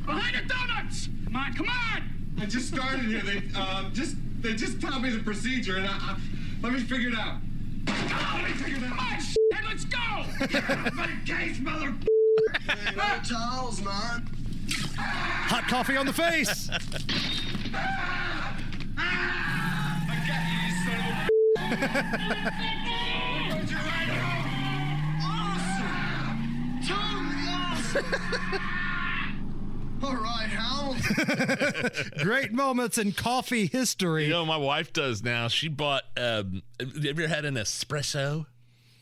Behind 0.05 0.37
the 0.37 0.43
donuts. 0.53 1.09
Come 1.25 1.37
on, 1.37 1.55
come 1.55 1.69
on. 1.69 2.03
I 2.41 2.47
just 2.47 2.69
started 2.69 3.07
here. 3.07 3.23
They 3.23 3.43
uh, 3.57 3.89
just 3.91 4.17
they 4.41 4.55
just 4.55 4.81
taught 4.81 5.01
me 5.01 5.11
the 5.11 5.23
procedure, 5.23 5.77
and 5.77 5.87
I, 5.87 5.93
I, 5.93 6.19
let 6.63 6.73
me 6.73 6.81
figure 6.81 7.11
it 7.11 7.15
out. 7.17 7.39
Come 7.87 8.99
on, 8.99 9.21
shit, 9.21 9.65
let's 9.65 9.85
go. 9.85 9.99
My 10.95 11.11
case, 11.25 11.61
mother. 11.61 11.95
no 12.97 13.21
towels, 13.27 13.81
man. 13.83 14.29
Hot 14.99 15.65
coffee 15.69 15.97
on 15.97 16.07
the 16.07 16.13
face. 16.13 16.69
All 30.03 30.17
right, 30.17 30.49
Hal. 30.51 30.97
Great 32.23 32.53
moments 32.53 32.99
in 32.99 33.13
coffee 33.13 33.67
history. 33.67 34.25
You 34.25 34.31
know, 34.31 34.45
my 34.45 34.57
wife 34.59 34.93
does 34.93 35.23
now. 35.23 35.49
She 35.49 35.69
bought. 35.69 36.03
Um, 36.17 36.63
have 36.79 36.97
you 37.05 37.11
ever 37.11 37.27
had 37.27 37.45
an 37.47 37.55
espresso? 37.55 38.47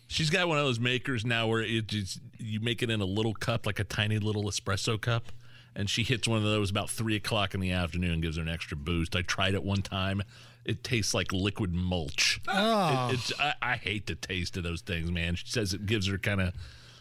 She's 0.06 0.30
got 0.30 0.46
one 0.46 0.58
of 0.58 0.64
those 0.64 0.78
makers 0.78 1.24
now 1.24 1.48
where 1.48 1.62
it 1.62 1.86
just, 1.88 2.20
you 2.38 2.60
make 2.60 2.82
it 2.82 2.90
in 2.90 3.00
a 3.00 3.04
little 3.06 3.32
cup, 3.34 3.64
like 3.66 3.78
a 3.80 3.84
tiny 3.84 4.18
little 4.18 4.44
espresso 4.44 5.00
cup, 5.00 5.32
and 5.74 5.88
she 5.88 6.02
hits 6.02 6.28
one 6.28 6.36
of 6.38 6.44
those 6.44 6.70
about 6.70 6.90
three 6.90 7.16
o'clock 7.16 7.54
in 7.54 7.60
the 7.60 7.70
afternoon, 7.72 8.12
and 8.12 8.22
gives 8.22 8.36
her 8.36 8.42
an 8.42 8.48
extra 8.48 8.76
boost. 8.76 9.16
I 9.16 9.22
tried 9.22 9.54
it 9.54 9.64
one 9.64 9.80
time. 9.82 10.22
It 10.64 10.84
tastes 10.84 11.14
like 11.14 11.32
liquid 11.32 11.72
mulch. 11.72 12.40
Oh. 12.46 13.08
It- 13.08 13.14
it's 13.14 13.32
I, 13.40 13.54
I 13.62 13.76
hate 13.76 14.06
the 14.06 14.14
taste 14.14 14.56
of 14.56 14.62
those 14.62 14.82
things, 14.82 15.10
man. 15.10 15.34
She 15.34 15.48
says 15.48 15.72
it 15.74 15.86
gives 15.86 16.06
her 16.06 16.18
kind 16.18 16.40
of, 16.42 16.52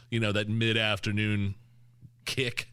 you 0.10 0.20
know, 0.22 0.32
that 0.32 0.48
mid 0.50 0.78
afternoon 0.78 1.56
kick. 2.26 2.68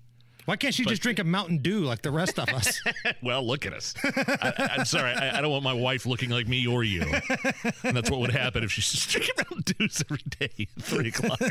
Why 0.49 0.57
can't 0.57 0.73
she 0.73 0.87
just 0.87 1.03
drink 1.03 1.19
a 1.19 1.25
Mountain 1.25 1.59
Dew 1.59 1.81
like 1.81 2.01
the 2.01 2.11
rest 2.11 2.39
of 2.39 2.49
us? 2.49 2.81
well, 3.23 3.47
look 3.47 3.66
at 3.66 3.75
us. 3.75 3.93
I, 4.03 4.77
I'm 4.79 4.87
sorry. 4.87 5.12
I, 5.12 5.37
I 5.37 5.41
don't 5.43 5.51
want 5.51 5.62
my 5.62 5.75
wife 5.75 6.07
looking 6.07 6.31
like 6.31 6.49
me 6.49 6.66
or 6.66 6.83
you. 6.83 7.03
And 7.83 7.95
that's 7.95 8.11
what 8.11 8.20
would 8.20 8.31
happen 8.31 8.65
if 8.65 8.73
she's 8.73 8.91
just 8.91 9.11
drinking 9.11 9.35
Mountain 9.37 9.75
Dews 9.79 10.03
every 10.11 10.23
day 10.39 10.69
at 10.75 10.83
3 10.83 11.09
o'clock. 11.09 11.41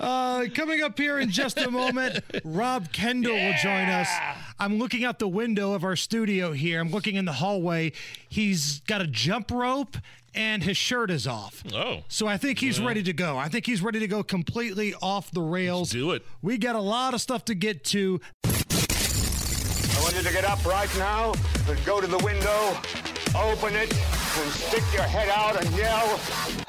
Uh, 0.00 0.46
coming 0.54 0.80
up 0.80 0.98
here 0.98 1.18
in 1.18 1.30
just 1.30 1.58
a 1.58 1.70
moment, 1.70 2.20
Rob 2.44 2.92
Kendall 2.92 3.34
will 3.34 3.54
join 3.62 3.88
us. 3.88 4.08
I'm 4.58 4.78
looking 4.78 5.04
out 5.04 5.18
the 5.18 5.28
window 5.28 5.72
of 5.72 5.84
our 5.84 5.96
studio 5.96 6.52
here. 6.52 6.80
I'm 6.80 6.90
looking 6.90 7.16
in 7.16 7.24
the 7.24 7.32
hallway. 7.32 7.92
He's 8.28 8.80
got 8.80 9.00
a 9.00 9.06
jump 9.06 9.50
rope 9.50 9.96
and 10.34 10.62
his 10.62 10.76
shirt 10.76 11.10
is 11.10 11.26
off. 11.26 11.62
Oh. 11.74 12.02
So 12.08 12.26
I 12.26 12.36
think 12.36 12.58
he's 12.58 12.78
Yeah. 12.78 12.86
ready 12.86 13.02
to 13.04 13.12
go. 13.12 13.36
I 13.38 13.48
think 13.48 13.66
he's 13.66 13.82
ready 13.82 13.98
to 14.00 14.06
go 14.08 14.22
completely 14.22 14.94
off 15.02 15.30
the 15.30 15.42
rails. 15.42 15.90
do 15.90 16.12
it. 16.12 16.24
We 16.40 16.58
got 16.58 16.74
a 16.76 16.80
lot 16.80 17.14
of 17.14 17.20
stuff 17.20 17.44
to 17.46 17.54
get 17.54 17.84
to. 17.86 18.20
I 18.44 20.04
want 20.04 20.16
you 20.16 20.22
to 20.22 20.32
get 20.32 20.44
up 20.44 20.64
right 20.64 20.88
now 20.98 21.32
and 21.68 21.84
go 21.84 22.00
to 22.00 22.06
the 22.06 22.18
window, 22.18 22.76
open 23.36 23.74
it, 23.76 23.92
and 23.92 24.50
stick 24.52 24.82
your 24.92 25.02
head 25.04 25.28
out 25.28 25.62
and 25.62 25.74
yell, 25.76 26.18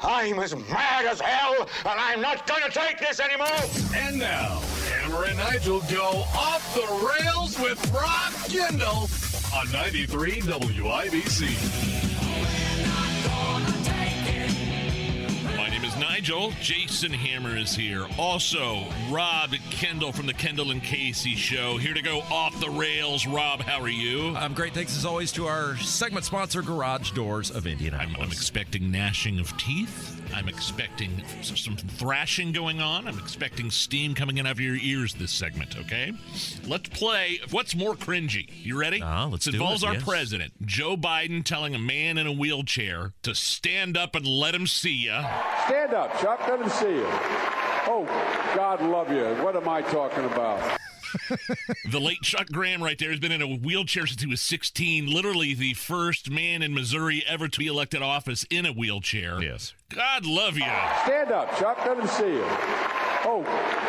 I'm 0.02 0.38
as 0.38 0.54
mad 0.54 1.06
as 1.06 1.20
hell, 1.20 1.62
and 1.62 1.98
I'm 1.98 2.20
not 2.20 2.46
gonna 2.46 2.70
take 2.70 2.98
this 3.00 3.18
anymore! 3.20 3.48
And 3.96 4.18
now, 4.18 4.60
Hammer 4.92 5.24
and 5.24 5.38
Nigel 5.38 5.80
go 5.90 6.24
off 6.36 6.62
the 6.74 6.86
rails 7.24 7.58
with 7.58 7.80
Rob 7.92 8.32
Kendall 8.48 9.08
on 9.56 9.72
93 9.72 10.40
WIBC. 10.42 12.13
Name 15.84 15.92
is 15.92 15.98
Nigel. 15.98 16.52
Jason 16.60 17.12
Hammer 17.12 17.56
is 17.56 17.74
here. 17.74 18.06
Also, 18.18 18.84
Rob 19.10 19.50
Kendall 19.70 20.12
from 20.12 20.26
the 20.26 20.32
Kendall 20.32 20.70
and 20.70 20.82
Casey 20.82 21.34
Show. 21.34 21.76
Here 21.76 21.92
to 21.92 22.00
go 22.00 22.20
off 22.30 22.58
the 22.60 22.70
rails. 22.70 23.26
Rob, 23.26 23.60
how 23.60 23.80
are 23.80 23.88
you? 23.88 24.34
I'm 24.36 24.54
great. 24.54 24.72
Thanks 24.72 24.96
as 24.96 25.04
always 25.04 25.32
to 25.32 25.46
our 25.46 25.76
segment 25.78 26.24
sponsor, 26.24 26.62
Garage 26.62 27.10
Doors 27.10 27.50
of 27.50 27.66
Indianapolis. 27.66 28.18
I'm 28.20 28.32
expecting 28.32 28.90
gnashing 28.90 29.38
of 29.38 29.54
teeth. 29.58 30.22
I'm 30.34 30.48
expecting 30.48 31.22
some 31.42 31.76
thrashing 31.76 32.52
going 32.52 32.80
on. 32.80 33.06
I'm 33.06 33.18
expecting 33.18 33.70
steam 33.70 34.14
coming 34.14 34.38
in 34.38 34.46
out 34.46 34.52
of 34.52 34.60
your 34.60 34.76
ears 34.76 35.14
this 35.14 35.30
segment, 35.30 35.76
okay? 35.78 36.12
Let's 36.66 36.88
play 36.88 37.40
What's 37.50 37.76
More 37.76 37.94
Cringy. 37.94 38.48
You 38.50 38.78
ready? 38.78 39.00
Ah, 39.02 39.28
let's 39.30 39.46
it 39.46 39.54
involves 39.54 39.82
it, 39.82 39.86
our 39.86 39.94
yes. 39.94 40.02
president, 40.02 40.66
Joe 40.66 40.96
Biden, 40.96 41.44
telling 41.44 41.74
a 41.74 41.78
man 41.78 42.18
in 42.18 42.26
a 42.26 42.32
wheelchair 42.32 43.12
to 43.22 43.34
stand 43.34 43.96
up 43.96 44.16
and 44.16 44.26
let 44.26 44.54
him 44.54 44.66
see 44.66 45.06
ya. 45.06 45.22
Stand 45.74 45.92
up, 45.92 46.16
Chuck. 46.20 46.38
Let 46.46 46.60
him 46.60 46.70
see 46.70 46.94
you. 46.94 47.06
Oh, 47.86 48.06
God 48.54 48.80
love 48.80 49.10
you. 49.10 49.24
What 49.42 49.56
am 49.56 49.68
I 49.68 49.82
talking 49.82 50.24
about? 50.24 50.78
The 51.90 52.00
late 52.00 52.22
Chuck 52.22 52.46
Graham, 52.48 52.82
right 52.82 52.98
there, 52.98 53.10
has 53.10 53.20
been 53.20 53.32
in 53.32 53.40
a 53.42 53.46
wheelchair 53.46 54.06
since 54.06 54.20
he 54.20 54.28
was 54.28 54.40
16. 54.40 55.06
Literally 55.06 55.54
the 55.54 55.74
first 55.74 56.28
man 56.30 56.62
in 56.62 56.74
Missouri 56.74 57.24
ever 57.26 57.46
to 57.46 57.58
be 57.58 57.66
elected 57.66 58.02
office 58.02 58.44
in 58.50 58.66
a 58.66 58.72
wheelchair. 58.72 59.40
Yes. 59.40 59.74
God 59.88 60.26
love 60.26 60.56
you. 60.56 60.64
Stand 61.04 61.30
up, 61.30 61.56
Chuck. 61.56 61.78
Let 61.86 61.98
him 61.98 62.08
see 62.08 62.34
you. 62.34 62.44
Oh, 63.24 63.42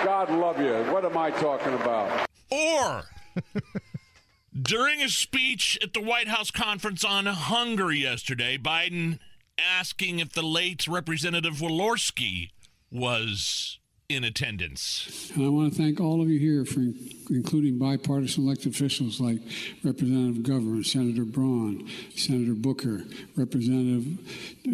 God 0.03 0.30
love 0.32 0.60
you. 0.60 0.74
What 0.91 1.03
am 1.06 1.18
I 1.18 1.32
talking 1.32 1.74
about? 1.74 2.28
Or 2.52 3.03
during 4.62 5.02
a 5.02 5.10
speech 5.10 5.80
at 5.82 5.94
the 5.94 6.02
White 6.02 6.28
House 6.28 6.52
conference 6.52 7.03
on 7.03 7.26
hunger 7.26 7.91
yesterday, 7.91 8.57
Biden 8.57 9.20
asking 9.57 10.19
if 10.19 10.34
the 10.34 10.41
late 10.41 10.88
Representative 10.88 11.56
Walorski 11.56 12.52
was 12.91 13.80
in 14.07 14.23
attendance. 14.23 15.32
And 15.34 15.45
I 15.45 15.49
want 15.49 15.73
to 15.73 15.82
thank 15.82 15.99
all 15.99 16.22
of 16.22 16.30
you 16.30 16.38
here 16.38 16.64
for 16.64 16.80
in- 16.82 17.11
including 17.32 17.80
bipartisan 17.80 18.45
elected 18.45 18.73
officials 18.73 19.19
like 19.19 19.40
Representative 19.84 20.44
McGovern, 20.44 20.86
Senator 20.86 21.26
Braun, 21.26 21.90
Senator 22.15 22.53
Booker, 22.53 23.03
Representative 23.36 24.06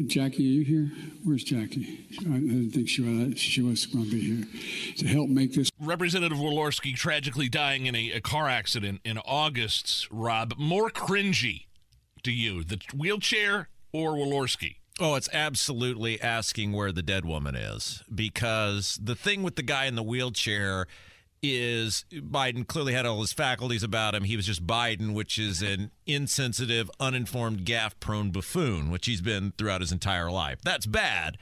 Jackie. 0.08 0.44
Are 0.44 0.52
you 0.52 0.64
here? 0.66 0.92
Where's 1.24 1.46
Jackie? 1.46 2.06
I 2.20 2.40
didn't 2.40 2.72
think 2.72 2.90
she 2.90 3.02
was, 3.02 3.40
she 3.40 3.62
was 3.62 3.86
going 3.86 4.06
to 4.06 4.12
be 4.12 4.20
here 4.20 4.48
to 4.98 5.08
help 5.08 5.30
make 5.30 5.54
this. 5.54 5.70
Representative 5.80 6.38
Walorski 6.38 6.94
tragically 6.94 7.48
dying 7.48 7.86
in 7.86 7.96
a, 7.96 8.12
a 8.12 8.22
car 8.22 8.50
accident 8.50 9.00
in 9.06 9.18
August, 9.20 10.10
Rob. 10.12 10.56
More 10.58 10.90
cringy 10.90 11.68
to 12.24 12.32
you, 12.34 12.66
the 12.66 12.80
wheelchair 12.94 13.70
or 13.94 14.14
Walorski? 14.14 14.76
Oh, 15.00 15.16
it's 15.16 15.30
absolutely 15.34 16.22
asking 16.22 16.74
where 16.74 16.92
the 16.92 17.02
dead 17.02 17.26
woman 17.26 17.56
is 17.56 18.04
because 18.14 19.00
the 19.02 19.16
thing 19.16 19.42
with 19.42 19.56
the 19.56 19.64
guy 19.64 19.86
in 19.86 19.96
the 19.96 20.04
wheelchair 20.04 20.86
is 21.42 22.06
Biden 22.12 22.68
clearly 22.68 22.94
had 22.94 23.06
all 23.06 23.22
his 23.22 23.34
faculties 23.34 23.84
about 23.84 24.14
him. 24.14 24.26
He 24.26 24.36
was 24.36 24.46
just 24.46 24.68
Biden, 24.68 25.14
which 25.14 25.40
is 25.40 25.62
an 25.62 25.92
insensitive, 26.06 26.92
uninformed, 27.00 27.66
gaff 27.66 28.00
prone 28.00 28.32
buffoon, 28.32 28.92
which 28.92 29.08
he's 29.08 29.22
been 29.22 29.54
throughout 29.58 29.82
his 29.82 29.92
entire 29.92 30.30
life. 30.30 30.60
That's 30.64 30.86
bad. 30.86 31.38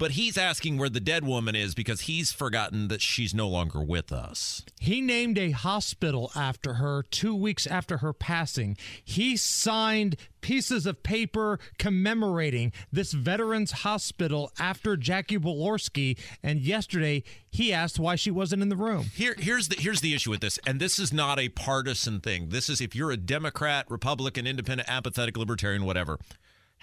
But 0.00 0.12
he's 0.12 0.38
asking 0.38 0.78
where 0.78 0.88
the 0.88 0.98
dead 0.98 1.26
woman 1.26 1.54
is 1.54 1.74
because 1.74 2.00
he's 2.02 2.32
forgotten 2.32 2.88
that 2.88 3.02
she's 3.02 3.34
no 3.34 3.46
longer 3.46 3.82
with 3.82 4.12
us. 4.12 4.64
He 4.80 5.02
named 5.02 5.36
a 5.36 5.50
hospital 5.50 6.32
after 6.34 6.74
her 6.74 7.02
two 7.02 7.34
weeks 7.34 7.66
after 7.66 7.98
her 7.98 8.14
passing. 8.14 8.78
He 9.04 9.36
signed 9.36 10.16
pieces 10.40 10.86
of 10.86 11.02
paper 11.02 11.58
commemorating 11.78 12.72
this 12.90 13.12
veterans 13.12 13.72
hospital 13.72 14.50
after 14.58 14.96
Jackie 14.96 15.36
Walorski. 15.36 16.18
And 16.42 16.60
yesterday, 16.60 17.22
he 17.50 17.70
asked 17.70 17.98
why 17.98 18.16
she 18.16 18.30
wasn't 18.30 18.62
in 18.62 18.70
the 18.70 18.76
room. 18.76 19.10
Here, 19.14 19.34
here's 19.38 19.68
the 19.68 19.76
here's 19.76 20.00
the 20.00 20.14
issue 20.14 20.30
with 20.30 20.40
this, 20.40 20.58
and 20.66 20.80
this 20.80 20.98
is 20.98 21.12
not 21.12 21.38
a 21.38 21.50
partisan 21.50 22.20
thing. 22.20 22.48
This 22.48 22.70
is 22.70 22.80
if 22.80 22.94
you're 22.94 23.10
a 23.10 23.18
Democrat, 23.18 23.84
Republican, 23.90 24.46
Independent, 24.46 24.88
apathetic, 24.88 25.36
Libertarian, 25.36 25.84
whatever. 25.84 26.18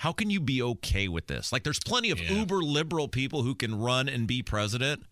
How 0.02 0.12
can 0.14 0.30
you 0.30 0.40
be 0.40 0.62
okay 0.62 1.08
with 1.08 1.26
this? 1.28 1.52
Like, 1.52 1.64
there's 1.64 1.80
plenty 1.80 2.12
of 2.12 2.20
uber 2.20 2.62
liberal 2.62 3.08
people 3.08 3.42
who 3.44 3.56
can 3.56 3.80
run 3.80 4.08
and 4.08 4.28
be 4.28 4.44
president, 4.44 5.04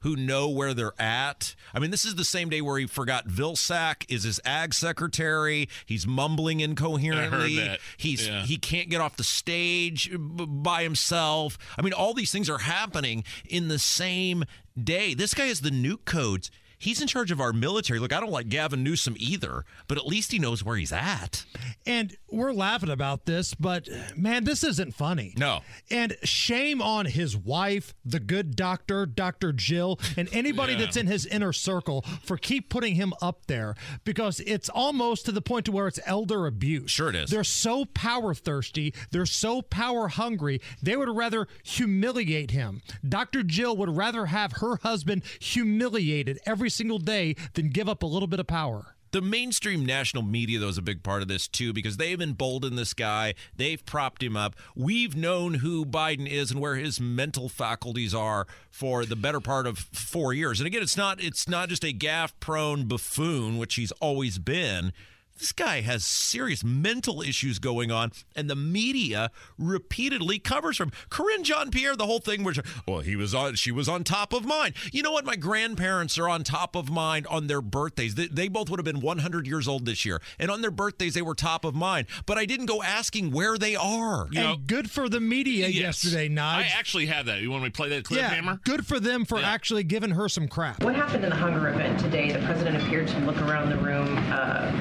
who 0.00 0.16
know 0.16 0.48
where 0.50 0.74
they're 0.74 1.00
at. 1.00 1.54
I 1.74 1.78
mean, 1.78 1.90
this 1.90 2.04
is 2.04 2.14
the 2.14 2.24
same 2.26 2.50
day 2.50 2.60
where 2.60 2.78
he 2.78 2.86
forgot 2.86 3.26
Vilsack 3.26 4.04
is 4.08 4.24
his 4.24 4.38
ag 4.44 4.74
secretary. 4.74 5.68
He's 5.86 6.06
mumbling 6.06 6.60
incoherently. 6.60 7.78
He's 7.96 8.28
Yeah. 8.28 8.44
he 8.44 8.58
can't 8.58 8.90
get 8.90 9.00
off 9.00 9.16
the 9.16 9.24
stage 9.24 10.10
by 10.18 10.82
himself. 10.82 11.56
I 11.78 11.82
mean, 11.82 11.94
all 11.94 12.12
these 12.12 12.30
things 12.30 12.50
are 12.50 12.58
happening 12.58 13.24
in 13.48 13.68
the 13.68 13.78
same 13.78 14.44
day. 14.80 15.14
This 15.14 15.32
guy 15.32 15.46
has 15.46 15.62
the 15.62 15.70
nuke 15.70 16.04
codes. 16.04 16.50
He's 16.78 17.00
in 17.02 17.08
charge 17.08 17.30
of 17.30 17.40
our 17.40 17.52
military. 17.52 17.98
Look, 17.98 18.12
I 18.12 18.20
don't 18.20 18.30
like 18.30 18.48
Gavin 18.48 18.82
Newsom 18.84 19.16
either, 19.18 19.64
but 19.88 19.98
at 19.98 20.06
least 20.06 20.32
he 20.32 20.38
knows 20.38 20.64
where 20.64 20.76
he's 20.76 20.92
at. 20.92 21.44
And 21.86 22.16
we're 22.30 22.52
laughing 22.52 22.90
about 22.90 23.24
this, 23.26 23.54
but 23.54 23.88
man, 24.16 24.44
this 24.44 24.62
isn't 24.62 24.94
funny. 24.94 25.34
No. 25.36 25.60
And 25.90 26.16
shame 26.22 26.80
on 26.80 27.06
his 27.06 27.36
wife, 27.36 27.94
the 28.04 28.20
good 28.20 28.54
doctor, 28.56 29.06
Dr. 29.06 29.52
Jill, 29.52 29.98
and 30.16 30.28
anybody 30.32 30.74
Yeah. 30.74 30.80
that's 30.80 30.96
in 30.96 31.06
his 31.06 31.26
inner 31.26 31.52
circle 31.52 32.04
for 32.22 32.36
keep 32.36 32.68
putting 32.68 32.94
him 32.94 33.12
up 33.20 33.46
there 33.46 33.74
because 34.04 34.40
it's 34.40 34.68
almost 34.68 35.24
to 35.26 35.32
the 35.32 35.42
point 35.42 35.64
to 35.66 35.72
where 35.72 35.88
it's 35.88 35.98
elder 36.06 36.46
abuse. 36.46 36.90
Sure 36.90 37.08
it 37.08 37.14
is. 37.16 37.30
They're 37.30 37.42
so 37.44 37.86
power 37.86 38.34
thirsty, 38.34 38.94
they're 39.10 39.26
so 39.26 39.62
power 39.62 40.08
hungry, 40.08 40.60
they 40.82 40.96
would 40.96 41.08
rather 41.08 41.48
humiliate 41.64 42.50
him. 42.50 42.82
Dr. 43.08 43.42
Jill 43.42 43.76
would 43.76 43.96
rather 43.96 44.26
have 44.26 44.52
her 44.58 44.76
husband 44.82 45.22
humiliated 45.40 46.38
every 46.46 46.67
single 46.70 46.98
day 46.98 47.34
than 47.54 47.70
give 47.70 47.88
up 47.88 48.02
a 48.02 48.06
little 48.06 48.28
bit 48.28 48.40
of 48.40 48.46
power. 48.46 48.94
The 49.10 49.22
mainstream 49.22 49.86
national 49.86 50.22
media, 50.22 50.58
though, 50.58 50.68
is 50.68 50.76
a 50.76 50.82
big 50.82 51.02
part 51.02 51.22
of 51.22 51.28
this, 51.28 51.48
too, 51.48 51.72
because 51.72 51.96
they've 51.96 52.20
emboldened 52.20 52.76
this 52.76 52.92
guy. 52.92 53.34
They've 53.56 53.84
propped 53.86 54.22
him 54.22 54.36
up. 54.36 54.54
We've 54.76 55.16
known 55.16 55.54
who 55.54 55.86
Biden 55.86 56.28
is 56.28 56.50
and 56.50 56.60
where 56.60 56.76
his 56.76 57.00
mental 57.00 57.48
faculties 57.48 58.14
are 58.14 58.46
for 58.70 59.06
the 59.06 59.16
better 59.16 59.40
part 59.40 59.66
of 59.66 59.78
four 59.78 60.34
years. 60.34 60.60
And 60.60 60.66
again, 60.66 60.82
it's 60.82 60.96
not 60.96 61.22
it's 61.22 61.48
not 61.48 61.70
just 61.70 61.84
a 61.84 61.92
gaff 61.92 62.38
prone 62.38 62.86
buffoon, 62.86 63.56
which 63.56 63.76
he's 63.76 63.92
always 63.92 64.38
been. 64.38 64.92
This 65.38 65.52
guy 65.52 65.82
has 65.82 66.04
serious 66.04 66.64
mental 66.64 67.22
issues 67.22 67.58
going 67.58 67.92
on, 67.92 68.10
and 68.34 68.50
the 68.50 68.56
media 68.56 69.30
repeatedly 69.56 70.38
covers 70.38 70.78
him. 70.78 70.90
Karine 71.10 71.44
Jean 71.44 71.70
Pierre, 71.70 71.94
the 71.96 72.06
whole 72.06 72.18
thing 72.18 72.42
was, 72.42 72.58
well, 72.86 73.00
he 73.00 73.14
was 73.14 73.34
on, 73.34 73.54
she 73.54 73.70
was 73.70 73.88
on 73.88 74.02
top 74.02 74.32
of 74.32 74.44
mind. 74.44 74.74
You 74.92 75.02
know 75.02 75.12
what? 75.12 75.24
My 75.24 75.36
grandparents 75.36 76.18
are 76.18 76.28
on 76.28 76.42
top 76.42 76.74
of 76.74 76.90
mind 76.90 77.26
on 77.28 77.46
their 77.46 77.62
birthdays. 77.62 78.16
They, 78.16 78.26
they 78.26 78.48
both 78.48 78.68
would 78.68 78.78
have 78.80 78.84
been 78.84 79.00
100 79.00 79.46
years 79.46 79.68
old 79.68 79.86
this 79.86 80.04
year, 80.04 80.20
and 80.38 80.50
on 80.50 80.60
their 80.60 80.70
birthdays 80.72 81.14
they 81.14 81.22
were 81.22 81.34
top 81.34 81.64
of 81.64 81.74
mind. 81.74 82.06
But 82.26 82.36
I 82.38 82.44
didn't 82.44 82.66
go 82.66 82.82
asking 82.82 83.30
where 83.30 83.56
they 83.56 83.76
are. 83.76 84.26
You 84.32 84.40
know- 84.40 84.52
and 84.54 84.66
good 84.66 84.90
for 84.90 85.08
the 85.08 85.20
media 85.20 85.68
Yes. 85.68 86.02
yesterday, 86.04 86.28
Nige. 86.28 86.38
I 86.40 86.62
actually 86.76 87.06
have 87.06 87.26
that. 87.26 87.40
You 87.42 87.50
want 87.50 87.62
me 87.62 87.68
to 87.68 87.76
play 87.76 87.88
that 87.90 88.04
clip, 88.04 88.20
yeah, 88.20 88.28
Hammer? 88.30 88.60
good 88.64 88.86
for 88.86 88.98
them 88.98 89.24
for 89.24 89.38
actually 89.38 89.84
giving 89.84 90.10
her 90.10 90.28
some 90.28 90.48
crap. 90.48 90.82
What 90.82 90.94
happened 90.96 91.22
in 91.24 91.30
the 91.30 91.36
hunger 91.36 91.68
event 91.68 92.00
today? 92.00 92.32
The 92.32 92.40
president 92.40 92.82
appeared 92.82 93.06
to 93.08 93.18
look 93.20 93.40
around 93.42 93.70
the 93.70 93.76
room 93.78 94.16
uh, 94.32 94.72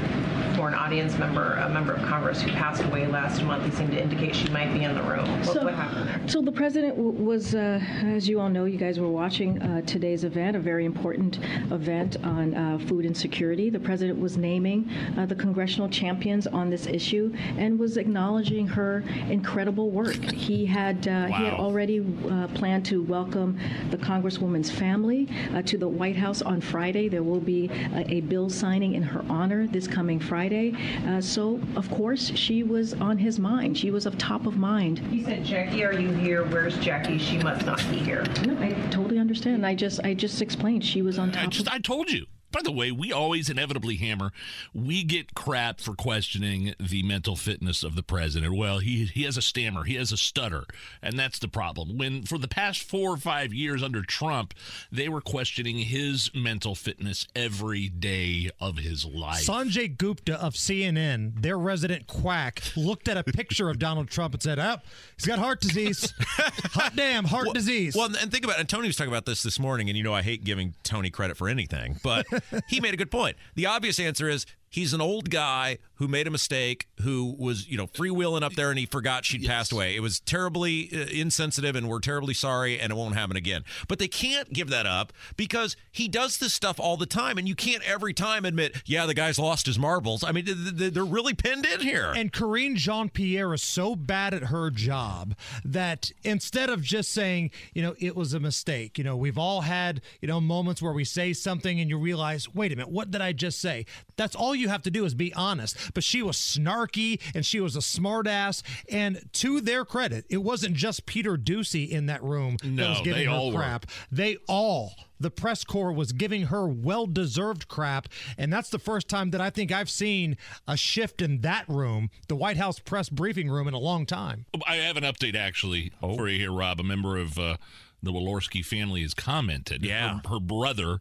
for 0.58 0.68
an 0.68 0.74
audience 0.74 1.16
member, 1.20 1.54
a 1.54 1.70
member 1.70 1.94
of 1.94 2.02
Congress 2.04 2.42
who 2.42 2.52
passed 2.54 2.82
away 2.84 3.06
last 3.06 3.44
month. 3.44 3.64
He 3.64 3.70
seemed 3.72 3.92
to 3.92 4.02
indicate 4.02 4.36
she 4.36 4.50
might 4.50 4.74
be 4.74 4.84
in 4.84 4.96
the 4.96 5.04
room. 5.04 5.30
What, 5.46 5.54
So- 5.54 5.64
what 5.64 5.76
happened 5.76 6.10
there? 6.10 6.28
So 6.28 6.42
the 6.42 6.52
president 6.52 6.96
w- 6.98 7.12
was, 7.24 7.54
uh, 7.54 7.80
as 8.04 8.28
you 8.28 8.40
all 8.40 8.50
know, 8.50 8.66
you 8.66 8.80
guys 8.80 9.00
were 9.00 9.08
watching 9.08 9.62
uh, 9.62 9.82
today's 9.82 10.24
event, 10.24 10.58
a 10.58 10.60
very 10.60 10.84
important 10.86 11.38
event 11.72 12.18
on 12.24 12.56
uh, 12.56 12.80
food 12.80 13.06
insecurity. 13.06 13.70
The 13.70 13.80
president 13.80 14.20
was 14.20 14.36
naming 14.36 14.90
uh, 15.16 15.28
the 15.28 15.36
congressional 15.36 15.88
champions 15.90 16.48
on 16.48 16.72
this 16.72 16.88
issue 16.88 17.32
and 17.58 17.78
was 17.78 17.98
acknowledging 17.98 18.66
her 18.66 19.04
incredible 19.30 19.92
work. 19.92 20.16
He 20.34 20.66
had 20.66 21.08
uh, 21.08 21.28
he 21.28 21.44
had 21.46 21.54
already 21.54 22.00
uh, 22.32 22.48
planned 22.56 22.84
to 22.88 23.04
welcome 23.04 23.60
the 23.92 23.98
congresswoman's 23.98 24.72
family 24.72 25.30
uh, 25.54 25.62
to 25.62 25.78
the 25.78 25.88
White 25.88 26.16
House 26.16 26.42
on 26.42 26.62
Friday. 26.62 27.10
There 27.10 27.24
will 27.24 27.40
be 27.40 27.70
a, 27.94 28.06
a 28.16 28.22
bill 28.22 28.50
signing 28.50 28.96
in 28.96 29.04
her 29.04 29.24
honor 29.30 29.68
this 29.68 29.88
coming 29.88 30.20
Friday. 30.20 30.47
Uh, 30.54 31.22
so, 31.22 31.60
of 31.76 31.90
course, 31.90 32.32
she 32.36 32.64
was 32.64 32.94
on 32.96 33.18
his 33.18 33.40
mind. 33.40 33.78
She 33.78 33.92
was 33.92 34.06
of 34.06 34.18
top 34.18 34.46
of 34.46 34.58
mind. 34.58 35.00
He 35.00 35.24
said, 35.24 35.44
Jackie, 35.44 35.84
are 35.84 35.94
you 35.94 36.12
here? 36.14 36.44
Where's 36.46 36.78
Jackie? 36.80 37.18
She 37.18 37.38
must 37.40 37.66
not 37.66 37.80
be 37.90 37.98
here. 37.98 38.24
No, 38.46 38.58
I 38.60 38.72
totally 38.90 39.20
understand. 39.20 39.66
I 39.66 39.76
just, 39.76 40.00
I 40.04 40.14
just 40.14 40.42
explained 40.42 40.84
she 40.84 41.02
was 41.02 41.20
on 41.20 41.32
top. 41.32 41.44
I 41.44 41.48
just, 41.48 41.72
I 41.72 41.80
told 41.80 42.12
you. 42.12 42.26
By 42.52 42.62
the 42.62 42.72
way, 42.72 42.92
we 42.92 43.12
always 43.12 43.50
inevitably 43.50 43.98
hammer. 43.98 44.32
We 44.74 45.04
get 45.04 45.36
crap 45.36 45.82
for 45.82 45.94
questioning 45.94 46.74
the 46.80 47.04
mental 47.04 47.36
fitness 47.36 47.84
of 47.84 47.96
the 47.96 48.04
president. 48.04 48.56
Well, 48.56 48.80
he 48.80 49.06
he 49.06 49.24
has 49.24 49.38
a 49.38 49.42
stammer, 49.42 49.84
he 49.84 49.96
has 49.96 50.12
a 50.12 50.18
stutter, 50.18 50.64
and 51.02 51.20
that's 51.20 51.40
the 51.40 51.50
problem. 51.50 51.98
When 51.98 52.24
for 52.24 52.38
the 52.38 52.48
past 52.48 52.84
four 52.84 53.12
or 53.12 53.18
five 53.18 53.54
years 53.54 53.84
under 53.84 54.02
Trump, 54.02 54.54
they 54.92 55.10
were 55.10 55.22
questioning 55.22 55.80
his 55.80 56.32
mental 56.34 56.74
fitness 56.74 57.28
every 57.36 57.90
day 57.90 58.50
of 58.62 58.78
his 58.78 59.06
life. 59.06 59.46
Sanjay 59.46 59.96
Gupta 59.96 60.42
of 60.42 60.54
CNN, 60.54 61.42
their 61.42 61.58
resident 61.58 62.08
quack, 62.08 62.62
looked 62.78 63.10
at 63.10 63.18
a 63.18 63.24
picture 63.24 63.70
of 63.70 63.78
Donald 63.78 64.10
Trump 64.10 64.34
and 64.34 64.42
said, 64.42 64.58
"Up, 64.58 64.84
oh, 64.86 64.90
he's 65.18 65.26
got 65.26 65.40
heart 65.40 65.60
disease. 65.60 66.14
Hot 66.20 66.96
damn, 66.96 67.26
heart 67.26 67.48
well, 67.48 67.54
disease." 67.54 67.96
Well, 67.96 68.06
and 68.06 68.32
think 68.32 68.46
about 68.46 68.58
it. 68.58 68.62
And 68.62 68.70
Tony 68.70 68.88
was 68.88 68.96
talking 68.96 69.12
about 69.12 69.26
this 69.26 69.44
this 69.44 69.60
morning, 69.60 69.90
and 69.90 69.98
you 69.98 70.04
know 70.04 70.14
I 70.14 70.22
hate 70.22 70.46
giving 70.46 70.76
Tony 70.84 71.10
credit 71.10 71.36
for 71.36 71.50
anything, 71.50 72.00
but 72.04 72.26
he 72.68 72.80
made 72.80 72.94
a 72.94 72.98
good 72.98 73.12
point. 73.12 73.38
The 73.56 73.66
obvious 73.66 74.00
answer 74.00 74.30
is 74.30 74.46
he's 74.70 74.94
an 74.94 75.02
old 75.02 75.30
guy 75.30 75.78
who 75.96 76.08
made 76.08 76.28
a 76.28 76.32
mistake, 76.32 76.88
who 77.02 77.36
was, 77.38 77.68
you 77.68 77.78
know, 77.78 77.88
freewheeling 77.88 78.44
up 78.44 78.54
there 78.54 78.70
and 78.70 78.78
he 78.78 78.86
forgot 78.86 79.26
she'd 79.26 79.42
yes. 79.42 79.50
passed 79.50 79.72
away. 79.72 79.96
It 79.96 80.02
was 80.02 80.20
terribly 80.20 80.90
uh, 80.94 81.06
insensitive 81.12 81.76
and 81.76 81.90
we're 81.90 82.00
terribly 82.00 82.34
sorry 82.34 82.80
and 82.80 82.92
it 82.92 82.96
won't 82.96 83.16
happen 83.16 83.36
again. 83.36 83.64
But 83.88 83.98
they 83.98 84.08
can't 84.08 84.54
give 84.54 84.70
that 84.70 84.86
up 84.86 85.12
because 85.36 85.76
he 85.92 86.08
does 86.08 86.38
this 86.38 86.54
stuff 86.54 86.80
all 86.80 86.98
the 86.98 87.08
time 87.08 87.38
and 87.38 87.48
you 87.48 87.56
can't 87.56 87.84
every 87.88 88.14
time 88.14 88.46
admit, 88.46 88.82
yeah, 88.86 89.06
the 89.06 89.16
guy's 89.16 89.40
lost 89.40 89.66
his 89.66 89.80
marbles. 89.80 90.24
I 90.24 90.32
mean, 90.32 90.46
they're 90.48 91.04
really 91.04 91.34
pinned 91.34 91.66
in 91.66 91.80
here. 91.80 92.14
And 92.16 92.32
Karine 92.32 92.76
Jean 92.76 93.10
Pierre 93.10 93.54
is 93.54 93.64
so 93.64 93.96
bad 93.96 94.34
at 94.34 94.44
her 94.44 94.70
job 94.70 95.36
that 95.66 96.12
instead 96.24 96.70
of 96.70 96.84
just 96.84 97.12
saying, 97.12 97.52
you 97.74 97.82
know, 97.82 97.96
it 98.00 98.16
was 98.16 98.34
a 98.34 98.40
mistake, 98.40 98.98
you 98.98 99.04
know, 99.04 99.18
we've 99.18 99.38
all 99.38 99.62
had, 99.62 100.02
you 100.22 100.28
know, 100.28 100.40
moments 100.40 100.82
where 100.82 100.94
we 100.94 101.04
say 101.04 101.34
something 101.34 101.80
and 101.80 101.90
you 101.90 101.98
realize, 101.98 102.54
wait 102.54 102.72
a 102.72 102.76
minute, 102.76 102.92
what 102.92 103.10
did 103.10 103.22
I 103.22 103.32
just 103.32 103.60
say? 103.60 103.86
That's 104.18 104.36
all 104.36 104.56
you 104.56 104.70
have 104.70 104.82
to 104.84 104.92
do 104.92 105.06
is 105.06 105.14
be 105.14 105.34
honest. 105.34 105.78
But 105.94 106.04
she 106.04 106.22
was 106.22 106.38
snarky 106.38 107.22
and 107.34 107.46
she 107.46 107.60
was 107.60 107.76
a 107.76 107.80
smartass. 107.80 108.64
And 108.90 109.22
to 109.34 109.62
their 109.62 109.86
credit, 109.86 110.26
it 110.30 110.38
wasn't 110.38 110.76
just 110.76 111.06
Peter 111.06 111.38
Doocy 111.38 111.90
in 111.90 112.08
that 112.08 112.24
room 112.24 112.58
no, 112.64 112.84
that 112.84 112.90
was 112.90 113.02
giving 113.02 113.20
they 113.20 113.26
her 113.26 113.32
all 113.32 113.54
crap. 113.54 113.86
Were. 113.86 114.18
They 114.18 114.38
all 114.48 114.94
the 115.20 115.32
press 115.32 115.64
corps 115.64 115.92
was 115.92 116.12
giving 116.12 116.44
her 116.44 116.68
well 116.68 117.08
deserved 117.08 117.68
crap. 117.68 118.08
And 118.38 118.52
that's 118.52 118.70
the 118.70 118.80
first 118.80 119.08
time 119.08 119.32
that 119.32 119.42
I 119.42 119.50
think 119.50 119.72
I've 119.72 119.90
seen 119.90 120.38
a 120.68 120.78
shift 120.78 121.22
in 121.22 121.42
that 121.42 121.68
room, 121.68 122.10
the 122.28 122.36
White 122.36 122.58
House 122.58 122.80
press 122.80 123.10
briefing 123.10 123.50
room, 123.50 123.68
in 123.68 123.74
a 123.74 123.80
long 123.80 124.06
time. 124.06 124.46
I 124.66 124.76
have 124.76 124.98
an 124.98 125.04
update 125.04 125.36
actually 125.36 125.92
oh. 126.02 126.16
for 126.16 126.30
you 126.30 126.40
here, 126.40 126.52
Rob. 126.52 126.80
A 126.80 126.84
member 126.84 127.18
of 127.18 127.38
uh, 127.38 127.58
the 128.02 128.12
Walorski 128.12 128.64
family 128.64 129.02
has 129.02 129.14
commented. 129.14 129.84
Yeah. 129.84 130.20
Her, 130.24 130.30
her 130.30 130.40
brother 130.40 131.00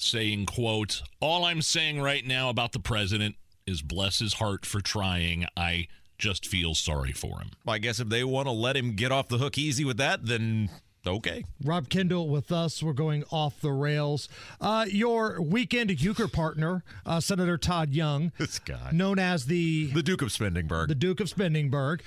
saying, 0.00 0.46
quote, 0.46 1.02
All 1.20 1.44
I'm 1.44 1.62
saying 1.62 2.00
right 2.00 2.24
now 2.26 2.48
about 2.48 2.72
the 2.72 2.78
president 2.78 3.36
is 3.66 3.82
bless 3.82 4.18
his 4.18 4.34
heart 4.34 4.64
for 4.64 4.80
trying. 4.80 5.46
I 5.56 5.88
just 6.18 6.46
feel 6.46 6.74
sorry 6.74 7.12
for 7.12 7.40
him. 7.40 7.50
I 7.66 7.78
guess 7.78 8.00
if 8.00 8.08
they 8.08 8.24
want 8.24 8.46
to 8.46 8.52
let 8.52 8.76
him 8.76 8.94
get 8.96 9.12
off 9.12 9.28
the 9.28 9.38
hook 9.38 9.58
easy 9.58 9.84
with 9.84 9.98
that, 9.98 10.26
then 10.26 10.70
Okay. 11.08 11.44
Rob 11.64 11.88
Kendall 11.88 12.28
with 12.28 12.52
us. 12.52 12.82
We're 12.82 12.92
going 12.92 13.24
off 13.30 13.60
the 13.60 13.72
rails. 13.72 14.28
Uh, 14.60 14.84
your 14.88 15.40
weekend 15.40 16.00
euchre 16.02 16.28
partner, 16.28 16.84
uh, 17.06 17.18
Senator 17.20 17.56
Todd 17.56 17.94
Young, 17.94 18.32
this 18.38 18.58
guy, 18.58 18.90
known 18.92 19.18
as 19.18 19.46
the 19.46 19.86
the 19.86 20.02
Duke 20.02 20.20
of 20.22 20.28
Spendingburg, 20.28 20.88
the 20.88 20.94
Duke 20.94 21.20
of 21.20 21.28
Spendingburg. 21.28 22.00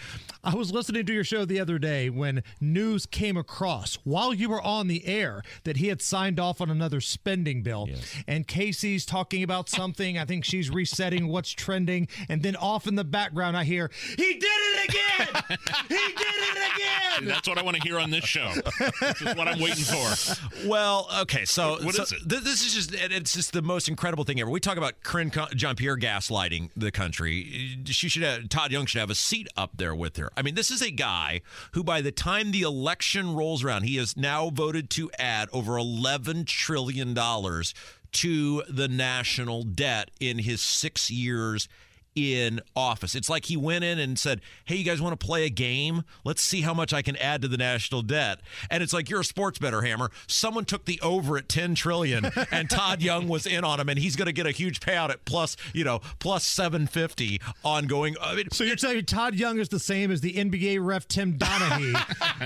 I 0.43 0.55
was 0.55 0.71
listening 0.71 1.05
to 1.07 1.13
your 1.13 1.23
show 1.23 1.45
the 1.45 1.59
other 1.59 1.79
day 1.79 2.09
when 2.09 2.43
news 2.59 3.05
came 3.05 3.37
across 3.37 3.95
while 4.03 4.33
you 4.33 4.49
were 4.49 4.61
on 4.61 4.87
the 4.87 5.05
air 5.05 5.41
that 5.63 5.77
he 5.77 5.87
had 5.87 6.01
signed 6.01 6.39
off 6.39 6.61
on 6.61 6.69
another 6.69 7.01
spending 7.01 7.63
bill, 7.63 7.87
yes. 7.89 8.23
and 8.27 8.47
Casey's 8.47 9.05
talking 9.05 9.41
about 9.41 9.67
something. 9.67 10.17
I 10.17 10.25
think 10.25 10.45
she's 10.45 10.69
resetting 10.69 11.27
what's 11.27 11.51
trending, 11.51 12.07
and 12.29 12.43
then 12.43 12.55
off 12.55 12.85
in 12.87 12.95
the 12.95 13.03
background, 13.03 13.57
I 13.57 13.63
hear 13.63 13.89
he 14.09 14.33
did 14.33 14.43
it 14.43 14.89
again. 14.89 15.43
he 15.89 15.95
did 15.95 16.17
it 16.19 16.57
again. 16.75 16.91
That's 17.23 17.47
what 17.47 17.57
I 17.57 17.63
want 17.63 17.77
to 17.77 17.83
hear 17.83 17.99
on 17.99 18.11
this 18.11 18.23
show. 18.23 18.51
this 18.99 19.21
is 19.21 19.35
what 19.35 19.47
I'm 19.47 19.59
waiting 19.59 19.83
for. 19.83 20.67
Well, 20.67 21.07
okay, 21.21 21.45
so, 21.45 21.77
what 21.83 21.95
so 21.95 22.03
is 22.03 22.11
it? 22.11 22.29
Th- 22.29 22.41
this 22.41 22.65
is 22.65 22.73
just 22.73 22.93
it's 22.93 23.33
just 23.33 23.53
the 23.53 23.61
most 23.61 23.87
incredible 23.87 24.23
thing 24.23 24.39
ever. 24.39 24.49
We 24.49 24.59
talk 24.59 24.77
about 24.77 25.01
Karine 25.03 25.31
Jean 25.55 25.75
Pierre 25.75 25.97
gaslighting 25.97 26.69
the 26.75 26.91
country. 26.91 27.79
She 27.85 28.09
should 28.09 28.23
have 28.23 28.49
Todd 28.49 28.71
Young 28.71 28.85
should 28.85 28.99
have 28.99 29.09
a 29.09 29.15
seat 29.15 29.47
up 29.57 29.71
there 29.77 29.95
with 29.95 30.17
her. 30.17 30.31
I 30.35 30.41
mean, 30.41 30.55
this 30.55 30.71
is 30.71 30.81
a 30.81 30.91
guy 30.91 31.41
who, 31.73 31.83
by 31.83 32.01
the 32.01 32.11
time 32.11 32.51
the 32.51 32.61
election 32.61 33.33
rolls 33.33 33.63
around, 33.63 33.83
he 33.83 33.97
has 33.97 34.15
now 34.15 34.49
voted 34.49 34.89
to 34.91 35.09
add 35.17 35.49
over 35.51 35.77
11 35.77 36.45
trillion 36.45 37.13
dollars 37.13 37.73
to 38.13 38.63
the 38.69 38.87
national 38.87 39.63
debt 39.63 40.11
in 40.19 40.39
his 40.39 40.61
six 40.61 41.09
years 41.09 41.67
in 42.15 42.59
office. 42.75 43.15
It's 43.15 43.29
like 43.29 43.45
he 43.45 43.57
went 43.57 43.83
in 43.83 43.99
and 43.99 44.17
said, 44.17 44.41
Hey, 44.65 44.75
you 44.75 44.83
guys 44.83 45.01
want 45.01 45.19
to 45.19 45.25
play 45.25 45.45
a 45.45 45.49
game? 45.49 46.03
Let's 46.23 46.41
see 46.41 46.61
how 46.61 46.73
much 46.73 46.93
I 46.93 47.01
can 47.01 47.15
add 47.17 47.41
to 47.41 47.47
the 47.47 47.57
national 47.57 48.01
debt. 48.01 48.39
And 48.69 48.83
it's 48.83 48.93
like, 48.93 49.09
You're 49.09 49.21
a 49.21 49.25
sports 49.25 49.59
bettor, 49.59 49.81
Hammer. 49.81 50.11
Someone 50.27 50.65
took 50.65 50.85
the 50.85 50.99
over 51.01 51.37
at 51.37 51.47
10 51.49 51.75
trillion 51.75 52.25
and 52.51 52.69
Todd 52.69 53.01
Young 53.01 53.27
was 53.27 53.45
in 53.45 53.63
on 53.63 53.79
him 53.79 53.89
and 53.89 53.97
he's 53.97 54.15
going 54.15 54.25
to 54.27 54.33
get 54.33 54.45
a 54.45 54.51
huge 54.51 54.79
payout 54.79 55.09
at 55.09 55.25
plus, 55.25 55.55
you 55.73 55.83
know, 55.83 55.99
plus 56.19 56.43
750 56.45 57.41
ongoing. 57.63 58.15
I 58.21 58.35
mean, 58.35 58.47
so 58.51 58.63
you're 58.63 58.77
saying 58.77 59.05
Todd 59.05 59.35
Young 59.35 59.59
is 59.59 59.69
the 59.69 59.79
same 59.79 60.11
as 60.11 60.21
the 60.21 60.33
NBA 60.33 60.83
ref 60.83 61.07
Tim 61.07 61.33
Donaghy, 61.37 61.95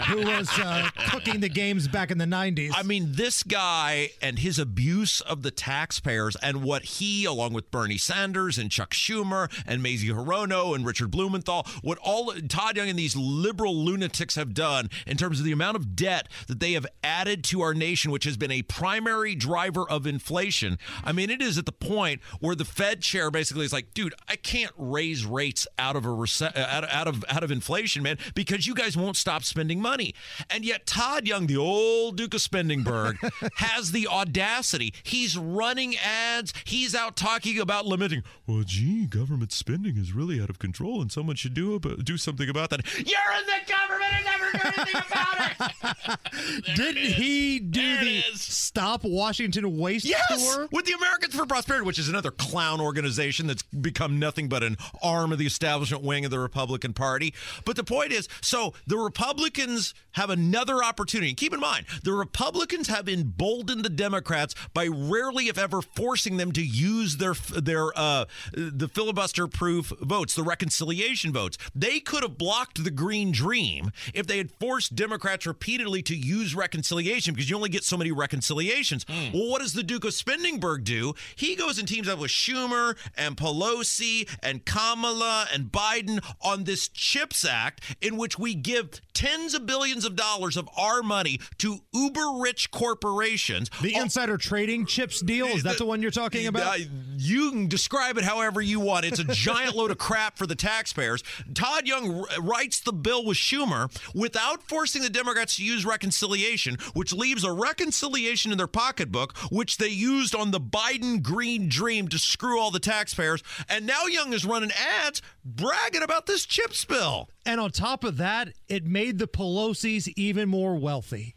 who 0.05 0.25
was 0.25 0.49
uh, 0.59 0.89
cooking 1.09 1.39
the 1.39 1.49
games 1.49 1.87
back 1.87 2.11
in 2.11 2.17
the 2.17 2.25
90s. 2.25 2.71
I 2.73 2.83
mean, 2.83 3.07
this 3.11 3.43
guy 3.43 4.09
and 4.21 4.39
his 4.39 4.59
abuse 4.59 5.21
of 5.21 5.41
the 5.41 5.51
taxpayers 5.51 6.35
and 6.37 6.63
what 6.63 6.83
he, 6.83 7.25
along 7.25 7.53
with 7.53 7.71
Bernie 7.71 7.97
Sanders 7.97 8.57
and 8.57 8.69
Chuck 8.71 8.91
Schumer, 8.91 9.49
and 9.65 9.81
Mazie 9.81 10.09
Hirono 10.09 10.75
and 10.75 10.85
Richard 10.85 11.11
Blumenthal, 11.11 11.65
what 11.81 11.97
all 12.01 12.33
Todd 12.47 12.77
Young 12.77 12.89
and 12.89 12.99
these 12.99 13.15
liberal 13.15 13.75
lunatics 13.75 14.35
have 14.35 14.53
done 14.53 14.89
in 15.05 15.17
terms 15.17 15.39
of 15.39 15.45
the 15.45 15.51
amount 15.51 15.77
of 15.77 15.95
debt 15.95 16.27
that 16.47 16.59
they 16.59 16.73
have 16.73 16.85
added 17.03 17.43
to 17.45 17.61
our 17.61 17.73
nation, 17.73 18.11
which 18.11 18.23
has 18.23 18.37
been 18.37 18.51
a 18.51 18.61
primary 18.63 19.35
driver 19.35 19.87
of 19.89 20.05
inflation. 20.07 20.77
I 21.03 21.11
mean, 21.11 21.29
it 21.29 21.41
is 21.41 21.57
at 21.57 21.65
the 21.65 21.71
point 21.71 22.21
where 22.39 22.55
the 22.55 22.65
Fed 22.65 23.01
chair 23.01 23.31
basically 23.31 23.65
is 23.65 23.73
like, 23.73 23.93
dude, 23.93 24.13
I 24.27 24.35
can't 24.35 24.73
raise 24.77 25.25
rates 25.25 25.67
out 25.77 25.95
of 25.95 26.05
a 26.05 26.09
rece- 26.09 26.55
out, 26.55 26.83
of, 26.83 26.89
out 26.89 27.07
of 27.07 27.25
out 27.29 27.43
of 27.43 27.51
inflation, 27.51 28.03
man, 28.03 28.17
because 28.33 28.67
you 28.67 28.73
guys 28.73 28.95
won't 28.97 29.17
stop 29.17 29.43
spending 29.43 29.81
money. 29.81 30.13
And 30.49 30.65
yet 30.65 30.85
Todd 30.85 31.27
Young, 31.27 31.47
the 31.47 31.57
old 31.57 32.17
Duke 32.17 32.33
of 32.33 32.41
Spendingburg, 32.41 33.17
has 33.55 33.91
the 33.91 34.07
audacity. 34.07 34.93
He's 35.03 35.37
running 35.37 35.95
ads. 35.97 36.53
He's 36.65 36.95
out 36.95 37.15
talking 37.15 37.59
about 37.59 37.85
limiting. 37.85 38.23
Well, 38.47 38.63
gee, 38.65 39.05
government 39.05 39.44
government 39.45 39.51
spending 39.51 39.97
is 39.97 40.13
really 40.13 40.41
out 40.41 40.49
of 40.49 40.59
control, 40.59 41.01
and 41.01 41.11
someone 41.11 41.35
should 41.35 41.53
do 41.53 41.75
about, 41.75 42.03
do 42.03 42.17
something 42.17 42.49
about 42.49 42.69
that. 42.69 42.81
You're 42.95 43.05
in 43.05 43.45
the 43.45 43.71
government 43.71 44.11
and 44.13 44.25
never 44.25 44.51
do 44.51 44.81
anything 44.81 45.01
about 45.07 46.19
it. 46.65 46.75
Didn't 46.75 47.13
he 47.13 47.59
do 47.59 47.97
the 47.97 48.23
Stop 48.35 49.03
Washington 49.03 49.77
Waste 49.77 50.05
yes! 50.05 50.27
tour 50.55 50.67
with 50.71 50.85
the 50.85 50.93
Americans 50.93 51.35
for 51.35 51.45
Prosperity, 51.45 51.85
which 51.85 51.99
is 51.99 52.09
another 52.09 52.31
clown 52.31 52.81
organization 52.81 53.47
that's 53.47 53.63
become 53.63 54.19
nothing 54.19 54.49
but 54.49 54.63
an 54.63 54.77
arm 55.01 55.31
of 55.31 55.37
the 55.37 55.45
establishment 55.45 56.03
wing 56.03 56.25
of 56.25 56.31
the 56.31 56.39
Republican 56.39 56.93
Party. 56.93 57.33
But 57.65 57.75
the 57.75 57.83
point 57.83 58.11
is, 58.11 58.27
so 58.41 58.73
the 58.87 58.97
Republicans 58.97 59.93
have 60.13 60.29
another 60.29 60.83
opportunity. 60.83 61.33
Keep 61.33 61.53
in 61.53 61.59
mind, 61.59 61.85
the 62.03 62.13
Republicans 62.13 62.87
have 62.87 63.07
emboldened 63.07 63.83
the 63.85 63.89
Democrats 63.89 64.55
by 64.73 64.87
rarely, 64.87 65.47
if 65.47 65.57
ever, 65.57 65.81
forcing 65.81 66.37
them 66.37 66.51
to 66.53 66.61
use 66.61 67.17
their 67.17 67.33
their 67.33 67.97
uh, 67.97 68.25
the 68.53 68.87
filibuster 68.87 69.34
proof 69.47 69.91
votes, 70.01 70.35
the 70.35 70.43
reconciliation 70.43 71.31
votes. 71.33 71.57
They 71.73 71.99
could 71.99 72.23
have 72.23 72.37
blocked 72.37 72.83
the 72.83 72.91
Green 72.91 73.31
Dream 73.31 73.91
if 74.13 74.27
they 74.27 74.37
had 74.37 74.51
forced 74.51 74.95
Democrats 74.95 75.45
repeatedly 75.45 76.01
to 76.03 76.15
use 76.15 76.55
reconciliation 76.55 77.33
because 77.33 77.49
you 77.49 77.55
only 77.55 77.69
get 77.69 77.83
so 77.83 77.97
many 77.97 78.11
reconciliations. 78.11 79.05
Mm. 79.05 79.33
Well, 79.33 79.49
what 79.49 79.61
does 79.61 79.73
the 79.73 79.83
Duke 79.83 80.05
of 80.05 80.11
Spendingburg 80.11 80.83
do? 80.83 81.13
He 81.35 81.55
goes 81.55 81.77
and 81.77 81.87
teams 81.87 82.07
up 82.07 82.19
with 82.19 82.31
Schumer 82.31 82.97
and 83.17 83.35
Pelosi 83.35 84.29
and 84.41 84.65
Kamala 84.65 85.47
and 85.53 85.71
Biden 85.71 86.23
on 86.41 86.63
this 86.63 86.87
CHIPS 86.87 87.45
Act 87.45 87.81
in 88.01 88.17
which 88.17 88.39
we 88.39 88.55
give 88.55 89.01
tens 89.13 89.53
of 89.53 89.65
billions 89.65 90.05
of 90.05 90.15
dollars 90.15 90.57
of 90.57 90.69
our 90.77 91.01
money 91.01 91.39
to 91.57 91.79
uber 91.93 92.39
rich 92.39 92.71
corporations. 92.71 93.69
The 93.81 93.95
insider 93.95 94.37
trading 94.37 94.85
chips 94.85 95.21
deal, 95.21 95.47
is 95.47 95.63
that 95.63 95.77
the, 95.77 95.85
one 95.85 96.01
you're 96.01 96.11
talking 96.11 96.47
about? 96.47 96.79
Uh, 96.79 96.83
you 97.17 97.51
can 97.51 97.67
describe 97.67 98.17
it 98.17 98.23
however 98.23 98.61
you 98.61 98.79
want. 98.79 99.05
It's 99.05 99.19
a 99.19 99.23
giant 99.33 99.75
load 99.75 99.91
of 99.91 99.97
crap 99.97 100.37
for 100.37 100.47
the 100.47 100.55
taxpayers. 100.55 101.23
Todd 101.53 101.87
Young 101.87 102.25
writes 102.39 102.79
the 102.79 102.93
bill 102.93 103.25
with 103.25 103.37
Schumer 103.37 103.89
without 104.13 104.63
forcing 104.63 105.01
the 105.01 105.09
Democrats 105.09 105.57
to 105.57 105.63
use 105.63 105.85
reconciliation, 105.85 106.77
which 106.93 107.13
leaves 107.13 107.43
a 107.43 107.51
reconciliation 107.51 108.51
in 108.51 108.57
their 108.57 108.67
pocketbook, 108.67 109.37
which 109.51 109.77
they 109.77 109.87
used 109.87 110.35
on 110.35 110.51
the 110.51 110.59
Biden 110.59 111.21
green 111.21 111.69
dream 111.69 112.07
to 112.09 112.19
screw 112.19 112.59
all 112.59 112.71
the 112.71 112.79
taxpayers. 112.79 113.43
And 113.69 113.85
now 113.85 114.05
Young 114.05 114.33
is 114.33 114.45
running 114.45 114.71
ads 114.71 115.21
bragging 115.43 116.03
about 116.03 116.25
this 116.25 116.45
chip 116.45 116.73
spill. 116.73 117.29
And 117.45 117.59
on 117.59 117.71
top 117.71 118.03
of 118.03 118.17
that, 118.17 118.53
it 118.67 118.85
made 118.85 119.19
the 119.19 119.27
Pelosi's 119.27 120.09
even 120.09 120.49
more 120.49 120.75
wealthy. 120.75 121.34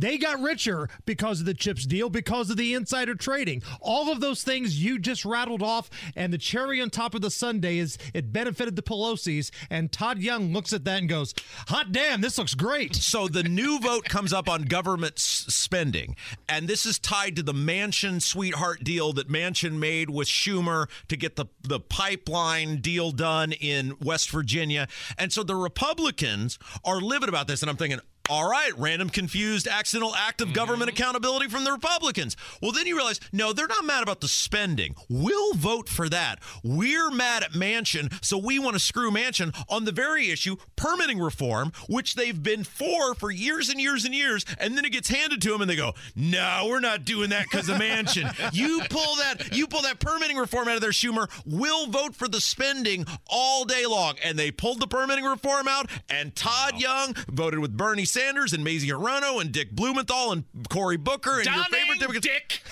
They 0.00 0.16
got 0.16 0.40
richer 0.40 0.88
because 1.04 1.40
of 1.40 1.46
the 1.46 1.54
chips 1.54 1.84
deal, 1.84 2.08
because 2.08 2.48
of 2.48 2.56
the 2.56 2.72
insider 2.72 3.14
trading. 3.14 3.62
All 3.80 4.10
of 4.10 4.20
those 4.20 4.42
things 4.42 4.82
you 4.82 4.98
just 4.98 5.24
rattled 5.26 5.62
off, 5.62 5.90
and 6.16 6.32
the 6.32 6.38
cherry 6.38 6.80
on 6.80 6.88
top 6.88 7.14
of 7.14 7.20
the 7.20 7.30
sundae 7.30 7.76
is 7.76 7.98
it 8.14 8.32
benefited 8.32 8.76
the 8.76 8.82
Pelosi's. 8.82 9.52
And 9.68 9.92
Todd 9.92 10.18
Young 10.18 10.52
looks 10.54 10.72
at 10.72 10.84
that 10.84 11.00
and 11.00 11.08
goes, 11.08 11.34
"Hot 11.68 11.92
damn, 11.92 12.22
this 12.22 12.38
looks 12.38 12.54
great." 12.54 12.96
So 12.96 13.28
the 13.28 13.42
new 13.42 13.78
vote 13.78 14.04
comes 14.04 14.32
up 14.32 14.48
on 14.48 14.62
government 14.62 15.14
s- 15.18 15.44
spending, 15.48 16.16
and 16.48 16.66
this 16.66 16.86
is 16.86 16.98
tied 16.98 17.36
to 17.36 17.42
the 17.42 17.52
Manchin 17.52 18.22
sweetheart 18.22 18.82
deal 18.82 19.12
that 19.12 19.28
Manchin 19.28 19.72
made 19.78 20.08
with 20.08 20.28
Schumer 20.28 20.88
to 21.08 21.16
get 21.16 21.36
the 21.36 21.46
the 21.62 21.80
pipeline 21.80 22.80
deal 22.80 23.10
done 23.12 23.52
in 23.52 23.96
West 24.00 24.30
Virginia. 24.30 24.88
And 25.18 25.30
so 25.32 25.42
the 25.42 25.56
Republicans 25.56 26.58
are 26.84 27.00
livid 27.00 27.28
about 27.28 27.46
this, 27.46 27.62
and 27.62 27.68
I'm 27.70 27.76
thinking. 27.76 28.00
All 28.30 28.48
right, 28.48 28.70
random 28.78 29.10
confused 29.10 29.66
accidental 29.66 30.14
act 30.14 30.40
of 30.40 30.52
government 30.52 30.88
mm-hmm. 30.88 31.02
accountability 31.02 31.48
from 31.48 31.64
the 31.64 31.72
Republicans. 31.72 32.36
Well, 32.62 32.70
then 32.70 32.86
you 32.86 32.94
realize, 32.94 33.18
no, 33.32 33.52
they're 33.52 33.66
not 33.66 33.84
mad 33.84 34.04
about 34.04 34.20
the 34.20 34.28
spending. 34.28 34.94
We'll 35.08 35.54
vote 35.54 35.88
for 35.88 36.08
that. 36.10 36.38
We're 36.62 37.10
mad 37.10 37.42
at 37.42 37.54
Manchin, 37.54 38.24
so 38.24 38.38
we 38.38 38.60
want 38.60 38.74
to 38.74 38.78
screw 38.78 39.10
Manchin 39.10 39.52
on 39.68 39.84
the 39.84 39.90
very 39.90 40.30
issue, 40.30 40.54
permitting 40.76 41.18
reform, 41.18 41.72
which 41.88 42.14
they've 42.14 42.40
been 42.40 42.62
for 42.62 43.16
for 43.16 43.32
years 43.32 43.68
and 43.68 43.80
years 43.80 44.04
and 44.04 44.14
years. 44.14 44.46
And 44.60 44.76
then 44.76 44.84
it 44.84 44.92
gets 44.92 45.08
handed 45.08 45.42
to 45.42 45.50
them, 45.50 45.62
and 45.62 45.68
they 45.68 45.74
go, 45.74 45.94
"No, 46.14 46.66
we're 46.68 46.78
not 46.78 47.04
doing 47.04 47.30
that 47.30 47.46
because 47.50 47.68
of 47.68 47.78
Manchin. 47.78 48.32
you 48.52 48.82
pull 48.90 49.16
that, 49.16 49.56
you 49.56 49.66
pull 49.66 49.82
that 49.82 49.98
permitting 49.98 50.36
reform 50.36 50.68
out 50.68 50.76
of 50.76 50.82
there, 50.82 50.90
Schumer. 50.90 51.28
We'll 51.44 51.88
vote 51.88 52.14
for 52.14 52.28
the 52.28 52.40
spending 52.40 53.06
all 53.26 53.64
day 53.64 53.86
long." 53.86 54.14
And 54.22 54.38
they 54.38 54.52
pulled 54.52 54.78
the 54.78 54.86
permitting 54.86 55.24
reform 55.24 55.66
out, 55.66 55.90
and 56.08 56.36
Todd 56.36 56.80
Young 56.80 57.16
voted 57.26 57.58
with 57.58 57.76
Bernie 57.76 58.04
Sanders 58.04 58.19
and 58.28 58.62
Mazie 58.62 58.88
Hirono 58.88 59.40
and 59.40 59.50
Dick 59.50 59.70
Blumenthal 59.72 60.32
and 60.32 60.44
Cory 60.68 60.96
Booker 60.96 61.38
and 61.38 61.46
your 61.46 61.64
favorite 61.64 62.00
Democrats. 62.00 62.26
Dick. 62.26 62.62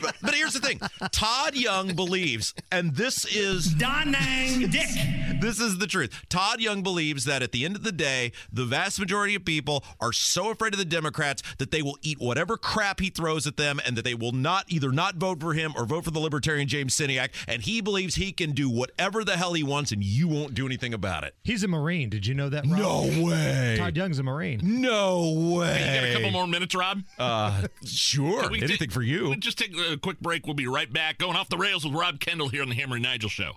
but, 0.00 0.14
but 0.22 0.34
here's 0.34 0.52
the 0.52 0.60
thing 0.60 0.78
Todd 1.10 1.54
Young 1.54 1.94
believes, 1.94 2.54
and 2.70 2.94
this 2.94 3.24
is 3.24 3.74
Donang 3.74 4.70
Dick. 4.70 5.40
This 5.40 5.58
is 5.58 5.78
the 5.78 5.86
truth. 5.86 6.24
Todd 6.28 6.60
Young 6.60 6.82
believes 6.82 7.24
that 7.24 7.42
at 7.42 7.52
the 7.52 7.64
end 7.64 7.76
of 7.76 7.82
the 7.82 7.92
day, 7.92 8.32
the 8.52 8.64
vast 8.64 9.00
majority 9.00 9.34
of 9.34 9.44
people 9.44 9.82
are 10.00 10.12
so 10.12 10.50
afraid 10.50 10.74
of 10.74 10.78
the 10.78 10.84
Democrats 10.84 11.42
that 11.58 11.70
they 11.70 11.80
will 11.80 11.96
eat 12.02 12.18
whatever 12.20 12.58
crap 12.58 13.00
he 13.00 13.08
throws 13.08 13.46
at 13.46 13.56
them 13.56 13.80
and 13.86 13.96
that 13.96 14.04
they 14.04 14.14
will 14.14 14.32
not 14.32 14.66
either 14.68 14.92
not 14.92 15.16
vote 15.16 15.40
for 15.40 15.54
him 15.54 15.72
or 15.76 15.86
vote 15.86 16.04
for 16.04 16.10
the 16.10 16.20
libertarian 16.20 16.68
James 16.68 16.94
Sceniak. 16.94 17.30
And 17.48 17.62
he 17.62 17.80
believes 17.80 18.16
he 18.16 18.32
can 18.32 18.52
do 18.52 18.68
whatever 18.68 19.24
the 19.24 19.36
hell 19.36 19.54
he 19.54 19.62
wants 19.62 19.92
and 19.92 20.04
you 20.04 20.28
won't 20.28 20.54
do 20.54 20.66
anything 20.66 20.92
about 20.92 21.24
it. 21.24 21.34
He's 21.42 21.64
a 21.64 21.68
Marine. 21.68 22.10
Did 22.10 22.26
you 22.26 22.34
know 22.34 22.50
that? 22.50 22.66
Rob? 22.66 22.78
No 22.78 23.24
way. 23.24 23.76
Todd 23.78 23.94
Young's 24.10 24.18
a 24.18 24.22
Marine. 24.24 24.58
No 24.64 25.54
way. 25.56 25.72
Hey, 25.72 25.94
you 25.94 26.00
got 26.00 26.10
a 26.10 26.12
couple 26.14 26.30
more 26.32 26.48
minutes, 26.48 26.74
Rob? 26.74 27.00
Uh, 27.16 27.62
sure. 27.84 28.42
Can 28.42 28.50
we 28.50 28.58
Anything 28.58 28.76
take- 28.78 28.90
for 28.92 29.02
you. 29.02 29.36
just 29.36 29.56
take 29.56 29.72
a 29.78 29.96
quick 29.98 30.18
break. 30.18 30.46
We'll 30.46 30.54
be 30.54 30.66
right 30.66 30.92
back. 30.92 31.18
Going 31.18 31.36
off 31.36 31.48
the 31.48 31.56
rails 31.56 31.84
with 31.84 31.94
Rob 31.94 32.18
Kendall 32.18 32.48
here 32.48 32.62
on 32.62 32.68
the 32.68 32.74
Hammer 32.74 32.96
and 32.96 33.04
Nigel 33.04 33.28
Show. 33.30 33.52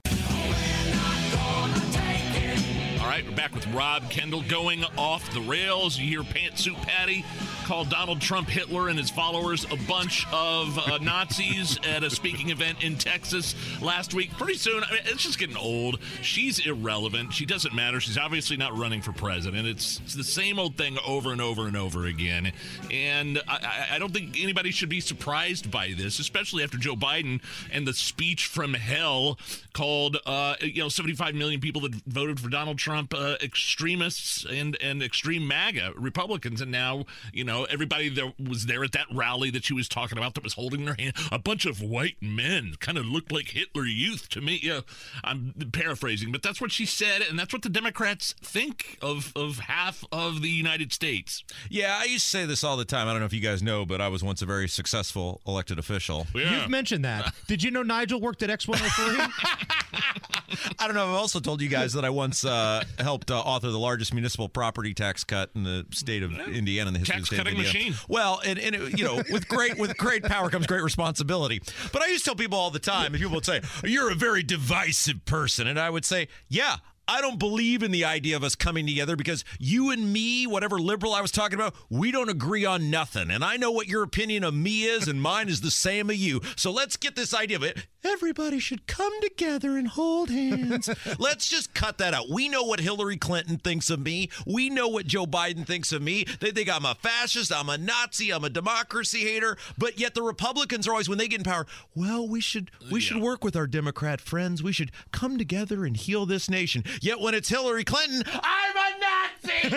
All 3.01 3.09
right, 3.09 3.25
we're 3.27 3.35
back 3.35 3.55
with 3.55 3.65
Rob 3.73 4.07
Kendall 4.11 4.43
going 4.43 4.85
off 4.95 5.27
the 5.33 5.41
rails. 5.41 5.97
You 5.97 6.07
hear 6.07 6.21
Pantsuit 6.21 6.75
Patty 6.83 7.25
call 7.63 7.85
Donald 7.85 8.19
Trump 8.21 8.49
Hitler 8.49 8.89
and 8.89 8.97
his 8.99 9.09
followers 9.09 9.65
a 9.71 9.77
bunch 9.87 10.25
of 10.33 10.77
uh, 10.77 10.97
Nazis 10.99 11.79
at 11.87 12.03
a 12.03 12.09
speaking 12.09 12.49
event 12.49 12.83
in 12.83 12.97
Texas 12.97 13.55
last 13.81 14.13
week. 14.13 14.31
Pretty 14.37 14.55
soon, 14.55 14.83
I 14.83 14.91
mean, 14.91 14.99
it's 15.05 15.23
just 15.23 15.39
getting 15.39 15.55
old. 15.57 15.99
She's 16.21 16.65
irrelevant. 16.65 17.33
She 17.33 17.45
doesn't 17.45 17.73
matter. 17.73 17.99
She's 17.99 18.17
obviously 18.17 18.57
not 18.57 18.77
running 18.77 19.01
for 19.01 19.11
president. 19.13 19.65
It's, 19.67 19.99
it's 20.01 20.13
the 20.15 20.23
same 20.23 20.59
old 20.59 20.75
thing 20.77 20.97
over 21.07 21.31
and 21.31 21.39
over 21.41 21.67
and 21.67 21.77
over 21.77 22.05
again. 22.05 22.51
And 22.91 23.39
I, 23.47 23.53
I- 23.55 23.95
I 23.95 23.99
don't 23.99 24.13
think 24.13 24.41
anybody 24.41 24.71
should 24.71 24.89
be 24.89 25.01
surprised 25.01 25.69
by 25.69 25.93
this, 25.95 26.17
especially 26.17 26.63
after 26.63 26.77
Joe 26.77 26.95
Biden 26.95 27.41
and 27.71 27.85
the 27.87 27.93
speech 27.93 28.47
from 28.47 28.73
hell 28.73 29.37
called, 29.73 30.17
uh, 30.25 30.55
you 30.61 30.81
know, 30.81 30.89
75 30.89 31.35
million 31.35 31.59
people 31.61 31.81
that 31.81 31.93
voted 32.07 32.39
for 32.39 32.49
Donald 32.49 32.79
Trump 32.79 33.13
uh, 33.15 33.35
extremists 33.41 34.45
and, 34.45 34.77
and 34.81 35.03
extreme 35.03 35.47
MAGA 35.47 35.93
Republicans. 35.95 36.59
And 36.61 36.71
now, 36.71 37.05
you 37.33 37.43
know, 37.43 37.52
everybody 37.63 38.09
that 38.09 38.33
was 38.39 38.65
there 38.65 38.83
at 38.83 38.91
that 38.93 39.05
rally 39.13 39.49
that 39.51 39.65
she 39.65 39.73
was 39.73 39.87
talking 39.87 40.17
about 40.17 40.33
that 40.35 40.43
was 40.43 40.53
holding 40.53 40.85
their 40.85 40.95
hand, 40.97 41.13
a 41.31 41.39
bunch 41.39 41.65
of 41.65 41.81
white 41.81 42.17
men 42.21 42.75
kind 42.79 42.97
of 42.97 43.05
looked 43.05 43.31
like 43.31 43.49
Hitler 43.49 43.85
Youth 43.85 44.29
to 44.29 44.41
me. 44.41 44.59
Yeah, 44.61 44.81
I'm 45.23 45.53
paraphrasing, 45.71 46.31
but 46.31 46.41
that's 46.41 46.59
what 46.59 46.71
she 46.71 46.85
said. 46.85 47.21
And 47.21 47.37
that's 47.37 47.53
what 47.53 47.61
the 47.61 47.69
Democrats 47.69 48.33
think 48.41 48.97
of, 49.01 49.31
of 49.35 49.59
half 49.59 50.03
of 50.11 50.41
the 50.41 50.49
United 50.49 50.91
States. 50.91 51.43
Yeah, 51.69 51.97
I 51.99 52.05
used 52.05 52.25
to 52.25 52.29
say 52.29 52.45
this 52.45 52.63
all 52.63 52.77
the 52.77 52.85
time. 52.85 53.07
I 53.07 53.11
don't 53.11 53.19
know 53.19 53.25
if 53.25 53.33
you 53.33 53.39
guys 53.39 53.61
know, 53.61 53.85
but 53.85 54.01
I 54.01 54.07
was 54.07 54.23
once 54.23 54.41
a 54.41 54.45
very 54.45 54.67
successful 54.67 55.41
elected 55.47 55.79
official. 55.79 56.27
Yeah. 56.33 56.61
You've 56.61 56.69
mentioned 56.69 57.05
that. 57.05 57.33
Did 57.47 57.63
you 57.63 57.71
know 57.71 57.83
Nigel 57.83 58.19
worked 58.19 58.43
at 58.43 58.49
X103? 58.49 60.19
I 60.79 60.87
don't 60.87 60.95
know. 60.95 61.03
I've 61.03 61.15
also 61.19 61.39
told 61.39 61.61
you 61.61 61.69
guys 61.69 61.93
that 61.93 62.05
I 62.05 62.09
once 62.09 62.45
uh, 62.45 62.83
helped 62.99 63.31
uh, 63.31 63.39
author 63.39 63.69
the 63.69 63.79
largest 63.79 64.13
municipal 64.13 64.49
property 64.49 64.93
tax 64.93 65.23
cut 65.23 65.49
in 65.55 65.63
the 65.63 65.85
state 65.91 66.23
of 66.23 66.31
Indiana 66.31 66.87
in 66.89 66.93
the 66.93 66.99
history 66.99 67.15
Tax 67.15 67.23
of 67.23 67.29
the 67.29 67.35
state 67.35 67.37
cutting 67.37 67.59
of 67.59 67.65
Indiana. 67.65 67.89
machine. 67.89 68.05
Well, 68.07 68.41
and, 68.45 68.59
and 68.59 68.75
it, 68.75 68.97
you 68.97 69.05
know, 69.05 69.21
with 69.31 69.47
great 69.47 69.77
with 69.77 69.97
great 69.97 70.23
power 70.23 70.49
comes 70.49 70.67
great 70.67 70.83
responsibility. 70.83 71.61
But 71.91 72.01
I 72.01 72.07
used 72.07 72.23
to 72.25 72.29
tell 72.31 72.35
people 72.35 72.57
all 72.57 72.71
the 72.71 72.79
time, 72.79 73.13
and 73.13 73.15
people 73.15 73.35
would 73.35 73.45
say, 73.45 73.61
"You're 73.83 74.11
a 74.11 74.15
very 74.15 74.43
divisive 74.43 75.25
person," 75.25 75.67
and 75.67 75.79
I 75.79 75.89
would 75.89 76.05
say, 76.05 76.27
"Yeah." 76.47 76.77
I 77.07 77.19
don't 77.19 77.37
believe 77.37 77.83
in 77.83 77.91
the 77.91 78.05
idea 78.05 78.35
of 78.35 78.43
us 78.43 78.55
coming 78.55 78.87
together 78.87 79.15
because 79.15 79.43
you 79.59 79.91
and 79.91 80.13
me, 80.13 80.47
whatever 80.47 80.79
liberal 80.79 81.13
I 81.13 81.21
was 81.21 81.31
talking 81.31 81.59
about, 81.59 81.75
we 81.89 82.11
don't 82.11 82.29
agree 82.29 82.63
on 82.63 82.89
nothing. 82.89 83.29
And 83.29 83.43
I 83.43 83.57
know 83.57 83.71
what 83.71 83.87
your 83.87 84.03
opinion 84.03 84.43
of 84.43 84.53
me 84.53 84.83
is, 84.83 85.07
and 85.07 85.21
mine 85.21 85.49
is 85.49 85.61
the 85.61 85.71
same 85.71 86.09
of 86.09 86.15
you. 86.15 86.41
So 86.55 86.71
let's 86.71 86.95
get 86.95 87.15
this 87.15 87.33
idea 87.33 87.57
of 87.57 87.63
it. 87.63 87.87
Everybody 88.05 88.59
should 88.59 88.87
come 88.87 89.13
together 89.21 89.77
and 89.77 89.87
hold 89.87 90.29
hands. 90.29 90.89
let's 91.19 91.49
just 91.49 91.73
cut 91.73 91.97
that 91.97 92.13
out. 92.13 92.29
We 92.29 92.47
know 92.49 92.63
what 92.63 92.79
Hillary 92.79 93.17
Clinton 93.17 93.57
thinks 93.57 93.89
of 93.89 93.99
me. 93.99 94.29
We 94.45 94.69
know 94.69 94.87
what 94.87 95.05
Joe 95.05 95.25
Biden 95.25 95.65
thinks 95.65 95.91
of 95.91 96.01
me. 96.01 96.25
They 96.39 96.51
think 96.51 96.73
I'm 96.73 96.85
a 96.85 96.95
fascist, 96.95 97.51
I'm 97.51 97.69
a 97.69 97.77
Nazi, 97.77 98.31
I'm 98.31 98.43
a 98.43 98.49
democracy 98.49 99.19
hater. 99.19 99.57
But 99.77 99.99
yet 99.99 100.15
the 100.15 100.21
Republicans 100.21 100.87
are 100.87 100.91
always, 100.91 101.09
when 101.09 101.17
they 101.17 101.27
get 101.27 101.39
in 101.39 101.43
power, 101.43 101.65
well, 101.95 102.27
we 102.27 102.39
should 102.41 102.71
we 102.91 102.99
should 102.99 103.21
work 103.21 103.43
with 103.43 103.55
our 103.55 103.67
Democrat 103.67 104.21
friends. 104.21 104.63
We 104.63 104.71
should 104.73 104.91
come 105.11 105.37
together 105.37 105.85
and 105.85 105.95
heal 105.95 106.25
this 106.25 106.49
nation. 106.49 106.83
Yet 107.01 107.19
when 107.19 107.33
it's 107.33 107.49
Hillary 107.49 107.83
Clinton, 107.83 108.23
I'm 108.27 108.75
a 108.75 108.99
Nazi. 108.99 109.75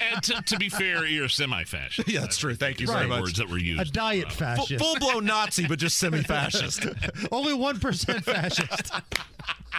and 0.12 0.22
to, 0.22 0.42
to 0.42 0.58
be 0.58 0.68
fair, 0.68 1.06
you're 1.06 1.28
semi-fascist. 1.28 2.08
Yeah, 2.08 2.20
that's 2.20 2.38
true. 2.38 2.54
Thank 2.54 2.80
you 2.80 2.86
These 2.86 2.94
very 2.94 3.06
the 3.06 3.14
much. 3.14 3.22
Words 3.22 3.38
that 3.38 3.48
were 3.48 3.58
used. 3.58 3.80
A 3.80 3.84
diet 3.84 4.26
uh, 4.26 4.30
fascist. 4.30 4.82
Full 4.82 4.96
blown 4.96 5.24
Nazi, 5.24 5.66
but 5.66 5.78
just 5.78 5.98
semi 5.98 6.22
fascist. 6.22 6.86
Only 7.32 7.54
one 7.54 7.80
percent 7.80 8.24
fascist. 8.24 8.92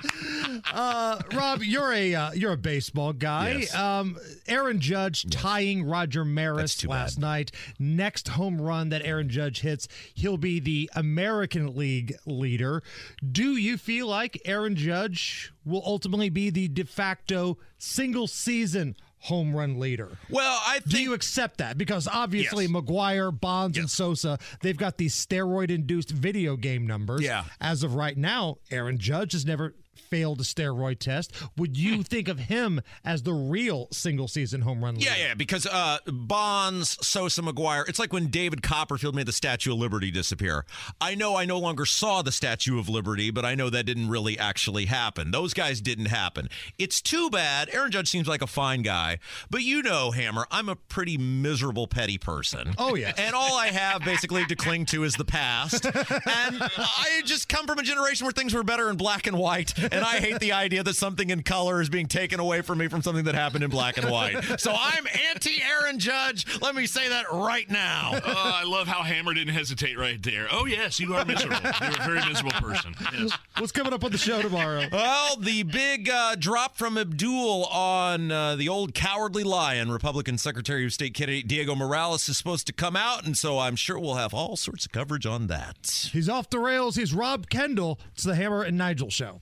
Uh, 0.74 1.20
Rob, 1.34 1.62
you're 1.64 1.92
a 1.92 2.16
uh, 2.16 2.32
you're 2.32 2.54
a 2.54 2.58
baseball 2.58 3.14
guy. 3.14 3.52
Yes. 3.60 3.76
Um, 3.76 4.18
Aaron 4.48 4.80
Judge 4.80 5.26
tying 5.30 5.84
Roger 5.84 6.26
Maris 6.26 6.84
last 6.86 7.16
bad. 7.16 7.22
night. 7.22 7.52
Next 7.78 8.30
home 8.30 8.60
run 8.62 8.90
that 8.90 9.06
Aaron 9.06 9.30
Judge 9.30 9.62
hits, 9.62 9.88
he'll 10.14 10.38
be 10.38 10.60
the 10.60 10.90
American 10.96 11.76
League 11.76 12.16
leader. 12.26 12.84
Do 13.32 13.56
you 13.56 13.78
feel 13.78 14.08
like 14.08 14.42
Aaron 14.46 14.76
Judge 14.76 15.52
will 15.66 15.84
ultimately 15.86 16.30
be 16.30 16.50
the 16.50 16.68
de 16.68 16.86
facto 16.86 17.58
single 17.78 18.28
season 18.28 18.96
home 19.20 19.56
run 19.56 19.80
leader? 19.80 20.18
Well, 20.30 20.62
I 20.66 20.80
do 20.88 21.02
you 21.02 21.14
accept 21.14 21.58
that? 21.58 21.78
Because 21.78 22.08
obviously 22.08 22.68
McGwire, 22.68 23.38
Bonds, 23.38 23.78
and 23.78 23.90
Sosa, 23.90 24.40
they've 24.62 24.78
got 24.78 24.98
these 24.98 25.16
steroid 25.16 25.70
induced 25.70 26.12
video 26.12 26.56
game 26.56 26.86
numbers. 26.88 27.22
Yeah. 27.22 27.46
As 27.60 27.84
of 27.84 27.96
right 27.96 28.18
now, 28.18 28.58
Aaron 28.72 28.98
Judge 28.98 29.34
has 29.34 29.46
never 29.46 29.74
failed 29.96 30.42
a 30.42 30.44
steroid 30.44 31.00
test. 31.00 31.32
Would 31.58 31.78
you 31.78 32.04
think 32.04 32.28
of 32.28 32.40
him 32.40 32.82
as 33.04 33.24
the 33.24 33.34
real 33.34 33.88
single 33.92 34.28
season 34.28 34.62
home 34.62 34.84
run 34.84 34.96
leader? 34.96 35.10
Yeah, 35.10 35.28
yeah, 35.28 35.34
because 35.34 35.66
uh, 35.66 35.98
Bonds, 36.08 36.98
Sosa, 37.06 37.42
McGwire, 37.42 37.88
it's 37.88 38.00
like 38.00 38.14
when 38.14 38.28
David 38.28 38.62
Copperfield 38.62 39.16
made 39.16 39.26
the 39.26 39.34
Statue 39.34 39.74
of 39.74 39.80
Liberty 39.80 40.12
disappear. 40.12 40.66
I 41.02 41.16
know 41.16 41.36
I 41.36 41.46
no 41.46 41.60
longer 41.60 41.86
saw 41.86 42.22
the 42.22 42.32
Statue 42.32 42.80
of 42.80 42.90
Liberty, 42.90 43.32
but 43.32 43.46
I 43.46 43.56
know 43.56 43.70
that 43.70 43.86
didn't 43.86 44.10
really 44.10 44.38
actually 44.38 44.86
happen. 44.86 45.32
Those 45.32 45.54
guys 45.54 45.82
didn't 45.82 46.06
happen. 46.06 46.50
It's 46.78 47.02
too 47.02 47.30
bad. 47.30 47.70
Aaron 47.74 47.92
Judge 47.92 48.10
seems 48.10 48.28
like 48.28 48.42
a 48.42 48.48
fine 48.48 48.82
guy, 48.82 49.20
but 49.50 49.62
you 49.62 49.82
know, 49.82 50.12
Hammer, 50.12 50.46
I'm 50.52 50.70
a 50.70 50.76
pretty 50.76 51.18
miserable, 51.18 51.88
petty 51.88 52.18
person. 52.18 52.74
Oh, 52.78 52.96
yeah. 52.96 53.14
And 53.18 53.36
all 53.36 53.58
I 53.58 53.68
have 53.68 54.04
basically 54.04 54.46
to 54.46 54.56
cling 54.56 54.86
to 54.88 55.04
is 55.04 55.16
the 55.16 55.26
past. 55.26 55.86
and 55.86 55.94
I 55.98 57.22
just 57.26 57.50
come 57.50 57.66
from 57.68 57.80
a 57.80 57.84
generation 57.84 58.26
where 58.26 58.32
things 58.32 58.54
were 58.54 58.64
better 58.64 58.90
in 58.90 58.98
black 58.98 59.28
and 59.28 59.38
white, 59.38 59.74
and 59.92 60.06
I 60.06 60.20
hate 60.20 60.40
the 60.40 60.54
idea 60.54 60.84
that 60.84 60.96
something 60.96 61.30
in 61.30 61.44
color 61.44 61.82
is 61.82 61.90
being 61.90 62.08
taken 62.08 62.40
away 62.40 62.62
from 62.62 62.80
me 62.80 62.88
from 62.88 63.02
something 63.02 63.26
that 63.26 63.36
happened 63.36 63.64
in 63.64 63.70
black 63.70 63.98
and 63.98 64.10
white. 64.10 64.60
So 64.60 64.74
I'm 64.78 65.06
anti 65.30 65.62
Aaron 65.62 66.00
Judge. 66.00 66.46
Let 66.62 66.76
me 66.76 66.86
say 66.86 67.10
that 67.10 67.26
right 67.32 67.70
now. 67.70 68.12
Oh, 68.14 68.52
I 68.56 68.64
love 68.64 68.88
how 68.88 69.04
Hammer 69.04 69.34
didn't 69.34 69.54
hesitate 69.54 69.98
right 69.98 70.22
there. 70.22 70.48
Oh, 70.52 70.66
yes, 70.66 71.00
you 71.00 71.16
are 71.16 71.26
miserable. 71.26 71.58
You're 71.82 72.02
a 72.02 72.06
very 72.06 72.26
miserable 72.26 72.52
person. 72.52 72.96
Yes. 73.14 73.38
What's 73.58 73.72
coming 73.72 73.94
up 73.94 74.04
on 74.04 74.12
the 74.12 74.18
show 74.18 74.42
tomorrow? 74.42 74.86
Well, 74.92 75.38
the 75.38 75.64
big 75.64 76.10
uh, 76.10 76.36
drop 76.36 76.78
from 76.78 76.98
Abdul 76.98 77.66
on 77.66 78.32
uh, 78.32 78.56
the 78.56 78.70
old 78.70 78.94
cowardly 78.94 79.44
lion, 79.44 79.92
Republican 79.92 80.38
Secretary 80.38 80.86
of 80.86 80.94
State 80.94 81.14
candidate 81.14 81.48
Diego 81.48 81.76
Morales 81.76 82.28
is 82.30 82.38
supposed 82.38 82.68
to 82.68 82.74
come 82.74 82.96
out, 82.96 83.26
and 83.26 83.38
so 83.38 83.60
I'm 83.60 83.76
sure 83.76 84.00
we'll 84.00 84.16
have 84.16 84.34
all 84.34 84.56
sorts 84.56 84.86
of 84.86 84.92
coverage 84.92 85.26
on 85.26 85.48
that. 85.48 86.10
He's 86.12 86.30
off 86.30 86.50
the 86.50 86.60
rails. 86.60 86.96
He's 86.96 87.14
Rob 87.14 87.50
Kendall. 87.50 88.00
It's 88.14 88.24
the 88.24 88.36
Hammer 88.36 88.64
and 88.64 88.78
Nigel 88.78 89.10
show. 89.10 89.42